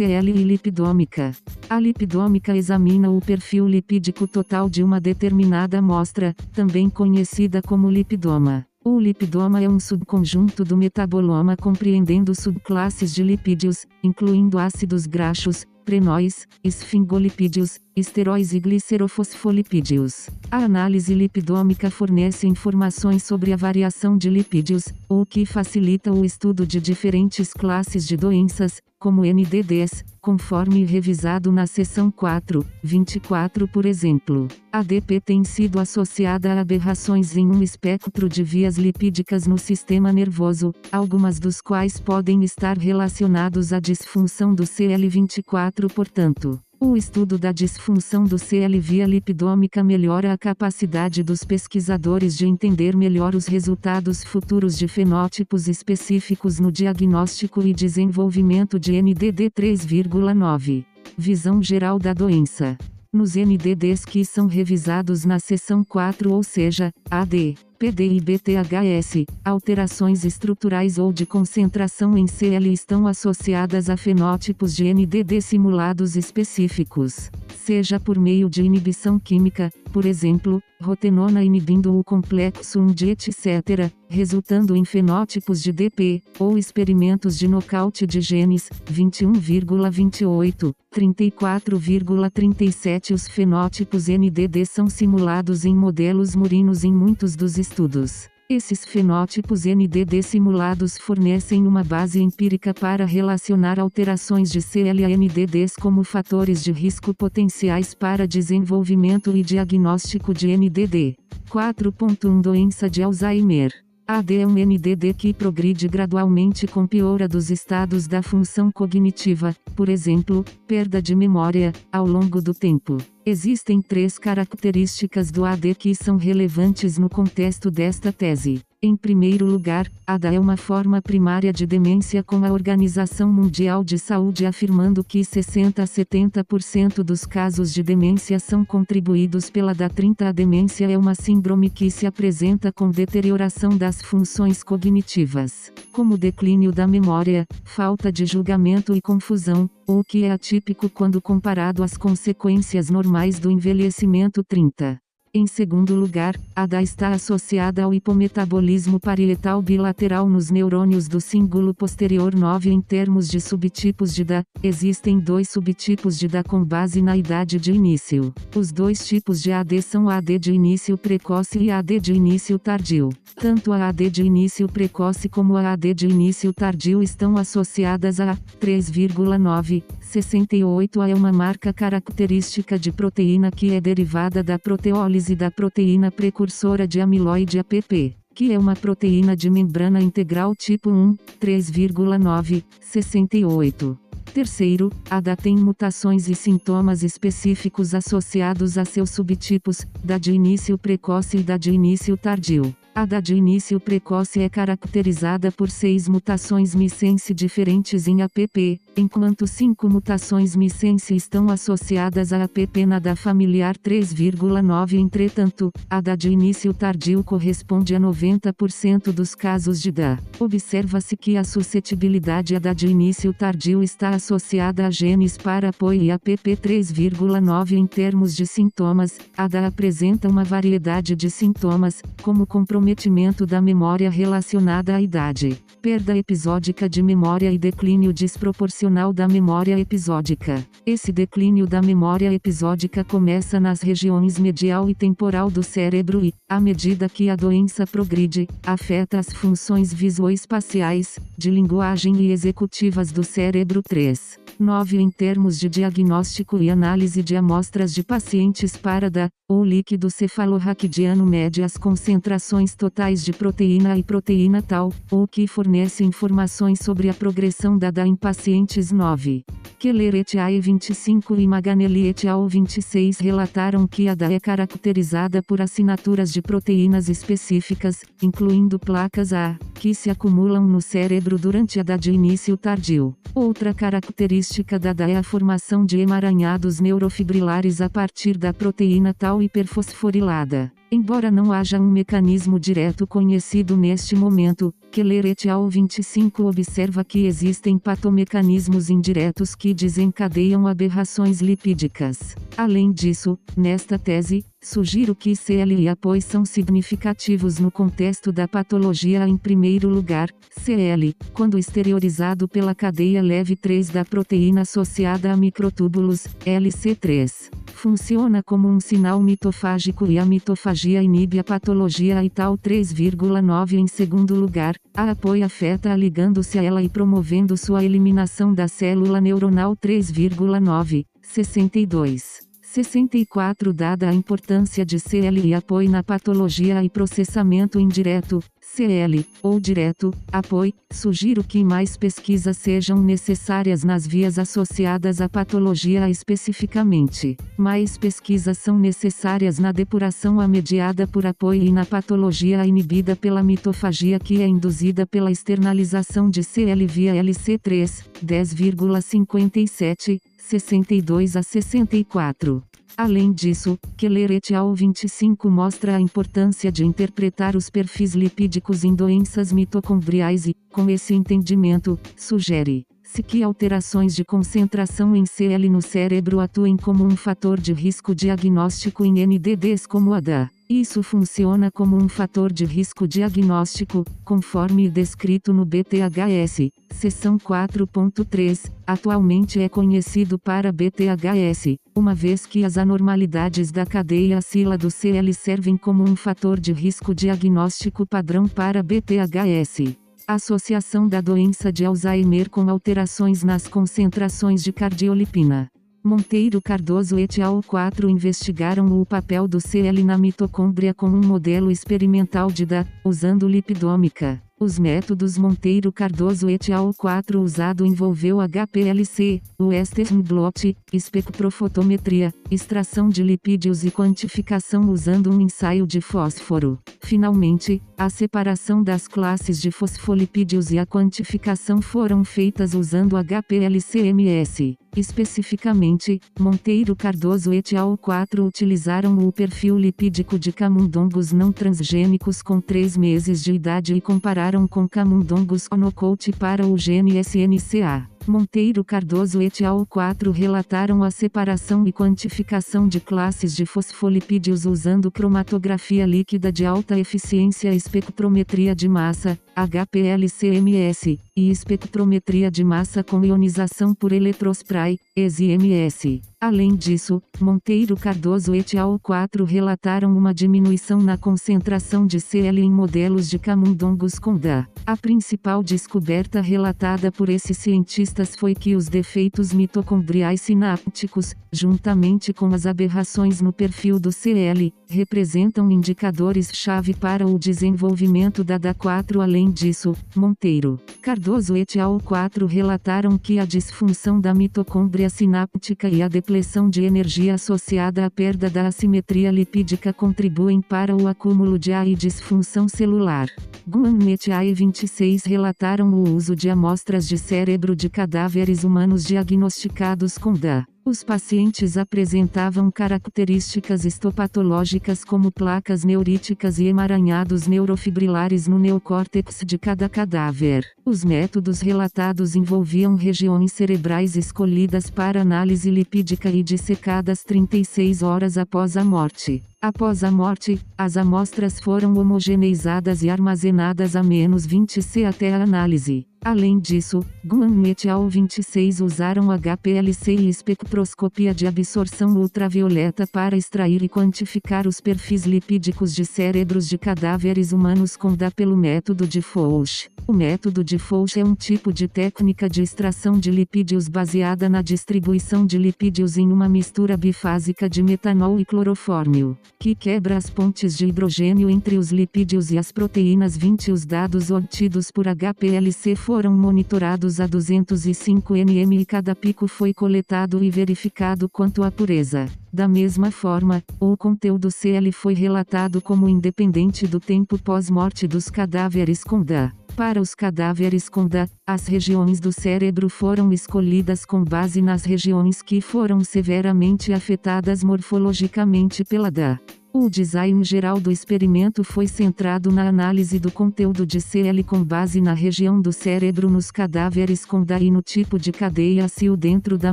CL 0.00 0.30
e 0.30 0.44
lipidômica. 0.44 1.32
A 1.68 1.78
lipidômica 1.78 2.56
examina 2.56 3.10
o 3.10 3.20
perfil 3.20 3.68
lipídico 3.68 4.26
total 4.26 4.70
de 4.70 4.82
uma 4.82 4.98
determinada 4.98 5.78
amostra, 5.78 6.34
também 6.54 6.88
conhecida 6.88 7.60
como 7.60 7.90
lipidoma. 7.90 8.64
O 8.82 8.98
lipidoma 8.98 9.62
é 9.62 9.68
um 9.68 9.78
subconjunto 9.78 10.64
do 10.64 10.74
metaboloma 10.74 11.54
compreendendo 11.54 12.34
subclasses 12.34 13.12
de 13.12 13.22
lipídios, 13.22 13.84
incluindo 14.02 14.58
ácidos 14.58 15.06
graxos, 15.06 15.66
prenóis, 15.84 16.46
esfingolipídios, 16.64 17.78
esteróis 17.94 18.54
e 18.54 18.60
glicerofosfolipídios. 18.60 20.30
A 20.50 20.58
análise 20.58 21.12
lipidômica 21.12 21.90
fornece 21.90 22.46
informações 22.46 23.22
sobre 23.22 23.52
a 23.52 23.56
variação 23.56 24.16
de 24.16 24.30
lipídios, 24.30 24.84
o 25.06 25.26
que 25.26 25.44
facilita 25.44 26.10
o 26.10 26.24
estudo 26.24 26.66
de 26.66 26.80
diferentes 26.80 27.52
classes 27.52 28.06
de 28.06 28.16
doenças, 28.16 28.80
como 29.00 29.24
NDDs, 29.24 30.04
conforme 30.20 30.84
revisado 30.84 31.50
na 31.50 31.66
seção 31.66 32.10
4, 32.10 32.64
24 32.84 33.66
por 33.66 33.86
exemplo. 33.86 34.46
A 34.70 34.82
DP 34.82 35.20
tem 35.22 35.42
sido 35.42 35.80
associada 35.80 36.52
a 36.52 36.60
aberrações 36.60 37.34
em 37.34 37.46
um 37.46 37.62
espectro 37.62 38.28
de 38.28 38.42
vias 38.44 38.76
lipídicas 38.76 39.46
no 39.46 39.56
sistema 39.56 40.12
nervoso, 40.12 40.74
algumas 40.92 41.40
dos 41.40 41.62
quais 41.62 41.98
podem 41.98 42.44
estar 42.44 42.76
relacionados 42.76 43.72
à 43.72 43.80
disfunção 43.80 44.54
do 44.54 44.64
CL24 44.64 45.90
portanto. 45.90 46.60
O 46.82 46.96
estudo 46.96 47.38
da 47.38 47.52
disfunção 47.52 48.24
do 48.24 48.38
CL 48.38 48.80
via 48.80 49.06
lipidômica 49.06 49.84
melhora 49.84 50.32
a 50.32 50.38
capacidade 50.38 51.22
dos 51.22 51.44
pesquisadores 51.44 52.34
de 52.34 52.46
entender 52.46 52.96
melhor 52.96 53.34
os 53.34 53.46
resultados 53.46 54.24
futuros 54.24 54.78
de 54.78 54.88
fenótipos 54.88 55.68
específicos 55.68 56.58
no 56.58 56.72
diagnóstico 56.72 57.60
e 57.60 57.74
desenvolvimento 57.74 58.80
de 58.80 58.92
NDD 58.92 59.50
3,9. 59.50 60.86
Visão 61.18 61.62
geral 61.62 61.98
da 61.98 62.14
doença. 62.14 62.78
Nos 63.12 63.34
NDDs 63.34 64.06
que 64.06 64.24
são 64.24 64.46
revisados 64.46 65.26
na 65.26 65.38
seção 65.38 65.84
4, 65.84 66.32
ou 66.32 66.42
seja, 66.42 66.90
AD, 67.10 67.56
PD 67.80 68.12
e 68.12 68.20
BTHS, 68.20 69.24
alterações 69.42 70.26
estruturais 70.26 70.98
ou 70.98 71.14
de 71.14 71.24
concentração 71.24 72.18
em 72.18 72.26
CL 72.26 72.70
estão 72.70 73.06
associadas 73.06 73.88
a 73.88 73.96
fenótipos 73.96 74.76
de 74.76 74.92
NDD 74.92 75.40
simulados 75.40 76.14
específicos, 76.14 77.30
seja 77.56 77.98
por 77.98 78.18
meio 78.18 78.50
de 78.50 78.62
inibição 78.62 79.18
química, 79.18 79.72
por 79.94 80.04
exemplo, 80.04 80.62
rotenona 80.80 81.42
inibindo 81.42 81.98
o 81.98 82.04
complexo 82.04 82.80
1 82.80 82.86
de 82.88 83.10
etc., 83.10 83.90
resultando 84.08 84.74
em 84.74 84.84
fenótipos 84.84 85.62
de 85.62 85.72
DP, 85.72 86.22
ou 86.38 86.56
experimentos 86.56 87.38
de 87.38 87.46
nocaute 87.46 88.06
de 88.06 88.18
genes, 88.20 88.70
21,28, 88.90 90.72
34,37 90.94 93.14
Os 93.14 93.28
fenótipos 93.28 94.08
NDD 94.08 94.64
são 94.66 94.88
simulados 94.88 95.64
em 95.64 95.72
modelos 95.74 96.34
murinos 96.34 96.82
em 96.82 96.92
muitos 96.92 97.36
dos 97.36 97.58
estudos. 97.70 98.28
Esses 98.48 98.84
fenótipos 98.84 99.64
NDD 99.64 100.22
simulados 100.24 100.98
fornecem 100.98 101.68
uma 101.68 101.84
base 101.84 102.20
empírica 102.20 102.74
para 102.74 103.04
relacionar 103.04 103.78
alterações 103.78 104.50
de 104.50 104.60
CL 104.60 105.04
a 105.04 105.08
NDDs 105.08 105.76
como 105.76 106.02
fatores 106.02 106.64
de 106.64 106.72
risco 106.72 107.14
potenciais 107.14 107.94
para 107.94 108.26
desenvolvimento 108.26 109.36
e 109.36 109.42
diagnóstico 109.44 110.34
de 110.34 110.48
NDD. 110.56 111.16
4.1 111.48 112.40
Doença 112.42 112.90
de 112.90 113.04
Alzheimer 113.04 113.72
AD 114.10 114.38
é 114.38 114.44
um 114.44 114.54
NDD 114.54 115.14
que 115.14 115.32
progride 115.32 115.86
gradualmente 115.86 116.66
com 116.66 116.84
piora 116.84 117.28
dos 117.28 117.48
estados 117.48 118.08
da 118.08 118.20
função 118.20 118.72
cognitiva, 118.72 119.54
por 119.76 119.88
exemplo, 119.88 120.44
perda 120.66 121.00
de 121.00 121.14
memória, 121.14 121.72
ao 121.92 122.08
longo 122.08 122.42
do 122.42 122.52
tempo. 122.52 122.96
Existem 123.24 123.82
três 123.82 124.18
características 124.18 125.30
do 125.30 125.44
AD 125.44 125.74
que 125.74 125.94
são 125.94 126.16
relevantes 126.16 126.96
no 126.96 127.10
contexto 127.10 127.70
desta 127.70 128.10
tese. 128.10 128.62
Em 128.82 128.96
primeiro 128.96 129.44
lugar, 129.44 129.86
ADA 130.06 130.32
é 130.32 130.40
uma 130.40 130.56
forma 130.56 131.02
primária 131.02 131.52
de 131.52 131.66
demência 131.66 132.22
com 132.22 132.42
a 132.46 132.50
Organização 132.50 133.30
Mundial 133.30 133.84
de 133.84 133.98
Saúde 133.98 134.46
afirmando 134.46 135.04
que 135.04 135.22
60 135.22 135.82
a 135.82 135.84
70% 135.84 137.02
dos 137.02 137.26
casos 137.26 137.74
de 137.74 137.82
demência 137.82 138.40
são 138.40 138.64
contribuídos 138.64 139.50
pela 139.50 139.74
DA30. 139.74 140.22
A 140.22 140.32
demência 140.32 140.90
é 140.90 140.96
uma 140.96 141.14
síndrome 141.14 141.68
que 141.68 141.90
se 141.90 142.06
apresenta 142.06 142.72
com 142.72 142.90
deterioração 142.90 143.76
das 143.76 144.00
funções 144.00 144.62
cognitivas, 144.62 145.70
como 145.92 146.16
declínio 146.16 146.72
da 146.72 146.86
memória, 146.86 147.46
falta 147.62 148.10
de 148.10 148.24
julgamento 148.24 148.96
e 148.96 149.02
confusão, 149.02 149.68
o 149.98 150.04
que 150.04 150.24
é 150.24 150.30
atípico 150.30 150.88
quando 150.88 151.20
comparado 151.20 151.82
às 151.82 151.96
consequências 151.96 152.90
normais 152.90 153.40
do 153.40 153.50
envelhecimento 153.50 154.44
30. 154.44 155.00
Em 155.32 155.46
segundo 155.46 155.94
lugar, 155.94 156.34
a 156.56 156.66
DA 156.66 156.82
está 156.82 157.10
associada 157.10 157.84
ao 157.84 157.94
hipometabolismo 157.94 158.98
parietal 158.98 159.62
bilateral 159.62 160.28
nos 160.28 160.50
neurônios 160.50 161.06
do 161.06 161.20
símbolo 161.20 161.72
posterior 161.72 162.34
9 162.34 162.68
em 162.68 162.80
termos 162.80 163.28
de 163.28 163.40
subtipos 163.40 164.12
de 164.12 164.24
DA. 164.24 164.42
Existem 164.60 165.20
dois 165.20 165.48
subtipos 165.48 166.18
de 166.18 166.26
DA 166.26 166.42
com 166.42 166.64
base 166.64 167.00
na 167.00 167.16
idade 167.16 167.60
de 167.60 167.70
início. 167.70 168.34
Os 168.56 168.72
dois 168.72 169.06
tipos 169.06 169.40
de 169.40 169.52
AD 169.52 169.80
são 169.82 170.08
AD 170.08 170.36
de 170.36 170.52
início 170.52 170.98
precoce 170.98 171.60
e 171.60 171.70
AD 171.70 172.00
de 172.00 172.12
início 172.12 172.58
tardio. 172.58 173.10
Tanto 173.36 173.72
a 173.72 173.86
AD 173.86 174.10
de 174.10 174.24
início 174.24 174.66
precoce 174.66 175.28
como 175.28 175.56
a 175.56 175.74
AD 175.74 175.94
de 175.94 176.08
início 176.08 176.52
tardio 176.52 177.04
estão 177.04 177.36
associadas 177.36 178.18
a 178.18 178.36
3,9 178.60 179.84
68 180.00 181.02
é 181.02 181.14
uma 181.14 181.30
marca 181.30 181.72
característica 181.72 182.76
de 182.76 182.90
proteína 182.90 183.52
que 183.52 183.72
é 183.72 183.80
derivada 183.80 184.42
da 184.42 184.58
proteólise 184.58 185.19
da 185.36 185.50
proteína 185.50 186.10
precursora 186.10 186.86
de 186.86 187.00
amiloide 187.00 187.58
APP, 187.58 188.16
que 188.34 188.52
é 188.52 188.58
uma 188.58 188.74
proteína 188.74 189.36
de 189.36 189.50
membrana 189.50 190.00
integral 190.00 190.54
tipo 190.54 190.90
1, 190.90 191.16
3,9, 191.40 192.64
68. 192.80 193.98
Terceiro, 194.32 194.90
a 195.10 195.20
DA 195.20 195.36
tem 195.36 195.56
mutações 195.56 196.28
e 196.28 196.34
sintomas 196.34 197.02
específicos 197.02 197.94
associados 197.94 198.78
a 198.78 198.84
seus 198.84 199.10
subtipos, 199.10 199.84
da 200.04 200.18
de 200.18 200.32
início 200.32 200.78
precoce 200.78 201.38
e 201.38 201.42
da 201.42 201.56
de 201.56 201.72
início 201.72 202.16
tardio. 202.16 202.74
A 202.92 203.06
da 203.06 203.20
de 203.20 203.36
início 203.36 203.78
precoce 203.78 204.40
é 204.40 204.48
caracterizada 204.48 205.52
por 205.52 205.70
seis 205.70 206.08
mutações 206.08 206.74
missense 206.74 207.32
diferentes 207.32 208.08
em 208.08 208.20
APP, 208.20 208.80
enquanto 208.96 209.46
cinco 209.46 209.88
mutações 209.88 210.56
missense 210.56 211.14
estão 211.14 211.48
associadas 211.50 212.32
a 212.32 212.42
APP 212.42 212.84
na 212.84 212.98
da 212.98 213.14
familiar 213.14 213.76
3,9. 213.76 214.94
Entretanto, 214.94 215.70
a 215.88 216.00
da 216.00 216.16
de 216.16 216.30
início 216.30 216.74
tardio 216.74 217.22
corresponde 217.22 217.94
a 217.94 218.00
90% 218.00 219.12
dos 219.12 219.36
casos 219.36 219.80
de 219.80 219.92
DA. 219.92 220.18
Observa-se 220.40 221.16
que 221.16 221.36
a 221.36 221.44
suscetibilidade 221.44 222.56
a 222.56 222.58
da 222.58 222.72
de 222.72 222.88
início 222.88 223.32
tardio 223.32 223.84
está 223.84 224.10
associada 224.10 224.84
a 224.88 224.90
genes 224.90 225.38
para 225.38 225.68
apoio 225.68 226.02
e 226.02 226.10
APP 226.10 226.56
3,9 226.56 227.72
em 227.72 227.86
termos 227.86 228.34
de 228.34 228.44
sintomas. 228.46 229.16
A 229.36 229.46
da 229.46 229.68
apresenta 229.68 230.28
uma 230.28 230.42
variedade 230.42 231.14
de 231.14 231.30
sintomas, 231.30 232.02
como 232.20 232.44
comprometimento 232.46 232.79
comprometimento 232.80 233.44
da 233.44 233.60
memória 233.60 234.08
relacionada 234.08 234.96
à 234.96 235.02
idade, 235.02 235.62
perda 235.82 236.16
episódica 236.16 236.88
de 236.88 237.02
memória 237.02 237.52
e 237.52 237.58
declínio 237.58 238.10
desproporcional 238.10 239.12
da 239.12 239.28
memória 239.28 239.78
episódica. 239.78 240.64
Esse 240.86 241.12
declínio 241.12 241.66
da 241.66 241.82
memória 241.82 242.32
episódica 242.32 243.04
começa 243.04 243.60
nas 243.60 243.82
regiões 243.82 244.38
medial 244.38 244.88
e 244.88 244.94
temporal 244.94 245.50
do 245.50 245.62
cérebro 245.62 246.24
e, 246.24 246.32
à 246.48 246.58
medida 246.58 247.06
que 247.06 247.28
a 247.28 247.36
doença 247.36 247.86
progride, 247.86 248.48
afeta 248.64 249.18
as 249.18 249.30
funções 249.30 249.92
visoespaciais, 249.92 251.18
de 251.36 251.50
linguagem 251.50 252.16
e 252.16 252.32
executivas 252.32 253.12
do 253.12 253.22
cérebro 253.22 253.82
3. 253.86 254.38
9 254.60 254.98
Em 254.98 255.10
termos 255.10 255.58
de 255.58 255.70
diagnóstico 255.70 256.58
e 256.58 256.68
análise 256.68 257.22
de 257.22 257.34
amostras 257.34 257.94
de 257.94 258.02
pacientes 258.04 258.76
para 258.76 259.10
da, 259.10 259.30
ou 259.48 259.64
líquido 259.64 260.10
cefalorraquidiano 260.10 261.24
mede 261.24 261.62
as 261.62 261.78
concentrações 261.78 262.74
totais 262.74 263.24
de 263.24 263.32
proteína 263.32 263.96
e 263.96 264.02
proteína 264.02 264.60
tal, 264.60 264.92
ou 265.10 265.26
que 265.26 265.46
fornece 265.46 266.04
informações 266.04 266.80
sobre 266.80 267.08
a 267.08 267.14
progressão 267.14 267.78
da 267.78 267.90
DA 267.90 268.06
em 268.06 268.14
pacientes 268.14 268.92
9. 268.92 269.44
Keller 269.78 270.14
et 270.14 270.36
al. 270.36 270.60
25 270.60 271.36
e 271.36 271.48
Maganelli 271.48 272.08
et 272.08 272.26
al. 272.26 272.46
26 272.46 273.18
relataram 273.18 273.86
que 273.86 274.08
a 274.08 274.14
DA 274.14 274.30
é 274.30 274.38
caracterizada 274.38 275.42
por 275.42 275.62
assinaturas 275.62 276.30
de 276.30 276.42
proteínas 276.42 277.08
específicas, 277.08 278.04
incluindo 278.22 278.78
placas 278.78 279.32
A, 279.32 279.58
que 279.74 279.94
se 279.94 280.10
acumulam 280.10 280.66
no 280.66 280.82
cérebro 280.82 281.38
durante 281.38 281.80
a 281.80 281.82
DA 281.82 281.96
de 281.96 282.12
início 282.12 282.58
tardio. 282.58 283.16
Outra 283.34 283.72
característica 283.72 284.49
da 284.80 284.92
DA 284.92 285.08
é 285.10 285.16
a 285.16 285.22
formação 285.22 285.86
de 285.86 285.98
emaranhados 285.98 286.80
neurofibrilares 286.80 287.80
a 287.80 287.88
partir 287.88 288.36
da 288.36 288.52
proteína 288.52 289.14
tal 289.14 289.40
hiperfosforilada. 289.40 290.72
Embora 290.90 291.30
não 291.30 291.52
haja 291.52 291.78
um 291.78 291.88
mecanismo 291.88 292.58
direto 292.58 293.06
conhecido 293.06 293.76
neste 293.76 294.16
momento, 294.16 294.74
Keller 294.90 295.24
et 295.24 295.48
al. 295.48 295.68
25 295.68 296.42
observa 296.42 297.04
que 297.04 297.26
existem 297.26 297.78
patomecanismos 297.78 298.90
indiretos 298.90 299.54
que 299.54 299.72
desencadeiam 299.72 300.66
aberrações 300.66 301.40
lipídicas. 301.40 302.34
Além 302.56 302.90
disso, 302.90 303.38
nesta 303.56 303.98
tese, 303.98 304.44
sugiro 304.60 305.14
que 305.14 305.36
CL 305.36 305.74
e 305.74 305.88
APOI 305.88 306.20
são 306.20 306.44
significativos 306.44 307.60
no 307.60 307.70
contexto 307.70 308.32
da 308.32 308.48
patologia 308.48 309.28
em 309.28 309.36
primeiro 309.36 309.88
lugar, 309.88 310.28
CL, 310.50 311.14
quando 311.32 311.56
exteriorizado 311.56 312.48
pela 312.48 312.74
cadeia 312.74 313.22
leve 313.22 313.54
3 313.54 313.90
da 313.90 314.04
proteína 314.04 314.62
associada 314.62 315.32
a 315.32 315.36
microtúbulos, 315.36 316.26
LC3 316.44 317.60
funciona 317.80 318.42
como 318.42 318.68
um 318.68 318.78
sinal 318.78 319.22
mitofágico 319.22 320.06
e 320.06 320.18
a 320.18 320.24
mitofagia 320.26 321.02
inibe 321.02 321.38
a 321.38 321.44
patologia 321.44 322.22
e 322.22 322.28
tal 322.28 322.58
3,9 322.58 323.72
em 323.78 323.86
segundo 323.86 324.34
lugar, 324.34 324.74
a 324.94 325.10
apoio 325.10 325.44
afeta-a 325.46 325.96
ligando-se 325.96 326.58
a 326.58 326.62
ela 326.62 326.82
e 326.82 326.88
promovendo 326.88 327.56
sua 327.56 327.84
eliminação 327.84 328.52
da 328.52 328.68
célula 328.68 329.20
neuronal 329.20 329.76
3,9, 329.76 331.06
62. 331.22 332.49
64 332.72 333.72
Dada 333.72 334.08
a 334.08 334.14
importância 334.14 334.86
de 334.86 335.00
CL 335.00 335.40
e 335.44 335.52
apoio 335.52 335.90
na 335.90 336.04
patologia 336.04 336.84
e 336.84 336.88
processamento 336.88 337.80
indireto, 337.80 338.40
CL, 338.60 339.26
ou 339.42 339.58
direto, 339.58 340.14
apoio, 340.30 340.72
sugiro 340.92 341.42
que 341.42 341.64
mais 341.64 341.96
pesquisas 341.96 342.56
sejam 342.56 343.02
necessárias 343.02 343.82
nas 343.82 344.06
vias 344.06 344.38
associadas 344.38 345.20
à 345.20 345.28
patologia 345.28 346.08
especificamente. 346.08 347.36
Mais 347.58 347.98
pesquisas 347.98 348.58
são 348.58 348.78
necessárias 348.78 349.58
na 349.58 349.72
depuração 349.72 350.38
amediada 350.38 351.08
por 351.08 351.26
apoio 351.26 351.64
e 351.64 351.72
na 351.72 351.84
patologia 351.84 352.64
inibida 352.64 353.16
pela 353.16 353.42
mitofagia 353.42 354.20
que 354.20 354.40
é 354.40 354.46
induzida 354.46 355.04
pela 355.04 355.32
externalização 355.32 356.30
de 356.30 356.44
CL 356.44 356.86
via 356.86 357.14
LC3, 357.14 358.04
10,57, 358.24 360.20
62 360.50 361.36
a 361.36 361.42
64. 361.44 362.60
Além 362.96 363.32
disso, 363.32 363.78
Keller 363.96 364.32
et 364.32 364.52
al. 364.52 364.74
25 364.74 365.48
mostra 365.48 365.94
a 365.94 366.00
importância 366.00 366.72
de 366.72 366.84
interpretar 366.84 367.54
os 367.54 367.70
perfis 367.70 368.16
lipídicos 368.16 368.82
em 368.82 368.92
doenças 368.92 369.52
mitocondriais 369.52 370.46
e, 370.48 370.54
com 370.72 370.90
esse 370.90 371.14
entendimento, 371.14 371.98
sugere 372.16 372.84
se 373.04 373.24
que 373.24 373.42
alterações 373.42 374.14
de 374.14 374.24
concentração 374.24 375.16
em 375.16 375.26
CL 375.26 375.68
no 375.68 375.82
cérebro 375.82 376.38
atuem 376.38 376.76
como 376.76 377.04
um 377.04 377.16
fator 377.16 377.58
de 377.58 377.72
risco 377.72 378.14
diagnóstico 378.14 379.04
em 379.04 379.26
NDDs 379.26 379.84
como 379.84 380.14
a 380.14 380.20
da. 380.20 380.48
Isso 380.70 381.02
funciona 381.02 381.68
como 381.68 381.96
um 381.96 382.08
fator 382.08 382.52
de 382.52 382.64
risco 382.64 383.08
diagnóstico, 383.08 384.04
conforme 384.24 384.88
descrito 384.88 385.52
no 385.52 385.64
BTHS, 385.64 386.70
seção 386.92 387.36
4.3, 387.36 388.70
atualmente 388.86 389.58
é 389.58 389.68
conhecido 389.68 390.38
para 390.38 390.70
BTHS, 390.70 391.74
uma 391.92 392.14
vez 392.14 392.46
que 392.46 392.64
as 392.64 392.78
anormalidades 392.78 393.72
da 393.72 393.84
cadeia 393.84 394.38
acila 394.38 394.78
do 394.78 394.92
CL 394.92 395.34
servem 395.34 395.76
como 395.76 396.04
um 396.04 396.14
fator 396.14 396.60
de 396.60 396.72
risco 396.72 397.12
diagnóstico 397.12 398.06
padrão 398.06 398.46
para 398.46 398.80
BTHS. 398.80 399.96
Associação 400.24 401.08
da 401.08 401.20
doença 401.20 401.72
de 401.72 401.84
Alzheimer 401.84 402.48
com 402.48 402.70
alterações 402.70 403.42
nas 403.42 403.66
concentrações 403.66 404.62
de 404.62 404.72
cardiolipina. 404.72 405.68
Monteiro 406.02 406.62
Cardoso 406.62 407.18
et 407.18 407.40
al. 407.42 407.62
4 407.62 408.08
investigaram 408.08 408.98
o 408.98 409.04
papel 409.04 409.46
do 409.46 409.60
CL 409.60 410.02
na 410.02 410.16
mitocôndria 410.16 410.94
com 410.94 411.06
um 411.06 411.20
modelo 411.20 411.70
experimental 411.70 412.50
de 412.50 412.64
DA, 412.64 412.86
usando 413.04 413.46
lipidômica. 413.46 414.42
Os 414.58 414.78
métodos 414.78 415.36
Monteiro 415.36 415.92
Cardoso 415.92 416.48
et 416.48 416.72
al. 416.72 416.94
4 416.94 417.42
usado 417.42 417.84
envolveu 417.84 418.38
HPLC, 418.40 419.42
Western 419.60 420.22
blot, 420.22 420.74
espectrofotometria, 420.90 422.32
extração 422.50 423.10
de 423.10 423.22
lipídios 423.22 423.84
e 423.84 423.90
quantificação 423.90 424.90
usando 424.90 425.30
um 425.30 425.38
ensaio 425.38 425.86
de 425.86 426.00
fósforo. 426.00 426.78
Finalmente, 427.02 427.82
a 427.96 428.08
separação 428.08 428.82
das 428.82 429.06
classes 429.06 429.60
de 429.60 429.70
fosfolipídios 429.70 430.70
e 430.70 430.78
a 430.78 430.86
quantificação 430.86 431.82
foram 431.82 432.24
feitas 432.24 432.72
usando 432.72 433.16
HPLC-MS. 433.16 434.79
Especificamente, 434.96 436.20
Monteiro 436.38 436.96
Cardoso 436.96 437.52
et 437.52 437.74
al. 437.76 437.96
4 437.96 438.44
utilizaram 438.44 439.16
o 439.18 439.30
perfil 439.30 439.78
lipídico 439.78 440.38
de 440.38 440.52
camundongos 440.52 441.32
não 441.32 441.52
transgênicos 441.52 442.42
com 442.42 442.60
3 442.60 442.96
meses 442.96 443.42
de 443.42 443.52
idade 443.52 443.94
e 443.94 444.00
compararam 444.00 444.66
com 444.66 444.88
camundongos 444.88 445.66
onocult 445.70 446.32
para 446.32 446.66
o 446.66 446.76
gene 446.76 447.18
SNCA. 447.20 448.08
Monteiro 448.30 448.84
Cardoso 448.84 449.42
et 449.42 449.64
al. 449.64 449.84
4 449.84 450.30
relataram 450.30 451.02
a 451.02 451.10
separação 451.10 451.84
e 451.86 451.92
quantificação 451.92 452.86
de 452.86 453.00
classes 453.00 453.56
de 453.56 453.66
fosfolipídios 453.66 454.64
usando 454.64 455.10
cromatografia 455.10 456.06
líquida 456.06 456.52
de 456.52 456.64
alta 456.64 456.96
eficiência 456.96 457.74
espectrometria 457.74 458.74
de 458.74 458.88
massa, 458.88 459.36
HPLC-MS, 459.56 461.18
e 461.36 461.50
espectrometria 461.50 462.50
de 462.50 462.62
massa 462.62 463.02
com 463.02 463.24
ionização 463.24 463.92
por 463.92 464.12
eletrospray, 464.12 464.98
ESI-MS. 465.26 466.22
Além 466.40 466.74
disso, 466.74 467.22
Monteiro 467.40 467.96
Cardoso 467.96 468.54
et 468.54 468.76
al. 468.76 468.98
4 468.98 469.44
relataram 469.44 470.16
uma 470.16 470.32
diminuição 470.32 470.98
na 470.98 471.18
concentração 471.18 472.06
de 472.06 472.18
CL 472.18 472.60
em 472.60 472.70
modelos 472.70 473.28
de 473.28 473.38
camundongos 473.38 474.18
com 474.18 474.34
DA. 474.34 474.66
A 474.86 474.96
principal 474.96 475.62
descoberta 475.62 476.40
relatada 476.40 477.12
por 477.12 477.28
esses 477.28 477.58
cientistas 477.58 478.34
foi 478.34 478.54
que 478.54 478.74
os 478.74 478.88
defeitos 478.88 479.52
mitocondriais 479.52 480.40
sinápticos, 480.40 481.34
juntamente 481.52 482.32
com 482.32 482.46
as 482.54 482.64
aberrações 482.64 483.40
no 483.40 483.52
perfil 483.52 484.00
do 484.00 484.10
CL, 484.10 484.72
representam 484.90 485.70
indicadores-chave 485.70 486.94
para 486.94 487.26
o 487.26 487.38
desenvolvimento 487.38 488.42
da 488.42 488.58
DA4. 488.58 489.22
Além 489.22 489.50
disso, 489.50 489.94
Monteiro, 490.14 490.78
Cardoso 491.00 491.56
et 491.56 491.78
al. 491.78 491.98
4 492.00 492.44
relataram 492.46 493.16
que 493.16 493.38
a 493.38 493.44
disfunção 493.44 494.20
da 494.20 494.34
mitocôndria 494.34 495.08
sináptica 495.08 495.88
e 495.88 496.02
a 496.02 496.08
depleção 496.08 496.68
de 496.68 496.82
energia 496.82 497.34
associada 497.34 498.04
à 498.04 498.10
perda 498.10 498.50
da 498.50 498.66
assimetria 498.66 499.30
lipídica 499.30 499.92
contribuem 499.92 500.60
para 500.60 500.94
o 500.94 501.06
acúmulo 501.06 501.58
de 501.58 501.72
A 501.72 501.86
e 501.86 501.94
disfunção 501.94 502.68
celular. 502.68 503.28
Guan 503.66 503.98
et 504.10 504.30
al. 504.30 504.54
26 504.54 505.24
relataram 505.24 505.92
o 505.94 506.14
uso 506.14 506.34
de 506.34 506.50
amostras 506.50 507.06
de 507.06 507.16
cérebro 507.16 507.76
de 507.76 507.88
cadáveres 507.88 508.64
humanos 508.64 509.04
diagnosticados 509.04 510.18
com 510.18 510.32
DA. 510.32 510.66
Os 510.82 511.04
pacientes 511.04 511.76
apresentavam 511.76 512.70
características 512.70 513.84
histopatológicas 513.84 515.04
como 515.04 515.30
placas 515.30 515.84
neuríticas 515.84 516.58
e 516.58 516.64
emaranhados 516.64 517.46
neurofibrilares 517.46 518.48
no 518.48 518.58
neocórtex 518.58 519.42
de 519.44 519.58
cada 519.58 519.90
cadáver. 519.90 520.64
Os 520.84 521.04
métodos 521.04 521.60
relatados 521.60 522.34
envolviam 522.34 522.94
regiões 522.94 523.52
cerebrais 523.52 524.16
escolhidas 524.16 524.88
para 524.90 525.20
análise 525.20 525.70
lipídica 525.70 526.30
e 526.30 526.42
dissecadas 526.42 527.22
36 527.24 528.02
horas 528.02 528.38
após 528.38 528.74
a 528.76 528.82
morte. 528.82 529.44
Após 529.62 530.02
a 530.02 530.10
morte, 530.10 530.58
as 530.76 530.96
amostras 530.96 531.60
foram 531.60 531.92
homogeneizadas 531.92 533.02
e 533.02 533.10
armazenadas 533.10 533.94
a 533.94 534.02
menos 534.02 534.46
20 534.46 534.80
C 534.80 535.04
até 535.04 535.34
a 535.34 535.42
análise. 535.42 536.06
Além 536.22 536.58
disso, 536.58 537.04
Guan 537.26 537.66
et 537.66 537.88
al. 537.88 538.06
26 538.06 538.80
usaram 538.80 539.28
HPLC 539.30 540.14
e 540.14 540.28
espectroscopia 540.28 541.34
de 541.34 541.46
absorção 541.46 542.14
ultravioleta 542.14 543.06
para 543.06 543.36
extrair 543.36 543.82
e 543.82 543.88
quantificar 543.88 544.66
os 544.66 544.82
perfis 544.82 545.24
lipídicos 545.24 545.94
de 545.94 546.04
cérebros 546.04 546.68
de 546.68 546.76
cadáveres 546.76 547.52
humanos 547.52 547.96
com 547.96 548.14
DA 548.14 548.30
pelo 548.30 548.54
método 548.54 549.06
de 549.06 549.22
Fouch. 549.22 549.90
O 550.06 550.12
método 550.12 550.62
de 550.62 550.78
Fouch 550.78 551.18
é 551.18 551.24
um 551.24 551.34
tipo 551.34 551.72
de 551.72 551.88
técnica 551.88 552.50
de 552.50 552.62
extração 552.62 553.18
de 553.18 553.30
lipídios 553.30 553.88
baseada 553.88 554.46
na 554.46 554.60
distribuição 554.60 555.46
de 555.46 555.56
lipídios 555.56 556.18
em 556.18 556.30
uma 556.30 556.48
mistura 556.48 556.98
bifásica 556.98 557.68
de 557.68 557.82
metanol 557.82 558.38
e 558.38 558.44
clorofórmio, 558.44 559.38
que 559.58 559.74
quebra 559.74 560.16
as 560.16 560.30
pontes 560.30 560.76
de 560.76 560.86
hidrogênio 560.86 561.50
entre 561.50 561.76
os 561.76 561.90
lipídios 561.90 562.50
e 562.50 562.58
as 562.58 562.72
proteínas 562.72 563.36
20. 563.36 563.72
Os 563.72 563.84
dados 563.84 564.30
obtidos 564.30 564.90
por 564.90 565.06
HPLC 565.06 565.94
foram 565.96 566.32
monitorados 566.32 567.20
a 567.20 567.26
205 567.26 568.34
nm 568.34 568.80
e 568.80 568.86
cada 568.86 569.14
pico 569.14 569.46
foi 569.48 569.74
coletado 569.74 570.42
e 570.42 570.50
verificado 570.50 571.28
quanto 571.28 571.62
à 571.62 571.70
pureza. 571.70 572.26
Da 572.52 572.66
mesma 572.66 573.10
forma, 573.10 573.62
o 573.78 573.96
conteúdo 573.96 574.50
CL 574.50 574.90
foi 574.90 575.14
relatado 575.14 575.80
como 575.80 576.08
independente 576.08 576.86
do 576.86 576.98
tempo 576.98 577.38
pós-morte 577.38 578.08
dos 578.08 578.28
cadáveres 578.28 579.04
com 579.04 579.22
DA. 579.22 579.52
Para 579.76 580.00
os 580.00 580.14
cadáveres 580.14 580.88
com 580.88 581.06
DA, 581.06 581.28
as 581.46 581.66
regiões 581.66 582.20
do 582.20 582.32
cérebro 582.32 582.88
foram 582.88 583.32
escolhidas 583.32 584.04
com 584.04 584.22
base 584.22 584.60
nas 584.60 584.84
regiões 584.84 585.42
que 585.42 585.60
foram 585.60 586.04
severamente 586.04 586.92
afetadas 586.92 587.64
morfologicamente 587.64 588.84
pela 588.84 589.10
DA. 589.10 589.40
O 589.72 589.88
design 589.88 590.42
geral 590.42 590.80
do 590.80 590.90
experimento 590.90 591.62
foi 591.62 591.86
centrado 591.86 592.50
na 592.50 592.68
análise 592.68 593.20
do 593.20 593.30
conteúdo 593.30 593.86
de 593.86 594.00
CL 594.00 594.42
com 594.42 594.64
base 594.64 595.00
na 595.00 595.12
região 595.12 595.60
do 595.60 595.72
cérebro 595.72 596.28
nos 596.28 596.50
cadáveres 596.50 597.24
com 597.24 597.44
DA 597.44 597.60
e 597.60 597.70
no 597.70 597.80
tipo 597.80 598.18
de 598.18 598.32
cadeia 598.32 598.84
ACIL 598.84 599.16
dentro 599.16 599.56
da 599.56 599.72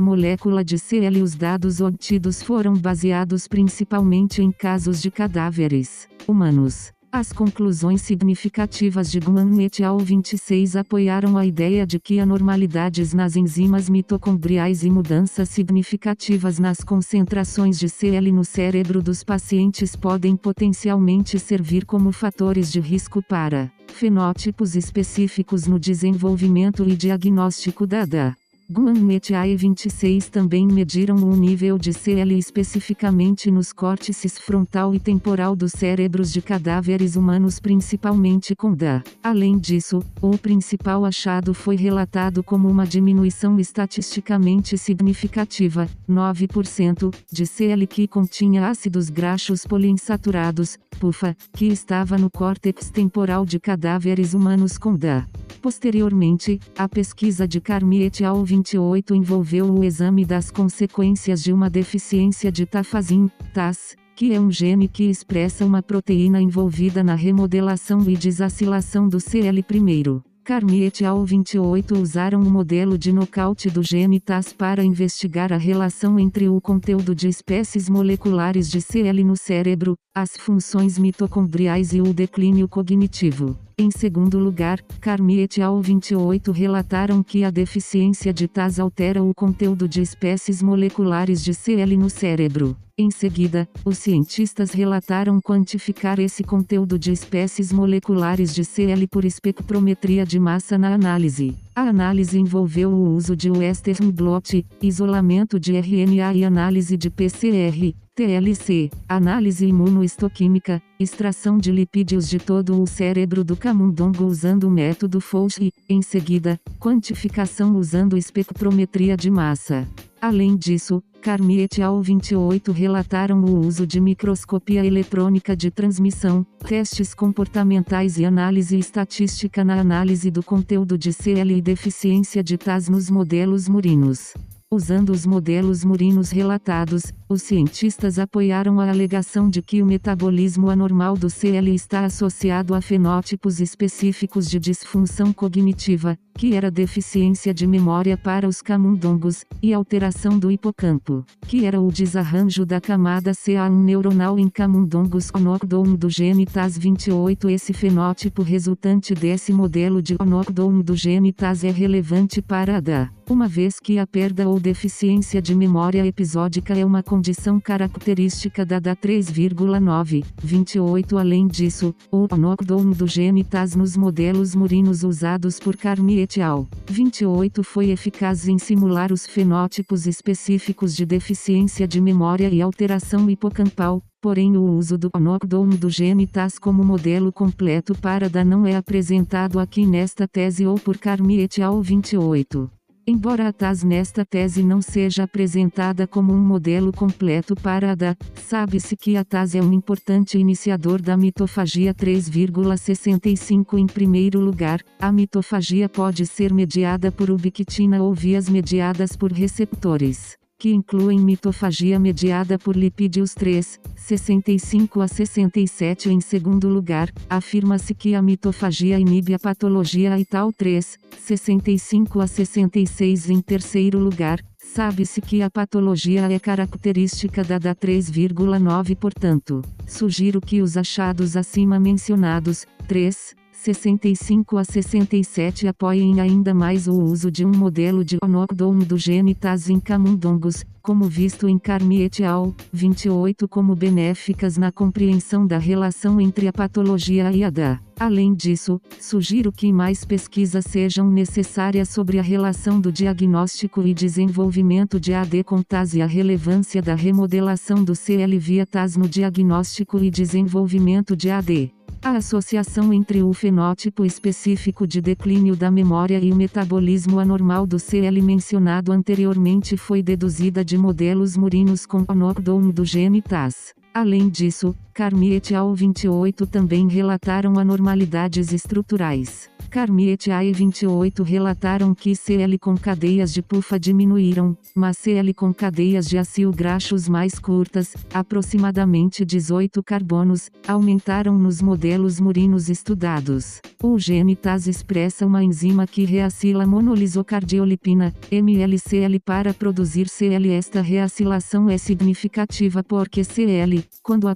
molécula 0.00 0.64
de 0.64 0.78
CL. 0.78 1.20
Os 1.20 1.34
dados 1.34 1.80
obtidos 1.80 2.40
foram 2.42 2.74
baseados 2.74 3.48
principalmente 3.48 4.40
em 4.40 4.52
casos 4.52 5.02
de 5.02 5.10
cadáveres 5.10 6.08
humanos. 6.28 6.92
As 7.10 7.32
conclusões 7.32 8.02
significativas 8.02 9.10
de 9.10 9.18
Guan 9.18 9.62
et 9.62 9.82
al. 9.82 9.98
26 9.98 10.76
apoiaram 10.76 11.38
a 11.38 11.46
ideia 11.46 11.86
de 11.86 11.98
que 11.98 12.20
anormalidades 12.20 13.14
nas 13.14 13.34
enzimas 13.34 13.88
mitocondriais 13.88 14.82
e 14.82 14.90
mudanças 14.90 15.48
significativas 15.48 16.58
nas 16.58 16.80
concentrações 16.80 17.78
de 17.78 17.88
CL 17.88 18.30
no 18.30 18.44
cérebro 18.44 19.02
dos 19.02 19.24
pacientes 19.24 19.96
podem 19.96 20.36
potencialmente 20.36 21.38
servir 21.38 21.86
como 21.86 22.12
fatores 22.12 22.70
de 22.70 22.78
risco 22.78 23.22
para 23.22 23.72
fenótipos 23.88 24.76
específicos 24.76 25.66
no 25.66 25.78
desenvolvimento 25.80 26.86
e 26.86 26.94
diagnóstico 26.94 27.86
da 27.86 28.04
DA. 28.04 28.36
Guan 28.70 29.10
et 29.12 29.32
al. 29.32 29.56
26 29.56 30.28
também 30.28 30.66
mediram 30.66 31.16
o 31.16 31.34
nível 31.34 31.78
de 31.78 31.90
CL 31.90 32.36
especificamente 32.36 33.50
nos 33.50 33.72
córtices 33.72 34.38
frontal 34.38 34.94
e 34.94 35.00
temporal 35.00 35.56
dos 35.56 35.72
cérebros 35.72 36.30
de 36.30 36.42
cadáveres 36.42 37.16
humanos 37.16 37.58
principalmente 37.58 38.54
com 38.54 38.74
DA. 38.74 39.02
Além 39.22 39.56
disso, 39.56 40.02
o 40.20 40.36
principal 40.36 41.06
achado 41.06 41.54
foi 41.54 41.76
relatado 41.76 42.42
como 42.42 42.68
uma 42.68 42.86
diminuição 42.86 43.58
estatisticamente 43.58 44.76
significativa, 44.76 45.88
9%, 46.06 47.14
de 47.32 47.46
CL 47.46 47.86
que 47.86 48.06
continha 48.06 48.68
ácidos 48.68 49.08
graxos 49.08 49.64
poliinsaturados, 49.64 50.76
PUFA, 51.00 51.34
que 51.54 51.68
estava 51.68 52.18
no 52.18 52.28
córtex 52.28 52.90
temporal 52.90 53.46
de 53.46 53.58
cadáveres 53.58 54.34
humanos 54.34 54.76
com 54.76 54.94
DA. 54.94 55.26
Posteriormente, 55.62 56.60
a 56.76 56.88
pesquisa 56.88 57.46
de 57.46 57.60
Carmi 57.60 58.02
et 58.02 58.22
al. 58.22 58.44
28 58.58 59.14
envolveu 59.14 59.72
o 59.72 59.84
exame 59.84 60.24
das 60.24 60.50
consequências 60.50 61.42
de 61.44 61.52
uma 61.52 61.70
deficiência 61.70 62.50
de 62.50 62.66
tafazin, 62.66 63.30
TAS, 63.54 63.94
que 64.16 64.34
é 64.34 64.40
um 64.40 64.50
gene 64.50 64.88
que 64.88 65.04
expressa 65.04 65.64
uma 65.64 65.80
proteína 65.80 66.42
envolvida 66.42 67.04
na 67.04 67.14
remodelação 67.14 68.02
e 68.08 68.16
desacilação 68.16 69.08
do 69.08 69.18
CL1. 69.18 70.20
Carmi 70.42 70.82
et 70.82 71.04
al. 71.04 71.24
28 71.24 71.94
usaram 72.00 72.40
o 72.40 72.50
modelo 72.50 72.98
de 72.98 73.12
nocaute 73.12 73.70
do 73.70 73.82
gene 73.82 74.18
TAS 74.18 74.52
para 74.52 74.82
investigar 74.82 75.52
a 75.52 75.56
relação 75.56 76.18
entre 76.18 76.48
o 76.48 76.60
conteúdo 76.60 77.14
de 77.14 77.28
espécies 77.28 77.88
moleculares 77.88 78.68
de 78.68 78.80
CL 78.80 79.22
no 79.22 79.36
cérebro, 79.36 79.94
as 80.20 80.36
funções 80.36 80.98
mitocondriais 80.98 81.92
e 81.92 82.00
o 82.00 82.12
declínio 82.12 82.68
cognitivo. 82.68 83.56
Em 83.76 83.90
segundo 83.90 84.38
lugar, 84.38 84.82
Carmi 85.00 85.38
et 85.38 85.60
al. 85.60 85.80
28 85.80 86.50
relataram 86.50 87.22
que 87.22 87.44
a 87.44 87.50
deficiência 87.50 88.32
de 88.32 88.48
TAS 88.48 88.80
altera 88.80 89.22
o 89.22 89.32
conteúdo 89.32 89.88
de 89.88 90.02
espécies 90.02 90.60
moleculares 90.60 91.44
de 91.44 91.54
CL 91.54 91.96
no 91.96 92.10
cérebro. 92.10 92.76
Em 93.00 93.12
seguida, 93.12 93.68
os 93.84 93.98
cientistas 93.98 94.72
relataram 94.72 95.40
quantificar 95.40 96.18
esse 96.18 96.42
conteúdo 96.42 96.98
de 96.98 97.12
espécies 97.12 97.72
moleculares 97.72 98.52
de 98.52 98.64
CL 98.64 99.06
por 99.06 99.24
espectrometria 99.24 100.26
de 100.26 100.40
massa 100.40 100.76
na 100.76 100.92
análise. 100.92 101.56
A 101.76 101.82
análise 101.82 102.36
envolveu 102.36 102.90
o 102.90 103.14
uso 103.14 103.36
de 103.36 103.48
Western 103.48 104.10
blot, 104.10 104.66
isolamento 104.82 105.60
de 105.60 105.78
RNA 105.78 106.34
e 106.34 106.44
análise 106.44 106.96
de 106.96 107.08
PCR, 107.08 107.94
TLC, 108.18 108.90
análise 109.08 109.64
imunoistoquímica, 109.64 110.82
extração 110.98 111.56
de 111.56 111.70
lipídios 111.70 112.28
de 112.28 112.40
todo 112.40 112.82
o 112.82 112.84
cérebro 112.84 113.44
do 113.44 113.56
camundongo 113.56 114.24
usando 114.24 114.64
o 114.64 114.70
método 114.72 115.20
Fouch 115.20 115.62
e, 115.62 115.72
em 115.88 116.02
seguida, 116.02 116.58
quantificação 116.80 117.76
usando 117.76 118.16
espectrometria 118.16 119.16
de 119.16 119.30
massa. 119.30 119.86
Além 120.20 120.56
disso, 120.56 121.00
Carmi 121.22 121.60
et 121.60 121.80
al. 121.80 122.02
28 122.02 122.72
relataram 122.72 123.40
o 123.44 123.64
uso 123.64 123.86
de 123.86 124.00
microscopia 124.00 124.84
eletrônica 124.84 125.56
de 125.56 125.70
transmissão, 125.70 126.44
testes 126.66 127.14
comportamentais 127.14 128.18
e 128.18 128.24
análise 128.24 128.76
estatística 128.76 129.62
na 129.62 129.78
análise 129.78 130.28
do 130.28 130.42
conteúdo 130.42 130.98
de 130.98 131.12
CL 131.12 131.56
e 131.56 131.62
deficiência 131.62 132.42
de 132.42 132.58
TAS 132.58 132.88
nos 132.88 133.08
modelos 133.08 133.68
murinos. 133.68 134.34
Usando 134.70 135.12
os 135.12 135.24
modelos 135.24 135.82
murinos 135.82 136.30
relatados, 136.30 137.04
os 137.26 137.40
cientistas 137.40 138.18
apoiaram 138.18 138.78
a 138.78 138.90
alegação 138.90 139.48
de 139.48 139.62
que 139.62 139.82
o 139.82 139.86
metabolismo 139.86 140.68
anormal 140.68 141.16
do 141.16 141.30
CL 141.30 141.74
está 141.74 142.04
associado 142.04 142.74
a 142.74 142.82
fenótipos 142.82 143.60
específicos 143.60 144.46
de 144.46 144.58
disfunção 144.58 145.32
cognitiva, 145.32 146.18
que 146.38 146.54
era 146.54 146.70
deficiência 146.70 147.52
de 147.52 147.66
memória 147.66 148.16
para 148.16 148.46
os 148.46 148.62
camundongos, 148.62 149.44
e 149.60 149.74
alteração 149.74 150.38
do 150.38 150.52
hipocampo, 150.52 151.24
que 151.48 151.64
era 151.64 151.80
o 151.80 151.90
desarranjo 151.90 152.64
da 152.64 152.80
camada 152.80 153.32
CA1 153.32 153.72
neuronal 153.72 154.38
em 154.38 154.48
camundongos 154.48 155.30
o 155.34 155.38
knockdown 155.40 155.96
do 155.96 156.08
gene 156.08 156.46
TAS28. 156.46 157.50
Esse 157.50 157.72
fenótipo 157.72 158.42
resultante 158.42 159.14
desse 159.14 159.52
modelo 159.52 160.00
de 160.00 160.14
knockdown 160.14 160.80
do 160.80 160.94
gene 160.94 161.32
TAS 161.32 161.64
é 161.64 161.72
relevante 161.72 162.40
para 162.40 162.76
a 162.76 162.80
DA, 162.80 163.10
uma 163.28 163.48
vez 163.48 163.80
que 163.80 163.98
a 163.98 164.06
perda 164.06 164.48
ou 164.48 164.60
deficiência 164.60 165.42
de 165.42 165.56
memória 165.56 166.06
episódica 166.06 166.72
é 166.72 166.84
uma 166.84 167.02
condição 167.02 167.58
característica 167.58 168.64
da 168.64 168.78
DA 168.78 168.94
3,9, 168.94 170.24
28. 170.40 171.18
Além 171.18 171.48
disso, 171.48 171.92
o 172.12 172.28
knockdown 172.32 172.90
do 172.90 173.08
gene 173.08 173.42
TAS 173.42 173.74
nos 173.74 173.96
modelos 173.96 174.54
murinos 174.54 175.02
usados 175.02 175.58
por 175.58 175.76
Carmi 175.76 176.27
et 176.28 176.42
al. 176.42 176.68
28 176.86 177.62
foi 177.62 177.90
eficaz 177.90 178.46
em 178.48 178.58
simular 178.58 179.12
os 179.12 179.26
fenótipos 179.26 180.06
específicos 180.06 180.94
de 180.94 181.06
deficiência 181.06 181.88
de 181.88 182.00
memória 182.00 182.48
e 182.48 182.60
alteração 182.60 183.30
hipocampal, 183.30 184.02
porém 184.20 184.56
o 184.56 184.62
uso 184.62 184.98
do 184.98 185.10
knockdown 185.18 185.70
do 185.70 185.88
gene 185.88 186.26
TAS 186.26 186.58
como 186.58 186.84
modelo 186.84 187.32
completo 187.32 187.94
para 187.94 188.28
DA 188.28 188.44
não 188.44 188.66
é 188.66 188.76
apresentado 188.76 189.58
aqui 189.58 189.86
nesta 189.86 190.28
tese 190.28 190.66
ou 190.66 190.76
por 190.78 190.98
Carmi 190.98 191.40
et 191.40 191.60
al. 191.60 191.80
28. 191.82 192.77
Embora 193.10 193.48
a 193.48 193.52
TAS 193.54 193.82
nesta 193.82 194.22
tese 194.22 194.62
não 194.62 194.82
seja 194.82 195.22
apresentada 195.22 196.06
como 196.06 196.30
um 196.30 196.38
modelo 196.38 196.92
completo 196.92 197.54
para 197.54 197.92
a 197.92 197.94
DA, 197.94 198.14
sabe-se 198.34 198.94
que 198.98 199.16
a 199.16 199.24
TAS 199.24 199.54
é 199.54 199.62
um 199.62 199.72
importante 199.72 200.36
iniciador 200.36 201.00
da 201.00 201.16
mitofagia 201.16 201.94
3,65 201.94 203.78
em 203.78 203.86
primeiro 203.86 204.38
lugar, 204.40 204.82
a 204.98 205.10
mitofagia 205.10 205.88
pode 205.88 206.26
ser 206.26 206.52
mediada 206.52 207.10
por 207.10 207.30
ubiquitina 207.30 208.02
ou 208.02 208.12
vias 208.12 208.46
mediadas 208.46 209.16
por 209.16 209.32
receptores. 209.32 210.36
Que 210.58 210.70
incluem 210.70 211.20
mitofagia 211.20 212.00
mediada 212.00 212.58
por 212.58 212.76
lipídios 212.76 213.32
3, 213.32 213.80
65 213.94 215.00
a 215.00 215.06
67 215.06 216.10
em 216.10 216.20
segundo 216.20 216.68
lugar, 216.68 217.12
afirma-se 217.30 217.94
que 217.94 218.14
a 218.14 218.20
mitofagia 218.20 218.98
inibe 218.98 219.34
a 219.34 219.38
patologia 219.38 220.10
tal 220.28 220.52
3, 220.52 220.98
65 221.16 222.20
a 222.20 222.26
66 222.26 223.30
em 223.30 223.40
terceiro 223.40 223.98
lugar, 223.98 224.40
Sabe-se 224.74 225.22
que 225.22 225.40
a 225.40 225.48
patologia 225.48 226.30
é 226.30 226.38
característica 226.38 227.42
da 227.42 227.58
DA 227.58 227.74
3,9 227.74 228.96
portanto, 228.96 229.62
sugiro 229.86 230.40
que 230.40 230.60
os 230.60 230.76
achados 230.76 231.36
acima 231.36 231.80
mencionados, 231.80 232.66
3, 232.86 233.34
65 233.60 234.56
a 234.56 234.62
67 234.62 235.66
apoiem 235.66 236.20
ainda 236.20 236.54
mais 236.54 236.86
o 236.86 236.92
uso 236.92 237.28
de 237.28 237.44
um 237.44 237.50
modelo 237.50 238.04
de 238.04 238.16
knockdown 238.24 238.78
do 238.78 238.96
gene 238.96 239.34
TAS 239.34 239.68
em 239.68 239.80
camundongos, 239.80 240.64
como 240.80 241.06
visto 241.06 241.48
em 241.48 241.58
Carmi 241.58 242.02
et 242.02 242.22
al. 242.22 242.54
28 242.72 243.48
como 243.48 243.74
benéficas 243.74 244.56
na 244.56 244.70
compreensão 244.70 245.44
da 245.44 245.58
relação 245.58 246.20
entre 246.20 246.46
a 246.46 246.52
patologia 246.52 247.32
e 247.32 247.42
a 247.42 247.50
DA. 247.50 247.80
Além 247.98 248.32
disso, 248.32 248.80
sugiro 249.00 249.50
que 249.50 249.72
mais 249.72 250.04
pesquisas 250.04 250.64
sejam 250.64 251.10
necessárias 251.10 251.88
sobre 251.88 252.20
a 252.20 252.22
relação 252.22 252.80
do 252.80 252.92
diagnóstico 252.92 253.82
e 253.82 253.92
desenvolvimento 253.92 255.00
de 255.00 255.12
AD 255.12 255.42
com 255.42 255.62
TAS 255.62 255.94
e 255.94 256.00
a 256.00 256.06
relevância 256.06 256.80
da 256.80 256.94
remodelação 256.94 257.82
do 257.82 257.96
CL 257.96 258.38
via 258.38 258.64
TAS 258.64 258.96
no 258.96 259.08
diagnóstico 259.08 259.98
e 259.98 260.10
desenvolvimento 260.12 261.16
de 261.16 261.28
AD. 261.28 261.77
A 262.00 262.12
associação 262.12 262.92
entre 262.92 263.22
o 263.22 263.32
fenótipo 263.32 264.04
específico 264.04 264.86
de 264.86 265.00
declínio 265.00 265.56
da 265.56 265.68
memória 265.68 266.18
e 266.20 266.32
o 266.32 266.36
metabolismo 266.36 267.18
anormal 267.18 267.66
do 267.66 267.78
CL 267.78 268.22
mencionado 268.22 268.92
anteriormente 268.92 269.76
foi 269.76 270.00
deduzida 270.00 270.64
de 270.64 270.78
modelos 270.78 271.36
murinos 271.36 271.84
com 271.84 272.04
knockdown 272.08 272.70
do 272.70 272.84
gene 272.84 273.20
TAS. 273.20 273.74
Além 273.92 274.28
disso, 274.28 274.76
Carmi 274.98 275.30
et 275.30 275.54
al. 275.54 275.72
28 275.76 276.44
também 276.44 276.88
relataram 276.88 277.56
anormalidades 277.56 278.52
estruturais. 278.52 279.48
Carmi 279.70 280.08
et 280.08 280.28
al. 280.28 280.52
28 280.52 281.22
relataram 281.22 281.94
que 281.94 282.16
CL 282.16 282.58
com 282.58 282.76
cadeias 282.76 283.32
de 283.32 283.40
pufa 283.40 283.78
diminuíram, 283.78 284.56
mas 284.74 284.98
CL 284.98 285.32
com 285.34 285.54
cadeias 285.54 286.08
de 286.08 286.18
acil 286.18 286.50
graxos 286.50 287.08
mais 287.08 287.38
curtas, 287.38 287.94
aproximadamente 288.12 289.24
18 289.24 289.80
carbonos, 289.84 290.50
aumentaram 290.66 291.38
nos 291.38 291.62
modelos 291.62 292.18
murinos 292.18 292.68
estudados. 292.68 293.60
O 293.80 293.96
gene 294.00 294.34
TAS 294.34 294.66
expressa 294.66 295.24
uma 295.24 295.44
enzima 295.44 295.86
que 295.86 296.04
reacila 296.04 296.66
monolisocardiolipina, 296.66 298.12
MLCL 298.32 299.20
para 299.24 299.54
produzir 299.54 300.08
CL. 300.08 300.50
Esta 300.50 300.80
reacilação 300.80 301.70
é 301.70 301.78
significativa 301.78 302.82
porque 302.82 303.22
CL, 303.22 303.84
quando 304.02 304.26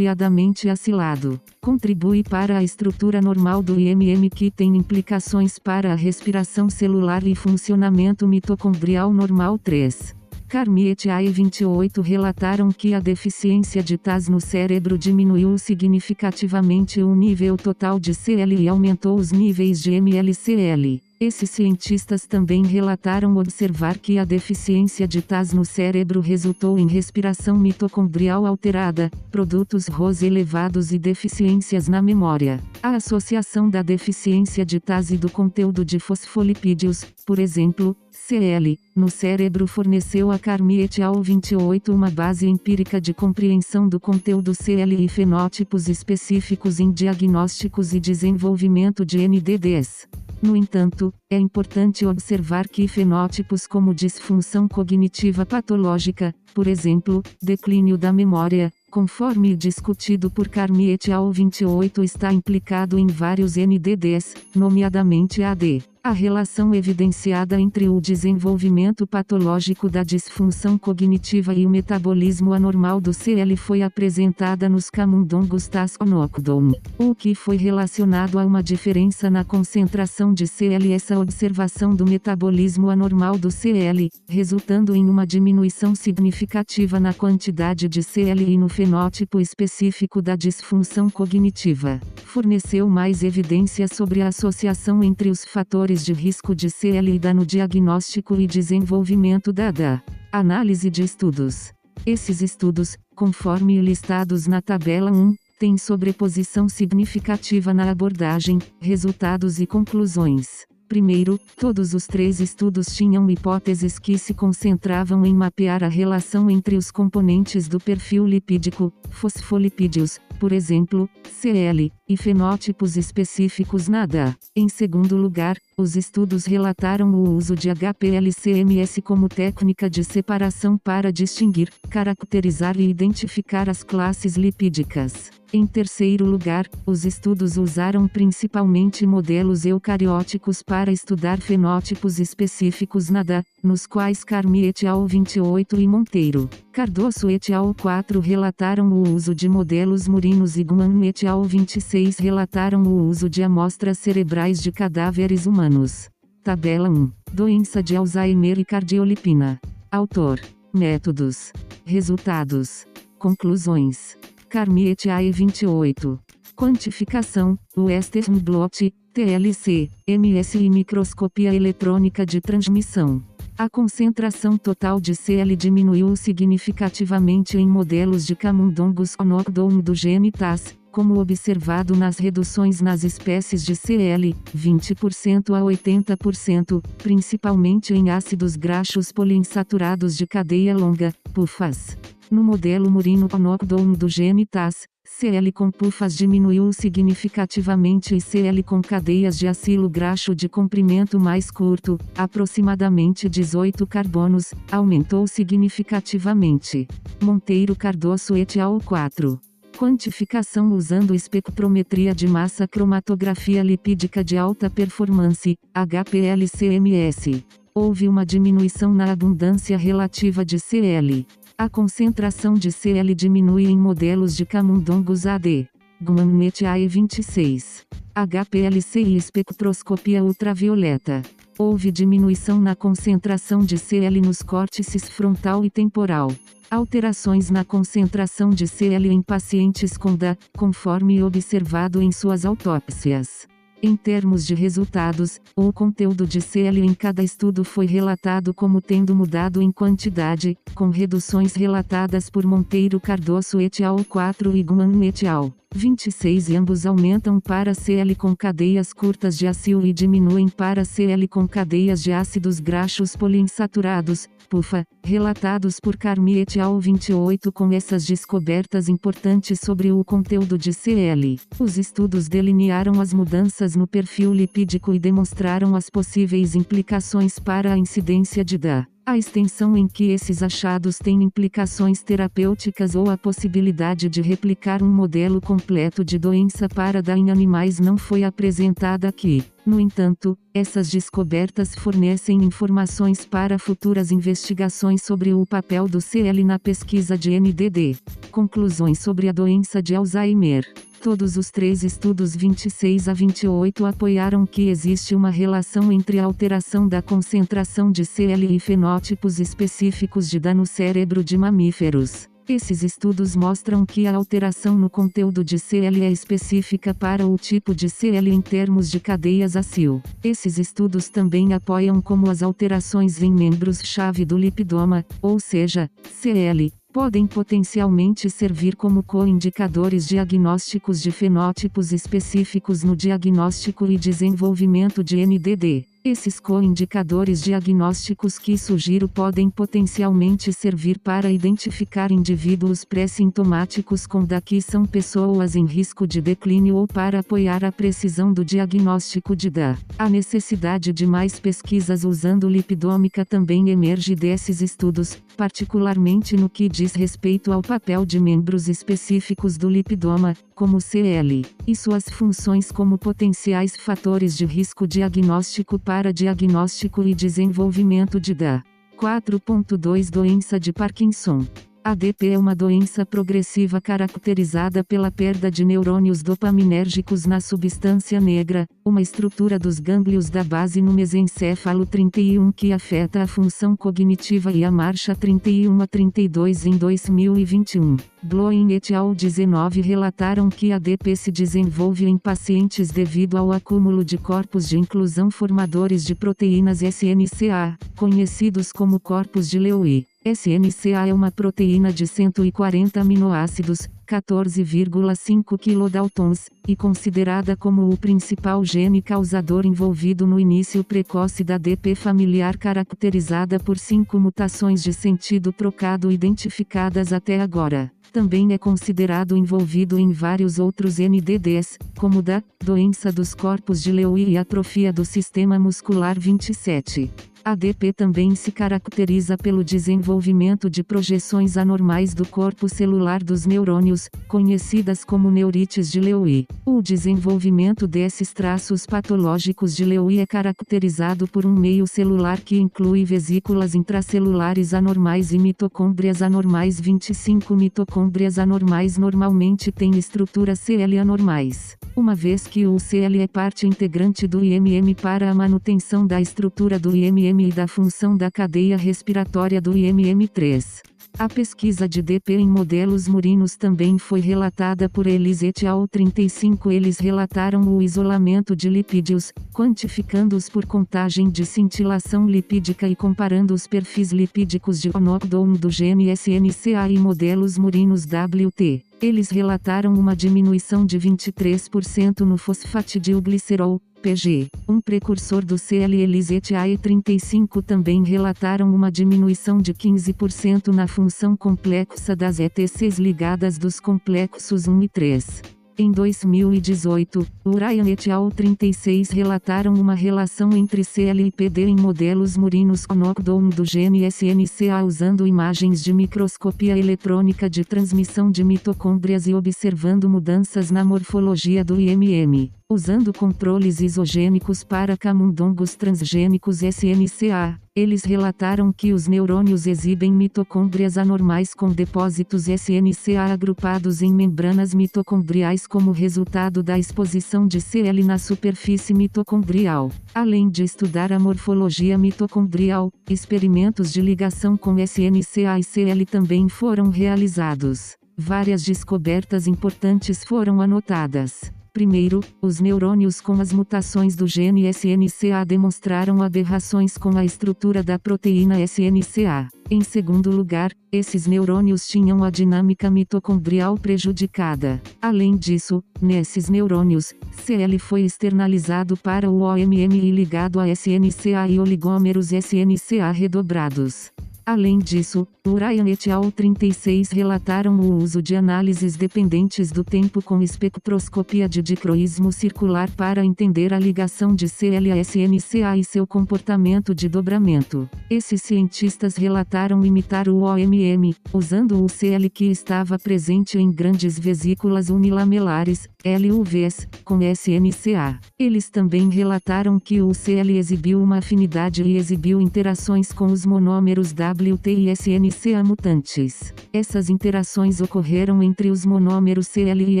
acilado, 0.70 1.40
contribui 1.60 2.22
para 2.22 2.58
a 2.58 2.62
estrutura 2.62 3.20
normal 3.20 3.62
do 3.62 3.78
IMM 3.78 4.28
que 4.30 4.50
tem 4.50 4.76
implicações 4.76 5.58
para 5.58 5.92
a 5.92 5.96
respiração 5.96 6.68
celular 6.68 7.26
e 7.26 7.34
funcionamento 7.34 8.26
mitocondrial 8.26 9.12
normal 9.12 9.58
3. 9.58 10.14
Carmi 10.48 10.88
et 10.88 11.08
al. 11.08 11.24
28 11.32 12.02
relataram 12.02 12.70
que 12.70 12.92
a 12.92 13.00
deficiência 13.00 13.82
de 13.82 13.96
TAS 13.96 14.28
no 14.28 14.38
cérebro 14.38 14.98
diminuiu 14.98 15.56
significativamente 15.56 17.02
o 17.02 17.14
nível 17.14 17.56
total 17.56 17.98
de 17.98 18.12
CL 18.12 18.54
e 18.60 18.68
aumentou 18.68 19.16
os 19.16 19.32
níveis 19.32 19.80
de 19.80 19.98
MLCL. 19.98 21.00
Esses 21.24 21.50
cientistas 21.50 22.26
também 22.26 22.66
relataram 22.66 23.36
observar 23.36 23.96
que 23.96 24.18
a 24.18 24.24
deficiência 24.24 25.06
de 25.06 25.22
TAS 25.22 25.52
no 25.52 25.64
cérebro 25.64 26.18
resultou 26.18 26.80
em 26.80 26.88
respiração 26.88 27.56
mitocondrial 27.56 28.44
alterada, 28.44 29.08
produtos 29.30 29.86
ROS 29.86 30.20
elevados 30.24 30.90
e 30.90 30.98
deficiências 30.98 31.86
na 31.86 32.02
memória. 32.02 32.58
A 32.82 32.96
associação 32.96 33.70
da 33.70 33.82
deficiência 33.82 34.66
de 34.66 34.80
TAS 34.80 35.12
e 35.12 35.16
do 35.16 35.30
conteúdo 35.30 35.84
de 35.84 36.00
fosfolipídios, 36.00 37.04
por 37.24 37.38
exemplo, 37.38 37.96
CL, 38.10 38.76
no 38.96 39.08
cérebro 39.08 39.68
forneceu 39.68 40.32
a 40.32 40.40
Carmi 40.40 40.80
et 40.80 41.00
al. 41.00 41.22
28 41.22 41.94
uma 41.94 42.10
base 42.10 42.48
empírica 42.48 43.00
de 43.00 43.14
compreensão 43.14 43.88
do 43.88 44.00
conteúdo 44.00 44.56
CL 44.56 45.04
e 45.04 45.08
fenótipos 45.08 45.88
específicos 45.88 46.80
em 46.80 46.90
diagnósticos 46.90 47.94
e 47.94 48.00
desenvolvimento 48.00 49.06
de 49.06 49.18
NDDs. 49.28 50.08
No 50.42 50.56
entanto, 50.56 51.14
é 51.30 51.38
importante 51.38 52.04
observar 52.04 52.68
que 52.68 52.88
fenótipos 52.88 53.64
como 53.64 53.94
disfunção 53.94 54.66
cognitiva 54.66 55.46
patológica, 55.46 56.34
por 56.52 56.66
exemplo, 56.66 57.22
declínio 57.40 57.96
da 57.96 58.12
memória, 58.12 58.72
conforme 58.90 59.54
discutido 59.54 60.28
por 60.28 60.48
Carmi 60.48 60.90
et 60.90 61.10
al. 61.12 61.30
28 61.30 62.02
está 62.02 62.32
implicado 62.32 62.98
em 62.98 63.06
vários 63.06 63.56
NDDs, 63.56 64.34
nomeadamente 64.54 65.44
AD. 65.44 65.91
A 66.04 66.10
relação 66.10 66.74
evidenciada 66.74 67.60
entre 67.60 67.88
o 67.88 68.00
desenvolvimento 68.00 69.06
patológico 69.06 69.88
da 69.88 70.02
disfunção 70.02 70.76
cognitiva 70.76 71.54
e 71.54 71.64
o 71.64 71.70
metabolismo 71.70 72.52
anormal 72.52 73.00
do 73.00 73.12
CL 73.12 73.56
foi 73.56 73.82
apresentada 73.82 74.68
nos 74.68 74.90
camundongos 74.90 75.68
Tasconocdom, 75.68 76.72
o 76.98 77.14
que 77.14 77.36
foi 77.36 77.56
relacionado 77.56 78.40
a 78.40 78.44
uma 78.44 78.64
diferença 78.64 79.30
na 79.30 79.44
concentração 79.44 80.34
de 80.34 80.48
CL. 80.48 80.90
Essa 80.92 81.16
observação 81.16 81.94
do 81.94 82.04
metabolismo 82.04 82.90
anormal 82.90 83.38
do 83.38 83.52
CL, 83.52 84.08
resultando 84.28 84.96
em 84.96 85.08
uma 85.08 85.24
diminuição 85.24 85.94
significativa 85.94 86.98
na 86.98 87.14
quantidade 87.14 87.88
de 87.88 88.02
CL 88.02 88.42
e 88.42 88.58
no 88.58 88.68
fenótipo 88.68 89.38
específico 89.38 90.20
da 90.20 90.34
disfunção 90.34 91.08
cognitiva, 91.08 92.00
forneceu 92.24 92.88
mais 92.88 93.22
evidência 93.22 93.86
sobre 93.86 94.20
a 94.20 94.26
associação 94.26 95.00
entre 95.04 95.30
os 95.30 95.44
fatores 95.44 95.91
de 96.00 96.12
risco 96.12 96.54
de 96.54 96.70
CL 96.70 97.14
e 97.14 97.18
DA 97.18 97.34
no 97.34 97.44
diagnóstico 97.44 98.36
e 98.40 98.46
desenvolvimento 98.46 99.52
da 99.52 99.70
DA. 99.70 100.02
Análise 100.30 100.88
de 100.88 101.02
estudos. 101.02 101.72
Esses 102.06 102.40
estudos, 102.40 102.96
conforme 103.14 103.80
listados 103.80 104.46
na 104.46 104.62
tabela 104.62 105.12
1, 105.12 105.34
têm 105.58 105.76
sobreposição 105.76 106.68
significativa 106.68 107.74
na 107.74 107.90
abordagem, 107.90 108.58
resultados 108.80 109.60
e 109.60 109.66
conclusões. 109.66 110.66
Primeiro, 110.88 111.40
todos 111.56 111.94
os 111.94 112.06
três 112.06 112.38
estudos 112.38 112.94
tinham 112.94 113.30
hipóteses 113.30 113.98
que 113.98 114.18
se 114.18 114.34
concentravam 114.34 115.24
em 115.24 115.34
mapear 115.34 115.82
a 115.82 115.88
relação 115.88 116.50
entre 116.50 116.76
os 116.76 116.90
componentes 116.90 117.66
do 117.66 117.80
perfil 117.80 118.26
lipídico, 118.26 118.92
fosfolipídios, 119.08 120.18
por 120.38 120.52
exemplo, 120.52 121.08
CL, 121.30 121.90
e 122.12 122.16
fenótipos 122.16 122.96
específicos 122.96 123.88
na 123.88 124.04
DA. 124.04 124.36
Em 124.54 124.68
segundo 124.68 125.16
lugar, 125.16 125.56
os 125.76 125.96
estudos 125.96 126.44
relataram 126.44 127.14
o 127.14 127.30
uso 127.34 127.56
de 127.56 127.70
HPLCMS 127.70 129.00
como 129.00 129.28
técnica 129.28 129.88
de 129.88 130.04
separação 130.04 130.76
para 130.76 131.10
distinguir, 131.10 131.70
caracterizar 131.88 132.78
e 132.78 132.88
identificar 132.88 133.70
as 133.70 133.82
classes 133.82 134.36
lipídicas. 134.36 135.30
Em 135.54 135.66
terceiro 135.66 136.24
lugar, 136.24 136.66
os 136.86 137.04
estudos 137.04 137.58
usaram 137.58 138.08
principalmente 138.08 139.06
modelos 139.06 139.66
eucarióticos 139.66 140.62
para 140.62 140.90
estudar 140.90 141.38
fenótipos 141.42 142.18
específicos 142.18 143.10
na 143.10 143.22
DA, 143.22 143.44
nos 143.62 143.86
quais 143.86 144.24
Carmi 144.24 144.64
et 144.64 144.86
al. 144.86 145.06
28 145.06 145.78
e 145.78 145.86
Monteiro, 145.86 146.48
Cardoso 146.72 147.28
et 147.28 147.52
al. 147.52 147.74
4 147.74 148.18
relataram 148.18 148.90
o 148.94 149.14
uso 149.14 149.34
de 149.34 149.46
modelos 149.46 150.08
murinos 150.08 150.56
e 150.56 150.64
Guman 150.64 151.04
et 151.04 151.22
al. 151.26 151.44
26 151.44 152.01
relataram 152.18 152.82
o 152.82 153.06
uso 153.06 153.28
de 153.28 153.42
amostras 153.42 153.98
cerebrais 153.98 154.62
de 154.62 154.72
cadáveres 154.72 155.46
humanos. 155.46 156.08
Tabela 156.42 156.88
1. 156.88 157.10
Doença 157.32 157.82
de 157.82 157.96
Alzheimer 157.96 158.58
e 158.58 158.64
cardiolipina. 158.64 159.60
Autor. 159.90 160.40
Métodos. 160.74 161.52
Resultados. 161.84 162.86
Conclusões. 163.18 164.16
Carmi 164.48 164.88
et 164.88 165.08
al. 165.08 165.32
28. 165.32 166.18
Quantificação, 166.56 167.58
Western 167.76 168.38
blot, 168.40 168.92
TLC, 169.14 169.90
MS 170.06 170.58
e 170.58 170.70
microscopia 170.70 171.54
eletrônica 171.54 172.24
de 172.26 172.40
transmissão. 172.40 173.22
A 173.56 173.68
concentração 173.68 174.56
total 174.56 175.00
de 175.00 175.14
CL 175.14 175.54
diminuiu 175.54 176.16
significativamente 176.16 177.58
em 177.58 177.68
modelos 177.68 178.26
de 178.26 178.34
camundongos 178.34 179.14
ou 179.18 179.26
knockdown 179.26 179.80
do 179.80 179.94
gene 179.94 180.32
TAS, 180.32 180.74
como 180.92 181.18
observado 181.18 181.96
nas 181.96 182.18
reduções 182.18 182.82
nas 182.82 183.02
espécies 183.02 183.64
de 183.64 183.74
CL, 183.74 184.36
20% 184.54 185.54
a 185.54 185.62
80%, 185.62 186.84
principalmente 186.98 187.94
em 187.94 188.10
ácidos 188.10 188.54
graxos 188.54 189.10
poliinsaturados 189.10 190.16
de 190.16 190.26
cadeia 190.26 190.76
longa, 190.76 191.14
PUFAS. 191.32 191.96
No 192.30 192.44
modelo 192.44 192.90
murino 192.90 193.26
knockdown 193.26 193.92
do 193.94 194.08
gene 194.08 194.46
TAS, 194.46 194.86
CL 195.04 195.50
com 195.52 195.70
pufas 195.70 196.16
diminuiu 196.16 196.72
significativamente 196.72 198.14
e 198.14 198.20
CL 198.20 198.62
com 198.62 198.80
cadeias 198.80 199.38
de 199.38 199.46
acilo 199.46 199.88
graxo 199.88 200.34
de 200.34 200.48
comprimento 200.48 201.18
mais 201.18 201.50
curto, 201.50 201.98
aproximadamente 202.16 203.28
18 203.28 203.86
carbonos, 203.86 204.54
aumentou 204.70 205.26
significativamente. 205.26 206.86
Monteiro 207.22 207.74
Cardoso 207.74 208.36
et 208.36 208.58
al. 208.58 208.80
4. 208.80 209.51
Quantificação 209.76 210.72
usando 210.72 211.14
espectrometria 211.14 212.14
de 212.14 212.28
massa 212.28 212.68
cromatografia 212.68 213.62
lipídica 213.62 214.22
de 214.22 214.36
alta 214.36 214.70
performance, 214.70 215.56
HPLCMS. 215.74 217.44
Houve 217.74 218.06
uma 218.06 218.24
diminuição 218.24 218.94
na 218.94 219.10
abundância 219.10 219.76
relativa 219.76 220.44
de 220.44 220.60
CL. 220.60 221.26
A 221.58 221.68
concentração 221.68 222.54
de 222.54 222.70
CL 222.70 223.14
diminui 223.14 223.66
em 223.66 223.76
modelos 223.76 224.36
de 224.36 224.44
camundongos 224.44 225.26
AD. 225.26 225.66
Guanmet 226.00 226.64
AE26. 226.64 227.82
HPLC 228.14 229.00
e 229.00 229.16
espectroscopia 229.16 230.22
ultravioleta. 230.22 231.22
Houve 231.58 231.92
diminuição 231.92 232.58
na 232.58 232.74
concentração 232.74 233.60
de 233.60 233.76
CL 233.76 234.20
nos 234.20 234.42
córtices 234.42 235.08
frontal 235.08 235.64
e 235.64 235.70
temporal. 235.70 236.32
Alterações 236.70 237.50
na 237.50 237.64
concentração 237.64 238.48
de 238.48 238.66
CL 238.66 239.10
em 239.10 239.20
pacientes 239.20 239.98
com 239.98 240.16
DA, 240.16 240.36
conforme 240.56 241.22
observado 241.22 242.00
em 242.00 242.10
suas 242.10 242.46
autópsias. 242.46 243.51
Em 243.84 243.96
termos 243.96 244.46
de 244.46 244.54
resultados, 244.54 245.40
o 245.56 245.72
conteúdo 245.72 246.24
de 246.24 246.40
CL 246.40 246.80
em 246.80 246.94
cada 246.94 247.20
estudo 247.20 247.64
foi 247.64 247.84
relatado 247.84 248.54
como 248.54 248.80
tendo 248.80 249.12
mudado 249.12 249.60
em 249.60 249.72
quantidade, 249.72 250.56
com 250.72 250.88
reduções 250.88 251.54
relatadas 251.54 252.30
por 252.30 252.46
Monteiro 252.46 253.00
Cardoso 253.00 253.60
et 253.60 253.82
al. 253.82 254.04
4 254.04 254.56
e 254.56 254.62
Guman 254.62 255.04
et 255.04 255.26
al. 255.26 255.52
26 255.74 256.50
e 256.50 256.56
ambos 256.56 256.86
aumentam 256.86 257.40
para 257.40 257.74
CL 257.74 258.14
com 258.14 258.36
cadeias 258.36 258.92
curtas 258.92 259.36
de 259.36 259.48
acil 259.48 259.84
e 259.84 259.92
diminuem 259.92 260.48
para 260.48 260.84
CL 260.84 261.26
com 261.26 261.48
cadeias 261.48 262.00
de 262.00 262.12
ácidos 262.12 262.60
graxos 262.60 263.16
poliinsaturados, 263.16 264.28
PUFA, 264.52 264.84
relatados 265.02 265.80
por 265.80 265.96
Carmi 265.96 266.36
et 266.36 266.60
al. 266.60 266.78
28 266.78 267.50
com 267.50 267.72
essas 267.72 268.04
descobertas 268.04 268.86
importantes 268.86 269.58
sobre 269.58 269.90
o 269.90 270.04
conteúdo 270.04 270.58
de 270.58 270.74
CL. 270.74 271.40
Os 271.58 271.78
estudos 271.78 272.28
delinearam 272.28 273.00
as 273.00 273.14
mudanças 273.14 273.74
no 273.74 273.86
perfil 273.86 274.34
lipídico 274.34 274.92
e 274.92 274.98
demonstraram 274.98 275.74
as 275.74 275.88
possíveis 275.88 276.54
implicações 276.54 277.38
para 277.38 277.72
a 277.72 277.78
incidência 277.78 278.44
de 278.44 278.58
DA. 278.58 278.86
A 279.04 279.18
extensão 279.18 279.76
em 279.76 279.88
que 279.88 280.10
esses 280.10 280.44
achados 280.44 280.96
têm 280.96 281.24
implicações 281.24 282.04
terapêuticas 282.04 282.94
ou 282.94 283.10
a 283.10 283.18
possibilidade 283.18 284.08
de 284.08 284.22
replicar 284.22 284.80
um 284.80 284.88
modelo 284.88 285.40
completo 285.40 286.04
de 286.04 286.16
doença 286.20 286.68
para 286.68 287.02
dar 287.02 287.18
em 287.18 287.28
animais 287.28 287.80
não 287.80 287.96
foi 287.96 288.22
apresentada 288.22 289.08
aqui. 289.08 289.44
No 289.66 289.80
entanto, 289.80 290.38
essas 290.54 290.88
descobertas 290.88 291.74
fornecem 291.74 292.44
informações 292.44 293.24
para 293.26 293.58
futuras 293.58 294.12
investigações 294.12 295.02
sobre 295.02 295.34
o 295.34 295.44
papel 295.44 295.88
do 295.88 296.00
CL 296.00 296.44
na 296.44 296.60
pesquisa 296.60 297.18
de 297.18 297.38
NDD. 297.38 297.96
Conclusões 298.30 299.00
sobre 299.00 299.28
a 299.28 299.32
doença 299.32 299.82
de 299.82 299.96
Alzheimer. 299.96 300.64
Todos 301.02 301.36
os 301.36 301.50
três 301.50 301.82
estudos 301.82 302.36
26 302.36 303.08
a 303.08 303.12
28 303.12 303.84
apoiaram 303.84 304.46
que 304.46 304.68
existe 304.68 305.16
uma 305.16 305.30
relação 305.30 305.90
entre 305.90 306.20
a 306.20 306.24
alteração 306.24 306.86
da 306.86 307.02
concentração 307.02 307.90
de 307.90 308.04
CL 308.04 308.54
e 308.54 308.60
fenótipos 308.60 309.40
específicos 309.40 310.30
de 310.30 310.38
DA 310.38 310.54
no 310.54 310.64
cérebro 310.64 311.24
de 311.24 311.36
mamíferos. 311.36 312.28
Esses 312.48 312.84
estudos 312.84 313.34
mostram 313.34 313.84
que 313.84 314.06
a 314.06 314.14
alteração 314.14 314.78
no 314.78 314.88
conteúdo 314.88 315.42
de 315.42 315.58
CL 315.58 316.02
é 316.02 316.10
específica 316.10 316.94
para 316.94 317.26
o 317.26 317.36
tipo 317.36 317.74
de 317.74 317.90
CL 317.90 318.30
em 318.30 318.40
termos 318.40 318.88
de 318.88 319.00
cadeias 319.00 319.56
acil. 319.56 320.00
Esses 320.22 320.56
estudos 320.56 321.08
também 321.08 321.52
apoiam 321.52 322.00
como 322.00 322.30
as 322.30 322.44
alterações 322.44 323.20
em 323.20 323.32
membros-chave 323.32 324.24
do 324.24 324.38
lipidoma, 324.38 325.04
ou 325.20 325.40
seja, 325.40 325.90
CL, 326.12 326.72
podem 326.92 327.26
potencialmente 327.26 328.28
servir 328.28 328.76
como 328.76 329.02
co-indicadores 329.02 330.06
diagnósticos 330.06 331.00
de 331.00 331.10
fenótipos 331.10 331.90
específicos 331.90 332.82
no 332.82 332.94
diagnóstico 332.94 333.86
e 333.86 333.96
desenvolvimento 333.96 335.02
de 335.02 335.24
NDD. 335.24 335.91
Esses 336.04 336.40
co-indicadores 336.40 337.40
diagnósticos 337.40 338.36
que 338.36 338.58
sugiro 338.58 339.08
podem 339.08 339.48
potencialmente 339.48 340.52
servir 340.52 340.98
para 340.98 341.30
identificar 341.30 342.10
indivíduos 342.10 342.84
pré-sintomáticos 342.84 344.04
com 344.04 344.24
DA 344.24 344.40
que 344.40 344.60
são 344.60 344.84
pessoas 344.84 345.54
em 345.54 345.64
risco 345.64 346.04
de 346.04 346.20
declínio 346.20 346.74
ou 346.74 346.88
para 346.88 347.20
apoiar 347.20 347.64
a 347.64 347.70
precisão 347.70 348.32
do 348.32 348.44
diagnóstico 348.44 349.36
de 349.36 349.48
DA. 349.48 349.78
A 349.96 350.08
necessidade 350.08 350.92
de 350.92 351.06
mais 351.06 351.38
pesquisas 351.38 352.02
usando 352.02 352.48
lipidômica 352.48 353.24
também 353.24 353.70
emerge 353.70 354.16
desses 354.16 354.60
estudos, 354.60 355.16
particularmente 355.36 356.36
no 356.36 356.48
que 356.48 356.68
diz 356.68 356.94
respeito 356.94 357.52
ao 357.52 357.62
papel 357.62 358.04
de 358.04 358.18
membros 358.18 358.68
específicos 358.68 359.56
do 359.56 359.70
lipidoma, 359.70 360.34
como 360.62 360.80
CL, 360.80 361.44
e 361.66 361.74
suas 361.74 362.04
funções 362.08 362.70
como 362.70 362.96
potenciais 362.96 363.74
fatores 363.76 364.36
de 364.36 364.46
risco 364.46 364.86
diagnóstico 364.86 365.76
para 365.76 366.12
diagnóstico 366.12 367.02
e 367.02 367.16
desenvolvimento 367.16 368.20
de 368.20 368.32
DA. 368.32 368.62
4.2 368.96 370.08
Doença 370.08 370.60
de 370.60 370.72
Parkinson 370.72 371.44
ADP 371.84 372.28
é 372.28 372.38
uma 372.38 372.54
doença 372.54 373.04
progressiva 373.04 373.80
caracterizada 373.80 374.84
pela 374.84 375.10
perda 375.10 375.50
de 375.50 375.64
neurônios 375.64 376.22
dopaminérgicos 376.22 377.26
na 377.26 377.40
substância 377.40 378.20
negra, 378.20 378.68
uma 378.84 379.02
estrutura 379.02 379.58
dos 379.58 379.80
gânglios 379.80 380.30
da 380.30 380.44
base 380.44 380.80
no 380.80 380.92
mesencéfalo 380.92 381.84
31 381.84 382.52
que 382.52 382.72
afeta 382.72 383.22
a 383.22 383.26
função 383.26 383.76
cognitiva 383.76 384.52
e 384.52 384.64
a 384.64 384.70
marcha 384.70 385.16
31 385.16 385.82
a 385.82 385.86
32 385.88 386.66
em 386.66 386.76
2021. 386.76 387.96
Bloin 388.22 388.70
et 388.70 388.92
al. 388.92 389.12
19 389.12 389.80
relataram 389.80 390.48
que 390.48 390.70
ADP 390.70 391.16
se 391.16 391.32
desenvolve 391.32 392.06
em 392.06 392.16
pacientes 392.16 392.92
devido 392.92 393.36
ao 393.36 393.50
acúmulo 393.50 394.04
de 394.04 394.16
corpos 394.16 394.68
de 394.68 394.78
inclusão 394.78 395.32
formadores 395.32 396.04
de 396.04 396.14
proteínas 396.14 396.80
SNCA, 396.80 397.76
conhecidos 397.96 398.70
como 398.70 399.00
corpos 399.00 399.50
de 399.50 399.58
Lewy. 399.58 400.11
SNCA 400.24 401.08
é 401.08 401.12
uma 401.12 401.32
proteína 401.32 401.92
de 401.92 402.06
140 402.06 403.00
aminoácidos, 403.00 403.88
14,5 404.06 405.58
kilodaltons, 405.58 406.48
e 406.68 406.76
considerada 406.76 407.56
como 407.56 407.90
o 407.90 407.96
principal 407.96 408.64
gene 408.64 409.02
causador 409.02 409.66
envolvido 409.66 410.24
no 410.24 410.38
início 410.38 410.84
precoce 410.84 411.42
da 411.42 411.58
DP 411.58 411.96
familiar 411.96 412.56
caracterizada 412.56 413.58
por 413.58 413.76
cinco 413.76 414.20
mutações 414.20 414.80
de 414.80 414.92
sentido 414.92 415.52
trocado 415.52 416.12
identificadas 416.12 417.12
até 417.12 417.40
agora. 417.40 417.90
Também 418.12 418.52
é 418.52 418.58
considerado 418.58 419.36
envolvido 419.36 419.98
em 419.98 420.12
vários 420.12 420.60
outros 420.60 420.98
NDDs, 420.98 421.78
como 421.98 422.22
da 422.22 422.40
doença 422.62 423.10
dos 423.10 423.34
corpos 423.34 423.82
de 423.82 423.90
Lewy 423.90 424.30
e 424.30 424.38
atrofia 424.38 424.92
do 424.92 425.04
sistema 425.04 425.58
muscular 425.58 426.16
27. 426.16 427.10
ADP 427.44 427.92
também 427.92 428.36
se 428.36 428.52
caracteriza 428.52 429.36
pelo 429.36 429.64
desenvolvimento 429.64 430.70
de 430.70 430.84
projeções 430.84 431.56
anormais 431.56 432.14
do 432.14 432.24
corpo 432.24 432.68
celular 432.68 433.22
dos 433.22 433.44
neurônios, 433.44 434.08
conhecidas 434.28 435.04
como 435.04 435.30
neurites 435.30 435.90
de 435.90 435.98
Lewy. 435.98 436.46
O 436.64 436.80
desenvolvimento 436.80 437.88
desses 437.88 438.32
traços 438.32 438.86
patológicos 438.86 439.74
de 439.74 439.84
Lewy 439.84 440.20
é 440.20 440.26
caracterizado 440.26 441.26
por 441.26 441.44
um 441.44 441.52
meio 441.52 441.84
celular 441.86 442.40
que 442.40 442.60
inclui 442.60 443.04
vesículas 443.04 443.74
intracelulares 443.74 444.72
anormais 444.72 445.32
e 445.32 445.38
mitocôndrias 445.38 446.22
anormais. 446.22 446.80
25 446.80 447.56
mitocôndrias 447.56 448.38
anormais 448.38 448.96
normalmente 448.96 449.72
têm 449.72 449.98
estrutura 449.98 450.54
CL 450.54 450.98
anormais. 450.98 451.76
Uma 451.94 452.14
vez 452.14 452.46
que 452.46 452.66
o 452.66 452.78
CL 452.78 453.20
é 453.20 453.26
parte 453.26 453.66
integrante 453.66 454.26
do 454.26 454.42
IMM 454.42 454.94
para 454.94 455.30
a 455.30 455.34
manutenção 455.34 456.06
da 456.06 456.20
estrutura 456.20 456.78
do 456.78 456.96
IMM 456.96 457.31
e 457.40 457.52
da 457.52 457.66
função 457.66 458.16
da 458.16 458.30
cadeia 458.30 458.76
respiratória 458.76 459.60
do 459.60 459.72
IMM3. 459.72 460.82
A 461.18 461.28
pesquisa 461.28 461.86
de 461.86 462.00
DP 462.00 462.34
em 462.34 462.48
modelos 462.48 463.06
murinos 463.06 463.54
também 463.54 463.98
foi 463.98 464.20
relatada 464.20 464.88
por 464.88 465.06
eles 465.06 465.42
et 465.42 465.66
al. 465.66 465.86
35. 465.86 466.70
Eles 466.70 466.98
relataram 466.98 467.60
o 467.62 467.82
isolamento 467.82 468.56
de 468.56 468.68
lipídios, 468.68 469.32
quantificando-os 469.52 470.48
por 470.48 470.64
contagem 470.64 471.28
de 471.28 471.44
cintilação 471.44 472.26
lipídica 472.26 472.88
e 472.88 472.96
comparando 472.96 473.52
os 473.52 473.66
perfis 473.66 474.10
lipídicos 474.10 474.80
de 474.80 474.88
knockdown 474.88 475.52
do 475.52 475.70
gene 475.70 476.10
SNCA 476.10 476.88
e 476.88 476.98
modelos 476.98 477.58
murinos 477.58 478.04
WT. 478.04 478.91
Eles 479.02 479.30
relataram 479.30 479.94
uma 479.94 480.14
diminuição 480.14 480.86
de 480.86 480.96
23% 480.96 482.20
no 482.20 482.38
fosfatidilglicerol, 482.38 483.80
PG, 484.00 484.46
um 484.68 484.80
precursor 484.80 485.44
do 485.44 485.58
CL-Elisete-AE35 485.58 487.60
também 487.64 488.04
relataram 488.04 488.72
uma 488.72 488.92
diminuição 488.92 489.58
de 489.58 489.74
15% 489.74 490.68
na 490.68 490.86
função 490.86 491.36
complexa 491.36 492.14
das 492.14 492.38
ETCs 492.38 493.00
ligadas 493.00 493.58
dos 493.58 493.80
complexos 493.80 494.68
1 494.68 494.82
e 494.82 494.88
3. 494.88 495.61
Em 495.78 495.90
2018, 495.90 497.26
Ryan 497.46 497.88
et 497.88 498.10
al. 498.10 498.30
36 498.30 499.10
relataram 499.10 499.72
uma 499.72 499.94
relação 499.94 500.54
entre 500.54 500.84
CL 500.84 501.26
e 501.26 501.32
PD 501.32 501.66
em 501.66 501.76
modelos 501.76 502.36
murinos 502.36 502.84
com 502.84 502.94
knockdown 502.94 503.48
do 503.48 503.64
gene 503.64 504.06
SNCA 504.06 504.84
usando 504.84 505.26
imagens 505.26 505.82
de 505.82 505.94
microscopia 505.94 506.76
eletrônica 506.76 507.48
de 507.48 507.64
transmissão 507.64 508.30
de 508.30 508.44
mitocôndrias 508.44 509.26
e 509.26 509.34
observando 509.34 510.10
mudanças 510.10 510.70
na 510.70 510.84
morfologia 510.84 511.64
do 511.64 511.80
IMM 511.80 512.52
usando 512.72 513.12
controles 513.12 513.80
isogênicos 513.80 514.64
para 514.64 514.96
camundongos 514.96 515.76
transgênicos 515.76 516.62
SNCA. 516.62 517.60
Eles 517.74 518.04
relataram 518.04 518.72
que 518.72 518.92
os 518.92 519.06
neurônios 519.06 519.66
exibem 519.66 520.12
mitocôndrias 520.12 520.98
anormais 520.98 521.54
com 521.54 521.70
depósitos 521.70 522.48
SNCA 522.48 523.32
agrupados 523.32 524.02
em 524.02 524.12
membranas 524.12 524.74
mitocondriais 524.74 525.66
como 525.66 525.90
resultado 525.90 526.62
da 526.62 526.78
exposição 526.78 527.46
de 527.46 527.60
CL 527.60 528.04
na 528.04 528.18
superfície 528.18 528.92
mitocondrial. 528.92 529.90
Além 530.14 530.50
de 530.50 530.64
estudar 530.64 531.12
a 531.12 531.18
morfologia 531.18 531.96
mitocondrial, 531.96 532.90
experimentos 533.08 533.92
de 533.92 534.02
ligação 534.02 534.56
com 534.56 534.78
SNCA 534.78 535.58
e 535.58 535.62
CL 535.62 536.04
também 536.04 536.48
foram 536.48 536.90
realizados. 536.90 537.96
Várias 538.16 538.62
descobertas 538.62 539.46
importantes 539.46 540.22
foram 540.22 540.60
anotadas. 540.60 541.50
Primeiro, 541.72 542.20
os 542.42 542.60
neurônios 542.60 543.18
com 543.18 543.40
as 543.40 543.50
mutações 543.50 544.14
do 544.14 544.26
gene 544.26 544.68
SNCA 544.68 545.42
demonstraram 545.46 546.20
aberrações 546.20 546.98
com 546.98 547.16
a 547.16 547.24
estrutura 547.24 547.82
da 547.82 547.98
proteína 547.98 548.60
SNCA. 548.60 549.48
Em 549.70 549.80
segundo 549.80 550.30
lugar, 550.30 550.70
esses 550.92 551.26
neurônios 551.26 551.86
tinham 551.86 552.22
a 552.22 552.28
dinâmica 552.28 552.90
mitocondrial 552.90 553.78
prejudicada. 553.78 554.82
Além 555.00 555.34
disso, 555.34 555.82
nesses 555.98 556.50
neurônios, 556.50 557.14
CL 557.30 557.78
foi 557.78 558.02
externalizado 558.02 558.94
para 558.94 559.30
o 559.30 559.40
OMM 559.40 559.96
e 559.96 560.10
ligado 560.10 560.60
a 560.60 560.68
SNCA 560.68 561.48
e 561.48 561.58
oligômeros 561.58 562.32
SNCA 562.32 563.10
redobrados. 563.10 564.12
Além 564.44 564.78
disso, 564.80 565.26
Ryan 565.46 565.88
et 565.88 566.10
al. 566.10 566.32
36 566.32 567.10
relataram 567.12 567.78
o 567.78 567.96
uso 567.96 568.20
de 568.20 568.34
análises 568.34 568.96
dependentes 568.96 569.70
do 569.70 569.84
tempo 569.84 570.20
com 570.20 570.42
espectroscopia 570.42 571.48
de 571.48 571.62
dicroísmo 571.62 572.32
circular 572.32 572.90
para 572.90 573.24
entender 573.24 573.72
a 573.72 573.78
ligação 573.78 574.34
de 574.34 574.48
CLSNCA 574.48 575.76
e 575.76 575.84
seu 575.84 576.06
comportamento 576.06 576.92
de 576.92 577.08
dobramento. 577.08 577.88
Esses 578.10 578.42
cientistas 578.42 579.16
relataram 579.16 579.84
imitar 579.84 580.28
o 580.28 580.42
OMM, 580.42 581.14
usando 581.32 581.84
o 581.84 581.88
CL 581.88 582.28
que 582.28 582.46
estava 582.46 582.98
presente 582.98 583.58
em 583.58 583.70
grandes 583.70 584.18
vesículas 584.18 584.90
unilamelares, 584.90 585.88
LUVs, 586.04 586.88
com 587.04 587.20
SNCA. 587.22 588.18
Eles 588.38 588.68
também 588.70 589.08
relataram 589.08 589.78
que 589.78 590.00
o 590.02 590.12
CL 590.12 590.56
exibiu 590.56 591.02
uma 591.02 591.18
afinidade 591.18 591.82
e 591.82 591.96
exibiu 591.96 592.40
interações 592.40 593.12
com 593.12 593.26
os 593.26 593.46
monômeros 593.46 594.12
WT 594.12 594.70
e 594.70 594.90
SNCA 594.90 595.62
mutantes. 595.64 596.52
Essas 596.72 597.08
interações 597.08 597.80
ocorreram 597.80 598.42
entre 598.42 598.70
os 598.70 598.84
monômeros 598.84 599.48
CL 599.48 599.84
e 599.84 600.00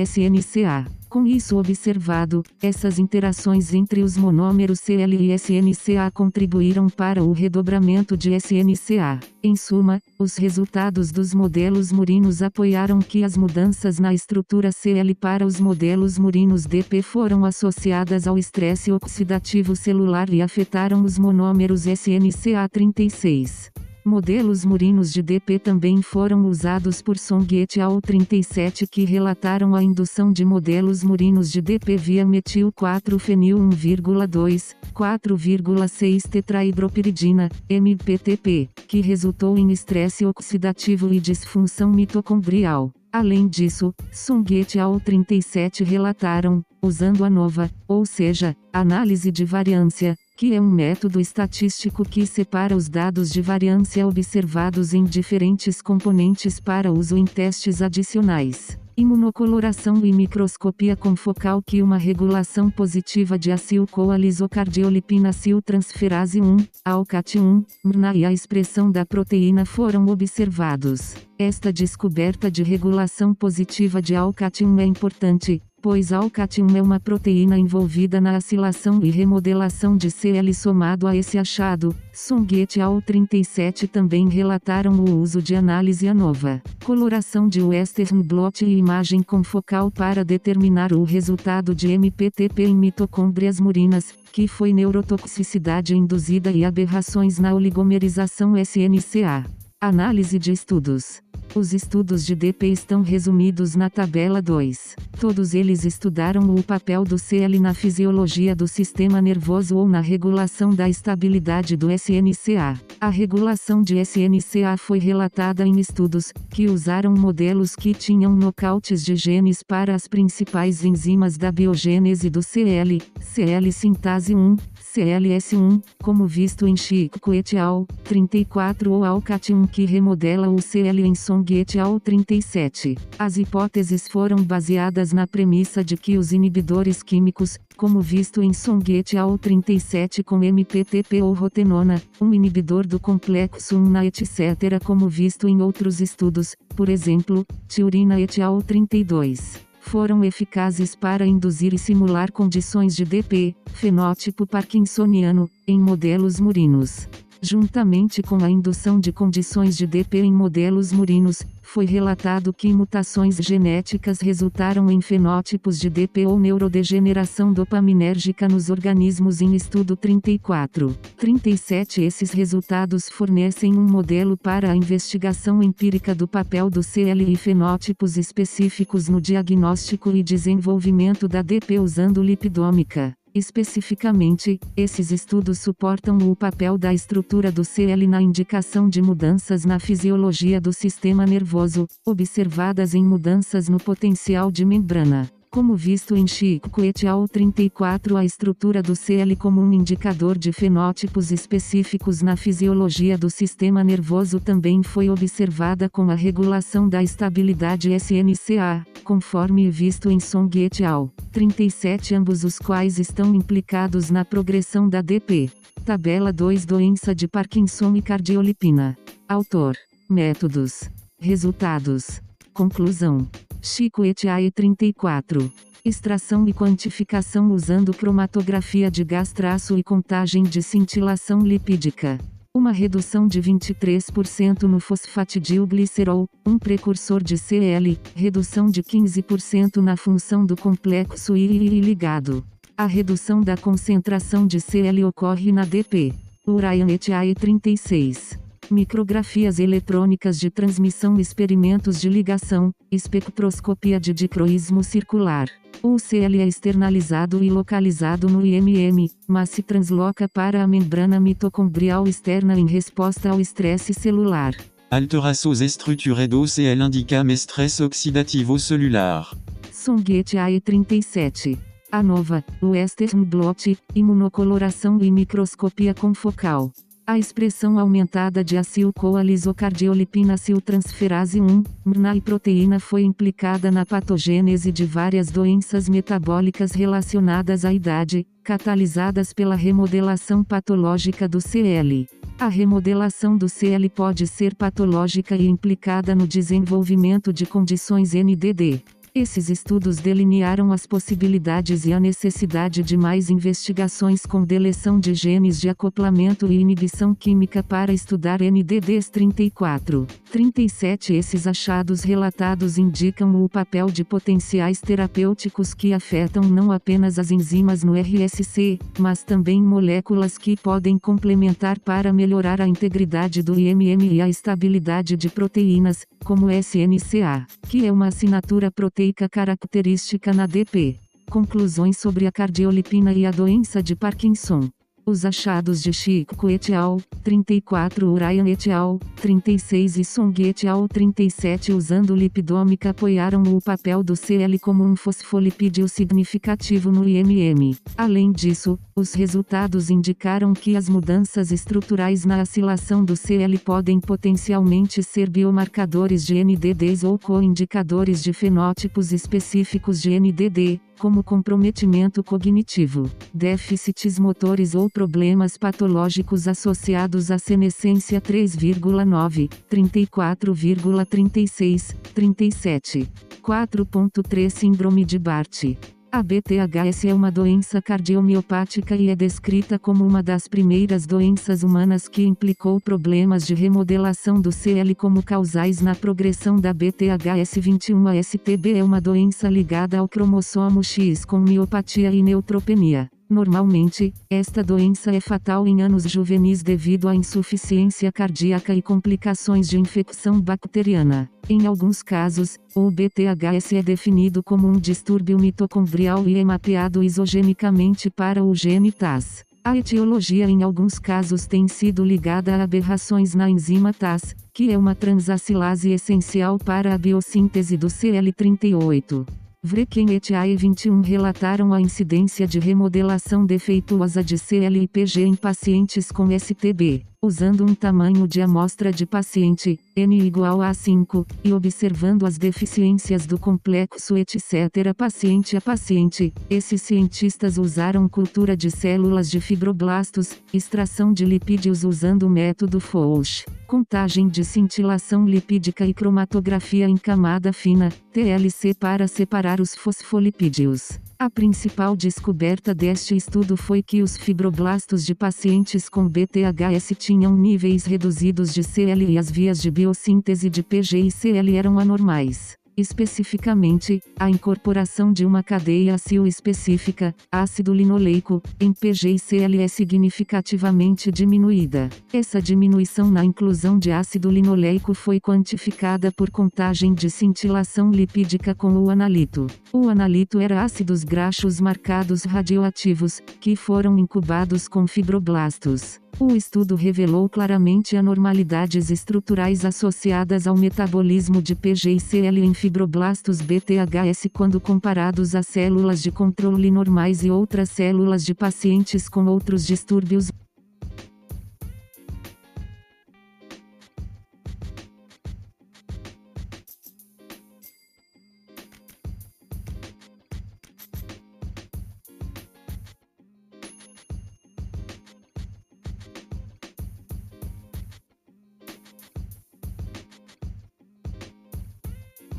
SNCA. 0.00 0.86
Com 1.12 1.26
isso 1.26 1.58
observado, 1.58 2.42
essas 2.62 2.98
interações 2.98 3.74
entre 3.74 4.02
os 4.02 4.16
monômeros 4.16 4.80
CL 4.80 5.14
e 5.14 5.34
SNCA 5.34 6.10
contribuíram 6.10 6.88
para 6.88 7.22
o 7.22 7.32
redobramento 7.32 8.16
de 8.16 8.34
SNCA. 8.34 9.20
Em 9.42 9.54
suma, 9.54 10.00
os 10.18 10.38
resultados 10.38 11.12
dos 11.12 11.34
modelos 11.34 11.92
murinos 11.92 12.40
apoiaram 12.40 12.98
que 12.98 13.22
as 13.22 13.36
mudanças 13.36 13.98
na 13.98 14.14
estrutura 14.14 14.72
CL 14.72 15.14
para 15.14 15.44
os 15.44 15.60
modelos 15.60 16.16
murinos 16.16 16.64
DP 16.64 17.02
foram 17.02 17.44
associadas 17.44 18.26
ao 18.26 18.38
estresse 18.38 18.90
oxidativo 18.90 19.76
celular 19.76 20.30
e 20.30 20.40
afetaram 20.40 21.04
os 21.04 21.18
monômeros 21.18 21.84
SNCA36. 21.84 23.70
Modelos 24.04 24.64
murinos 24.64 25.12
de 25.12 25.22
DP 25.22 25.60
também 25.60 26.02
foram 26.02 26.46
usados 26.46 27.00
por 27.00 27.16
Song 27.16 27.46
et 27.54 27.80
al. 27.80 28.00
37 28.00 28.84
que 28.84 29.04
relataram 29.04 29.76
a 29.76 29.82
indução 29.82 30.32
de 30.32 30.44
modelos 30.44 31.04
murinos 31.04 31.52
de 31.52 31.62
DP 31.62 31.96
via 31.96 32.26
metil 32.26 32.72
4-fenil 32.72 33.56
1,2, 33.58 34.74
4,6 34.92 36.28
tetrahidropiridina, 36.28 37.48
MPTP, 37.68 38.68
que 38.88 39.00
resultou 39.00 39.56
em 39.56 39.70
estresse 39.70 40.26
oxidativo 40.26 41.14
e 41.14 41.20
disfunção 41.20 41.92
mitocondrial. 41.92 42.90
Além 43.12 43.46
disso, 43.46 43.94
Song 44.10 44.52
et 44.52 44.80
al. 44.80 44.98
37 44.98 45.84
relataram, 45.84 46.60
usando 46.82 47.24
a 47.24 47.30
nova, 47.30 47.70
ou 47.86 48.04
seja, 48.04 48.56
análise 48.72 49.30
de 49.30 49.44
variância, 49.44 50.16
que 50.36 50.54
é 50.54 50.60
um 50.60 50.70
método 50.70 51.20
estatístico 51.20 52.04
que 52.04 52.26
separa 52.26 52.76
os 52.76 52.88
dados 52.88 53.30
de 53.30 53.40
variância 53.40 54.06
observados 54.06 54.94
em 54.94 55.04
diferentes 55.04 55.80
componentes 55.80 56.58
para 56.58 56.90
uso 56.90 57.16
em 57.16 57.24
testes 57.24 57.82
adicionais. 57.82 58.78
Imunocoloração 58.94 60.04
e 60.04 60.12
microscopia 60.12 60.94
confocal 60.94 61.62
que 61.62 61.82
uma 61.82 61.96
regulação 61.96 62.70
positiva 62.70 63.38
de 63.38 63.50
acil-coalisocardiolipina 63.50 65.30
transferase 65.64 66.42
1, 66.42 66.56
ALCAT1, 66.86 67.64
MRNA 67.82 68.14
e 68.16 68.24
a 68.26 68.32
expressão 68.32 68.90
da 68.90 69.06
proteína 69.06 69.64
foram 69.64 70.06
observados. 70.06 71.14
Esta 71.38 71.72
descoberta 71.72 72.50
de 72.50 72.62
regulação 72.62 73.34
positiva 73.34 74.02
de 74.02 74.12
ALCAT1 74.12 74.80
é 74.80 74.84
importante, 74.84 75.62
pois 75.82 76.12
alcatin 76.12 76.64
é 76.76 76.80
uma 76.80 77.00
proteína 77.00 77.58
envolvida 77.58 78.20
na 78.20 78.36
acilação 78.36 79.02
e 79.02 79.10
remodelação 79.10 79.96
de 79.96 80.12
CL 80.12 80.54
somado 80.54 81.08
a 81.08 81.16
esse 81.16 81.36
achado. 81.36 81.92
Song 82.12 82.46
et 82.60 82.78
al. 82.78 83.02
37 83.02 83.88
também 83.88 84.28
relataram 84.28 84.92
o 84.92 85.18
uso 85.18 85.42
de 85.42 85.56
análise 85.56 86.06
ANOVA, 86.06 86.62
coloração 86.84 87.48
de 87.48 87.60
Western 87.60 88.22
blot 88.22 88.64
e 88.64 88.78
imagem 88.78 89.22
confocal 89.22 89.90
para 89.90 90.24
determinar 90.24 90.92
o 90.92 91.02
resultado 91.02 91.74
de 91.74 91.90
MPTP 91.90 92.66
em 92.66 92.76
mitocôndrias 92.76 93.58
murinas, 93.58 94.14
que 94.32 94.46
foi 94.46 94.72
neurotoxicidade 94.72 95.96
induzida 95.96 96.52
e 96.52 96.64
aberrações 96.64 97.40
na 97.40 97.52
oligomerização 97.52 98.56
SNCA. 98.56 99.61
Análise 99.84 100.38
de 100.38 100.52
estudos. 100.52 101.20
Os 101.56 101.74
estudos 101.74 102.24
de 102.24 102.36
DP 102.36 102.68
estão 102.68 103.02
resumidos 103.02 103.74
na 103.74 103.90
tabela 103.90 104.40
2. 104.40 104.94
Todos 105.18 105.54
eles 105.54 105.84
estudaram 105.84 106.54
o 106.54 106.62
papel 106.62 107.02
do 107.02 107.18
CL 107.18 107.58
na 107.58 107.74
fisiologia 107.74 108.54
do 108.54 108.68
sistema 108.68 109.20
nervoso 109.20 109.76
ou 109.76 109.88
na 109.88 110.00
regulação 110.00 110.70
da 110.70 110.88
estabilidade 110.88 111.76
do 111.76 111.90
SNCA. 111.90 112.80
A 113.00 113.08
regulação 113.08 113.82
de 113.82 113.98
SNCA 113.98 114.76
foi 114.78 115.00
relatada 115.00 115.66
em 115.66 115.80
estudos 115.80 116.32
que 116.48 116.68
usaram 116.68 117.12
modelos 117.12 117.74
que 117.74 117.92
tinham 117.92 118.36
nocautes 118.36 119.04
de 119.04 119.16
genes 119.16 119.64
para 119.64 119.96
as 119.96 120.06
principais 120.06 120.84
enzimas 120.84 121.36
da 121.36 121.50
biogênese 121.50 122.30
do 122.30 122.40
CL, 122.40 123.02
CL 123.20 123.72
sintase 123.72 124.32
1, 124.32 124.56
CLS1, 124.94 125.82
como 126.02 126.26
visto 126.26 126.66
em 126.66 126.76
Chico 126.76 127.32
et 127.32 127.56
al. 127.56 127.86
34 128.04 128.92
ou 128.92 129.00
Alcat1 129.00 129.66
que 129.70 129.86
remodela 129.86 130.50
o 130.50 130.60
CL 130.60 131.00
em 131.00 131.14
Song 131.14 131.50
et 131.54 131.78
al. 131.78 131.98
37. 131.98 132.98
As 133.18 133.38
hipóteses 133.38 134.06
foram 134.06 134.36
baseadas 134.44 135.14
na 135.14 135.26
premissa 135.26 135.82
de 135.82 135.96
que 135.96 136.18
os 136.18 136.30
inibidores 136.30 137.02
químicos, 137.02 137.58
como 137.74 138.02
visto 138.02 138.42
em 138.42 138.52
Song 138.52 138.84
et 138.92 139.16
al. 139.16 139.38
37 139.38 140.22
com 140.22 140.42
MPTP 140.42 141.22
ou 141.22 141.32
rotenona, 141.32 142.02
um 142.20 142.34
inibidor 142.34 142.86
do 142.86 143.00
complexo 143.00 143.78
1 143.78 143.88
na 143.88 144.04
etc. 144.04 144.78
como 144.84 145.08
visto 145.08 145.48
em 145.48 145.62
outros 145.62 146.02
estudos, 146.02 146.54
por 146.76 146.90
exemplo, 146.90 147.46
Tiurina 147.66 148.20
et 148.20 148.38
al. 148.42 148.60
32 148.60 149.71
foram 149.82 150.24
eficazes 150.24 150.94
para 150.94 151.26
induzir 151.26 151.74
e 151.74 151.78
simular 151.78 152.30
condições 152.30 152.94
de 152.94 153.04
DP, 153.04 153.54
fenótipo 153.74 154.46
parkinsoniano, 154.46 155.50
em 155.66 155.78
modelos 155.78 156.38
murinos. 156.38 157.08
Juntamente 157.44 158.22
com 158.22 158.36
a 158.36 158.48
indução 158.48 159.00
de 159.00 159.10
condições 159.10 159.76
de 159.76 159.84
DP 159.84 160.18
em 160.18 160.32
modelos 160.32 160.92
murinos, 160.92 161.42
foi 161.60 161.84
relatado 161.84 162.52
que 162.52 162.72
mutações 162.72 163.34
genéticas 163.34 164.20
resultaram 164.20 164.88
em 164.88 165.00
fenótipos 165.00 165.76
de 165.76 165.90
DP 165.90 166.24
ou 166.24 166.38
neurodegeneração 166.38 167.52
dopaminérgica 167.52 168.46
nos 168.46 168.70
organismos 168.70 169.40
em 169.40 169.56
estudo 169.56 169.96
34. 169.96 170.96
37 171.16 172.02
Esses 172.02 172.30
resultados 172.30 173.08
fornecem 173.08 173.76
um 173.76 173.90
modelo 173.90 174.36
para 174.36 174.70
a 174.70 174.76
investigação 174.76 175.60
empírica 175.64 176.14
do 176.14 176.28
papel 176.28 176.70
do 176.70 176.80
CL 176.80 177.24
e 177.24 177.34
fenótipos 177.34 178.16
específicos 178.16 179.08
no 179.08 179.20
diagnóstico 179.20 180.12
e 180.12 180.22
desenvolvimento 180.22 181.26
da 181.26 181.42
DP 181.42 181.80
usando 181.80 182.22
lipidômica. 182.22 183.16
Especificamente, 183.34 184.60
esses 184.76 185.10
estudos 185.10 185.58
suportam 185.58 186.18
o 186.18 186.36
papel 186.36 186.76
da 186.76 186.92
estrutura 186.92 187.50
do 187.50 187.64
CL 187.64 188.06
na 188.06 188.20
indicação 188.20 188.90
de 188.90 189.00
mudanças 189.00 189.64
na 189.64 189.78
fisiologia 189.78 190.60
do 190.60 190.70
sistema 190.70 191.24
nervoso, 191.24 191.88
observadas 192.04 192.94
em 192.94 193.02
mudanças 193.02 193.70
no 193.70 193.78
potencial 193.78 194.50
de 194.50 194.66
membrana. 194.66 195.30
Como 195.52 195.76
visto 195.76 196.16
em 196.16 196.26
Chico 196.26 196.82
et 196.82 197.04
al. 197.06 197.28
34 197.28 198.16
a 198.16 198.24
estrutura 198.24 198.82
do 198.82 198.96
CL 198.96 199.36
como 199.36 199.60
um 199.60 199.70
indicador 199.70 200.38
de 200.38 200.50
fenótipos 200.50 201.30
específicos 201.30 202.22
na 202.22 202.38
fisiologia 202.38 203.18
do 203.18 203.28
sistema 203.28 203.84
nervoso 203.84 204.40
também 204.40 204.82
foi 204.82 205.10
observada 205.10 205.90
com 205.90 206.10
a 206.10 206.14
regulação 206.14 206.88
da 206.88 207.02
estabilidade 207.02 207.92
SNCA, 207.92 208.86
conforme 209.04 209.70
visto 209.70 210.10
em 210.10 210.18
Song 210.18 210.58
et 210.58 210.82
al. 210.82 211.12
37 211.30 212.14
ambos 212.14 212.44
os 212.44 212.58
quais 212.58 212.98
estão 212.98 213.34
implicados 213.34 214.08
na 214.08 214.24
progressão 214.24 214.88
da 214.88 215.02
DP. 215.02 215.50
Tabela 215.84 216.32
2 216.32 216.64
Doença 216.64 217.14
de 217.14 217.28
Parkinson 217.28 217.94
e 217.94 218.00
cardiolipina. 218.00 218.96
Autor. 219.28 219.76
Métodos. 220.08 220.88
Resultados. 221.20 222.22
Conclusão. 222.52 223.26
Chico 223.62 224.04
et 224.04 224.26
al. 224.26 224.50
34. 224.50 225.50
Extração 225.84 226.46
e 226.46 226.52
quantificação 226.52 227.50
usando 227.50 227.92
cromatografia 227.94 228.90
de 228.90 229.02
gás 229.02 229.32
traço 229.32 229.78
e 229.78 229.82
contagem 229.82 230.42
de 230.42 230.62
cintilação 230.62 231.40
lipídica. 231.40 232.18
Uma 232.54 232.70
redução 232.70 233.26
de 233.26 233.40
23% 233.40 234.64
no 234.64 234.78
fosfatidilglicerol, 234.78 236.28
um 236.46 236.58
precursor 236.58 237.22
de 237.22 237.38
CL, 237.38 237.98
redução 238.14 238.66
de 238.66 238.82
15% 238.82 239.78
na 239.78 239.96
função 239.96 240.44
do 240.44 240.54
complexo 240.54 241.34
II 241.34 241.80
ligado. 241.80 242.44
A 242.76 242.84
redução 242.84 243.40
da 243.40 243.56
concentração 243.56 244.46
de 244.46 244.60
CL 244.60 245.04
ocorre 245.04 245.50
na 245.50 245.64
DP. 245.64 246.12
Urayan 246.46 246.88
et 246.90 247.10
al. 247.10 247.34
36 247.34 248.51
micrografias 248.72 249.58
eletrônicas 249.58 250.40
de 250.40 250.50
transmissão, 250.50 251.20
experimentos 251.20 252.00
de 252.00 252.08
ligação, 252.08 252.72
espectroscopia 252.90 254.00
de 254.00 254.12
dicroísmo 254.12 254.82
circular. 254.82 255.48
O 255.82 255.98
CL 255.98 256.40
é 256.40 256.46
externalizado 256.46 257.44
e 257.44 257.50
localizado 257.50 258.28
no 258.28 258.44
IMM, 258.44 259.10
mas 259.28 259.50
se 259.50 259.62
transloca 259.62 260.28
para 260.28 260.62
a 260.62 260.66
membrana 260.66 261.20
mitocondrial 261.20 262.08
externa 262.08 262.58
em 262.58 262.66
resposta 262.66 263.30
ao 263.30 263.40
estresse 263.40 263.92
celular. 263.92 264.54
Alterações 264.90 265.60
estruturées 265.60 266.28
do 266.28 266.46
CL 266.46 266.82
indicam 266.82 267.28
estresse 267.30 267.82
oxidativo 267.82 268.58
celular. 268.58 269.28
Songuete 269.70 270.36
AE37. 270.36 271.58
A 271.90 272.02
nova, 272.02 272.44
Western 272.62 273.24
blot, 273.24 273.76
imunocoloração 273.94 274.98
e 275.02 275.10
microscopia 275.10 275.92
confocal. 275.92 276.72
A 277.04 277.18
expressão 277.18 277.80
aumentada 277.80 278.44
de 278.44 278.56
acil-coa-lisocardiolipina 278.56 280.34
aciltransferase 280.34 281.40
1, 281.40 281.64
MRNA 281.84 282.16
e 282.16 282.20
proteína 282.20 282.78
foi 282.78 283.02
implicada 283.02 283.72
na 283.72 283.84
patogênese 283.84 284.70
de 284.70 284.84
várias 284.84 285.28
doenças 285.28 285.88
metabólicas 285.88 286.70
relacionadas 286.70 287.64
à 287.64 287.72
idade, 287.72 288.24
catalisadas 288.44 289.32
pela 289.32 289.56
remodelação 289.56 290.44
patológica 290.44 291.28
do 291.28 291.40
CL. 291.40 292.06
A 292.38 292.46
remodelação 292.46 293.36
do 293.36 293.48
CL 293.48 293.88
pode 293.90 294.28
ser 294.28 294.54
patológica 294.54 295.34
e 295.34 295.48
implicada 295.48 296.14
no 296.14 296.26
desenvolvimento 296.26 297.32
de 297.32 297.44
condições 297.46 298.14
NDD. 298.14 298.80
Esses 299.14 299.50
estudos 299.50 299.98
delinearam 299.98 300.72
as 300.72 300.86
possibilidades 300.86 301.84
e 301.84 301.92
a 301.92 302.00
necessidade 302.00 302.82
de 302.82 302.96
mais 302.96 303.28
investigações 303.28 304.24
com 304.24 304.42
deleção 304.42 304.98
de 304.98 305.12
genes 305.12 305.60
de 305.60 305.68
acoplamento 305.68 306.50
e 306.50 306.58
inibição 306.58 307.14
química 307.14 307.62
para 307.62 307.92
estudar 307.92 308.40
NDDs 308.40 309.10
34. 309.10 310.06
37 310.30 311.12
Esses 311.12 311.46
achados 311.46 312.02
relatados 312.02 312.78
indicam 312.78 313.44
o 313.44 313.50
papel 313.50 313.88
de 313.88 314.02
potenciais 314.02 314.80
terapêuticos 314.80 315.74
que 315.74 315.92
afetam 315.92 316.44
não 316.44 316.72
apenas 316.72 317.18
as 317.18 317.30
enzimas 317.30 317.84
no 317.84 317.92
RSC, 317.92 318.78
mas 318.98 319.22
também 319.22 319.62
moléculas 319.62 320.38
que 320.38 320.56
podem 320.56 320.98
complementar 320.98 321.78
para 321.78 322.14
melhorar 322.14 322.62
a 322.62 322.66
integridade 322.66 323.42
do 323.42 323.60
IMM 323.60 324.10
e 324.10 324.22
a 324.22 324.28
estabilidade 324.28 325.18
de 325.18 325.28
proteínas, 325.28 326.06
como 326.24 326.50
SNCA, 326.50 327.46
que 327.68 327.84
é 327.84 327.92
uma 327.92 328.06
assinatura 328.06 328.70
proteica 328.70 329.01
característica 329.28 330.32
na 330.32 330.46
DP. 330.46 330.96
Conclusões 331.28 331.98
sobre 331.98 332.26
a 332.26 332.30
cardiolipina 332.30 333.12
e 333.12 333.26
a 333.26 333.30
doença 333.30 333.82
de 333.82 333.96
Parkinson. 333.96 334.70
Os 335.04 335.24
achados 335.24 335.82
de 335.82 335.92
Chico 335.92 336.48
et 336.48 336.72
al. 336.72 337.02
34 337.24 338.06
Urayan 338.06 338.46
et 338.46 338.70
al. 338.70 339.00
36 339.16 339.98
e 339.98 340.04
Song 340.04 340.32
et 340.40 340.64
al. 340.64 340.86
37 340.86 341.72
usando 341.72 342.14
lipidômica 342.14 342.90
apoiaram 342.90 343.42
o 343.42 343.60
papel 343.60 344.04
do 344.04 344.14
CL 344.14 344.60
como 344.60 344.84
um 344.84 344.94
fosfolipídio 344.94 345.88
significativo 345.88 346.92
no 346.92 347.08
IMM. 347.08 347.76
Além 347.96 348.30
disso, 348.30 348.78
os 348.94 349.12
resultados 349.12 349.90
indicaram 349.90 350.52
que 350.52 350.76
as 350.76 350.88
mudanças 350.88 351.50
estruturais 351.50 352.24
na 352.24 352.40
acilação 352.40 353.04
do 353.04 353.16
CL 353.16 353.58
podem 353.58 353.98
potencialmente 353.98 355.02
ser 355.02 355.28
biomarcadores 355.28 356.24
de 356.24 356.42
NDDs 356.44 357.02
ou 357.02 357.18
coindicadores 357.18 358.22
de 358.22 358.32
fenótipos 358.32 359.12
específicos 359.12 360.00
de 360.00 360.18
NDD, 360.18 360.80
como 361.02 361.24
comprometimento 361.24 362.22
cognitivo, 362.22 363.10
déficits 363.34 364.20
motores 364.20 364.76
ou 364.76 364.88
problemas 364.88 365.58
patológicos 365.58 366.46
associados 366.46 367.32
à 367.32 367.40
senescência 367.40 368.20
3,9, 368.20 369.50
34,36, 369.68 371.96
37. 372.14 373.10
4.3 373.42 374.48
Síndrome 374.48 375.04
de 375.04 375.18
Bart. 375.18 375.76
A 376.14 376.22
BTHS 376.22 377.06
é 377.06 377.14
uma 377.14 377.30
doença 377.30 377.80
cardiomiopática 377.80 378.94
e 378.94 379.08
é 379.08 379.16
descrita 379.16 379.78
como 379.78 380.06
uma 380.06 380.22
das 380.22 380.46
primeiras 380.46 381.06
doenças 381.06 381.62
humanas 381.62 382.06
que 382.06 382.22
implicou 382.22 382.78
problemas 382.78 383.46
de 383.46 383.54
remodelação 383.54 384.38
do 384.38 384.52
CL 384.52 384.94
como 384.94 385.22
causais 385.22 385.80
na 385.80 385.94
progressão 385.94 386.56
da 386.56 386.74
BTHS21. 386.74 388.10
A 388.10 388.22
STB 388.22 388.74
é 388.76 388.84
uma 388.84 389.00
doença 389.00 389.48
ligada 389.48 390.00
ao 390.00 390.06
cromossomo 390.06 390.84
X 390.84 391.24
com 391.24 391.38
miopatia 391.38 392.12
e 392.12 392.22
neutropenia. 392.22 393.08
Normalmente, 393.32 394.12
esta 394.28 394.62
doença 394.62 395.10
é 395.10 395.18
fatal 395.18 395.66
em 395.66 395.80
anos 395.80 396.02
juvenis 396.02 396.62
devido 396.62 397.08
à 397.08 397.14
insuficiência 397.14 398.12
cardíaca 398.12 398.74
e 398.74 398.82
complicações 398.82 399.70
de 399.70 399.78
infecção 399.78 400.38
bacteriana. 400.38 401.30
Em 401.48 401.66
alguns 401.66 402.02
casos, 402.02 402.58
o 402.74 402.90
BTHS 402.90 403.72
é 403.72 403.82
definido 403.82 404.42
como 404.42 404.68
um 404.68 404.78
distúrbio 404.78 405.38
mitocondrial 405.38 406.28
e 406.28 406.36
é 406.36 406.44
mapeado 406.44 407.02
isogenicamente 407.02 408.10
para 408.10 408.44
o 408.44 408.54
gene 408.54 408.92
TAS. 408.92 409.42
A 409.64 409.78
etiologia 409.78 410.46
em 410.46 410.62
alguns 410.62 410.98
casos 410.98 411.46
tem 411.46 411.66
sido 411.68 412.04
ligada 412.04 412.54
a 412.54 412.62
aberrações 412.62 413.34
na 413.34 413.48
enzima 413.48 413.94
TAS, 413.94 414.36
que 414.52 414.70
é 414.70 414.76
uma 414.76 414.94
transacilase 414.94 415.90
essencial 415.90 416.58
para 416.58 416.92
a 416.92 416.98
biossíntese 416.98 417.78
do 417.78 417.86
CL38. 417.86 419.41
Vreken 419.64 420.08
et 420.08 420.32
al. 420.32 420.56
21 420.56 421.02
relataram 421.02 421.72
a 421.72 421.80
incidência 421.80 422.48
de 422.48 422.58
remodelação 422.58 423.46
defeituosa 423.46 424.20
de 424.22 424.36
CLIPG 424.36 425.22
em 425.22 425.36
pacientes 425.36 426.10
com 426.10 426.26
STB, 426.36 427.06
usando 427.24 427.64
um 427.64 427.72
tamanho 427.72 428.26
de 428.26 428.40
amostra 428.40 428.90
de 428.90 429.06
paciente, 429.06 429.78
N 429.94 430.20
igual 430.20 430.60
a 430.60 430.74
5, 430.74 431.24
e 431.44 431.52
observando 431.52 432.26
as 432.26 432.36
deficiências 432.36 433.26
do 433.26 433.38
complexo 433.38 434.16
etc. 434.16 434.92
paciente 434.96 435.56
a 435.56 435.60
paciente. 435.60 436.34
Esses 436.50 436.82
cientistas 436.82 437.58
usaram 437.58 438.08
cultura 438.08 438.56
de 438.56 438.72
células 438.72 439.30
de 439.30 439.40
fibroblastos, 439.40 440.36
extração 440.52 441.12
de 441.12 441.24
lipídios 441.24 441.84
usando 441.84 442.24
o 442.24 442.30
método 442.30 442.80
Fauch 442.80 443.44
contagem 443.72 444.28
de 444.28 444.44
cintilação 444.44 445.24
lipídica 445.24 445.86
e 445.86 445.94
cromatografia 445.94 446.86
em 446.86 446.98
camada 446.98 447.54
fina, 447.54 447.88
TLC 448.12 448.74
para 448.74 449.08
separar 449.08 449.62
os 449.62 449.74
fosfolipídios. 449.74 451.00
A 451.22 451.30
principal 451.30 451.94
descoberta 451.94 452.74
deste 452.74 453.14
estudo 453.14 453.56
foi 453.56 453.80
que 453.80 454.02
os 454.02 454.16
fibroblastos 454.16 455.06
de 455.06 455.14
pacientes 455.14 455.88
com 455.88 456.08
BTHS 456.08 456.96
tinham 456.98 457.36
níveis 457.36 457.84
reduzidos 457.84 458.52
de 458.52 458.64
CL 458.64 459.04
e 459.04 459.16
as 459.16 459.30
vias 459.30 459.62
de 459.62 459.70
biossíntese 459.70 460.50
de 460.50 460.64
PG 460.64 460.98
e 460.98 461.10
CL 461.12 461.54
eram 461.54 461.78
anormais. 461.78 462.58
Especificamente, 462.76 464.02
a 464.18 464.30
incorporação 464.30 465.12
de 465.12 465.26
uma 465.26 465.42
cadeia 465.42 465.94
acil 465.94 466.26
específica, 466.26 467.14
ácido 467.30 467.74
linoleico, 467.74 468.42
em 468.58 468.72
PG 468.72 469.10
e 469.10 469.18
CL 469.18 469.60
é 469.60 469.68
significativamente 469.68 471.10
diminuída. 471.12 471.90
Essa 472.12 472.40
diminuição 472.40 473.10
na 473.10 473.24
inclusão 473.24 473.78
de 473.78 473.92
ácido 473.92 474.30
linoleico 474.30 474.94
foi 474.94 475.20
quantificada 475.20 476.10
por 476.10 476.30
contagem 476.30 476.94
de 476.94 477.10
cintilação 477.10 477.90
lipídica 477.90 478.54
com 478.54 478.72
o 478.72 478.90
analito. 478.90 479.46
O 479.72 479.88
analito 479.88 480.40
era 480.40 480.64
ácidos 480.64 481.04
graxos 481.04 481.60
marcados 481.60 482.24
radioativos, 482.24 483.20
que 483.40 483.54
foram 483.54 483.98
incubados 483.98 484.66
com 484.66 484.86
fibroblastos. 484.86 486.01
O 486.20 486.36
estudo 486.36 486.76
revelou 486.76 487.28
claramente 487.28 487.96
anormalidades 487.96 488.90
estruturais 488.90 489.64
associadas 489.64 490.46
ao 490.46 490.56
metabolismo 490.56 491.42
de 491.42 491.54
PG 491.54 491.96
e 491.96 492.00
CL 492.00 492.40
em 492.40 492.54
fibroblastos 492.54 493.40
BTHS 493.40 494.28
quando 494.32 494.60
comparados 494.60 495.34
a 495.34 495.42
células 495.42 496.02
de 496.02 496.12
controle 496.12 496.70
normais 496.70 497.24
e 497.24 497.30
outras 497.30 497.70
células 497.70 498.24
de 498.24 498.34
pacientes 498.34 499.08
com 499.08 499.24
outros 499.26 499.66
distúrbios 499.66 500.30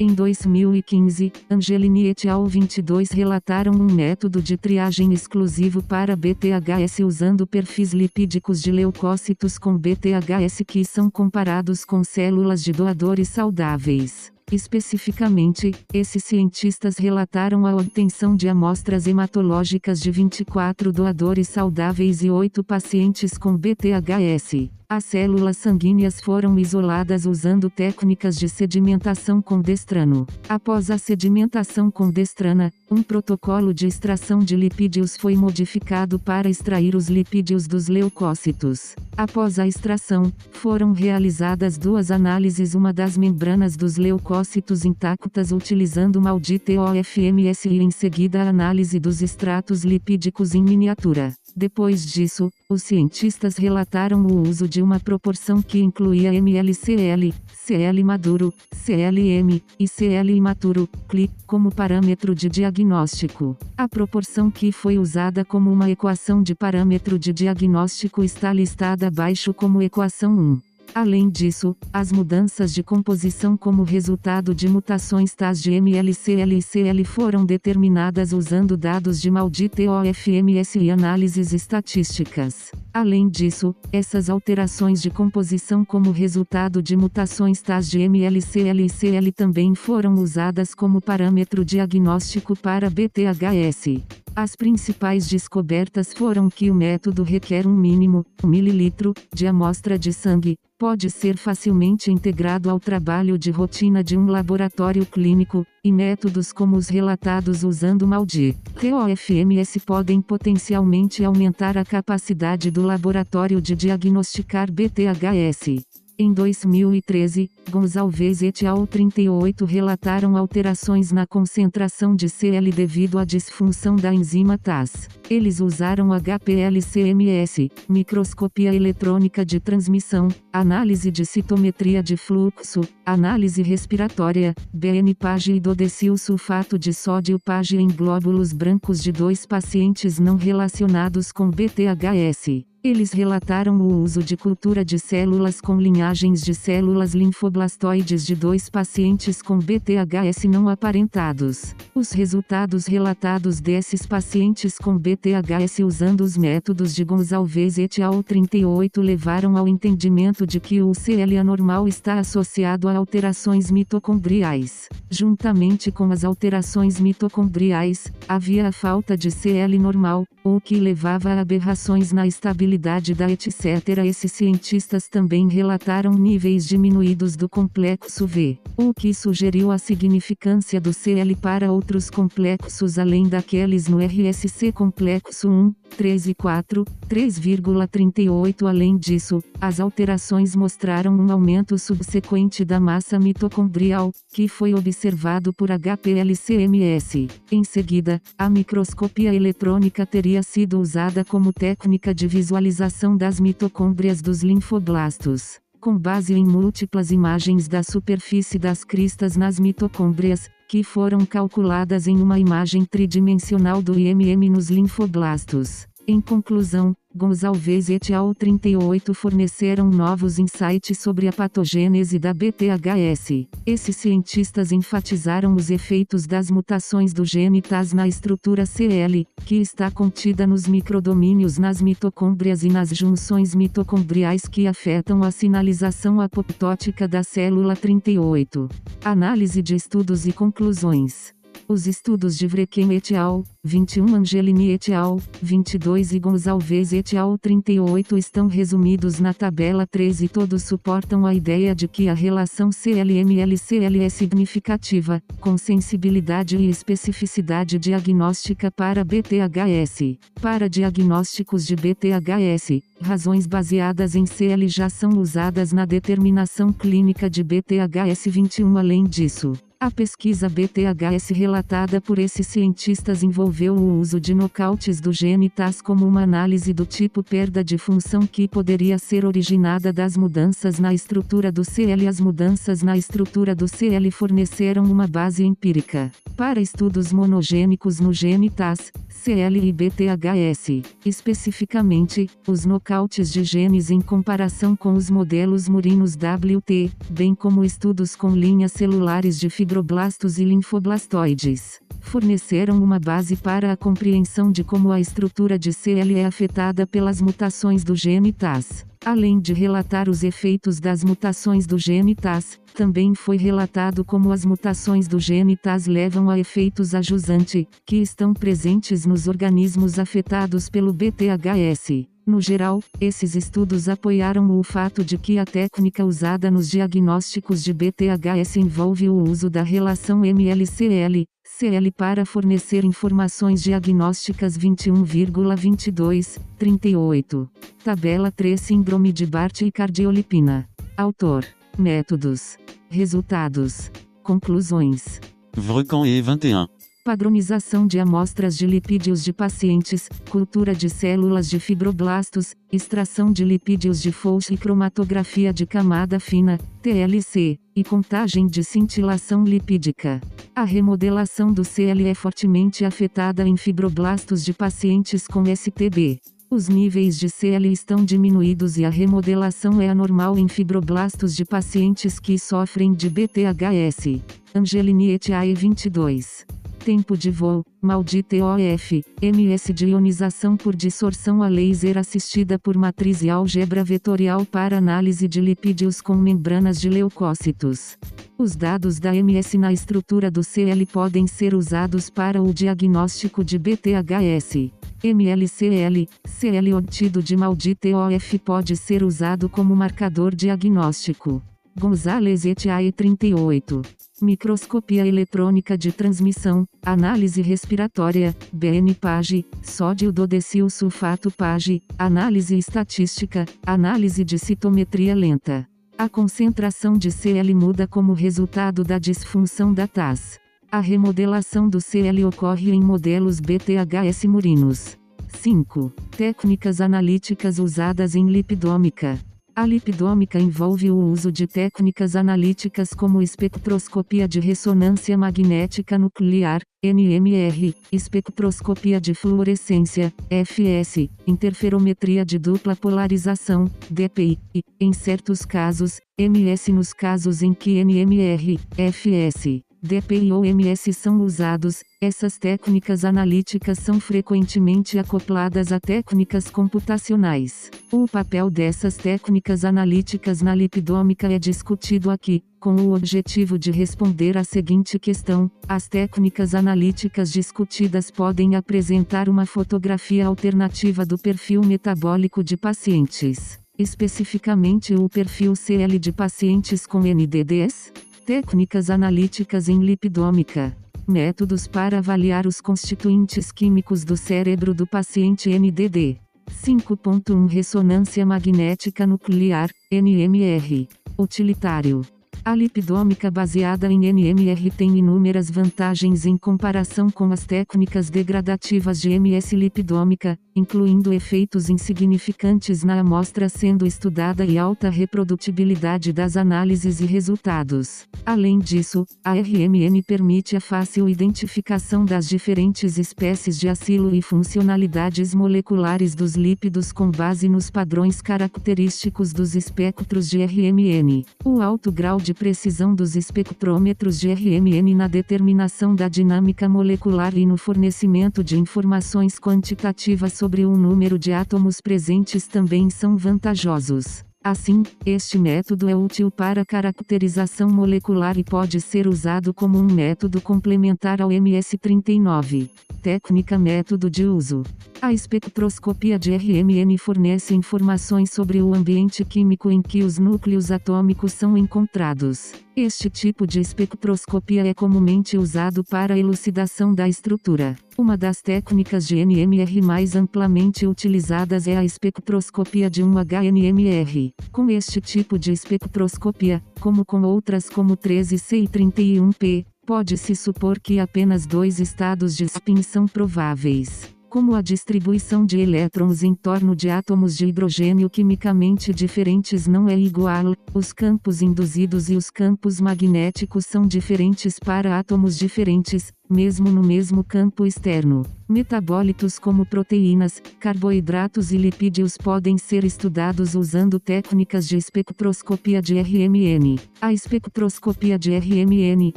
Em 0.03 0.13
2015, 0.13 1.31
Angelini 1.49 2.07
et 2.07 2.27
al. 2.27 2.45
22 2.45 3.09
relataram 3.11 3.71
um 3.71 3.89
método 3.89 4.41
de 4.41 4.57
triagem 4.57 5.13
exclusivo 5.13 5.81
para 5.81 6.13
BTHS 6.13 6.99
usando 7.05 7.47
perfis 7.47 7.93
lipídicos 7.93 8.61
de 8.61 8.69
leucócitos 8.69 9.57
com 9.57 9.77
BTHS 9.77 10.61
que 10.67 10.83
são 10.83 11.09
comparados 11.09 11.85
com 11.85 12.03
células 12.03 12.61
de 12.61 12.73
doadores 12.73 13.29
saudáveis. 13.29 14.29
Especificamente, 14.51 15.71
esses 15.93 16.25
cientistas 16.25 16.97
relataram 16.97 17.65
a 17.65 17.73
obtenção 17.73 18.35
de 18.35 18.49
amostras 18.49 19.07
hematológicas 19.07 20.01
de 20.01 20.11
24 20.11 20.91
doadores 20.91 21.47
saudáveis 21.47 22.21
e 22.21 22.29
8 22.29 22.61
pacientes 22.61 23.37
com 23.37 23.55
BTHS. 23.55 24.69
As 24.89 25.05
células 25.05 25.57
sanguíneas 25.57 26.19
foram 26.21 26.57
isoladas 26.59 27.25
usando 27.25 27.69
técnicas 27.69 28.37
de 28.37 28.47
sedimentação 28.47 29.41
com 29.41 29.61
destrano. 29.61 30.27
Após 30.47 30.91
a 30.91 30.97
sedimentação 30.97 31.89
com 31.89 32.09
destrana, 32.09 32.71
um 32.91 33.01
protocolo 33.01 33.73
de 33.73 33.87
extração 33.87 34.39
de 34.39 34.55
lipídios 34.55 35.17
foi 35.17 35.35
modificado 35.35 36.19
para 36.19 36.49
extrair 36.49 36.95
os 36.95 37.09
lipídios 37.09 37.67
dos 37.67 37.87
leucócitos. 37.87 38.95
Após 39.17 39.57
a 39.57 39.67
extração, 39.67 40.31
foram 40.51 40.91
realizadas 40.91 41.77
duas 41.77 42.11
análises 42.11 42.75
uma 42.75 42.93
das 42.93 43.17
membranas 43.17 43.75
dos 43.75 43.97
leucócitos 43.97 44.85
intactas 44.85 45.51
utilizando 45.51 46.21
MALDI 46.21 46.61
OFMS 46.77 47.67
e 47.69 47.79
em 47.79 47.91
seguida 47.91 48.43
a 48.43 48.49
análise 48.49 48.99
dos 48.99 49.21
extratos 49.21 49.83
lipídicos 49.83 50.53
em 50.53 50.63
miniatura. 50.63 51.33
Depois 51.55 52.05
disso, 52.05 52.51
os 52.67 52.81
cientistas 52.81 53.57
relataram 53.57 54.25
o 54.25 54.47
uso 54.47 54.67
de 54.67 54.81
uma 54.81 54.99
proporção 54.99 55.61
que 55.61 55.79
incluía 55.79 56.33
MLCL, 56.33 57.33
CL 57.53 58.03
maduro, 58.03 58.53
CLM 58.73 59.61
e 59.79 59.87
CL 59.87 60.33
imaturo, 60.33 60.89
CLI, 61.07 61.29
como 61.45 61.73
parâmetro 61.73 62.33
de 62.33 62.49
diagnóstico. 62.49 63.55
A 63.77 63.87
proporção 63.87 64.49
que 64.49 64.71
foi 64.71 64.97
usada 64.97 65.45
como 65.45 65.71
uma 65.71 65.89
equação 65.89 66.41
de 66.41 66.55
parâmetro 66.55 67.19
de 67.19 67.31
diagnóstico 67.31 68.23
está 68.23 68.51
listada 68.51 69.07
abaixo 69.07 69.53
como 69.53 69.81
equação 69.81 70.33
1. 70.33 70.72
Além 70.95 71.27
disso, 71.27 71.75
as 71.91 72.11
mudanças 72.11 72.71
de 72.71 72.83
composição 72.83 73.57
como 73.57 73.81
resultado 73.81 74.53
de 74.53 74.69
mutações 74.69 75.33
tais 75.33 75.59
de 75.59 75.71
MLCL 75.71 76.53
e 76.53 76.61
CL 76.61 77.03
foram 77.03 77.43
determinadas 77.43 78.31
usando 78.31 78.77
dados 78.77 79.19
de 79.19 79.31
MALDI 79.31 79.71
OFMS 79.89 80.77
e 80.77 80.91
análises 80.91 81.51
estatísticas. 81.51 82.71
Além 82.93 83.27
disso, 83.27 83.75
essas 83.91 84.29
alterações 84.29 85.01
de 85.01 85.09
composição 85.09 85.83
como 85.83 86.11
resultado 86.11 86.81
de 86.81 86.95
mutações 86.95 87.59
tais 87.59 87.89
de 87.89 88.07
MLCL 88.07 88.85
e 88.85 88.89
CL 88.89 89.31
também 89.31 89.73
foram 89.73 90.13
usadas 90.13 90.75
como 90.75 91.01
parâmetro 91.01 91.65
diagnóstico 91.65 92.55
para 92.55 92.87
BTHS. 92.87 94.22
As 94.35 94.55
principais 94.55 95.27
descobertas 95.27 96.11
foram 96.11 96.49
que 96.49 96.71
o 96.71 96.73
método 96.73 97.21
requer 97.21 97.67
um 97.67 97.75
mínimo, 97.75 98.25
1 98.43 98.47
mililitro, 98.47 99.13
de 99.31 99.45
amostra 99.45 99.97
de 99.97 100.11
sangue, 100.11 100.57
pode 100.75 101.11
ser 101.11 101.37
facilmente 101.37 102.11
integrado 102.11 102.67
ao 102.67 102.79
trabalho 102.79 103.37
de 103.37 103.51
rotina 103.51 104.03
de 104.03 104.17
um 104.17 104.25
laboratório 104.25 105.05
clínico, 105.05 105.63
e 105.83 105.91
métodos 105.91 106.51
como 106.51 106.75
os 106.77 106.87
relatados 106.89 107.63
usando 107.63 108.07
MALDI, 108.07 108.57
TOFMS 108.73 109.79
podem 109.85 110.19
potencialmente 110.19 111.23
aumentar 111.23 111.77
a 111.77 111.85
capacidade 111.85 112.71
do 112.71 112.81
laboratório 112.81 113.61
de 113.61 113.75
diagnosticar 113.75 114.71
BTHS. 114.71 116.02
Em 116.17 116.31
2013, 116.31 117.49
Gonçalves 117.71 118.43
et 118.43 118.63
al. 118.67 118.85
38 118.85 119.65
relataram 119.65 120.37
alterações 120.37 121.11
na 121.11 121.25
concentração 121.25 122.15
de 122.15 122.29
CL 122.29 122.71
devido 122.71 123.17
à 123.17 123.25
disfunção 123.25 123.95
da 123.95 124.13
enzima 124.13 124.55
TAS. 124.55 125.09
Eles 125.27 125.59
usaram 125.59 126.09
HPLC-MS, 126.13 127.71
microscopia 127.89 128.75
eletrônica 128.75 129.43
de 129.43 129.59
transmissão, 129.59 130.27
análise 130.51 131.09
de 131.09 131.25
citometria 131.25 132.03
de 132.03 132.15
fluxo, 132.15 132.81
análise 133.03 133.63
respiratória, 133.63 134.53
BN-PAGE 134.71 135.53
e 135.53 135.59
dodecil 135.59 136.15
sulfato 136.15 136.77
de 136.77 136.93
sódio 136.93 137.39
PAGE 137.39 137.77
em 137.77 137.87
glóbulos 137.87 138.53
brancos 138.53 139.01
de 139.01 139.11
dois 139.11 139.47
pacientes 139.47 140.19
não 140.19 140.35
relacionados 140.35 141.31
com 141.31 141.49
BTHS. 141.49 142.72
Eles 142.85 143.13
relataram 143.13 143.77
o 143.77 144.01
uso 144.01 144.21
de 144.21 144.35
cultura 144.35 144.83
de 144.83 144.99
células 144.99 145.61
com 145.61 145.79
linhagens 145.79 146.41
de 146.41 146.53
células 146.53 147.15
linfoblastoides 147.15 148.25
de 148.25 148.35
dois 148.35 148.69
pacientes 148.69 149.41
com 149.41 149.57
BTHS 149.57 150.43
não 150.49 150.67
aparentados. 150.67 151.73
Os 151.95 152.11
resultados 152.11 152.85
relatados 152.85 153.61
desses 153.61 154.05
pacientes 154.05 154.77
com 154.77 154.97
BTHS 154.97 155.79
usando 155.79 156.25
os 156.25 156.35
métodos 156.35 156.93
de 156.93 157.05
Gonçalves 157.05 157.77
et 157.77 158.01
al. 158.01 158.21
38 158.21 159.01
levaram 159.01 159.55
ao 159.55 159.65
entendimento 159.65 160.45
de 160.45 160.59
que 160.59 160.81
o 160.81 160.93
CL 160.93 161.37
anormal 161.37 161.87
está 161.87 162.19
associado 162.19 162.89
a 162.89 162.97
alterações 162.97 163.71
mitocondriais. 163.71 164.89
Juntamente 165.09 165.89
com 165.89 166.11
as 166.11 166.25
alterações 166.25 166.99
mitocondriais, 166.99 168.11
havia 168.27 168.67
a 168.67 168.73
falta 168.73 169.15
de 169.15 169.31
CL 169.31 169.79
normal, 169.79 170.25
o 170.43 170.59
que 170.59 170.75
levava 170.75 171.29
a 171.29 171.39
aberrações 171.39 172.11
na 172.11 172.27
estabilidade 172.27 172.72
da 172.77 173.29
etc. 173.31 173.99
Esses 174.05 174.31
cientistas 174.31 175.07
também 175.07 175.47
relataram 175.47 176.13
níveis 176.13 176.67
diminuídos 176.67 177.35
do 177.35 177.49
complexo 177.49 178.25
V, 178.25 178.57
o 178.77 178.93
que 178.93 179.13
sugeriu 179.13 179.71
a 179.71 179.77
significância 179.77 180.79
do 180.79 180.93
CL 180.93 181.35
para 181.35 181.71
outros 181.71 182.09
complexos 182.09 182.97
além 182.97 183.27
daqueles 183.27 183.87
no 183.87 183.99
RSC 183.99 184.71
complexo 184.71 185.49
1, 185.49 185.73
3 185.93 186.27
e 186.27 186.35
4, 186.35 186.85
3,38 187.07 188.67
Além 188.67 188.97
disso, 188.97 189.43
as 189.61 189.79
alterações 189.79 190.55
mostraram 190.55 191.15
um 191.15 191.31
aumento 191.31 191.77
subsequente 191.77 192.65
da 192.65 192.79
massa 192.79 193.19
mitocondrial, 193.19 194.11
que 194.33 194.47
foi 194.47 194.73
observado 194.73 195.53
por 195.53 195.69
HPLC-MS. 195.69 197.27
Em 197.51 197.63
seguida, 197.63 198.21
a 198.37 198.49
microscopia 198.49 199.33
eletrônica 199.33 200.05
teria 200.05 200.41
sido 200.41 200.79
usada 200.79 201.23
como 201.23 201.53
técnica 201.53 202.13
de 202.13 202.27
visualização 202.27 203.15
das 203.15 203.39
mitocôndrias 203.39 204.21
dos 204.21 204.43
linfoblastos. 204.43 205.59
Com 205.79 205.97
base 205.97 206.33
em 206.33 206.45
múltiplas 206.45 207.11
imagens 207.11 207.67
da 207.67 207.83
superfície 207.83 208.57
das 208.57 208.83
cristas 208.83 209.35
nas 209.35 209.59
mitocôndrias, 209.59 210.49
que 210.73 210.83
foram 210.83 211.23
calculadas 211.23 212.07
em 212.07 212.19
uma 212.19 212.39
imagem 212.39 212.83
tridimensional 212.83 213.79
do 213.79 213.93
IMM 213.99 214.49
nos 214.49 214.71
linfoblastos. 214.71 215.87
Em 216.07 216.19
conclusão, 216.19 216.95
Gonçalves 217.15 217.89
et 217.89 218.11
al. 218.11 218.33
38 218.33 219.13
forneceram 219.13 219.87
novos 219.89 220.39
insights 220.39 220.97
sobre 220.97 221.27
a 221.27 221.31
patogênese 221.31 222.17
da 222.17 222.33
BTHS. 222.33 223.47
Esses 223.65 223.95
cientistas 223.97 224.71
enfatizaram 224.71 225.53
os 225.53 225.69
efeitos 225.69 226.25
das 226.25 226.49
mutações 226.49 227.13
do 227.13 227.23
gene 227.23 227.61
TAS 227.61 227.93
na 227.93 228.07
estrutura 228.07 228.65
CL, 228.65 229.27
que 229.45 229.55
está 229.55 229.91
contida 229.91 230.47
nos 230.47 230.67
microdomínios 230.67 231.59
nas 231.59 231.79
mitocôndrias 231.79 232.63
e 232.63 232.69
nas 232.69 232.89
junções 232.89 233.53
mitocondriais 233.53 234.47
que 234.47 234.65
afetam 234.65 235.21
a 235.21 235.29
sinalização 235.29 236.19
apoptótica 236.19 237.07
da 237.07 237.21
célula 237.21 237.75
38. 237.75 238.67
Análise 239.05 239.61
de 239.61 239.75
estudos 239.75 240.25
e 240.25 240.33
conclusões. 240.33 241.33
Os 241.67 241.87
estudos 241.87 242.37
de 242.37 242.45
Vrequem 242.45 242.93
et 242.93 243.13
al., 243.13 243.43
21 243.63 244.15
Angelini 244.15 244.71
et 244.71 244.91
al., 244.91 245.19
22 245.41 246.11
e 246.13 246.19
Gonçalves 246.19 246.91
et 246.91 247.15
al. 247.15 247.37
38 247.37 248.17
estão 248.17 248.47
resumidos 248.47 249.19
na 249.19 249.33
tabela 249.33 249.87
3 249.87 250.23
e 250.23 250.27
todos 250.27 250.63
suportam 250.63 251.25
a 251.25 251.33
ideia 251.33 251.73
de 251.73 251.87
que 251.87 252.09
a 252.09 252.13
relação 252.13 252.69
CLML-CL 252.69 254.01
é 254.01 254.09
significativa, 254.09 255.21
com 255.39 255.57
sensibilidade 255.57 256.57
e 256.57 256.69
especificidade 256.69 257.79
diagnóstica 257.79 258.69
para 258.69 259.03
BTHS. 259.03 260.17
Para 260.41 260.69
diagnósticos 260.69 261.65
de 261.65 261.75
BTHS, 261.75 262.81
razões 263.01 263.47
baseadas 263.47 264.15
em 264.15 264.25
CL 264.25 264.67
já 264.67 264.89
são 264.89 265.17
usadas 265.17 265.71
na 265.71 265.85
determinação 265.85 266.73
clínica 266.73 267.29
de 267.29 267.43
BTHS 267.43 268.27
21 268.27 268.77
além 268.77 269.05
disso. 269.05 269.53
A 269.83 269.91
pesquisa 269.91 270.47
BTHS 270.47 271.31
relatada 271.31 271.99
por 271.99 272.17
esses 272.17 272.47
cientistas 272.47 273.21
envolveu 273.21 273.75
o 273.75 273.99
uso 273.99 274.17
de 274.17 274.33
nocautes 274.33 275.01
do 275.01 275.11
gene 275.11 275.49
TAS 275.49 275.81
como 275.81 276.07
uma 276.07 276.21
análise 276.21 276.71
do 276.71 276.85
tipo 276.85 277.21
perda 277.21 277.61
de 277.61 277.77
função 277.77 278.25
que 278.25 278.47
poderia 278.47 278.97
ser 278.97 279.25
originada 279.25 279.91
das 279.91 280.15
mudanças 280.15 280.79
na 280.79 280.93
estrutura 280.93 281.51
do 281.51 281.65
CL. 281.65 282.07
As 282.07 282.17
mudanças 282.17 282.81
na 282.81 282.95
estrutura 282.97 283.53
do 283.53 283.67
CL 283.67 284.09
forneceram 284.09 284.85
uma 284.85 285.05
base 285.05 285.43
empírica 285.43 286.09
para 286.37 286.61
estudos 286.61 287.11
monogênicos 287.11 287.99
no 287.99 288.11
gene 288.11 288.49
TAS, 288.49 288.91
CL 289.07 289.59
e 289.59 289.71
BTHS. 289.71 290.81
Especificamente, 291.05 292.29
os 292.47 292.65
nocautes 292.65 293.31
de 293.31 293.43
genes 293.43 293.91
em 293.91 294.01
comparação 294.01 294.75
com 294.75 294.93
os 294.93 295.09
modelos 295.09 295.69
murinos 295.69 296.15
WT, 296.15 296.91
bem 297.09 297.35
como 297.35 297.63
estudos 297.63 298.15
com 298.15 298.31
linhas 298.31 298.71
celulares 298.71 299.39
de 299.39 299.49
fibroblastos 299.73 300.37
e 300.37 300.45
linfoblastoides, 300.45 301.79
forneceram 301.99 302.77
uma 302.83 302.99
base 302.99 303.35
para 303.35 303.71
a 303.71 303.77
compreensão 303.77 304.51
de 304.51 304.63
como 304.63 304.91
a 304.91 304.99
estrutura 304.99 305.57
de 305.57 305.73
CL 305.73 306.15
é 306.15 306.25
afetada 306.25 306.85
pelas 306.85 307.19
mutações 307.19 307.83
do 307.83 307.95
gene 307.95 308.31
TAS. 308.31 308.85
Além 309.03 309.39
de 309.39 309.51
relatar 309.51 310.07
os 310.07 310.23
efeitos 310.23 310.79
das 310.79 311.03
mutações 311.03 311.65
do 311.65 311.79
gene 311.79 312.13
TAS, 312.13 312.59
também 312.75 313.15
foi 313.15 313.35
relatado 313.35 314.05
como 314.05 314.31
as 314.31 314.45
mutações 314.45 315.07
do 315.07 315.19
gene 315.19 315.57
TAS 315.57 315.87
levam 315.87 316.29
a 316.29 316.37
efeitos 316.37 316.93
ajusante, 316.93 317.67
que 317.83 317.95
estão 317.95 318.31
presentes 318.31 319.07
nos 319.07 319.27
organismos 319.27 319.97
afetados 319.97 320.69
pelo 320.69 320.93
BTHS. 320.93 322.12
No 322.25 322.39
geral, 322.39 322.81
esses 323.01 323.35
estudos 323.35 323.89
apoiaram 323.89 324.49
o 324.57 324.63
fato 324.63 325.03
de 325.03 325.17
que 325.17 325.37
a 325.37 325.45
técnica 325.45 326.05
usada 326.05 326.49
nos 326.49 326.69
diagnósticos 326.69 327.61
de 327.61 327.73
BTHS 327.73 328.55
envolve 328.57 329.09
o 329.09 329.15
uso 329.15 329.49
da 329.49 329.61
relação 329.61 330.21
MLCL, 330.21 331.25
CL 331.43 331.91
para 331.91 332.25
fornecer 332.25 332.85
informações 332.85 333.61
diagnósticas 333.61 334.57
21,22, 334.57 336.39
38. 336.57 337.49
Tabela 337.83 338.31
3 338.31 338.59
Síndrome 338.59 339.11
de 339.11 339.25
Bart 339.25 339.61
e 339.61 339.71
cardiolipina. 339.71 340.65
Autor. 340.95 341.45
Métodos. 341.77 342.57
Resultados. 342.89 343.91
Conclusões. 344.23 345.19
Vrecan 345.55 346.05
et 346.05 346.21
21. 346.21 346.67
Padronização 347.05 347.85
de 347.85 347.99
amostras 347.99 348.57
de 348.57 348.65
lipídios 348.65 349.25
de 349.25 349.33
pacientes, 349.33 350.07
cultura 350.29 350.73
de 350.73 350.89
células 350.89 351.49
de 351.49 351.59
fibroblastos, 351.59 352.55
extração 352.71 353.29
de 353.29 353.43
lipídios 353.43 354.01
de 354.01 354.09
Folch 354.09 354.53
e 354.53 354.55
cromatografia 354.55 355.51
de 355.51 355.65
camada 355.65 356.17
fina, 356.17 356.57
TLC, 356.81 357.59
e 357.75 357.83
contagem 357.83 358.47
de 358.47 358.63
cintilação 358.63 359.43
lipídica. 359.43 360.21
A 360.55 360.63
remodelação 360.63 361.51
do 361.51 361.65
CL 361.65 362.07
é 362.07 362.13
fortemente 362.13 362.85
afetada 362.85 363.45
em 363.45 363.57
fibroblastos 363.57 364.41
de 364.41 364.53
pacientes 364.53 365.27
com 365.27 365.43
STB. 365.53 366.21
Os 366.49 366.69
níveis 366.69 367.19
de 367.19 367.27
CL 367.27 367.69
estão 367.69 368.05
diminuídos 368.05 368.77
e 368.77 368.85
a 368.85 368.89
remodelação 368.89 369.81
é 369.81 369.89
anormal 369.89 370.39
em 370.39 370.47
fibroblastos 370.47 371.35
de 371.35 371.43
pacientes 371.43 372.17
que 372.17 372.39
sofrem 372.39 372.93
de 372.93 373.09
BTHS. 373.09 374.21
Angelini 374.55 375.09
et 375.09 375.33
al. 375.33 375.53
22. 375.53 376.62
Tempo 376.83 377.15
de 377.15 377.31
voo, 377.31 377.63
maldita 377.81 378.35
EOF, 378.35 379.05
MS 379.21 379.71
de 379.71 379.85
ionização 379.85 380.57
por 380.57 380.75
dissorção 380.75 381.41
a 381.41 381.47
laser 381.47 381.97
assistida 381.97 382.59
por 382.59 382.75
matriz 382.75 383.23
e 383.23 383.29
álgebra 383.29 383.85
vetorial 383.85 384.45
para 384.45 384.79
análise 384.79 385.25
de 385.25 385.39
lipídios 385.39 386.01
com 386.01 386.13
membranas 386.13 386.81
de 386.81 386.89
leucócitos. 386.89 387.97
Os 388.37 388.57
dados 388.57 388.99
da 388.99 389.15
MS 389.15 389.57
na 389.57 389.71
estrutura 389.71 390.29
do 390.29 390.43
CL 390.43 390.85
podem 390.87 391.25
ser 391.25 391.55
usados 391.55 392.09
para 392.09 392.41
o 392.41 392.53
diagnóstico 392.53 393.45
de 393.45 393.57
BTHS. 393.57 394.69
MLCL, 395.01 396.09
CL 396.27 396.73
obtido 396.73 397.23
de 397.23 397.37
maldita 397.37 397.87
EOF 397.87 398.39
pode 398.39 398.75
ser 398.75 399.03
usado 399.03 399.47
como 399.47 399.73
marcador 399.73 400.35
diagnóstico. 400.35 401.41
Gonzalez 401.79 402.45
et 402.45 402.69
al. 402.69 402.91
38. 402.91 403.81
Microscopia 404.21 405.05
eletrônica 405.05 405.77
de 405.77 405.91
transmissão, 405.91 406.65
análise 406.85 407.41
respiratória, 407.41 408.35
BN 408.53 408.93
PAGE, 408.93 409.45
sódio 409.61 410.11
dodecil 410.11 410.69
sulfato 410.69 411.31
PAGE, 411.31 411.81
análise 411.97 412.57
estatística, 412.57 413.45
análise 413.65 414.23
de 414.23 414.37
citometria 414.37 415.15
lenta. 415.15 415.67
A 415.97 416.07
concentração 416.07 416.97
de 416.97 417.11
CL 417.11 417.53
muda 417.53 417.87
como 417.87 418.13
resultado 418.13 418.83
da 418.83 418.97
disfunção 418.97 419.73
da 419.73 419.87
TAS. 419.87 420.39
A 420.71 420.79
remodelação 420.79 421.67
do 421.67 421.81
CL 421.81 422.25
ocorre 422.25 422.71
em 422.71 422.81
modelos 422.81 423.39
BTHS 423.39 424.25
murinos. 424.25 424.97
5. 425.27 425.91
Técnicas 426.15 426.79
analíticas 426.79 427.59
usadas 427.59 428.15
em 428.15 428.27
lipidômica. 428.27 429.19
A 429.55 429.67
lipidômica 429.67 430.39
envolve 430.39 430.89
o 430.89 430.97
uso 430.97 431.31
de 431.31 431.45
técnicas 431.45 432.15
analíticas 432.15 432.89
como 432.89 433.21
espectroscopia 433.21 434.27
de 434.27 434.39
ressonância 434.39 435.15
magnética 435.15 435.95
nuclear, 435.95 436.63
NMR, 436.83 437.75
espectroscopia 437.91 438.99
de 438.99 439.13
fluorescência, 439.13 440.11
FS, 440.27 441.07
interferometria 441.27 442.25
de 442.25 442.39
dupla 442.39 442.75
polarização, 442.75 443.69
DPI, 443.91 444.39
e, 444.55 444.63
em 444.79 444.91
certos 444.91 445.45
casos, 445.45 445.99
MS 446.17 446.71
nos 446.71 446.91
casos 446.91 447.43
em 447.43 447.53
que 447.53 447.77
NMR, 447.83 448.59
FS, 448.75 449.61
DPI 449.85 450.31
ou 450.31 450.45
MS 450.45 450.93
são 450.93 451.19
usados, 451.19 451.83
essas 451.99 452.37
técnicas 452.37 453.03
analíticas 453.03 453.79
são 453.79 453.99
frequentemente 453.99 454.97
acopladas 454.97 455.73
a 455.73 455.79
técnicas 455.79 456.49
computacionais. 456.49 457.69
O 457.91 458.07
papel 458.07 458.49
dessas 458.49 458.95
técnicas 458.95 459.65
analíticas 459.65 460.41
na 460.41 460.55
lipidômica 460.55 461.27
é 461.29 461.37
discutido 461.37 462.09
aqui, 462.09 462.45
com 462.61 462.75
o 462.75 462.95
objetivo 462.95 463.59
de 463.59 463.71
responder 463.71 464.37
à 464.37 464.45
seguinte 464.45 464.97
questão: 464.97 465.51
as 465.67 465.89
técnicas 465.89 466.55
analíticas 466.55 467.29
discutidas 467.29 468.09
podem 468.09 468.55
apresentar 468.55 469.27
uma 469.27 469.45
fotografia 469.45 470.27
alternativa 470.27 471.05
do 471.05 471.17
perfil 471.17 471.61
metabólico 471.61 472.41
de 472.41 472.55
pacientes, 472.55 473.59
especificamente 473.77 474.95
o 474.95 475.09
perfil 475.09 475.57
CL 475.57 475.99
de 475.99 476.13
pacientes 476.13 476.87
com 476.87 477.01
NDDs? 477.01 477.91
Técnicas 478.25 478.89
analíticas 478.89 479.67
em 479.67 479.79
lipidômica. 479.79 480.73
Métodos 481.05 481.67
para 481.67 481.97
avaliar 481.97 482.47
os 482.47 482.61
constituintes 482.61 483.51
químicos 483.51 484.05
do 484.05 484.15
cérebro 484.15 484.73
do 484.73 484.87
paciente 484.87 485.49
NDD. 485.49 486.21
5.1 486.49 487.49
Ressonância 487.49 488.25
magnética 488.25 489.05
nuclear, 489.05 489.69
NMR. 489.91 490.87
Utilitário. 491.17 492.01
A 492.45 492.55
lipidômica 492.55 493.29
baseada 493.29 493.91
em 493.91 494.05
NMR 494.05 494.71
tem 494.71 494.97
inúmeras 494.97 495.51
vantagens 495.51 496.25
em 496.25 496.37
comparação 496.37 497.09
com 497.09 497.29
as 497.29 497.45
técnicas 497.45 498.09
degradativas 498.09 499.01
de 499.01 499.11
MS 499.11 499.53
lipidômica, 499.53 500.39
incluindo 500.55 501.11
efeitos 501.11 501.69
insignificantes 501.69 502.83
na 502.83 502.99
amostra 502.99 503.49
sendo 503.49 503.85
estudada 503.85 504.45
e 504.45 504.57
alta 504.57 504.89
reprodutibilidade 504.89 506.13
das 506.13 506.37
análises 506.37 506.99
e 506.99 507.05
resultados. 507.05 508.07
Além 508.25 508.59
disso, 508.59 509.05
a 509.23 509.33
RMN 509.33 510.01
permite 510.05 510.55
a 510.55 510.61
fácil 510.61 511.09
identificação 511.09 512.05
das 512.05 512.27
diferentes 512.27 512.97
espécies 512.97 513.59
de 513.59 513.67
acilo 513.67 514.13
e 514.13 514.21
funcionalidades 514.21 515.33
moleculares 515.33 516.15
dos 516.15 516.35
lípidos 516.35 516.91
com 516.91 517.09
base 517.09 517.49
nos 517.49 517.69
padrões 517.69 518.21
característicos 518.21 519.33
dos 519.33 519.55
espectros 519.55 520.29
de 520.29 520.43
RMN. 520.43 521.25
O 521.43 521.61
alto 521.61 521.91
grau 521.91 522.19
de 522.19 522.33
precisão 522.33 522.93
dos 522.93 523.15
espectrômetros 523.15 524.19
de 524.19 524.31
RMN 524.31 524.95
na 524.95 525.07
determinação 525.07 525.95
da 525.95 526.07
dinâmica 526.07 526.69
molecular 526.69 527.37
e 527.37 527.45
no 527.45 527.57
fornecimento 527.57 528.43
de 528.43 528.57
informações 528.59 529.39
quantitativas 529.39 530.33
sobre 530.43 530.65
o 530.65 530.75
número 530.75 531.17
de 531.17 531.31
átomos 531.31 531.79
presentes 531.79 532.47
também 532.47 532.89
são 532.89 533.15
vantajosos. 533.15 534.25
Assim, 534.43 534.83
este 535.05 535.39
método 535.39 535.87
é 535.87 535.95
útil 535.95 536.29
para 536.29 536.65
caracterização 536.65 537.69
molecular 537.69 538.37
e 538.37 538.43
pode 538.43 538.81
ser 538.81 539.07
usado 539.07 539.53
como 539.53 539.79
um 539.79 539.85
método 539.85 540.41
complementar 540.41 541.21
ao 541.21 541.29
MS39. 541.29 542.69
Técnica 543.01 543.57
Método 543.57 544.09
de 544.09 544.25
uso. 544.25 544.63
A 545.01 545.13
espectroscopia 545.13 546.19
de 546.19 546.35
RMN 546.35 546.97
fornece 546.97 547.55
informações 547.55 548.29
sobre 548.29 548.61
o 548.61 548.75
ambiente 548.75 549.23
químico 549.23 549.71
em 549.71 549.81
que 549.81 550.03
os 550.03 550.19
núcleos 550.19 550.71
atômicos 550.71 551.31
são 551.31 551.57
encontrados. 551.57 552.51
Este 552.75 553.07
tipo 553.07 553.45
de 553.45 553.59
espectroscopia 553.59 554.65
é 554.65 554.73
comumente 554.73 555.37
usado 555.37 555.83
para 555.83 556.17
elucidação 556.17 556.91
da 556.91 557.07
estrutura. 557.07 557.75
Uma 557.95 558.17
das 558.17 558.41
técnicas 558.41 559.07
de 559.07 559.23
NMR 559.23 559.79
mais 559.79 560.15
amplamente 560.15 560.87
utilizadas 560.87 561.67
é 561.67 561.77
a 561.77 561.85
espectroscopia 561.85 562.89
de 562.89 563.03
um 563.03 563.13
HNMR. 563.13 564.33
Com 564.51 564.71
este 564.71 564.99
tipo 564.99 565.37
de 565.37 565.51
espectroscopia, 565.51 566.63
como 566.79 567.05
com 567.05 567.21
outras 567.21 567.69
como 567.69 567.95
13C 567.95 568.63
e 568.63 568.67
31P, 568.67 569.67
pode-se 569.85 570.35
supor 570.35 570.79
que 570.79 570.99
apenas 570.99 571.45
dois 571.45 571.79
estados 571.79 572.35
de 572.35 572.45
spin 572.45 572.81
são 572.81 573.05
prováveis 573.05 574.11
como 574.33 574.55
a 574.55 574.63
distribuição 574.63 575.45
de 575.45 575.59
elétrons 575.59 576.23
em 576.23 576.33
torno 576.33 576.75
de 576.75 576.89
átomos 576.89 577.37
de 577.37 577.45
hidrogênio 577.45 578.09
quimicamente 578.09 578.91
diferentes 578.91 579.67
não 579.67 579.87
é 579.87 579.95
igual, 579.95 580.55
os 580.73 580.91
campos 580.91 581.43
induzidos 581.43 582.09
e 582.09 582.15
os 582.15 582.31
campos 582.31 582.81
magnéticos 582.81 583.67
são 583.67 583.85
diferentes 583.85 584.57
para 584.57 584.97
átomos 584.97 585.37
diferentes, 585.37 586.11
mesmo 586.33 586.71
no 586.71 586.81
mesmo 586.81 587.23
campo 587.23 587.65
externo. 587.65 588.25
Metabólitos 588.49 589.39
como 589.39 589.65
proteínas, 589.65 590.41
carboidratos 590.59 591.51
e 591.51 591.57
lipídios 591.57 592.17
podem 592.17 592.57
ser 592.57 592.83
estudados 592.83 593.55
usando 593.55 593.99
técnicas 593.99 594.67
de 594.67 594.75
espectroscopia 594.75 595.81
de 595.81 595.99
RMN. 595.99 596.79
A 596.99 597.13
espectroscopia 597.13 598.19
de 598.19 598.37
RMN, 598.37 599.13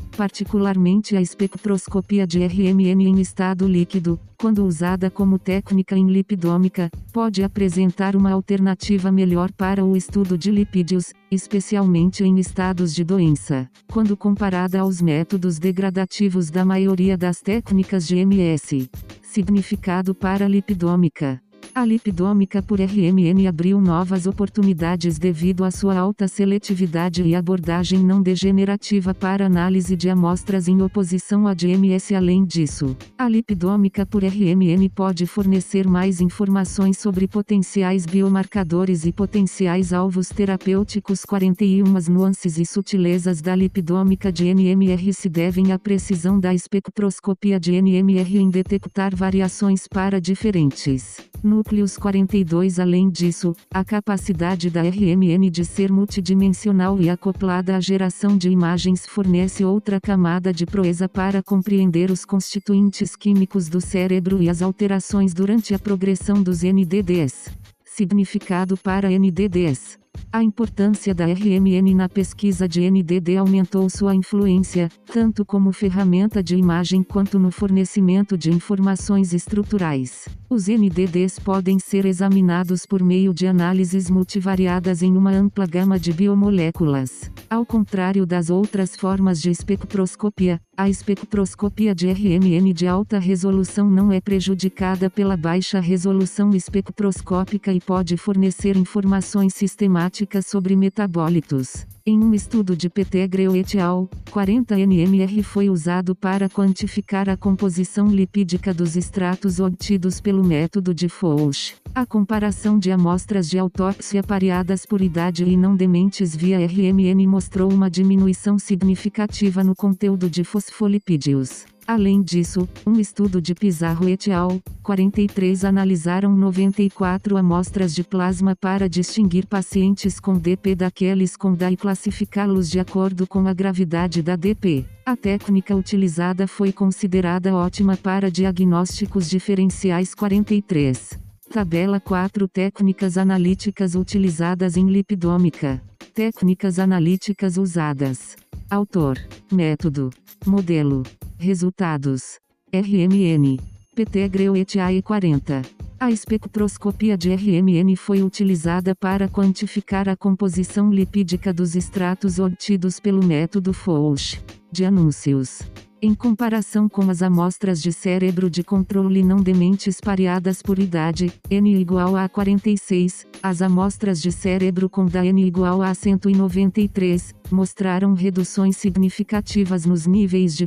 particularmente 0.16 1.16
a 1.16 1.20
espectroscopia 1.20 2.26
de 2.26 2.46
RMN 2.46 3.02
em 3.06 3.20
estado 3.20 3.66
líquido, 3.66 4.20
quando 4.38 4.64
usada 4.64 5.10
como 5.10 5.38
técnica 5.38 5.96
em 5.96 6.06
lipidômica, 6.06 6.90
pode 7.12 7.42
apresentar 7.42 8.14
uma 8.14 8.32
alternativa 8.32 9.10
melhor 9.10 9.50
para 9.52 9.84
o 9.84 9.96
estudo 9.96 10.36
de 10.36 10.50
lipídios, 10.50 11.12
especialmente 11.30 12.24
em 12.24 12.38
estados 12.38 12.94
de 12.94 13.04
doença, 13.04 13.70
quando 13.92 14.16
comparada 14.16 14.80
aos 14.80 15.00
métodos 15.00 15.58
degradativos 15.58 16.50
da 16.50 16.64
maioria 16.64 17.16
das 17.16 17.40
técnicas 17.40 18.06
de 18.06 18.16
MS. 18.16 18.90
Significado 19.22 20.14
para 20.14 20.48
lipidômica. 20.48 21.40
A 21.74 21.84
lipidômica 21.84 22.62
por 22.62 22.80
RMN 22.80 23.46
abriu 23.46 23.80
novas 23.80 24.26
oportunidades 24.26 25.18
devido 25.18 25.64
à 25.64 25.70
sua 25.70 25.98
alta 25.98 26.26
seletividade 26.26 27.22
e 27.22 27.34
abordagem 27.34 27.98
não 27.98 28.22
degenerativa 28.22 29.14
para 29.14 29.46
análise 29.46 29.96
de 29.96 30.08
amostras 30.08 30.68
em 30.68 30.82
oposição 30.82 31.46
à 31.46 31.54
DMS. 31.54 32.14
Além 32.14 32.44
disso, 32.44 32.96
a 33.18 33.28
lipidômica 33.28 34.06
por 34.06 34.24
RMN 34.24 34.88
pode 34.94 35.26
fornecer 35.26 35.86
mais 35.86 36.20
informações 36.20 36.98
sobre 36.98 37.28
potenciais 37.28 38.06
biomarcadores 38.06 39.04
e 39.04 39.12
potenciais 39.12 39.92
alvos 39.92 40.28
terapêuticos. 40.28 41.24
41 41.24 41.96
As 41.96 42.08
nuances 42.08 42.58
e 42.58 42.64
sutilezas 42.64 43.40
da 43.40 43.54
lipidômica 43.54 44.32
de 44.32 44.46
NMR 44.46 45.12
se 45.12 45.28
devem 45.28 45.72
à 45.72 45.78
precisão 45.78 46.40
da 46.40 46.54
espectroscopia 46.54 47.60
de 47.60 47.72
NMR 47.72 48.38
em 48.38 48.50
detectar 48.50 49.14
variações 49.14 49.86
para 49.88 50.20
diferentes 50.20 51.16
núcleos 51.42 51.96
42 51.96 52.78
Além 52.78 53.10
disso, 53.10 53.54
a 53.72 53.84
capacidade 53.84 54.70
da 54.70 54.82
RMN 54.82 55.50
de 55.50 55.64
ser 55.64 55.90
multidimensional 55.92 57.00
e 57.00 57.10
acoplada 57.10 57.76
à 57.76 57.80
geração 57.80 58.36
de 58.36 58.48
imagens 58.48 59.06
fornece 59.06 59.64
outra 59.64 60.00
camada 60.00 60.52
de 60.52 60.66
proeza 60.66 61.08
para 61.08 61.42
compreender 61.42 62.10
os 62.10 62.24
constituintes 62.24 63.16
químicos 63.16 63.68
do 63.68 63.80
cérebro 63.80 64.42
e 64.42 64.48
as 64.48 64.62
alterações 64.62 65.34
durante 65.34 65.74
a 65.74 65.78
progressão 65.78 66.42
dos 66.42 66.62
NDDs. 66.62 67.48
Significado 67.84 68.76
para 68.76 69.08
NDDs 69.10 69.98
a 70.32 70.42
importância 70.42 71.14
da 71.14 71.26
RMN 71.26 71.94
na 71.94 72.08
pesquisa 72.08 72.68
de 72.68 72.90
NDD 72.90 73.36
aumentou 73.36 73.88
sua 73.90 74.14
influência, 74.14 74.88
tanto 75.12 75.44
como 75.44 75.72
ferramenta 75.72 76.42
de 76.42 76.56
imagem 76.56 77.02
quanto 77.02 77.38
no 77.38 77.50
fornecimento 77.50 78.36
de 78.36 78.50
informações 78.50 79.32
estruturais. 79.32 80.28
Os 80.48 80.68
NDDs 80.68 81.38
podem 81.38 81.78
ser 81.78 82.06
examinados 82.06 82.86
por 82.86 83.02
meio 83.02 83.34
de 83.34 83.46
análises 83.46 84.08
multivariadas 84.08 85.02
em 85.02 85.16
uma 85.16 85.32
ampla 85.32 85.66
gama 85.66 85.98
de 85.98 86.12
biomoléculas. 86.12 87.30
Ao 87.50 87.66
contrário 87.66 88.24
das 88.24 88.48
outras 88.48 88.94
formas 88.94 89.40
de 89.40 89.50
espectroscopia, 89.50 90.60
a 90.76 90.88
espectroscopia 90.88 91.94
de 91.94 92.08
RMN 92.08 92.72
de 92.72 92.86
alta 92.86 93.18
resolução 93.18 93.90
não 93.90 94.12
é 94.12 94.20
prejudicada 94.20 95.10
pela 95.10 95.36
baixa 95.36 95.80
resolução 95.80 96.50
espectroscópica 96.50 97.72
e 97.72 97.80
pode 97.80 98.16
fornecer 98.16 98.76
informações 98.76 99.54
sistemáticas 99.54 100.05
sobre 100.42 100.76
metabólitos. 100.76 101.86
Em 102.04 102.22
um 102.22 102.32
estudo 102.32 102.76
de 102.76 102.88
Petegrew 102.88 103.56
et 103.56 103.78
al., 103.78 104.08
40 104.30 104.76
nmr 104.76 105.42
foi 105.42 105.68
usado 105.68 106.14
para 106.14 106.48
quantificar 106.48 107.28
a 107.28 107.36
composição 107.36 108.06
lipídica 108.06 108.72
dos 108.72 108.96
extratos 108.96 109.58
obtidos 109.58 110.20
pelo 110.20 110.44
método 110.44 110.94
de 110.94 111.08
Fouch. 111.08 111.74
A 111.94 112.06
comparação 112.06 112.78
de 112.78 112.90
amostras 112.92 113.48
de 113.48 113.58
autópsia 113.58 114.22
pareadas 114.22 114.86
por 114.86 115.00
idade 115.00 115.44
e 115.44 115.56
não 115.56 115.74
dementes 115.74 116.36
via 116.36 116.58
RMN 116.64 117.26
mostrou 117.26 117.72
uma 117.72 117.90
diminuição 117.90 118.58
significativa 118.58 119.64
no 119.64 119.74
conteúdo 119.74 120.30
de 120.30 120.44
fosfolipídios. 120.44 121.66
Além 121.86 122.20
disso, 122.20 122.68
um 122.84 122.98
estudo 122.98 123.40
de 123.40 123.54
Pizarro 123.54 124.08
et 124.08 124.28
al. 124.32 124.60
43 124.82 125.64
analisaram 125.64 126.34
94 126.34 127.36
amostras 127.36 127.94
de 127.94 128.02
plasma 128.02 128.56
para 128.56 128.88
distinguir 128.88 129.46
pacientes 129.46 130.18
com 130.18 130.36
DP 130.36 130.74
daqueles 130.74 131.36
com 131.36 131.54
DA 131.54 131.70
e 131.70 131.76
classificá-los 131.76 132.68
de 132.68 132.80
acordo 132.80 133.24
com 133.24 133.46
a 133.46 133.54
gravidade 133.54 134.20
da 134.20 134.34
DP. 134.34 134.84
A 135.04 135.16
técnica 135.16 135.76
utilizada 135.76 136.48
foi 136.48 136.72
considerada 136.72 137.54
ótima 137.54 137.96
para 137.96 138.32
diagnósticos 138.32 139.30
diferenciais 139.30 140.12
43. 140.12 141.18
Tabela 141.52 142.00
4 142.00 142.48
Técnicas 142.48 143.16
analíticas 143.16 143.94
utilizadas 143.94 144.76
em 144.76 144.88
lipidômica. 144.88 145.80
Técnicas 146.12 146.80
analíticas 146.80 147.56
usadas. 147.56 148.36
Autor. 148.68 149.16
Método. 149.52 150.10
Modelo. 150.44 151.04
Resultados. 151.38 152.38
RMN. 152.72 153.58
PT 153.94 154.28
Greu 154.28 154.56
et 154.56 154.78
AE 154.78 155.02
40. 155.02 155.62
A 156.00 156.10
espectroscopia 156.10 157.16
de 157.16 157.30
RMN 157.34 157.94
foi 157.94 158.22
utilizada 158.22 158.94
para 158.94 159.28
quantificar 159.28 160.08
a 160.08 160.16
composição 160.16 160.90
lipídica 160.90 161.52
dos 161.52 161.76
extratos 161.76 162.38
obtidos 162.38 162.98
pelo 162.98 163.22
método 163.22 163.74
Fouch. 163.74 164.42
De 164.72 164.86
anúncios. 164.86 165.60
Em 166.00 166.14
comparação 166.14 166.88
com 166.88 167.10
as 167.10 167.20
amostras 167.20 167.82
de 167.82 167.92
cérebro 167.92 168.48
de 168.48 168.62
controle 168.64 169.22
não 169.22 169.38
dementes 169.38 170.00
pareadas 170.00 170.62
por 170.62 170.78
idade, 170.78 171.32
N 171.50 171.78
igual 171.78 172.16
a 172.16 172.28
46, 172.28 173.26
as 173.42 173.60
amostras 173.60 174.22
de 174.22 174.32
cérebro 174.32 174.88
com 174.88 175.06
N 175.06 175.46
igual 175.46 175.82
a 175.82 175.92
193, 175.92 177.34
mostraram 177.50 178.14
reduções 178.14 178.76
significativas 178.78 179.84
nos 179.84 180.06
níveis 180.06 180.54
de 180.54 180.66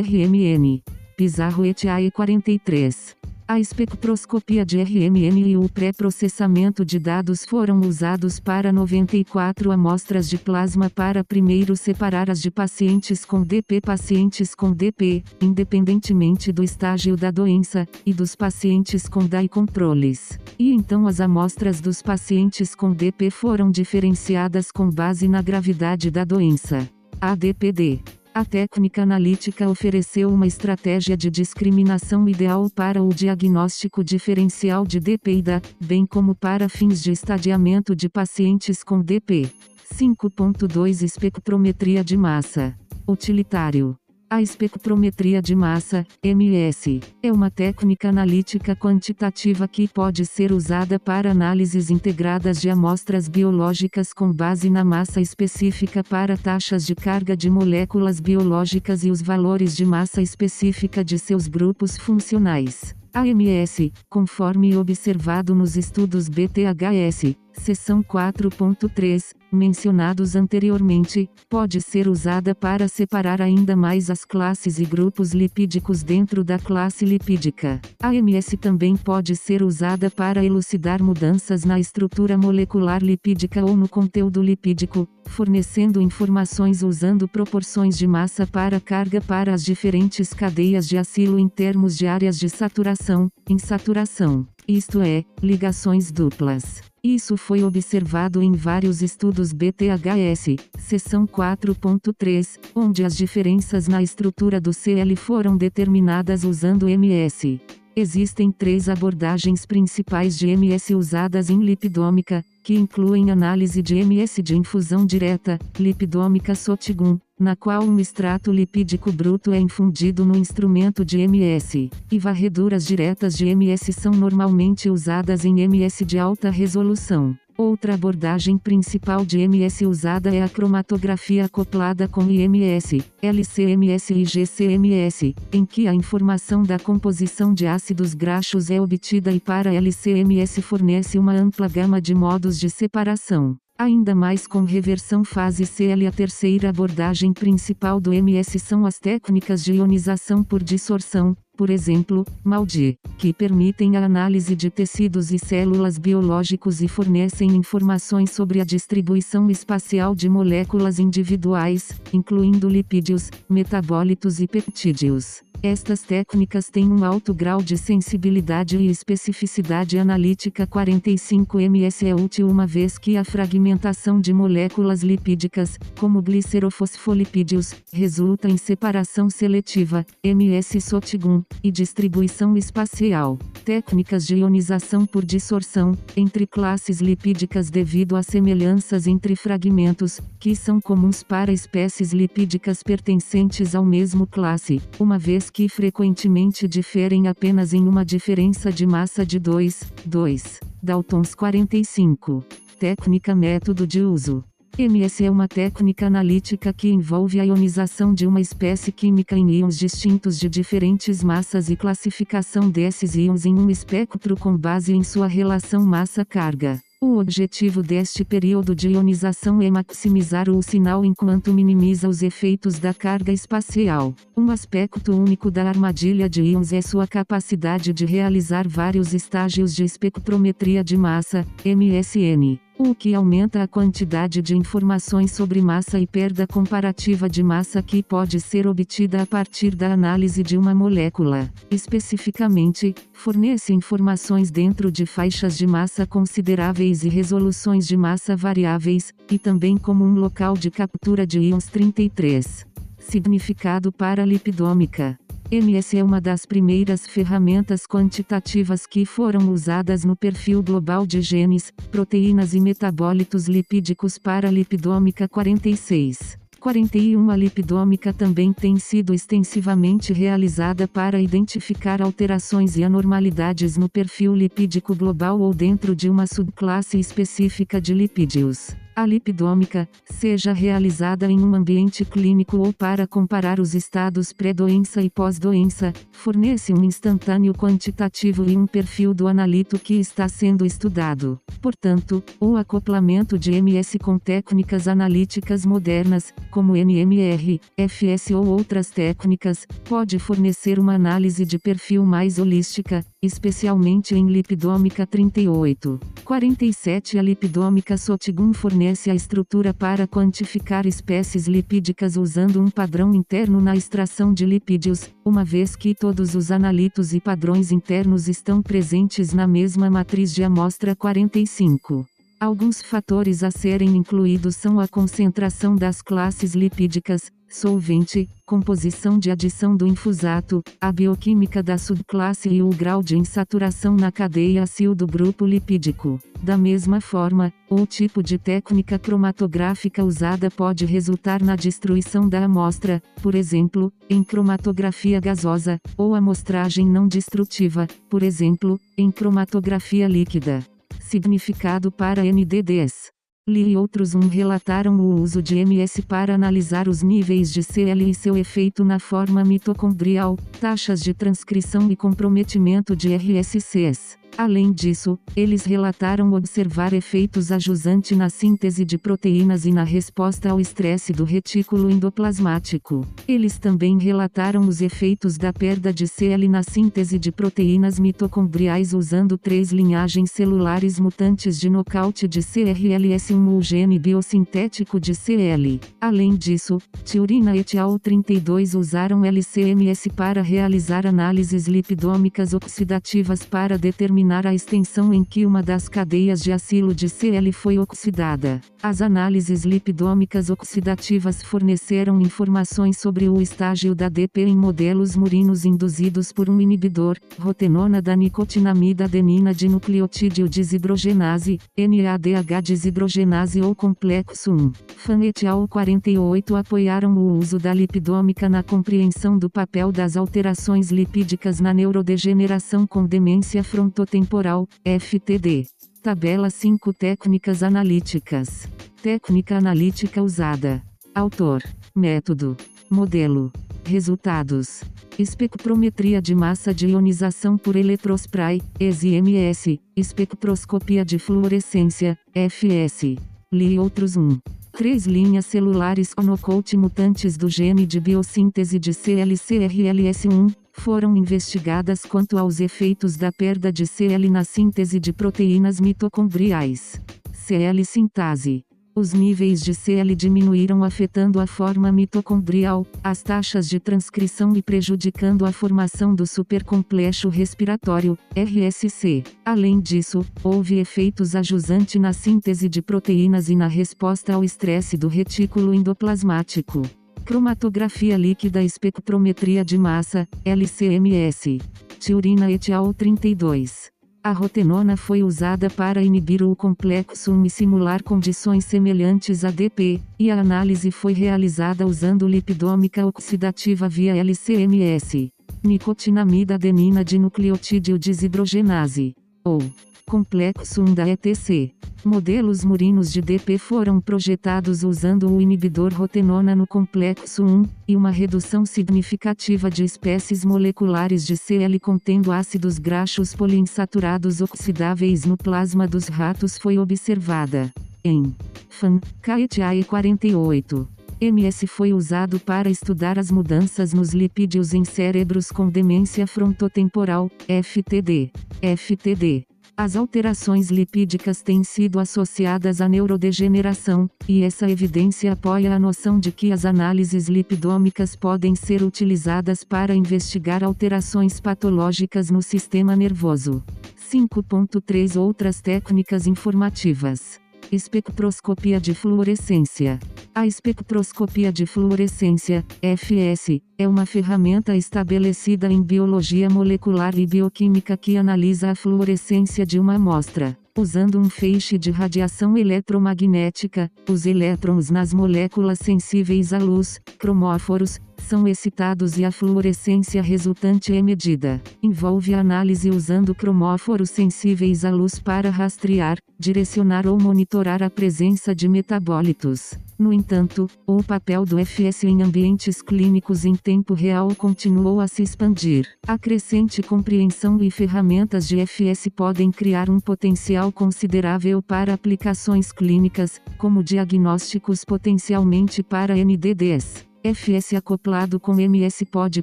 RMN. 0.00 0.82
Pizarro 1.16 1.64
et 1.64 1.86
al. 1.86 2.10
43. 2.12 3.16
A 3.48 3.60
espectroscopia 3.60 4.66
de 4.66 4.82
RMN 4.82 5.38
e 5.38 5.56
o 5.56 5.68
pré-processamento 5.68 6.84
de 6.84 6.98
dados 6.98 7.44
foram 7.44 7.78
usados 7.78 8.40
para 8.40 8.72
94 8.72 9.70
amostras 9.70 10.28
de 10.28 10.36
plasma 10.36 10.90
para 10.90 11.22
primeiro 11.22 11.76
separar 11.76 12.28
as 12.28 12.42
de 12.42 12.50
pacientes 12.50 13.24
com 13.24 13.42
DP 13.42 13.80
pacientes 13.80 14.52
com 14.52 14.72
DP, 14.72 15.22
independentemente 15.40 16.50
do 16.50 16.64
estágio 16.64 17.16
da 17.16 17.30
doença, 17.30 17.86
e 18.04 18.12
dos 18.12 18.34
pacientes 18.34 19.08
com 19.08 19.24
DAI 19.24 19.48
controles. 19.48 20.40
E 20.58 20.72
então 20.72 21.06
as 21.06 21.20
amostras 21.20 21.80
dos 21.80 22.02
pacientes 22.02 22.74
com 22.74 22.92
DP 22.92 23.30
foram 23.30 23.70
diferenciadas 23.70 24.72
com 24.72 24.90
base 24.90 25.28
na 25.28 25.40
gravidade 25.40 26.10
da 26.10 26.24
doença. 26.24 26.86
ADPD 27.20 28.02
a 28.36 28.44
técnica 28.44 29.02
analítica 29.02 29.66
ofereceu 29.66 30.28
uma 30.28 30.46
estratégia 30.46 31.16
de 31.16 31.30
discriminação 31.30 32.28
ideal 32.28 32.68
para 32.68 33.02
o 33.02 33.08
diagnóstico 33.08 34.04
diferencial 34.04 34.86
de 34.86 35.00
DP 35.00 35.38
e 35.38 35.42
DA, 35.42 35.62
bem 35.80 36.04
como 36.04 36.34
para 36.34 36.68
fins 36.68 37.02
de 37.02 37.12
estadiamento 37.12 37.96
de 37.96 38.10
pacientes 38.10 38.84
com 38.84 39.00
DP. 39.00 39.50
5.2 39.90 41.02
Espectrometria 41.02 42.04
de 42.04 42.14
massa. 42.14 42.76
Utilitário. 43.08 43.96
A 44.28 44.42
espectrometria 44.42 45.40
de 45.40 45.54
massa, 45.54 46.04
MS, 46.20 47.00
é 47.22 47.32
uma 47.32 47.48
técnica 47.48 48.08
analítica 48.08 48.74
quantitativa 48.74 49.68
que 49.68 49.86
pode 49.86 50.26
ser 50.26 50.50
usada 50.50 50.98
para 50.98 51.30
análises 51.30 51.90
integradas 51.90 52.60
de 52.60 52.68
amostras 52.68 53.28
biológicas 53.28 54.12
com 54.12 54.32
base 54.32 54.68
na 54.68 54.82
massa 54.82 55.20
específica 55.20 56.02
para 56.02 56.36
taxas 56.36 56.84
de 56.84 56.96
carga 56.96 57.36
de 57.36 57.48
moléculas 57.48 58.18
biológicas 58.18 59.04
e 59.04 59.12
os 59.12 59.22
valores 59.22 59.76
de 59.76 59.86
massa 59.86 60.20
específica 60.20 61.04
de 61.04 61.20
seus 61.20 61.46
grupos 61.46 61.96
funcionais. 61.96 62.96
AMS, 63.14 63.92
conforme 64.10 64.76
observado 64.76 65.54
nos 65.54 65.76
estudos 65.76 66.28
BTHS, 66.28 67.36
seção 67.56 68.02
4.3, 68.02 69.34
mencionados 69.52 70.36
anteriormente, 70.36 71.28
pode 71.48 71.80
ser 71.80 72.08
usada 72.08 72.54
para 72.54 72.88
separar 72.88 73.40
ainda 73.40 73.74
mais 73.74 74.10
as 74.10 74.24
classes 74.24 74.78
e 74.78 74.84
grupos 74.84 75.32
lipídicos 75.32 76.02
dentro 76.02 76.44
da 76.44 76.58
classe 76.58 77.04
lipídica. 77.04 77.80
A 78.02 78.08
AMS 78.08 78.56
também 78.60 78.96
pode 78.96 79.34
ser 79.34 79.62
usada 79.62 80.10
para 80.10 80.44
elucidar 80.44 81.02
mudanças 81.02 81.64
na 81.64 81.80
estrutura 81.80 82.36
molecular 82.36 83.02
lipídica 83.02 83.64
ou 83.64 83.76
no 83.76 83.88
conteúdo 83.88 84.42
lipídico, 84.42 85.08
fornecendo 85.26 86.00
informações 86.00 86.82
usando 86.82 87.26
proporções 87.26 87.96
de 87.96 88.06
massa 88.06 88.46
para 88.46 88.80
carga 88.80 89.20
para 89.20 89.52
as 89.52 89.64
diferentes 89.64 90.32
cadeias 90.32 90.86
de 90.88 90.96
acilo 90.96 91.38
em 91.38 91.48
termos 91.48 91.96
de 91.96 92.06
áreas 92.06 92.38
de 92.38 92.48
saturação, 92.48 93.28
insaturação, 93.48 94.46
isto 94.68 95.00
é, 95.00 95.24
ligações 95.42 96.10
duplas. 96.10 96.82
Isso 97.06 97.36
foi 97.36 97.62
observado 97.62 98.42
em 98.42 98.50
vários 98.50 99.00
estudos 99.00 99.52
BTHS, 99.52 100.56
seção 100.76 101.24
4.3, 101.24 102.58
onde 102.74 103.04
as 103.04 103.16
diferenças 103.16 103.86
na 103.86 104.02
estrutura 104.02 104.60
do 104.60 104.72
CL 104.72 105.14
foram 105.14 105.56
determinadas 105.56 106.42
usando 106.42 106.88
MS. 106.88 107.60
Existem 107.94 108.50
três 108.50 108.88
abordagens 108.88 109.64
principais 109.64 110.36
de 110.36 110.48
MS 110.48 110.96
usadas 110.96 111.48
em 111.48 111.62
lipidômica, 111.62 112.44
que 112.64 112.74
incluem 112.74 113.30
análise 113.30 113.80
de 113.80 113.94
MS 113.98 114.42
de 114.42 114.56
infusão 114.56 115.06
direta, 115.06 115.60
lipidômica 115.78 116.56
SOTGUM, 116.56 117.20
na 117.38 117.54
qual 117.54 117.84
um 117.84 117.98
extrato 117.98 118.50
lipídico 118.50 119.12
bruto 119.12 119.52
é 119.52 119.60
infundido 119.60 120.24
no 120.24 120.36
instrumento 120.36 121.04
de 121.04 121.20
MS, 121.20 121.90
e 122.10 122.18
varreduras 122.18 122.86
diretas 122.86 123.36
de 123.36 123.46
MS 123.46 123.92
são 123.92 124.12
normalmente 124.12 124.88
usadas 124.88 125.44
em 125.44 125.60
MS 125.60 126.04
de 126.04 126.18
alta 126.18 126.50
resolução. 126.50 127.36
Outra 127.58 127.94
abordagem 127.94 128.58
principal 128.58 129.24
de 129.24 129.40
MS 129.40 129.86
usada 129.86 130.34
é 130.34 130.42
a 130.42 130.48
cromatografia 130.48 131.46
acoplada 131.46 132.06
com 132.06 132.22
IMS, 132.30 133.02
LCMS 133.22 134.12
e 134.12 134.24
GCMS, 134.26 135.34
em 135.50 135.64
que 135.64 135.88
a 135.88 135.94
informação 135.94 136.62
da 136.62 136.78
composição 136.78 137.54
de 137.54 137.66
ácidos 137.66 138.12
graxos 138.12 138.70
é 138.70 138.78
obtida 138.78 139.32
e 139.32 139.40
para 139.40 139.72
LCMS 139.72 140.60
fornece 140.60 141.18
uma 141.18 141.32
ampla 141.32 141.66
gama 141.66 141.98
de 141.98 142.14
modos 142.14 142.58
de 142.60 142.68
separação. 142.68 143.56
Ainda 143.78 144.14
mais 144.14 144.46
com 144.46 144.64
reversão 144.64 145.22
fase 145.22 145.66
CL. 145.66 146.06
A 146.06 146.12
terceira 146.12 146.70
abordagem 146.70 147.34
principal 147.34 148.00
do 148.00 148.10
MS 148.10 148.58
são 148.58 148.86
as 148.86 148.98
técnicas 148.98 149.62
de 149.62 149.74
ionização 149.74 150.42
por 150.42 150.62
dissorção, 150.62 151.36
por 151.54 151.68
exemplo, 151.68 152.24
MALDI, 152.42 152.96
que 153.18 153.34
permitem 153.34 153.98
a 153.98 154.04
análise 154.04 154.56
de 154.56 154.70
tecidos 154.70 155.30
e 155.30 155.38
células 155.38 155.98
biológicos 155.98 156.80
e 156.80 156.88
fornecem 156.88 157.50
informações 157.54 158.30
sobre 158.30 158.62
a 158.62 158.64
distribuição 158.64 159.50
espacial 159.50 160.14
de 160.14 160.28
moléculas 160.28 160.98
individuais, 160.98 162.00
incluindo 162.14 162.70
lipídios, 162.70 163.30
metabólitos 163.46 164.40
e 164.40 164.48
peptídeos. 164.48 165.42
Estas 165.62 166.02
técnicas 166.02 166.68
têm 166.68 166.86
um 166.86 167.04
alto 167.04 167.34
grau 167.34 167.62
de 167.62 167.76
sensibilidade 167.78 168.76
e 168.76 168.88
especificidade 168.88 169.98
analítica 169.98 170.66
45 170.66 171.58
ms 171.58 172.06
é 172.06 172.14
útil 172.14 172.48
uma 172.48 172.66
vez 172.66 172.98
que 172.98 173.16
a 173.16 173.24
fragmentação 173.24 174.20
de 174.20 174.32
moléculas 174.32 175.02
lipídicas, 175.02 175.78
como 175.98 176.20
glicerofosfolipídios, 176.22 177.74
resulta 177.92 178.48
em 178.48 178.56
separação 178.56 179.30
seletiva, 179.30 180.04
ms 180.22 180.80
SOTGUM, 180.80 181.42
e 181.64 181.70
distribuição 181.72 182.56
espacial. 182.56 183.38
Técnicas 183.64 184.26
de 184.26 184.36
ionização 184.36 185.06
por 185.06 185.24
dissorção, 185.24 185.92
entre 186.16 186.46
classes 186.46 187.00
lipídicas 187.00 187.70
devido 187.70 188.14
a 188.14 188.22
semelhanças 188.22 189.06
entre 189.06 189.34
fragmentos, 189.34 190.20
que 190.38 190.54
são 190.54 190.80
comuns 190.80 191.22
para 191.22 191.52
espécies 191.52 192.12
lipídicas 192.12 192.82
pertencentes 192.82 193.74
ao 193.74 193.84
mesmo 193.84 194.26
classe, 194.26 194.80
uma 195.00 195.18
vez 195.18 195.45
que 195.50 195.68
frequentemente 195.68 196.68
diferem 196.68 197.28
apenas 197.28 197.72
em 197.72 197.86
uma 197.86 198.04
diferença 198.04 198.72
de 198.72 198.86
massa 198.86 199.24
de 199.24 199.38
2, 199.38 199.92
2. 200.04 200.60
Daltons 200.82 201.34
45. 201.34 202.44
Técnica 202.78 203.34
Método 203.34 203.86
de 203.86 204.02
uso. 204.02 204.44
MS 204.78 205.24
é 205.24 205.30
uma 205.30 205.48
técnica 205.48 206.06
analítica 206.06 206.70
que 206.70 206.90
envolve 206.90 207.40
a 207.40 207.44
ionização 207.44 208.12
de 208.12 208.26
uma 208.26 208.42
espécie 208.42 208.92
química 208.92 209.34
em 209.34 209.50
íons 209.50 209.78
distintos 209.78 210.38
de 210.38 210.50
diferentes 210.50 211.24
massas 211.24 211.70
e 211.70 211.76
classificação 211.76 212.68
desses 212.68 213.16
íons 213.16 213.46
em 213.46 213.54
um 213.54 213.70
espectro 213.70 214.36
com 214.36 214.54
base 214.54 214.92
em 214.92 215.02
sua 215.02 215.26
relação 215.26 215.82
massa-carga. 215.82 216.78
O 216.98 217.18
objetivo 217.18 217.82
deste 217.82 218.24
período 218.24 218.74
de 218.74 218.88
ionização 218.88 219.60
é 219.60 219.70
maximizar 219.70 220.48
o 220.48 220.62
sinal 220.62 221.04
enquanto 221.04 221.52
minimiza 221.52 222.08
os 222.08 222.22
efeitos 222.22 222.78
da 222.78 222.94
carga 222.94 223.30
espacial. 223.30 224.14
Um 224.34 224.50
aspecto 224.50 225.14
único 225.14 225.50
da 225.50 225.68
armadilha 225.68 226.26
de 226.26 226.42
íons 226.42 226.72
é 226.72 226.80
sua 226.80 227.06
capacidade 227.06 227.92
de 227.92 228.06
realizar 228.06 228.66
vários 228.66 229.12
estágios 229.12 229.74
de 229.74 229.84
espectrometria 229.84 230.82
de 230.82 230.96
massa, 230.96 231.46
MSN 231.62 232.65
o 232.78 232.94
que 232.94 233.14
aumenta 233.14 233.62
a 233.62 233.68
quantidade 233.68 234.42
de 234.42 234.56
informações 234.56 235.32
sobre 235.32 235.60
massa 235.62 235.98
e 235.98 236.06
perda 236.06 236.46
comparativa 236.46 237.28
de 237.28 237.42
massa 237.42 237.82
que 237.82 238.02
pode 238.02 238.40
ser 238.40 238.66
obtida 238.66 239.22
a 239.22 239.26
partir 239.26 239.74
da 239.74 239.92
análise 239.92 240.42
de 240.42 240.58
uma 240.58 240.74
molécula. 240.74 241.50
Especificamente, 241.70 242.94
fornece 243.12 243.72
informações 243.72 244.50
dentro 244.50 244.92
de 244.92 245.06
faixas 245.06 245.56
de 245.56 245.66
massa 245.66 246.06
consideráveis 246.06 247.02
e 247.02 247.08
resoluções 247.08 247.86
de 247.86 247.96
massa 247.96 248.36
variáveis, 248.36 249.12
e 249.30 249.38
também 249.38 249.76
como 249.76 250.04
um 250.04 250.14
local 250.14 250.54
de 250.54 250.70
captura 250.70 251.26
de 251.26 251.40
íons 251.40 251.66
33. 251.66 252.66
Significado 252.98 253.90
para 253.90 254.24
lipidômica. 254.24 255.18
MS 255.50 255.96
é 255.96 256.02
uma 256.02 256.20
das 256.20 256.44
primeiras 256.44 257.06
ferramentas 257.06 257.86
quantitativas 257.86 258.84
que 258.84 259.06
foram 259.06 259.48
usadas 259.52 260.04
no 260.04 260.16
perfil 260.16 260.60
global 260.60 261.06
de 261.06 261.22
genes, 261.22 261.72
proteínas 261.88 262.52
e 262.52 262.60
metabólitos 262.60 263.46
lipídicos 263.46 264.18
para 264.18 264.50
lipidômica 264.50 265.28
46. 265.28 266.36
41 266.58 267.30
A 267.30 267.36
lipidômica 267.36 268.12
também 268.12 268.52
tem 268.52 268.76
sido 268.76 269.14
extensivamente 269.14 270.12
realizada 270.12 270.88
para 270.88 271.20
identificar 271.20 272.02
alterações 272.02 272.76
e 272.76 272.82
anormalidades 272.82 273.76
no 273.76 273.88
perfil 273.88 274.34
lipídico 274.34 274.96
global 274.96 275.38
ou 275.38 275.54
dentro 275.54 275.94
de 275.94 276.10
uma 276.10 276.26
subclasse 276.26 276.98
específica 276.98 277.80
de 277.80 277.94
lipídios. 277.94 278.74
A 278.98 279.04
lipidômica, 279.04 279.86
seja 280.06 280.54
realizada 280.54 281.30
em 281.30 281.38
um 281.38 281.54
ambiente 281.54 282.02
clínico 282.02 282.56
ou 282.56 282.72
para 282.72 283.06
comparar 283.06 283.60
os 283.60 283.74
estados 283.74 284.32
pré-doença 284.32 285.02
e 285.02 285.10
pós-doença, 285.10 285.92
fornece 286.10 286.72
um 286.72 286.82
instantâneo 286.82 287.52
quantitativo 287.52 288.48
e 288.48 288.56
um 288.56 288.66
perfil 288.66 289.12
do 289.12 289.28
analito 289.28 289.78
que 289.78 290.00
está 290.00 290.26
sendo 290.30 290.64
estudado. 290.64 291.38
Portanto, 291.60 292.24
o 292.40 292.56
acoplamento 292.56 293.38
de 293.38 293.52
MS 293.52 293.98
com 293.98 294.18
técnicas 294.18 294.88
analíticas 294.88 295.66
modernas, 295.66 296.32
como 296.50 296.74
NMR, 296.74 297.60
FS 297.76 298.30
ou 298.30 298.46
outras 298.46 298.88
técnicas, 298.88 299.66
pode 299.86 300.18
fornecer 300.18 300.78
uma 300.78 300.94
análise 300.94 301.44
de 301.44 301.58
perfil 301.58 302.02
mais 302.06 302.38
holística, 302.38 303.04
especialmente 303.22 304.14
em 304.14 304.26
lipidômica 304.26 305.06
38. 305.06 306.00
47 306.24 307.18
A 307.18 307.22
lipidômica 307.22 307.98
Sotigum 307.98 308.54
fornece 308.54 308.85
a 308.88 309.14
estrutura 309.14 309.74
para 309.74 310.06
quantificar 310.06 310.86
espécies 310.86 311.46
lipídicas 311.46 312.16
usando 312.16 312.60
um 312.60 312.70
padrão 312.70 313.14
interno 313.14 313.60
na 313.60 313.76
extração 313.76 314.32
de 314.32 314.46
lipídios, 314.46 315.10
uma 315.24 315.44
vez 315.44 315.74
que 315.74 315.94
todos 315.94 316.34
os 316.34 316.50
analitos 316.50 317.12
e 317.12 317.20
padrões 317.20 317.72
internos 317.72 318.28
estão 318.28 318.62
presentes 318.62 319.32
na 319.32 319.46
mesma 319.46 319.90
matriz 319.90 320.32
de 320.32 320.42
amostra 320.42 320.94
45. 320.94 322.15
Alguns 322.38 322.82
fatores 322.82 323.42
a 323.42 323.50
serem 323.50 323.96
incluídos 323.96 324.56
são 324.56 324.78
a 324.78 324.86
concentração 324.86 325.74
das 325.74 326.02
classes 326.02 326.54
lipídicas, 326.54 327.32
solvente, 327.48 328.28
composição 328.44 329.18
de 329.18 329.30
adição 329.30 329.74
do 329.74 329.86
infusato, 329.86 330.62
a 330.78 330.92
bioquímica 330.92 331.62
da 331.62 331.78
subclasse 331.78 332.50
e 332.50 332.62
o 332.62 332.68
grau 332.68 333.02
de 333.02 333.16
insaturação 333.16 333.96
na 333.96 334.12
cadeia 334.12 334.64
acil 334.64 334.94
do 334.94 335.06
grupo 335.06 335.46
lipídico. 335.46 336.20
Da 336.42 336.58
mesma 336.58 337.00
forma, 337.00 337.50
o 337.70 337.86
tipo 337.86 338.22
de 338.22 338.36
técnica 338.36 338.98
cromatográfica 338.98 340.04
usada 340.04 340.50
pode 340.50 340.84
resultar 340.84 341.42
na 341.42 341.56
destruição 341.56 342.28
da 342.28 342.44
amostra, 342.44 343.02
por 343.22 343.34
exemplo, 343.34 343.90
em 344.10 344.22
cromatografia 344.22 345.20
gasosa, 345.20 345.80
ou 345.96 346.14
amostragem 346.14 346.86
não 346.86 347.08
destrutiva, 347.08 347.86
por 348.10 348.22
exemplo, 348.22 348.78
em 348.98 349.10
cromatografia 349.10 350.06
líquida. 350.06 350.62
Significado 351.08 351.92
para 351.92 352.24
NDDs. 352.24 353.12
Lee 353.48 353.70
e 353.70 353.76
outros 353.76 354.16
um 354.16 354.26
relataram 354.26 354.98
o 354.98 355.20
uso 355.20 355.40
de 355.40 355.56
MS 355.56 356.02
para 356.02 356.34
analisar 356.34 356.88
os 356.88 357.00
níveis 357.00 357.52
de 357.52 357.62
CL 357.62 358.10
e 358.10 358.12
seu 358.12 358.36
efeito 358.36 358.84
na 358.84 358.98
forma 358.98 359.44
mitocondrial, 359.44 360.36
taxas 360.60 361.00
de 361.00 361.14
transcrição 361.14 361.88
e 361.92 361.94
comprometimento 361.94 362.96
de 362.96 363.14
RSCs. 363.14 364.18
Além 364.38 364.70
disso, 364.70 365.18
eles 365.34 365.64
relataram 365.64 366.34
observar 366.34 366.92
efeitos 366.92 367.50
ajusante 367.50 368.14
na 368.14 368.28
síntese 368.28 368.84
de 368.84 368.98
proteínas 368.98 369.64
e 369.64 369.72
na 369.72 369.82
resposta 369.82 370.50
ao 370.50 370.60
estresse 370.60 371.10
do 371.10 371.24
retículo 371.24 371.90
endoplasmático. 371.90 373.06
Eles 373.26 373.58
também 373.58 373.98
relataram 373.98 374.68
os 374.68 374.82
efeitos 374.82 375.38
da 375.38 375.54
perda 375.54 375.90
de 375.90 376.06
CL 376.06 376.48
na 376.48 376.62
síntese 376.62 377.18
de 377.18 377.32
proteínas 377.32 377.98
mitocondriais 377.98 378.92
usando 378.92 379.38
três 379.38 379.72
linhagens 379.72 380.30
celulares 380.32 381.00
mutantes 381.00 381.58
de 381.58 381.70
nocaute 381.70 382.28
de 382.28 382.40
CRLS1 382.40 383.56
o 383.56 383.62
gene 383.62 383.98
biosintético 383.98 385.00
de 385.00 385.14
CL. 385.14 385.80
Além 385.98 386.36
disso, 386.36 386.76
Tiurina 387.04 387.56
et 387.56 387.74
al. 387.78 387.98
32 387.98 388.74
usaram 388.74 389.24
LCMS 389.24 390.10
para 390.10 390.42
realizar 390.42 391.06
análises 391.06 391.66
lipidômicas 391.66 392.52
oxidativas 392.52 393.42
para 393.42 393.78
determinar 393.78 394.25
determinar 394.26 394.46
a 394.46 394.52
extensão 394.52 395.14
em 395.14 395.22
que 395.24 395.46
uma 395.46 395.62
das 395.62 395.88
cadeias 395.88 396.40
de 396.40 396.50
acilo 396.50 396.92
de 396.92 397.08
Cl 397.08 397.52
foi 397.52 397.78
oxidada. 397.78 398.60
As 398.88 399.02
análises 399.02 399.64
lipidômicas 399.64 400.48
oxidativas 400.48 401.42
forneceram 401.42 402.20
informações 402.20 402.98
sobre 402.98 403.28
o 403.28 403.40
estágio 403.40 403.96
da 403.96 404.08
DP 404.08 404.42
em 404.42 404.56
modelos 404.56 405.16
murinos 405.16 405.64
induzidos 405.64 406.30
por 406.30 406.48
um 406.48 406.60
inibidor, 406.60 407.16
rotenona 407.36 408.00
da 408.00 408.14
nicotinamida 408.14 409.06
adenina 409.06 409.52
de 409.52 409.68
nucleotídeo 409.68 410.48
desidrogenase, 410.48 411.58
NADH 411.76 412.62
desidrogenase 412.62 413.60
ou 413.60 413.74
complexo 413.74 414.52
1. 414.52 414.72
Fan 414.96 415.24
et 415.24 415.44
al. 415.44 415.66
48 415.66 416.54
apoiaram 416.54 417.18
o 417.18 417.38
uso 417.38 417.58
da 417.58 417.74
lipidômica 417.74 418.48
na 418.48 418.62
compreensão 418.62 419.36
do 419.36 419.50
papel 419.50 419.90
das 419.90 420.16
alterações 420.16 420.92
lipídicas 420.92 421.58
na 421.58 421.74
neurodegeneração 421.74 422.86
com 422.86 423.04
demência 423.04 423.64
frontotemporal 423.64 424.68
temporal, 424.68 425.00
FTD. 425.00 425.66
Tabela 426.06 426.50
5 426.50 426.92
Técnicas 426.92 427.64
analíticas. 427.64 428.68
Técnica 429.02 429.58
analítica 429.58 430.22
usada. 430.22 430.80
Autor. 431.12 431.64
Método. 431.96 432.56
Modelo. 432.88 433.52
Resultados. 433.84 434.84
Espectrometria 435.18 436.22
de 436.22 436.32
massa 436.32 436.72
de 436.72 436.86
ionização 436.86 437.58
por 437.58 437.74
eletrospray, 437.74 438.62
ESIMS, 438.78 439.80
espectroscopia 439.96 441.04
de 441.04 441.18
fluorescência, 441.18 442.16
FS. 442.32 443.16
Li 443.52 443.76
outros 443.76 444.16
1. 444.16 444.38
Três 444.70 445.06
linhas 445.06 445.46
celulares 445.46 446.12
onocote 446.16 446.76
mutantes 446.76 447.36
do 447.36 447.48
gene 447.48 447.84
de 447.84 447.98
biossíntese 447.98 448.78
de 448.78 448.92
CLCRLS1, 448.92 450.54
foram 450.76 451.16
investigadas 451.16 452.02
quanto 452.04 452.38
aos 452.38 452.60
efeitos 452.60 453.16
da 453.16 453.32
perda 453.32 453.72
de 453.72 453.86
Cl 453.86 454.30
na 454.30 454.44
síntese 454.44 455.00
de 455.00 455.12
proteínas 455.12 455.80
mitocondriais. 455.80 457.00
Cl 457.32 457.84
sintase. 457.84 458.62
Os 458.94 459.12
níveis 459.12 459.60
de 459.60 459.74
Cl 459.74 460.14
diminuíram 460.14 460.82
afetando 460.82 461.38
a 461.38 461.46
forma 461.46 461.92
mitocondrial, 461.92 462.86
as 463.04 463.22
taxas 463.22 463.68
de 463.68 463.78
transcrição 463.78 464.56
e 464.56 464.62
prejudicando 464.62 465.44
a 465.44 465.52
formação 465.52 466.14
do 466.14 466.26
supercomplexo 466.26 467.28
respiratório, 467.28 468.16
RSC. 468.34 469.22
Além 469.44 469.80
disso, 469.80 470.24
houve 470.42 470.78
efeitos 470.78 471.36
ajusante 471.36 471.98
na 471.98 472.14
síntese 472.14 472.70
de 472.70 472.80
proteínas 472.80 473.50
e 473.50 473.54
na 473.54 473.66
resposta 473.66 474.32
ao 474.32 474.42
estresse 474.42 474.96
do 474.96 475.08
retículo 475.08 475.74
endoplasmático. 475.74 476.80
Cromatografia 477.26 478.16
líquida 478.16 478.62
espectrometria 478.62 479.64
de 479.64 479.76
massa, 479.76 480.28
LCMS. 480.44 481.58
Tiurina 481.98 482.52
et 482.52 482.70
al. 482.70 482.94
32. 482.94 483.90
A 484.22 484.30
rotenona 484.30 484.96
foi 484.96 485.24
usada 485.24 485.68
para 485.68 486.00
inibir 486.00 486.40
o 486.40 486.54
complexo 486.54 487.32
1 487.32 487.46
e 487.46 487.50
simular 487.50 488.04
condições 488.04 488.64
semelhantes 488.64 489.44
a 489.44 489.50
DP, 489.50 490.00
e 490.20 490.30
a 490.30 490.38
análise 490.38 490.92
foi 490.92 491.14
realizada 491.14 491.84
usando 491.84 492.28
lipidômica 492.28 493.04
oxidativa 493.04 493.88
via 493.88 494.14
LCMS. 494.14 495.28
Nicotinamida 495.64 496.54
adenina 496.54 497.04
de 497.04 497.18
nucleotídeo 497.18 497.98
desidrogenase. 497.98 499.14
Ou 499.44 499.58
complexo 500.06 500.82
1 500.82 500.94
da 500.94 501.08
ETC. 501.08 501.72
Modelos 502.04 502.64
murinos 502.64 503.12
de 503.12 503.20
DP 503.20 503.58
foram 503.58 504.00
projetados 504.00 504.84
usando 504.84 505.28
o 505.28 505.40
inibidor 505.40 505.92
rotenona 505.92 506.54
no 506.54 506.66
complexo 506.66 507.44
1, 507.44 507.64
e 507.88 507.96
uma 507.96 508.10
redução 508.10 508.64
significativa 508.64 509.68
de 509.68 509.82
espécies 509.82 510.44
moleculares 510.44 511.26
de 511.26 511.36
CL 511.36 511.80
contendo 511.80 512.30
ácidos 512.30 512.78
graxos 512.78 513.34
poliinsaturados 513.34 514.40
oxidáveis 514.40 515.24
no 515.24 515.36
plasma 515.36 515.88
dos 515.88 516.06
ratos 516.06 516.56
foi 516.56 516.78
observada. 516.78 517.72
Em 518.04 518.32
FAN, 518.68 519.00
KETAE 519.20 519.82
48. 519.82 520.88
MS 521.20 521.66
foi 521.66 521.92
usado 521.92 522.38
para 522.38 522.70
estudar 522.70 523.18
as 523.18 523.30
mudanças 523.30 523.92
nos 523.92 524.10
lipídios 524.10 524.74
em 524.74 524.84
cérebros 524.84 525.50
com 525.50 525.68
demência 525.68 526.26
frontotemporal, 526.26 527.28
FTD. 527.48 528.30
FTD. 528.62 529.55
As 529.78 529.94
alterações 529.94 530.70
lipídicas 530.70 531.42
têm 531.42 531.62
sido 531.62 532.00
associadas 532.00 532.80
à 532.80 532.88
neurodegeneração, 532.88 534.08
e 534.26 534.42
essa 534.42 534.70
evidência 534.70 535.32
apoia 535.32 535.74
a 535.74 535.78
noção 535.78 536.18
de 536.18 536.32
que 536.32 536.50
as 536.50 536.64
análises 536.64 537.28
lipidômicas 537.28 538.16
podem 538.16 538.54
ser 538.54 538.82
utilizadas 538.82 539.64
para 539.64 539.94
investigar 539.94 540.64
alterações 540.64 541.40
patológicas 541.40 542.30
no 542.30 542.40
sistema 542.40 542.96
nervoso. 542.96 543.62
5.3 544.10 545.20
Outras 545.20 545.60
técnicas 545.60 546.26
informativas. 546.26 547.38
Espectroscopia 547.72 548.80
de 548.80 548.94
fluorescência. 548.94 549.98
A 550.32 550.46
espectroscopia 550.46 551.52
de 551.52 551.66
fluorescência, 551.66 552.64
FS, 552.80 553.60
é 553.76 553.88
uma 553.88 554.06
ferramenta 554.06 554.76
estabelecida 554.76 555.66
em 555.66 555.82
biologia 555.82 556.48
molecular 556.48 557.18
e 557.18 557.26
bioquímica 557.26 557.96
que 557.96 558.16
analisa 558.16 558.70
a 558.70 558.74
fluorescência 558.76 559.66
de 559.66 559.80
uma 559.80 559.94
amostra. 559.94 560.56
Usando 560.78 561.18
um 561.18 561.28
feixe 561.28 561.76
de 561.76 561.90
radiação 561.90 562.56
eletromagnética, 562.56 563.90
os 564.08 564.26
elétrons 564.26 564.88
nas 564.88 565.12
moléculas 565.12 565.80
sensíveis 565.80 566.52
à 566.52 566.58
luz, 566.58 567.00
cromóforos, 567.18 567.98
são 568.18 568.46
excitados 568.46 569.18
e 569.18 569.24
a 569.24 569.30
fluorescência 569.30 570.22
resultante 570.22 570.92
é 570.92 571.02
medida. 571.02 571.62
Envolve 571.82 572.34
análise 572.34 572.90
usando 572.90 573.34
cromóforos 573.34 574.10
sensíveis 574.10 574.84
à 574.84 574.90
luz 574.90 575.18
para 575.18 575.50
rastrear, 575.50 576.18
direcionar 576.38 577.06
ou 577.06 577.18
monitorar 577.18 577.82
a 577.82 577.90
presença 577.90 578.54
de 578.54 578.68
metabólitos. 578.68 579.74
No 579.98 580.12
entanto, 580.12 580.68
o 580.86 581.02
papel 581.02 581.46
do 581.46 581.58
FS 581.58 582.04
em 582.04 582.22
ambientes 582.22 582.82
clínicos 582.82 583.46
em 583.46 583.54
tempo 583.54 583.94
real 583.94 584.28
continuou 584.36 585.00
a 585.00 585.08
se 585.08 585.22
expandir. 585.22 585.88
A 586.06 586.18
crescente 586.18 586.82
compreensão 586.82 587.62
e 587.62 587.70
ferramentas 587.70 588.46
de 588.46 588.58
FS 588.66 589.08
podem 589.14 589.50
criar 589.50 589.88
um 589.88 589.98
potencial 589.98 590.70
considerável 590.70 591.62
para 591.62 591.94
aplicações 591.94 592.72
clínicas, 592.72 593.40
como 593.56 593.82
diagnósticos 593.82 594.84
potencialmente 594.84 595.82
para 595.82 596.14
NDDs. 596.14 597.06
FS 597.34 597.74
acoplado 597.74 598.38
com 598.38 598.60
MS 598.60 599.04
pode 599.06 599.42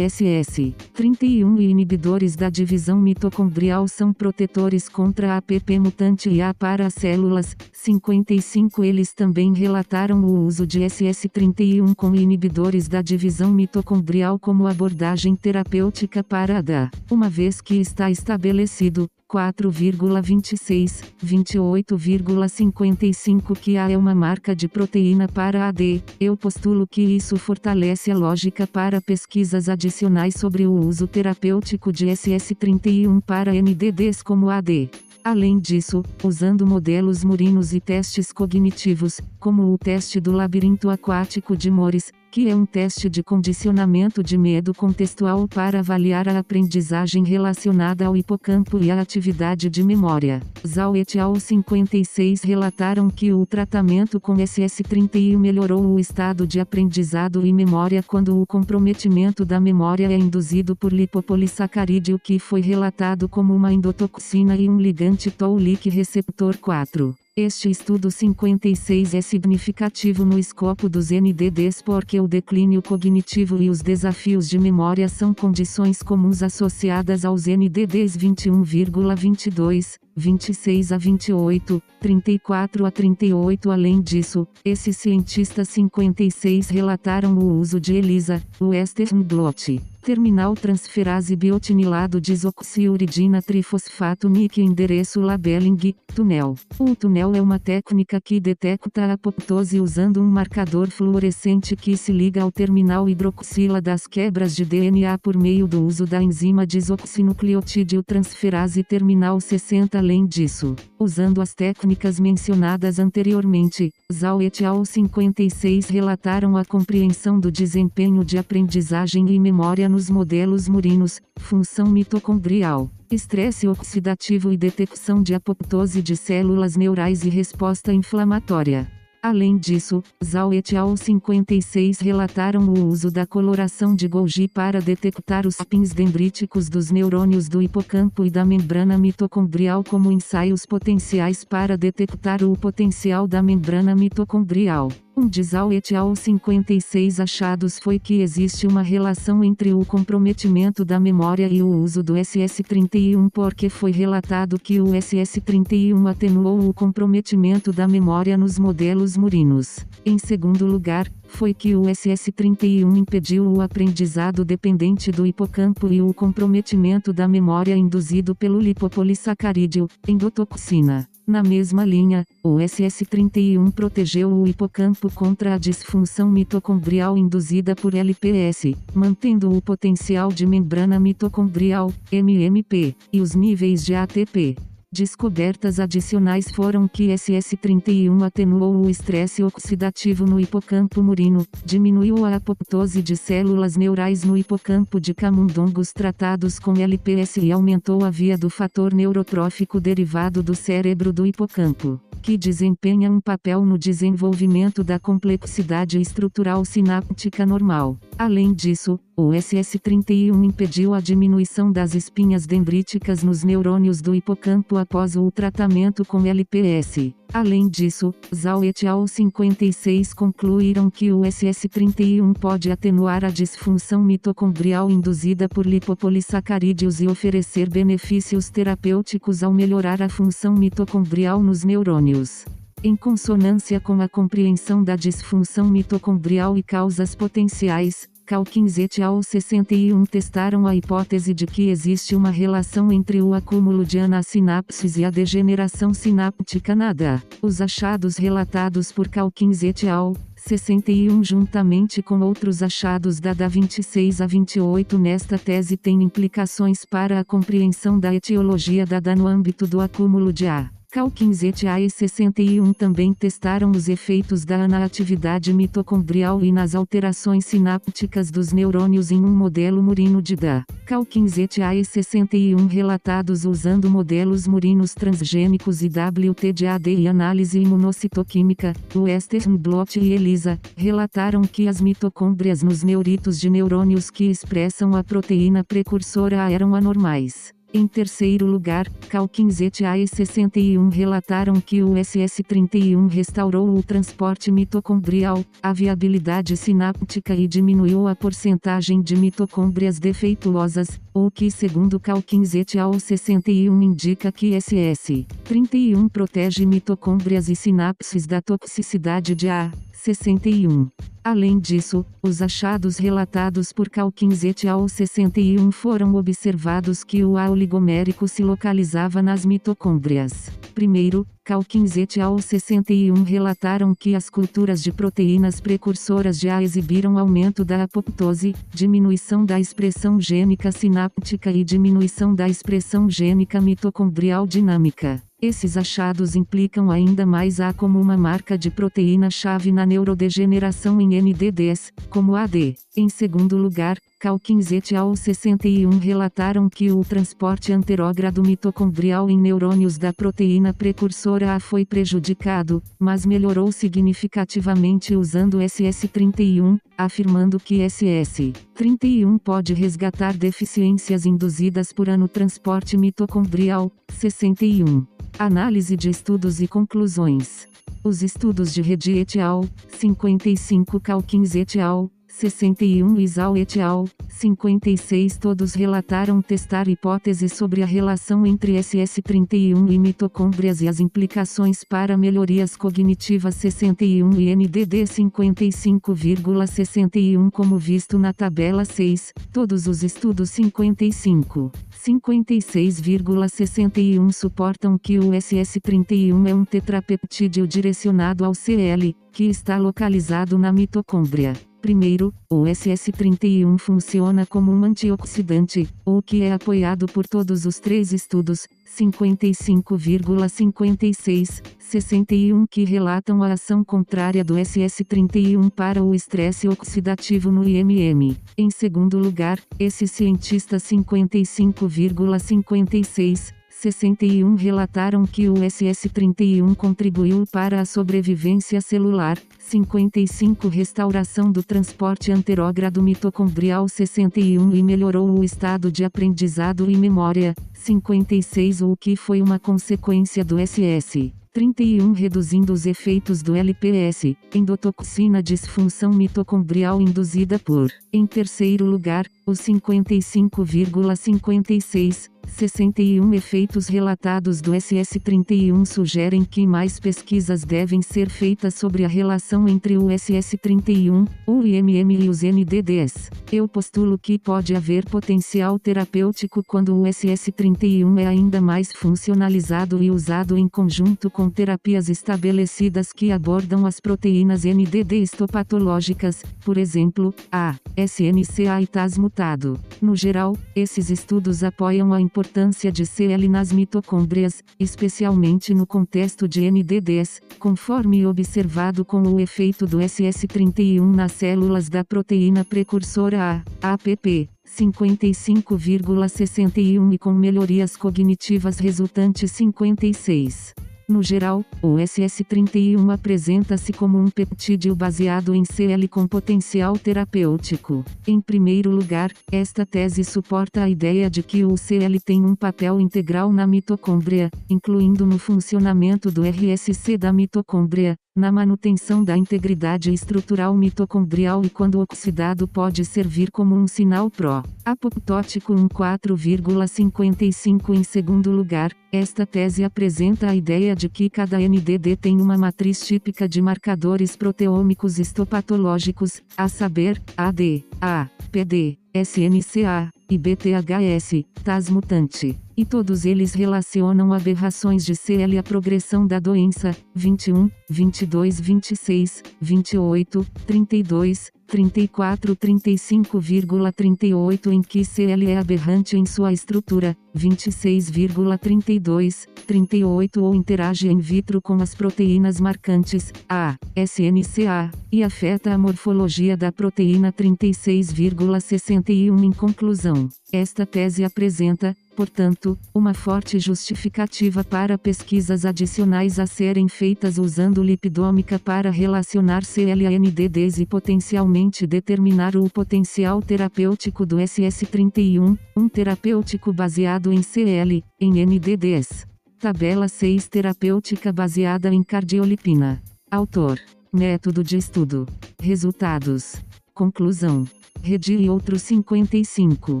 SS31 0.00 1.60
e 1.60 1.68
inibidores 1.68 2.34
da 2.34 2.50
divisão 2.50 3.00
mitocondrial 3.00 3.86
são 3.86 4.12
protetores 4.12 4.88
contra 4.88 5.34
a 5.34 5.36
APP 5.36 5.78
mutante 5.78 6.28
e 6.28 6.42
A 6.42 6.52
para 6.52 6.86
as 6.86 6.94
células. 6.94 7.56
55 7.72 8.82
Eles 8.82 9.14
também 9.14 9.54
relataram 9.54 10.24
o 10.24 10.44
uso 10.44 10.66
de 10.66 10.80
SS31 10.80 11.94
com 11.94 12.12
inibidores 12.16 12.88
da 12.88 13.02
divisão 13.02 13.52
mitocondrial 13.52 14.36
como 14.36 14.66
abordagem 14.66 15.36
terapêutica 15.36 16.24
para 16.24 16.58
a 16.58 16.60
DA, 16.60 16.90
uma 17.08 17.30
vez 17.30 17.60
que 17.60 17.76
está 17.76 17.99
está 18.00 18.10
estabelecido, 18.10 19.06
4,26, 19.30 21.04
28,55 21.22 23.58
que 23.58 23.76
A 23.76 23.90
é 23.90 23.96
uma 23.96 24.14
marca 24.14 24.56
de 24.56 24.66
proteína 24.66 25.28
para 25.28 25.68
AD. 25.68 26.02
Eu 26.18 26.34
postulo 26.34 26.86
que 26.86 27.02
isso 27.02 27.36
fortalece 27.36 28.10
a 28.10 28.16
lógica 28.16 28.66
para 28.66 29.02
pesquisas 29.02 29.68
adicionais 29.68 30.32
sobre 30.34 30.66
o 30.66 30.72
uso 30.72 31.06
terapêutico 31.06 31.92
de 31.92 32.06
SS31 32.06 33.20
para 33.20 33.52
MDDs 33.52 34.22
como 34.22 34.48
AD. 34.48 34.88
Além 35.22 35.58
disso, 35.58 36.02
usando 36.24 36.66
modelos 36.66 37.22
murinos 37.22 37.74
e 37.74 37.80
testes 37.80 38.32
cognitivos, 38.32 39.20
como 39.38 39.74
o 39.74 39.76
teste 39.76 40.18
do 40.18 40.32
labirinto 40.32 40.88
aquático 40.88 41.54
de 41.54 41.70
Morris, 41.70 42.10
que 42.30 42.48
é 42.48 42.54
um 42.54 42.64
teste 42.64 43.10
de 43.10 43.22
condicionamento 43.24 44.22
de 44.22 44.38
medo 44.38 44.72
contextual 44.72 45.48
para 45.48 45.80
avaliar 45.80 46.28
a 46.28 46.38
aprendizagem 46.38 47.24
relacionada 47.24 48.06
ao 48.06 48.16
hipocampo 48.16 48.78
e 48.78 48.90
à 48.90 49.00
atividade 49.00 49.68
de 49.68 49.82
memória. 49.82 50.40
Zhao 50.66 50.96
et 50.96 51.18
al. 51.18 51.34
56 51.40 52.42
relataram 52.42 53.10
que 53.10 53.32
o 53.32 53.44
tratamento 53.44 54.20
com 54.20 54.36
SS31 54.36 55.36
melhorou 55.36 55.84
o 55.84 55.98
estado 55.98 56.46
de 56.46 56.60
aprendizado 56.60 57.44
e 57.44 57.52
memória 57.52 58.02
quando 58.02 58.40
o 58.40 58.46
comprometimento 58.46 59.44
da 59.44 59.58
memória 59.58 60.06
é 60.06 60.16
induzido 60.16 60.76
por 60.76 60.92
lipopolissacarídeo 60.92 62.18
que 62.18 62.38
foi 62.38 62.60
relatado 62.60 63.28
como 63.28 63.54
uma 63.54 63.72
endotoxina 63.72 64.54
e 64.54 64.68
um 64.68 64.78
ligante 64.78 65.30
toll-like 65.30 65.90
receptor 65.90 66.56
4. 66.58 67.14
Este 67.36 67.70
estudo 67.70 68.10
56 68.10 69.14
é 69.14 69.20
significativo 69.20 70.24
no 70.24 70.36
escopo 70.36 70.88
dos 70.88 71.12
NDDs 71.12 71.80
porque 71.80 72.18
o 72.18 72.26
declínio 72.26 72.82
cognitivo 72.82 73.62
e 73.62 73.70
os 73.70 73.80
desafios 73.80 74.48
de 74.48 74.58
memória 74.58 75.08
são 75.08 75.32
condições 75.32 76.02
comuns 76.02 76.42
associadas 76.42 77.24
aos 77.24 77.46
NDDs 77.46 78.16
21,22, 78.16 79.96
26 80.16 80.92
a 80.92 80.98
28, 80.98 81.82
34 82.00 82.86
a 82.86 82.90
38. 82.90 83.70
Além 83.70 84.00
disso, 84.00 84.46
esses 84.64 84.96
cientistas 84.96 85.68
56 85.68 86.68
relataram 86.68 87.36
o 87.38 87.58
uso 87.58 87.80
de 87.80 87.94
ELISA, 87.94 88.42
Western 88.60 89.22
blot 89.22 89.80
terminal 90.00 90.54
transferase 90.54 91.36
biotinilado 91.36 92.20
desoxiuridina 92.20 93.42
trifosfato 93.42 94.28
NIC 94.28 94.58
endereço 94.58 95.20
labeling, 95.20 95.94
túnel. 96.14 96.54
O 96.78 96.96
túnel 96.96 97.34
é 97.34 97.42
uma 97.42 97.58
técnica 97.58 98.20
que 98.20 98.40
detecta 98.40 99.04
a 99.04 99.12
apoptose 99.12 99.80
usando 99.80 100.20
um 100.20 100.26
marcador 100.26 100.88
fluorescente 100.90 101.76
que 101.76 101.96
se 101.96 102.12
liga 102.12 102.42
ao 102.42 102.50
terminal 102.50 103.08
hidroxila 103.08 103.80
das 103.80 104.06
quebras 104.06 104.56
de 104.56 104.64
DNA 104.64 105.18
por 105.18 105.36
meio 105.36 105.66
do 105.66 105.84
uso 105.84 106.06
da 106.06 106.22
enzima 106.22 106.66
desoxinucleotídeo 106.66 108.02
transferase 108.02 108.82
terminal 108.82 109.38
60 109.38 109.99
além 110.00 110.26
disso. 110.26 110.74
Usando 110.98 111.40
as 111.40 111.54
técnicas 111.54 112.18
mencionadas 112.18 112.98
anteriormente, 112.98 113.92
Zhao 114.12 114.42
et 114.42 114.64
al. 114.64 114.84
56 114.84 115.88
relataram 115.88 116.56
a 116.56 116.64
compreensão 116.64 117.38
do 117.38 117.52
desempenho 117.52 118.24
de 118.24 118.36
aprendizagem 118.36 119.28
e 119.30 119.38
memória 119.38 119.88
nos 119.88 120.10
modelos 120.10 120.68
murinos, 120.68 121.20
função 121.38 121.86
mitocondrial, 121.86 122.90
estresse 123.10 123.68
oxidativo 123.68 124.52
e 124.52 124.56
detecção 124.56 125.22
de 125.22 125.34
apoptose 125.34 126.02
de 126.02 126.16
células 126.16 126.76
neurais 126.76 127.24
e 127.24 127.28
resposta 127.28 127.92
inflamatória. 127.92 128.99
Além 129.22 129.58
disso, 129.58 130.02
Zhao 130.24 130.54
et 130.54 130.74
al. 130.74 130.96
56 130.96 132.00
relataram 132.00 132.64
o 132.64 132.86
uso 132.86 133.10
da 133.10 133.26
coloração 133.26 133.94
de 133.94 134.08
Golgi 134.08 134.48
para 134.48 134.80
detectar 134.80 135.46
os 135.46 135.56
pins 135.56 135.92
dendríticos 135.92 136.70
dos 136.70 136.90
neurônios 136.90 137.46
do 137.46 137.60
hipocampo 137.60 138.24
e 138.24 138.30
da 138.30 138.46
membrana 138.46 138.96
mitocondrial 138.96 139.84
como 139.84 140.10
ensaios 140.10 140.64
potenciais 140.64 141.44
para 141.44 141.76
detectar 141.76 142.42
o 142.42 142.56
potencial 142.56 143.28
da 143.28 143.42
membrana 143.42 143.94
mitocondrial. 143.94 144.88
Um 145.20 145.28
de 145.28 145.42
Zhao 145.42 145.70
et 145.70 145.94
al. 145.94 146.16
56 146.16 147.20
achados 147.20 147.78
foi 147.78 147.98
que 147.98 148.22
existe 148.22 148.66
uma 148.66 148.80
relação 148.80 149.44
entre 149.44 149.74
o 149.74 149.84
comprometimento 149.84 150.82
da 150.82 150.98
memória 150.98 151.46
e 151.46 151.62
o 151.62 151.68
uso 151.68 152.02
do 152.02 152.14
SS31 152.14 153.28
porque 153.30 153.68
foi 153.68 153.90
relatado 153.90 154.58
que 154.58 154.80
o 154.80 154.86
SS31 154.86 156.10
atenuou 156.10 156.66
o 156.66 156.72
comprometimento 156.72 157.70
da 157.70 157.86
memória 157.86 158.34
nos 158.38 158.58
modelos 158.58 159.18
murinos. 159.18 159.86
Em 160.06 160.16
segundo 160.16 160.64
lugar, 160.64 161.06
foi 161.28 161.52
que 161.52 161.76
o 161.76 161.82
SS31 161.82 162.96
impediu 162.96 163.46
o 163.46 163.60
aprendizado 163.60 164.42
dependente 164.42 165.12
do 165.12 165.26
hipocampo 165.26 165.92
e 165.92 166.00
o 166.00 166.14
comprometimento 166.14 167.12
da 167.12 167.28
memória 167.28 167.76
induzido 167.76 168.34
pelo 168.34 168.58
lipopolissacarídeo, 168.58 169.86
endotoxina. 170.08 171.09
Na 171.30 171.44
mesma 171.44 171.84
linha, 171.84 172.26
o 172.42 172.56
SS31 172.56 173.70
protegeu 173.70 174.32
o 174.32 174.48
hipocampo 174.48 175.08
contra 175.12 175.54
a 175.54 175.58
disfunção 175.58 176.28
mitocondrial 176.28 177.16
induzida 177.16 177.76
por 177.76 177.94
LPS, 177.94 178.74
mantendo 178.92 179.56
o 179.56 179.62
potencial 179.62 180.32
de 180.32 180.44
membrana 180.44 180.98
mitocondrial, 180.98 181.92
MMP, 182.10 182.96
e 183.12 183.20
os 183.20 183.36
níveis 183.36 183.84
de 183.84 183.94
ATP. 183.94 184.56
Descobertas 184.92 185.78
adicionais 185.78 186.50
foram 186.50 186.88
que 186.88 187.14
SS31 187.14 188.24
atenuou 188.24 188.84
o 188.84 188.90
estresse 188.90 189.40
oxidativo 189.40 190.26
no 190.26 190.40
hipocampo 190.40 191.00
murino, 191.00 191.46
diminuiu 191.64 192.24
a 192.24 192.34
apoptose 192.34 193.00
de 193.00 193.16
células 193.16 193.76
neurais 193.76 194.24
no 194.24 194.36
hipocampo 194.36 195.00
de 195.00 195.14
camundongos 195.14 195.92
tratados 195.92 196.58
com 196.58 196.74
LPS 196.74 197.36
e 197.36 197.52
aumentou 197.52 198.04
a 198.04 198.10
via 198.10 198.36
do 198.36 198.50
fator 198.50 198.92
neurotrófico 198.92 199.80
derivado 199.80 200.42
do 200.42 200.56
cérebro 200.56 201.12
do 201.12 201.24
hipocampo 201.24 202.00
que 202.20 202.36
desempenha 202.36 203.10
um 203.10 203.20
papel 203.20 203.64
no 203.64 203.78
desenvolvimento 203.78 204.84
da 204.84 204.98
complexidade 204.98 205.98
estrutural 205.98 206.64
sináptica 206.64 207.46
normal. 207.46 207.98
Além 208.18 208.52
disso, 208.52 209.00
o 209.28 209.32
SS31 209.32 210.44
impediu 210.44 210.94
a 210.94 211.00
diminuição 211.00 211.70
das 211.70 211.94
espinhas 211.94 212.46
dendríticas 212.46 213.22
nos 213.22 213.44
neurônios 213.44 214.00
do 214.00 214.14
hipocampo 214.14 214.76
após 214.76 215.16
o 215.16 215.30
tratamento 215.30 216.04
com 216.04 216.24
LPS. 216.24 217.12
Além 217.32 217.68
disso, 217.68 218.12
Zhao 218.34 218.64
et 218.64 218.86
al. 218.86 219.06
56 219.06 220.12
concluíram 220.14 220.90
que 220.90 221.12
o 221.12 221.20
SS31 221.20 222.36
pode 222.38 222.70
atenuar 222.70 223.24
a 223.24 223.30
disfunção 223.30 224.02
mitocondrial 224.02 224.90
induzida 224.90 225.48
por 225.48 225.66
lipopolissacarídeos 225.66 227.00
e 227.00 227.06
oferecer 227.06 227.68
benefícios 227.68 228.50
terapêuticos 228.50 229.42
ao 229.42 229.52
melhorar 229.52 230.02
a 230.02 230.08
função 230.08 230.54
mitocondrial 230.54 231.42
nos 231.42 231.62
neurônios. 231.62 232.44
Em 232.82 232.96
consonância 232.96 233.78
com 233.78 234.00
a 234.00 234.08
compreensão 234.08 234.82
da 234.82 234.96
disfunção 234.96 235.68
mitocondrial 235.68 236.56
e 236.56 236.62
causas 236.62 237.14
potenciais, 237.14 238.08
Calkins 238.30 238.78
et 238.78 239.00
al. 239.02 239.20
61 239.24 240.04
testaram 240.04 240.64
a 240.64 240.72
hipótese 240.72 241.34
de 241.34 241.48
que 241.48 241.68
existe 241.68 242.14
uma 242.14 242.30
relação 242.30 242.92
entre 242.92 243.20
o 243.20 243.34
acúmulo 243.34 243.84
de 243.84 243.98
anasinapses 243.98 244.96
e 244.96 245.04
a 245.04 245.10
degeneração 245.10 245.92
sináptica 245.92 246.76
nada. 246.76 247.20
Os 247.42 247.60
achados 247.60 248.16
relatados 248.16 248.92
por 248.92 249.08
Calkins 249.08 249.64
et 249.64 249.84
al. 249.88 250.14
61 250.36 251.24
juntamente 251.24 252.00
com 252.04 252.20
outros 252.20 252.62
achados 252.62 253.18
da 253.18 253.34
da 253.34 253.48
26 253.48 254.20
a 254.20 254.28
28 254.28 254.96
nesta 254.96 255.36
tese 255.36 255.76
têm 255.76 256.00
implicações 256.00 256.84
para 256.84 257.18
a 257.18 257.24
compreensão 257.24 257.98
da 257.98 258.14
etiologia 258.14 258.86
da 258.86 259.00
da 259.00 259.16
no 259.16 259.26
âmbito 259.26 259.66
do 259.66 259.80
acúmulo 259.80 260.32
de 260.32 260.46
A. 260.46 260.70
Calkins 260.92 261.44
et 261.44 261.68
al. 261.68 261.88
61 261.88 262.72
também 262.72 263.14
testaram 263.14 263.70
os 263.70 263.88
efeitos 263.88 264.44
da 264.44 264.64
anaatividade 264.64 265.54
mitocondrial 265.54 266.42
e 266.42 266.50
nas 266.50 266.74
alterações 266.74 267.46
sinápticas 267.46 268.28
dos 268.28 268.52
neurônios 268.52 269.12
em 269.12 269.24
um 269.24 269.30
modelo 269.30 269.80
murino 269.80 270.20
de 270.20 270.34
DA. 270.34 270.64
Calkins 270.84 271.38
et 271.38 271.62
al. 271.62 271.84
61 271.84 272.66
relatados 272.66 273.44
usando 273.44 273.88
modelos 273.88 274.48
murinos 274.48 274.92
transgênicos 274.92 275.80
e 275.80 275.86
WTDAD 275.86 276.92
e 276.92 277.06
análise 277.06 277.60
imunocitoquímica, 277.60 278.72
Western 278.92 279.56
Blot 279.56 279.96
e 279.96 280.12
Elisa, 280.12 280.58
relataram 280.76 281.42
que 281.42 281.68
as 281.68 281.80
mitocôndrias 281.80 282.64
nos 282.64 282.82
neuritos 282.82 283.38
de 283.38 283.48
neurônios 283.48 284.10
que 284.10 284.24
expressam 284.24 284.96
a 284.96 285.04
proteína 285.04 285.62
precursora 285.62 286.50
eram 286.50 286.74
anormais. 286.74 287.59
Em 287.72 287.86
terceiro 287.86 288.46
lugar, 288.46 288.88
Calkins 289.08 289.60
et 289.60 289.84
al. 289.84 290.04
61 290.04 290.88
relataram 290.88 291.60
que 291.60 291.84
o 291.84 291.90
SS31 291.90 293.08
restaurou 293.08 293.78
o 293.78 293.80
transporte 293.80 294.50
mitocondrial, 294.50 295.44
a 295.62 295.72
viabilidade 295.72 296.56
sináptica 296.56 297.32
e 297.32 297.46
diminuiu 297.46 298.08
a 298.08 298.16
porcentagem 298.16 299.00
de 299.00 299.14
mitocôndrias 299.14 300.00
defeituosas, 300.00 301.00
o 301.14 301.30
que 301.30 301.48
segundo 301.48 302.00
Calkins 302.00 302.54
et 302.54 302.76
al. 302.76 302.98
61 302.98 303.80
indica 303.82 304.32
que 304.32 304.50
SS31 304.50 306.10
protege 306.10 306.66
mitocôndrias 306.66 307.48
e 307.48 307.54
sinapses 307.54 308.26
da 308.26 308.42
toxicidade 308.42 309.32
de 309.36 309.48
A. 309.48 309.70
61. 310.00 310.88
Além 311.22 311.58
disso, 311.58 312.06
os 312.22 312.40
achados 312.40 312.96
relatados 312.96 313.70
por 313.70 313.90
Calkins 313.90 314.42
et 314.42 314.66
al. 314.66 314.88
61 314.88 315.70
foram 315.70 316.14
observados 316.14 317.04
que 317.04 317.22
o 317.22 317.36
A 317.36 317.50
oligomérico 317.50 318.26
se 318.26 318.42
localizava 318.42 319.20
nas 319.20 319.44
mitocôndrias. 319.44 320.50
Primeiro, 320.74 321.26
Calkins 321.44 321.98
et 321.98 322.18
al. 322.18 322.38
61 322.38 323.22
relataram 323.22 323.94
que 323.94 324.14
as 324.14 324.30
culturas 324.30 324.82
de 324.82 324.90
proteínas 324.90 325.60
precursoras 325.60 326.38
já 326.38 326.62
exibiram 326.62 327.18
aumento 327.18 327.62
da 327.62 327.82
apoptose, 327.82 328.54
diminuição 328.72 329.44
da 329.44 329.60
expressão 329.60 330.18
gênica 330.18 330.72
sináptica 330.72 331.52
e 331.52 331.62
diminuição 331.62 332.34
da 332.34 332.48
expressão 332.48 333.10
gênica 333.10 333.60
mitocondrial 333.60 334.46
dinâmica. 334.46 335.22
Esses 335.42 335.78
achados 335.78 336.36
implicam 336.36 336.90
ainda 336.90 337.24
mais 337.24 337.60
A 337.60 337.72
como 337.72 337.98
uma 337.98 338.14
marca 338.14 338.58
de 338.58 338.70
proteína-chave 338.70 339.72
na 339.72 339.86
neurodegeneração 339.86 341.00
em 341.00 341.18
NDDs, 341.18 341.90
como 342.10 342.36
AD. 342.36 342.74
Em 342.94 343.08
segundo 343.08 343.56
lugar, 343.56 343.96
Calkins 344.18 344.70
et 344.70 344.94
al. 344.94 345.16
61 345.16 345.98
relataram 345.98 346.68
que 346.68 346.92
o 346.92 347.02
transporte 347.02 347.72
anterógrado 347.72 348.42
mitocondrial 348.42 349.30
em 349.30 349.38
neurônios 349.38 349.96
da 349.96 350.12
proteína 350.12 350.74
precursora 350.74 351.54
A 351.54 351.60
foi 351.60 351.86
prejudicado, 351.86 352.82
mas 352.98 353.24
melhorou 353.24 353.72
significativamente 353.72 355.16
usando 355.16 355.56
SS31, 355.56 356.78
afirmando 356.98 357.58
que 357.58 357.78
SS31 357.78 359.38
pode 359.38 359.72
resgatar 359.72 360.36
deficiências 360.36 361.24
induzidas 361.24 361.94
por 361.94 362.10
ano 362.10 362.28
transporte 362.28 362.98
mitocondrial. 362.98 363.90
61. 364.10 365.19
Análise 365.38 365.96
de 365.96 366.10
estudos 366.10 366.60
e 366.60 366.68
conclusões. 366.68 367.66
Os 368.04 368.22
estudos 368.22 368.72
de 368.72 368.82
Redi 368.82 369.18
et 369.18 369.38
al. 369.38 369.64
55 369.88 371.00
Calkins 371.00 371.54
et 371.54 371.78
al. 371.78 372.10
61 372.28 373.18
Isal 373.18 373.56
et 373.56 373.80
al. 373.80 374.04
56 374.28 375.38
Todos 375.38 375.74
relataram 375.74 376.40
testar 376.40 376.86
hipóteses 376.88 377.52
sobre 377.52 377.82
a 377.82 377.86
relação 377.86 378.46
entre 378.46 378.74
SS31 378.74 379.90
e 379.90 379.98
mitocôndrias 379.98 380.80
e 380.80 380.88
as 380.88 381.00
implicações 381.00 381.84
para 381.84 382.16
melhorias 382.16 382.76
cognitivas 382.76 383.56
61 383.56 384.40
e 384.40 384.54
NDD 384.54 385.02
55,61 385.04 387.50
como 387.50 387.76
visto 387.76 388.18
na 388.18 388.32
tabela 388.32 388.84
6, 388.84 389.32
todos 389.52 389.86
os 389.86 390.02
estudos 390.02 390.50
55, 390.50 391.70
56,61 392.00 394.32
suportam 394.32 394.96
que 394.96 395.18
o 395.18 395.32
SS31 395.32 396.48
é 396.48 396.54
um 396.54 396.64
tetrapeptídeo 396.64 397.66
direcionado 397.66 398.42
ao 398.42 398.54
CL, 398.54 399.14
que 399.30 399.44
está 399.44 399.76
localizado 399.76 400.56
na 400.56 400.72
mitocôndria. 400.72 401.52
Primeiro, 401.82 402.32
o 402.48 402.62
SS31 402.62 403.78
funciona 403.78 404.46
como 404.46 404.72
um 404.72 404.82
antioxidante, 404.82 405.86
o 406.02 406.22
que 406.22 406.40
é 406.42 406.54
apoiado 406.54 407.04
por 407.06 407.26
todos 407.26 407.66
os 407.66 407.78
três 407.78 408.14
estudos, 408.14 408.66
55,56, 408.96 411.62
61 411.78 412.66
que 412.66 412.84
relatam 412.84 413.42
a 413.42 413.52
ação 413.52 413.84
contrária 413.84 414.42
do 414.44 414.54
SS31 414.54 415.70
para 415.70 416.02
o 416.02 416.14
estresse 416.14 416.66
oxidativo 416.68 417.52
no 417.52 417.62
IMM. 417.66 418.36
Em 418.58 418.70
segundo 418.70 419.18
lugar, 419.18 419.58
esse 419.78 420.08
cientista 420.08 420.78
55,56, 420.78 423.59
61 423.80 424.56
relataram 424.56 425.24
que 425.24 425.48
o 425.48 425.54
SS31 425.54 426.76
contribuiu 426.76 427.46
para 427.50 427.80
a 427.80 427.86
sobrevivência 427.86 428.78
celular, 428.78 429.38
55 429.58 430.68
restauração 430.68 431.50
do 431.50 431.62
transporte 431.62 432.30
anterógrado 432.30 433.02
mitocondrial 433.02 433.88
61 433.88 434.74
e 434.74 434.82
melhorou 434.82 435.30
o 435.30 435.42
estado 435.42 435.90
de 435.90 436.04
aprendizado 436.04 436.90
e 436.90 436.96
memória, 436.96 437.54
56 437.72 438.82
o 438.82 438.94
que 438.94 439.16
foi 439.16 439.40
uma 439.40 439.58
consequência 439.58 440.44
do 440.44 440.58
SS. 440.58 441.32
31 441.50 442.12
reduzindo 442.12 442.74
os 442.74 442.84
efeitos 442.84 443.42
do 443.42 443.56
LPS, 443.56 444.36
endotoxina 444.54 445.42
disfunção 445.42 446.12
mitocondrial 446.12 447.00
induzida 447.00 447.58
por. 447.58 447.90
Em 448.12 448.26
terceiro 448.26 448.84
lugar, 448.84 449.24
os 449.46 449.58
55,56 449.58 452.28
61 452.46 453.32
efeitos 453.34 453.88
relatados 453.88 454.60
do 454.60 454.72
SS31 454.72 455.84
sugerem 455.86 456.44
que 456.44 456.66
mais 456.66 457.00
pesquisas 457.00 457.64
devem 457.64 458.02
ser 458.02 458.28
feitas 458.28 458.74
sobre 458.74 459.04
a 459.04 459.08
relação 459.08 459.68
entre 459.68 459.96
o 459.96 460.04
SS31, 460.04 461.26
o 461.46 461.62
IMM 461.62 462.24
e 462.24 462.28
os 462.28 462.42
NDDs. 462.42 463.30
Eu 463.50 463.66
postulo 463.66 464.18
que 464.18 464.38
pode 464.38 464.74
haver 464.74 465.04
potencial 465.06 465.78
terapêutico 465.78 466.62
quando 466.66 466.94
o 466.94 467.02
SS31 467.04 468.18
é 468.18 468.26
ainda 468.26 468.60
mais 468.60 468.92
funcionalizado 468.92 470.02
e 470.02 470.10
usado 470.10 470.56
em 470.56 470.68
conjunto 470.68 471.30
com 471.30 471.48
terapias 471.48 472.08
estabelecidas 472.08 473.12
que 473.12 473.32
abordam 473.32 473.86
as 473.86 474.00
proteínas 474.00 474.64
NDD 474.64 475.22
histopatológicas, 475.22 476.44
por 476.64 476.78
exemplo, 476.78 477.34
a 477.50 477.76
SNCA 477.96 478.80
e 478.80 478.86
TAS 478.86 479.18
mutado. 479.18 479.78
No 480.00 480.14
geral, 480.14 480.56
esses 480.74 481.10
estudos 481.10 481.64
apoiam 481.64 482.12
a 482.12 482.20
importância 482.30 482.92
de 482.92 483.04
CL 483.04 483.48
nas 483.48 483.72
mitocôndrias, 483.72 484.62
especialmente 484.78 485.74
no 485.74 485.84
contexto 485.84 486.46
de 486.46 486.70
NDDs, 486.70 487.40
conforme 487.58 488.24
observado 488.24 489.04
com 489.04 489.20
o 489.20 489.40
efeito 489.40 489.84
do 489.84 489.98
SS31 489.98 491.12
nas 491.12 491.32
células 491.32 491.88
da 491.88 492.04
proteína 492.04 492.64
precursora 492.64 493.64
A, 493.82 493.94
APP. 493.94 494.48
55,61 494.64 497.12
e 497.12 497.18
com 497.18 497.32
melhorias 497.32 497.96
cognitivas 497.96 498.78
resultantes 498.78 499.50
56. 499.50 500.72
No 501.10 501.24
geral, 501.24 501.64
o 501.82 501.96
SS31 501.96 503.12
apresenta-se 503.12 503.92
como 503.92 504.16
um 504.16 504.30
peptídeo 504.30 504.94
baseado 504.94 505.52
em 505.52 505.64
CL 505.64 506.06
com 506.06 506.24
potencial 506.24 506.96
terapêutico. 506.96 508.04
Em 508.28 508.40
primeiro 508.40 508.92
lugar, 508.92 509.32
esta 509.50 509.84
tese 509.84 510.22
suporta 510.22 510.84
a 510.84 510.88
ideia 510.88 511.28
de 511.28 511.42
que 511.42 511.64
o 511.64 511.76
CL 511.76 512.20
tem 512.20 512.44
um 512.44 512.54
papel 512.54 513.00
integral 513.00 513.52
na 513.52 513.66
mitocôndria, 513.66 514.50
incluindo 514.68 515.26
no 515.26 515.36
funcionamento 515.36 516.30
do 516.30 516.44
RSC 516.44 517.18
da 517.18 517.32
mitocôndria, 517.32 518.16
na 518.34 518.50
manutenção 518.52 519.22
da 519.24 519.36
integridade 519.36 520.10
estrutural 520.12 520.74
mitocondrial 520.74 521.64
e 521.64 521.70
quando 521.70 522.00
oxidado 522.00 522.68
pode 522.68 523.04
servir 523.04 523.50
como 523.50 523.74
um 523.74 523.88
sinal 523.88 524.30
pró-apoptótico 524.30 525.74
14,55 525.74 527.94
Em 527.94 528.04
segundo 528.04 528.50
lugar, 528.50 528.92
esta 529.12 529.44
tese 529.44 529.82
apresenta 529.82 530.48
a 530.48 530.54
ideia 530.54 530.94
de 530.94 531.08
que 531.08 531.28
cada 531.28 531.58
NDD 531.58 532.14
tem 532.16 532.40
uma 532.40 532.56
matriz 532.56 533.00
típica 533.00 533.48
de 533.48 533.60
marcadores 533.60 534.36
proteômicos 534.36 535.18
histopatológicos, 535.18 536.40
a 536.56 536.68
saber, 536.68 537.20
AD, 537.36 537.84
A, 538.00 538.28
PD, 538.52 538.96
SNCA 539.12 540.08
e 540.30 540.38
BTHS, 540.38 541.44
TAS 541.64 541.90
mutante 541.90 542.56
e 542.80 542.84
todos 542.86 543.26
eles 543.26 543.52
relacionam 543.52 544.32
aberrações 544.32 545.04
de 545.04 545.14
CL 545.14 545.58
à 545.58 545.62
progressão 545.62 546.26
da 546.26 546.38
doença, 546.38 546.96
21, 547.14 547.70
22, 547.90 548.58
26, 548.58 549.42
28, 549.60 550.46
32, 550.66 551.52
34, 551.70 552.56
35,38 552.56 554.72
em 554.72 554.82
que 554.82 555.04
CL 555.04 555.46
é 555.46 555.58
aberrante 555.58 556.16
em 556.16 556.24
sua 556.26 556.54
estrutura, 556.54 557.16
26,32, 557.36 559.46
38 559.66 560.42
ou 560.42 560.54
interage 560.54 561.08
in 561.08 561.18
vitro 561.18 561.60
com 561.62 561.74
as 561.74 561.94
proteínas 561.94 562.58
marcantes, 562.60 563.32
A, 563.48 563.76
SNCA, 563.94 564.90
e 565.12 565.22
afeta 565.22 565.72
a 565.72 565.78
morfologia 565.78 566.56
da 566.56 566.72
proteína 566.72 567.32
36,61 567.32 569.44
em 569.44 569.52
conclusão. 569.52 570.28
Esta 570.52 570.84
tese 570.84 571.22
apresenta, 571.22 571.96
portanto, 572.20 572.78
uma 572.94 573.14
forte 573.14 573.58
justificativa 573.58 574.62
para 574.62 574.98
pesquisas 574.98 575.64
adicionais 575.64 576.38
a 576.38 576.46
serem 576.46 576.86
feitas 576.86 577.38
usando 577.38 577.82
lipidômica 577.82 578.58
para 578.58 578.90
relacionar 578.90 579.64
CLNDDs 579.64 580.80
e 580.80 580.84
potencialmente 580.84 581.86
determinar 581.86 582.56
o 582.56 582.68
potencial 582.68 583.40
terapêutico 583.40 584.26
do 584.26 584.36
SS31, 584.36 585.58
um 585.74 585.88
terapêutico 585.88 586.74
baseado 586.74 587.32
em 587.32 587.40
CL, 587.40 588.04
em 588.20 588.44
NDDs. 588.44 589.26
Tabela 589.58 590.06
6 590.06 590.46
Terapêutica 590.46 591.32
baseada 591.32 591.88
em 591.88 592.02
cardiolipina. 592.02 593.02
Autor. 593.30 593.80
Método 594.12 594.62
de 594.62 594.76
estudo. 594.76 595.26
Resultados. 595.58 596.56
Conclusão. 596.92 597.64
Redi 598.02 598.34
e 598.34 598.50
outros 598.50 598.82
55 598.82 600.00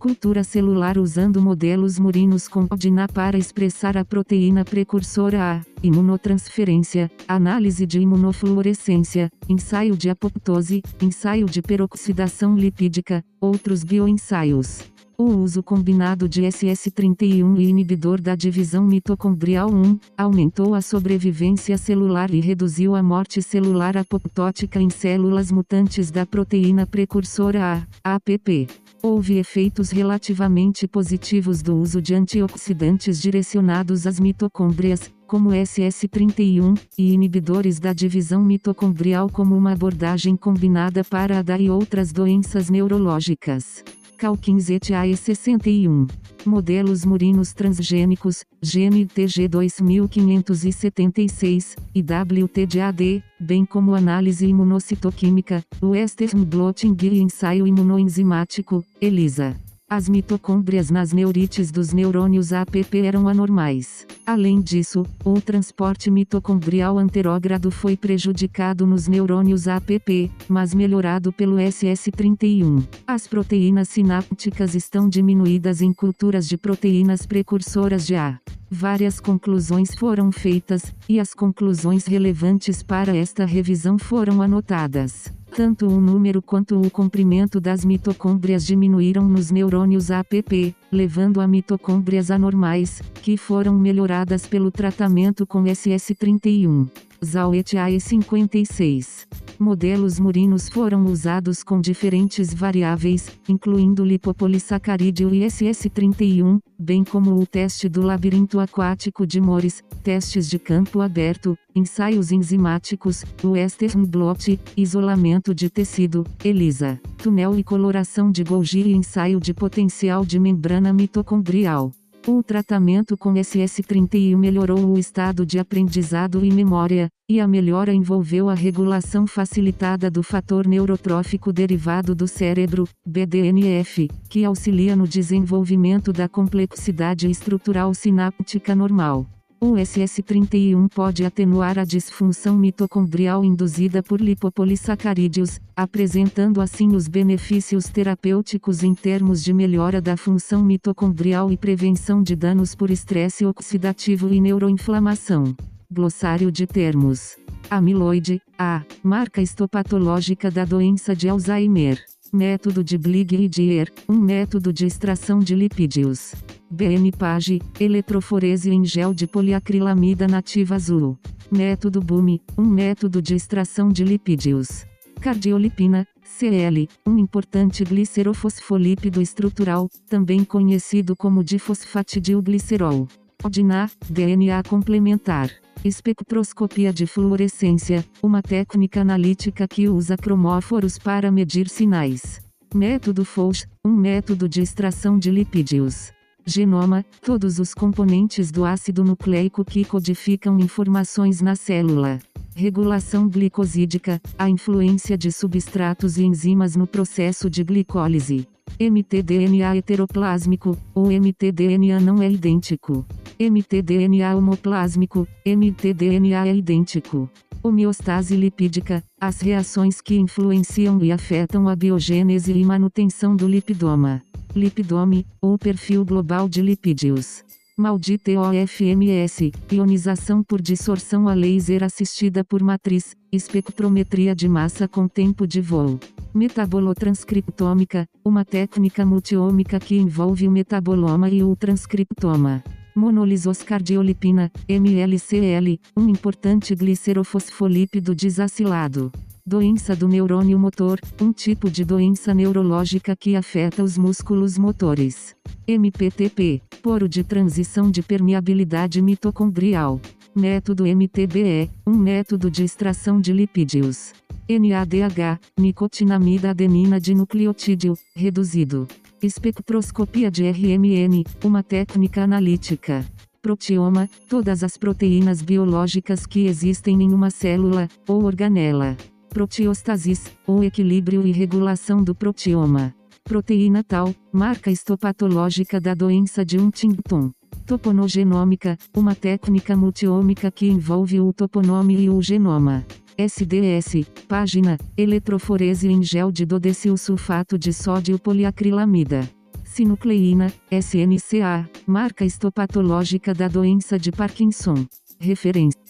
cultura 0.00 0.42
celular 0.42 0.96
usando 0.96 1.42
modelos 1.42 1.98
murinos 1.98 2.48
com 2.48 2.66
ODNA 2.70 3.06
para 3.06 3.36
expressar 3.36 3.98
a 3.98 4.04
proteína 4.04 4.64
precursora 4.64 5.38
A, 5.42 5.60
imunotransferência, 5.82 7.10
análise 7.28 7.84
de 7.84 8.00
imunofluorescência, 8.00 9.28
ensaio 9.46 9.94
de 9.94 10.08
apoptose, 10.08 10.80
ensaio 11.02 11.44
de 11.44 11.60
peroxidação 11.60 12.56
lipídica, 12.56 13.22
outros 13.38 13.84
bioensaios. 13.84 14.80
O 15.18 15.24
uso 15.24 15.62
combinado 15.62 16.26
de 16.26 16.44
SS31 16.44 17.58
e 17.58 17.64
inibidor 17.64 18.22
da 18.22 18.34
divisão 18.34 18.86
mitocondrial 18.86 19.70
1 19.70 19.98
aumentou 20.16 20.74
a 20.74 20.80
sobrevivência 20.80 21.76
celular 21.76 22.32
e 22.32 22.40
reduziu 22.40 22.94
a 22.94 23.02
morte 23.02 23.42
celular 23.42 23.98
apoptótica 23.98 24.80
em 24.80 24.88
células 24.88 25.52
mutantes 25.52 26.10
da 26.10 26.24
proteína 26.24 26.86
precursora 26.86 27.86
A, 28.02 28.14
APP. 28.14 28.66
Houve 29.02 29.38
efeitos 29.38 29.90
relativamente 29.90 30.86
positivos 30.86 31.62
do 31.62 31.74
uso 31.74 32.02
de 32.02 32.14
antioxidantes 32.14 33.18
direcionados 33.18 34.06
às 34.06 34.20
mitocôndrias, 34.20 35.10
como 35.26 35.50
SS31, 35.50 36.78
e 36.98 37.14
inibidores 37.14 37.80
da 37.80 37.94
divisão 37.94 38.44
mitocondrial 38.44 39.30
como 39.30 39.56
uma 39.56 39.72
abordagem 39.72 40.36
combinada 40.36 41.02
para 41.02 41.38
a 41.38 41.42
DA 41.42 41.58
e 41.58 41.70
outras 41.70 42.12
doenças 42.12 42.68
neurológicas. 42.68 43.82
Calkins 44.20 44.68
et 44.68 44.92
AE 44.92 45.16
61. 45.16 46.06
Modelos 46.44 47.06
murinos 47.06 47.54
transgênicos, 47.54 48.44
GMTG 48.62 49.48
2576, 49.48 51.74
e 51.94 52.02
WTDAD, 52.02 53.24
bem 53.40 53.64
como 53.64 53.94
análise 53.94 54.46
imunocitoquímica, 54.46 55.64
Western 55.82 56.44
blotting 56.44 56.94
e 57.02 57.18
ensaio 57.18 57.66
imunoenzimático, 57.66 58.84
ELISA. 59.00 59.56
As 59.92 60.08
mitocôndrias 60.08 60.88
nas 60.88 61.12
neurites 61.12 61.72
dos 61.72 61.92
neurônios 61.92 62.52
APP 62.52 63.00
eram 63.04 63.26
anormais. 63.26 64.06
Além 64.24 64.60
disso, 64.60 65.04
o 65.24 65.40
transporte 65.40 66.12
mitocondrial 66.12 66.96
anterógrado 66.96 67.72
foi 67.72 67.96
prejudicado 67.96 68.86
nos 68.86 69.08
neurônios 69.08 69.66
APP, 69.66 70.30
mas 70.48 70.72
melhorado 70.72 71.32
pelo 71.32 71.56
SS31. 71.56 72.86
As 73.04 73.26
proteínas 73.26 73.88
sinápticas 73.88 74.76
estão 74.76 75.08
diminuídas 75.08 75.82
em 75.82 75.92
culturas 75.92 76.46
de 76.46 76.56
proteínas 76.56 77.26
precursoras 77.26 78.06
de 78.06 78.14
A. 78.14 78.38
Várias 78.70 79.18
conclusões 79.18 79.92
foram 79.96 80.30
feitas, 80.30 80.94
e 81.08 81.18
as 81.18 81.34
conclusões 81.34 82.06
relevantes 82.06 82.80
para 82.84 83.16
esta 83.16 83.44
revisão 83.44 83.98
foram 83.98 84.40
anotadas. 84.40 85.32
Tanto 85.54 85.88
o 85.88 86.00
número 86.00 86.40
quanto 86.40 86.80
o 86.80 86.90
comprimento 86.90 87.60
das 87.60 87.84
mitocôndrias 87.84 88.64
diminuíram 88.64 89.28
nos 89.28 89.50
neurônios 89.50 90.10
APP, 90.10 90.74
levando 90.92 91.40
a 91.40 91.46
mitocôndrias 91.46 92.30
anormais, 92.30 93.02
que 93.22 93.36
foram 93.36 93.78
melhoradas 93.78 94.46
pelo 94.46 94.70
tratamento 94.70 95.46
com 95.46 95.64
SS31. 95.64 97.09
Zauet 97.24 97.76
AE56. 97.76 99.26
Modelos 99.58 100.18
murinos 100.18 100.68
foram 100.68 101.04
usados 101.04 101.62
com 101.62 101.80
diferentes 101.80 102.54
variáveis, 102.54 103.30
incluindo 103.46 104.04
lipopolissacarídeo 104.04 105.34
e 105.34 105.40
SS31, 105.40 106.58
bem 106.78 107.04
como 107.04 107.38
o 107.38 107.46
teste 107.46 107.88
do 107.88 108.00
labirinto 108.00 108.58
aquático 108.58 109.26
de 109.26 109.38
Morris, 109.40 109.84
testes 110.02 110.48
de 110.48 110.58
campo 110.58 111.02
aberto, 111.02 111.58
ensaios 111.74 112.32
enzimáticos, 112.32 113.24
Western 113.44 114.06
blot, 114.06 114.58
isolamento 114.76 115.54
de 115.54 115.68
tecido, 115.68 116.24
ELISA, 116.42 116.98
túnel 117.18 117.58
e 117.58 117.62
coloração 117.62 118.32
de 118.32 118.42
Golgi 118.42 118.80
e 118.80 118.92
ensaio 118.94 119.38
de 119.38 119.52
potencial 119.52 120.24
de 120.24 120.40
membrana 120.40 120.92
mitocondrial. 120.92 121.92
O 122.26 122.42
tratamento 122.42 123.16
com 123.16 123.32
SS31 123.32 124.36
melhorou 124.36 124.92
o 124.92 124.98
estado 124.98 125.46
de 125.46 125.58
aprendizado 125.58 126.44
e 126.44 126.52
memória, 126.52 127.08
e 127.26 127.40
a 127.40 127.48
melhora 127.48 127.94
envolveu 127.94 128.50
a 128.50 128.54
regulação 128.54 129.26
facilitada 129.26 130.10
do 130.10 130.22
fator 130.22 130.66
neurotrófico 130.66 131.50
derivado 131.50 132.14
do 132.14 132.28
cérebro, 132.28 132.86
BDNF, 133.06 134.08
que 134.28 134.44
auxilia 134.44 134.94
no 134.94 135.08
desenvolvimento 135.08 136.12
da 136.12 136.28
complexidade 136.28 137.28
estrutural 137.30 137.94
sináptica 137.94 138.74
normal. 138.74 139.26
O 139.62 139.72
SS31 139.74 140.88
pode 140.88 141.22
atenuar 141.22 141.78
a 141.78 141.84
disfunção 141.84 142.56
mitocondrial 142.56 143.44
induzida 143.44 144.02
por 144.02 144.18
lipopolissacarídeos, 144.18 145.60
apresentando 145.76 146.62
assim 146.62 146.96
os 146.96 147.06
benefícios 147.06 147.84
terapêuticos 147.84 148.82
em 148.82 148.94
termos 148.94 149.44
de 149.44 149.52
melhora 149.52 150.00
da 150.00 150.16
função 150.16 150.64
mitocondrial 150.64 151.52
e 151.52 151.58
prevenção 151.58 152.22
de 152.22 152.34
danos 152.34 152.74
por 152.74 152.90
estresse 152.90 153.44
oxidativo 153.44 154.32
e 154.32 154.40
neuroinflamação. 154.40 155.54
Glossário 155.92 156.50
de 156.50 156.66
termos: 156.66 157.36
Amiloide, 157.68 158.40
a 158.58 158.82
marca 159.02 159.42
histopatológica 159.42 160.50
da 160.50 160.64
doença 160.64 161.14
de 161.14 161.28
Alzheimer. 161.28 162.02
Método 162.32 162.82
de 162.82 162.96
Blig-Dier, 162.96 163.92
um 164.08 164.18
método 164.18 164.72
de 164.72 164.86
extração 164.86 165.38
de 165.38 165.54
lipídios. 165.54 166.32
BN-PAGE, 166.70 167.60
eletroforese 167.80 168.70
em 168.70 168.84
gel 168.84 169.12
de 169.12 169.26
poliacrilamida 169.26 170.28
nativa 170.28 170.76
azul. 170.76 171.18
Método 171.50 172.00
BUMI, 172.00 172.40
um 172.56 172.64
método 172.64 173.20
de 173.20 173.34
extração 173.34 173.88
de 173.88 174.04
lipídios. 174.04 174.86
Cardiolipina, 175.20 176.06
CL, 176.22 176.88
um 177.04 177.18
importante 177.18 177.84
glicerofosfolípido 177.84 179.20
estrutural, 179.20 179.88
também 180.08 180.44
conhecido 180.44 181.16
como 181.16 181.42
difosfatidilglicerol. 181.42 183.08
ODNA, 183.42 183.90
DNA 184.08 184.62
complementar. 184.62 185.50
Espectroscopia 185.84 186.92
de 186.92 187.06
fluorescência, 187.06 188.04
uma 188.22 188.42
técnica 188.42 189.00
analítica 189.00 189.66
que 189.66 189.88
usa 189.88 190.16
cromóforos 190.16 190.98
para 190.98 191.32
medir 191.32 191.68
sinais. 191.68 192.40
Método 192.72 193.24
FOUS, 193.24 193.66
um 193.84 193.90
método 193.90 194.48
de 194.48 194.62
extração 194.62 195.18
de 195.18 195.30
lipídios. 195.30 196.12
Genoma, 196.44 197.04
todos 197.22 197.58
os 197.58 197.74
componentes 197.74 198.50
do 198.50 198.64
ácido 198.64 199.04
nucleico 199.04 199.64
que 199.64 199.84
codificam 199.84 200.58
informações 200.58 201.40
na 201.40 201.54
célula. 201.54 202.18
Regulação 202.54 203.28
glicosídica, 203.28 204.20
a 204.38 204.48
influência 204.48 205.16
de 205.16 205.30
substratos 205.30 206.18
e 206.18 206.24
enzimas 206.24 206.74
no 206.76 206.86
processo 206.86 207.48
de 207.48 207.62
glicólise. 207.62 208.46
mtDNA 208.78 209.76
heteroplásmico, 209.76 210.76
ou 210.94 211.10
mtDNA 211.10 212.00
não 212.00 212.22
é 212.22 212.30
idêntico. 212.30 213.06
mtDNA 213.38 214.34
homoplásmico, 214.36 215.26
mtDNA 215.46 216.48
é 216.48 216.54
idêntico. 216.54 217.30
Homeostase 217.62 218.34
lipídica, 218.36 219.04
as 219.20 219.40
reações 219.40 220.00
que 220.00 220.16
influenciam 220.16 221.02
e 221.04 221.12
afetam 221.12 221.68
a 221.68 221.76
biogênese 221.76 222.52
e 222.52 222.64
manutenção 222.64 223.36
do 223.36 223.46
lipidoma. 223.46 224.22
Lipidome, 224.54 225.24
ou 225.40 225.56
perfil 225.56 226.04
global 226.04 226.48
de 226.48 226.60
lipídios. 226.60 227.44
Maldita 227.78 228.32
OFMS, 228.32 229.52
ionização 229.70 230.42
por 230.42 230.60
dissorção 230.60 231.28
a 231.28 231.34
laser 231.34 231.84
assistida 231.84 232.44
por 232.44 232.62
matriz, 232.62 233.16
espectrometria 233.32 234.34
de 234.34 234.48
massa 234.48 234.88
com 234.88 235.06
tempo 235.06 235.46
de 235.46 235.60
voo. 235.60 236.00
Metabolotranscriptômica, 236.34 238.06
uma 238.24 238.44
técnica 238.44 239.06
multiômica 239.06 239.78
que 239.78 239.96
envolve 239.96 240.48
o 240.48 240.50
metaboloma 240.50 241.30
e 241.30 241.42
o 241.42 241.54
transcriptoma. 241.54 242.62
Monolisoscardiolipina, 242.94 244.50
MLCL, 244.68 245.78
um 245.96 246.08
importante 246.08 246.74
glicerofosfolípido 246.74 248.14
desacilado. 248.14 249.12
Doença 249.50 249.96
do 249.96 250.06
neurônio 250.06 250.56
motor, 250.56 251.00
um 251.20 251.32
tipo 251.32 251.68
de 251.68 251.84
doença 251.84 252.32
neurológica 252.32 253.16
que 253.16 253.34
afeta 253.34 253.82
os 253.82 253.98
músculos 253.98 254.56
motores. 254.56 255.34
MPTP, 255.66 256.62
poro 256.80 257.08
de 257.08 257.24
transição 257.24 257.90
de 257.90 258.00
permeabilidade 258.00 259.02
mitocondrial. 259.02 260.00
Método 260.36 260.84
MTBE, 260.84 261.68
um 261.84 261.96
método 261.96 262.48
de 262.48 262.62
extração 262.62 263.20
de 263.20 263.32
lipídios. 263.32 264.12
NADH, 264.48 265.40
nicotinamida 265.58 266.50
adenina 266.50 267.00
de 267.00 267.12
nucleotídeo, 267.12 267.98
reduzido. 268.14 268.86
Espectroscopia 269.20 270.30
de 270.30 270.48
RMN, 270.48 271.24
uma 271.44 271.64
técnica 271.64 272.22
analítica. 272.22 273.04
Proteoma, 273.42 274.08
todas 274.28 274.62
as 274.62 274.76
proteínas 274.76 275.42
biológicas 275.42 276.24
que 276.24 276.46
existem 276.46 277.02
em 277.02 277.12
uma 277.12 277.30
célula, 277.30 277.88
ou 278.06 278.22
organela. 278.22 278.96
Proteostasis, 279.30 280.32
ou 280.44 280.64
equilíbrio 280.64 281.24
e 281.24 281.30
regulação 281.30 282.02
do 282.02 282.14
proteoma. 282.14 282.92
Proteína 283.22 283.84
tal, 283.84 284.12
marca 284.32 284.72
histopatológica 284.72 285.80
da 285.80 285.94
doença 285.94 286.44
de 286.44 286.58
Huntington. 286.58 287.30
Toponogenômica, 287.64 288.76
uma 288.94 289.14
técnica 289.14 289.76
multiômica 289.76 290.50
que 290.50 290.66
envolve 290.66 291.20
o 291.20 291.32
toponome 291.32 291.96
e 291.96 292.10
o 292.10 292.20
genoma. 292.20 292.84
SDS, 293.16 294.04
página, 294.26 294.76
eletroforese 294.96 295.88
em 295.88 296.02
gel 296.02 296.32
de 296.32 296.44
dodecilsulfato 296.44 297.56
de 297.56 297.72
sódio 297.72 298.18
poliacrilamida. 298.18 299.30
Sinucleína, 299.62 300.52
SNCA, 300.72 301.70
marca 301.86 302.24
histopatológica 302.24 303.32
da 303.32 303.46
doença 303.46 303.96
de 303.96 304.10
Parkinson. 304.10 304.84
Referência. 305.20 305.89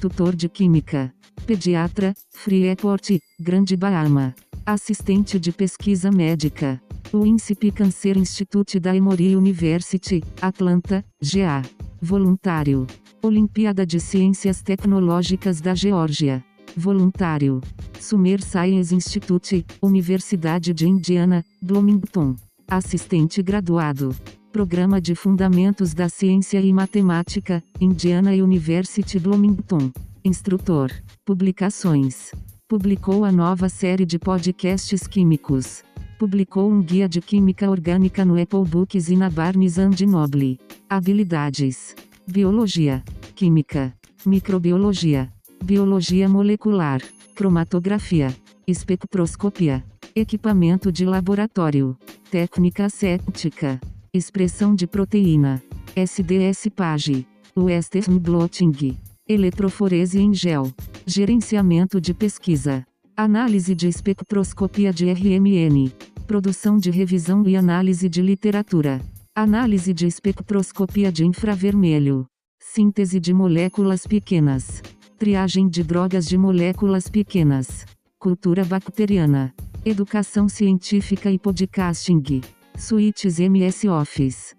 Tutor 0.00 0.36
de 0.36 0.48
Química. 0.48 1.12
Pediatra, 1.44 2.14
Freeport, 2.30 3.18
Grande 3.40 3.76
Bahama. 3.76 4.34
Assistente 4.64 5.38
de 5.40 5.50
pesquisa 5.50 6.12
médica. 6.12 6.80
Winsip 7.12 7.72
Cancer 7.72 8.16
Institute 8.16 8.78
da 8.78 8.94
Emory 8.94 9.34
University, 9.34 10.22
Atlanta, 10.40 11.04
GA. 11.20 11.62
Voluntário. 12.00 12.86
Olimpíada 13.20 13.84
de 13.84 13.98
Ciências 13.98 14.62
Tecnológicas 14.62 15.60
da 15.60 15.74
Geórgia. 15.74 16.44
Voluntário. 16.76 17.60
Summer 17.98 18.40
Science 18.40 18.94
Institute, 18.94 19.66
Universidade 19.82 20.72
de 20.72 20.86
Indiana, 20.86 21.44
Bloomington. 21.60 22.36
Assistente 22.68 23.42
graduado. 23.42 24.14
Programa 24.58 25.00
de 25.00 25.14
Fundamentos 25.14 25.94
da 25.94 26.08
Ciência 26.08 26.60
e 26.60 26.72
Matemática, 26.72 27.62
Indiana 27.80 28.32
University 28.32 29.16
Bloomington. 29.16 29.92
Instrutor. 30.24 30.90
Publicações. 31.24 32.32
Publicou 32.66 33.24
a 33.24 33.30
nova 33.30 33.68
série 33.68 34.04
de 34.04 34.18
podcasts 34.18 35.06
químicos. 35.06 35.84
Publicou 36.18 36.68
um 36.72 36.82
guia 36.82 37.08
de 37.08 37.20
química 37.20 37.70
orgânica 37.70 38.24
no 38.24 38.34
Apple 38.34 38.64
Books 38.64 39.08
e 39.08 39.16
na 39.16 39.30
Barnes 39.30 39.76
Noble. 39.76 40.58
Habilidades: 40.90 41.94
Biologia, 42.26 43.04
Química, 43.36 43.94
Microbiologia, 44.26 45.32
Biologia 45.62 46.28
molecular, 46.28 47.00
Cromatografia, 47.32 48.34
Espectroscopia, 48.66 49.84
Equipamento 50.16 50.90
de 50.90 51.04
laboratório, 51.04 51.96
Técnica 52.28 52.90
séptica, 52.90 53.80
Expressão 54.18 54.74
de 54.74 54.84
proteína, 54.84 55.62
SDS 55.94 56.68
PAGE, 56.74 57.24
Western 57.56 58.18
Blotting, 58.18 58.98
Eletroforese 59.28 60.18
em 60.18 60.34
gel, 60.34 60.72
Gerenciamento 61.06 62.00
de 62.00 62.12
pesquisa, 62.12 62.84
Análise 63.16 63.76
de 63.76 63.86
espectroscopia 63.86 64.92
de 64.92 65.08
RMN, 65.08 65.92
Produção 66.26 66.78
de 66.78 66.90
revisão 66.90 67.46
e 67.46 67.56
análise 67.56 68.08
de 68.08 68.20
literatura, 68.20 69.00
Análise 69.36 69.94
de 69.94 70.08
espectroscopia 70.08 71.12
de 71.12 71.24
infravermelho, 71.24 72.26
Síntese 72.60 73.20
de 73.20 73.32
moléculas 73.32 74.04
pequenas, 74.04 74.82
Triagem 75.16 75.68
de 75.68 75.84
drogas 75.84 76.26
de 76.26 76.36
moléculas 76.36 77.08
pequenas, 77.08 77.86
Cultura 78.18 78.64
bacteriana, 78.64 79.54
Educação 79.84 80.48
científica 80.48 81.30
e 81.30 81.38
podcasting. 81.38 82.40
Suítes 82.78 83.40
MS 83.40 83.84
Office. 83.86 84.54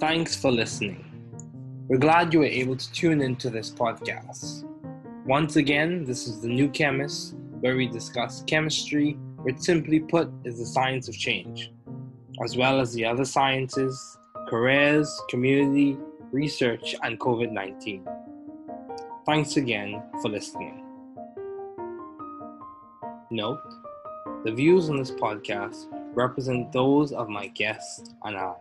Thanks 0.00 0.34
for 0.34 0.50
listening. 0.50 1.04
We're 1.86 1.98
glad 1.98 2.32
you 2.32 2.40
were 2.40 2.44
able 2.44 2.76
to 2.76 2.92
tune 2.92 3.20
into 3.20 3.50
this 3.50 3.70
podcast. 3.70 4.64
Once 5.24 5.54
again, 5.54 6.04
this 6.04 6.26
is 6.26 6.40
The 6.40 6.48
New 6.48 6.68
Chemist, 6.68 7.36
where 7.64 7.76
we 7.76 7.86
discuss 7.86 8.44
chemistry, 8.46 9.12
which 9.38 9.58
simply 9.58 9.98
put 9.98 10.30
is 10.44 10.58
the 10.58 10.66
science 10.66 11.08
of 11.08 11.16
change, 11.16 11.72
as 12.44 12.58
well 12.58 12.78
as 12.78 12.92
the 12.92 13.02
other 13.02 13.24
sciences, 13.24 14.18
careers, 14.50 15.10
community, 15.30 15.96
research, 16.30 16.94
and 17.02 17.18
COVID 17.18 17.52
19. 17.52 18.06
Thanks 19.24 19.56
again 19.56 20.02
for 20.20 20.28
listening. 20.28 20.84
Note 23.30 23.62
the 24.44 24.52
views 24.52 24.90
on 24.90 24.98
this 24.98 25.12
podcast 25.12 25.86
represent 26.14 26.70
those 26.70 27.12
of 27.12 27.30
my 27.30 27.46
guests 27.46 28.14
and 28.24 28.36
I 28.36 28.56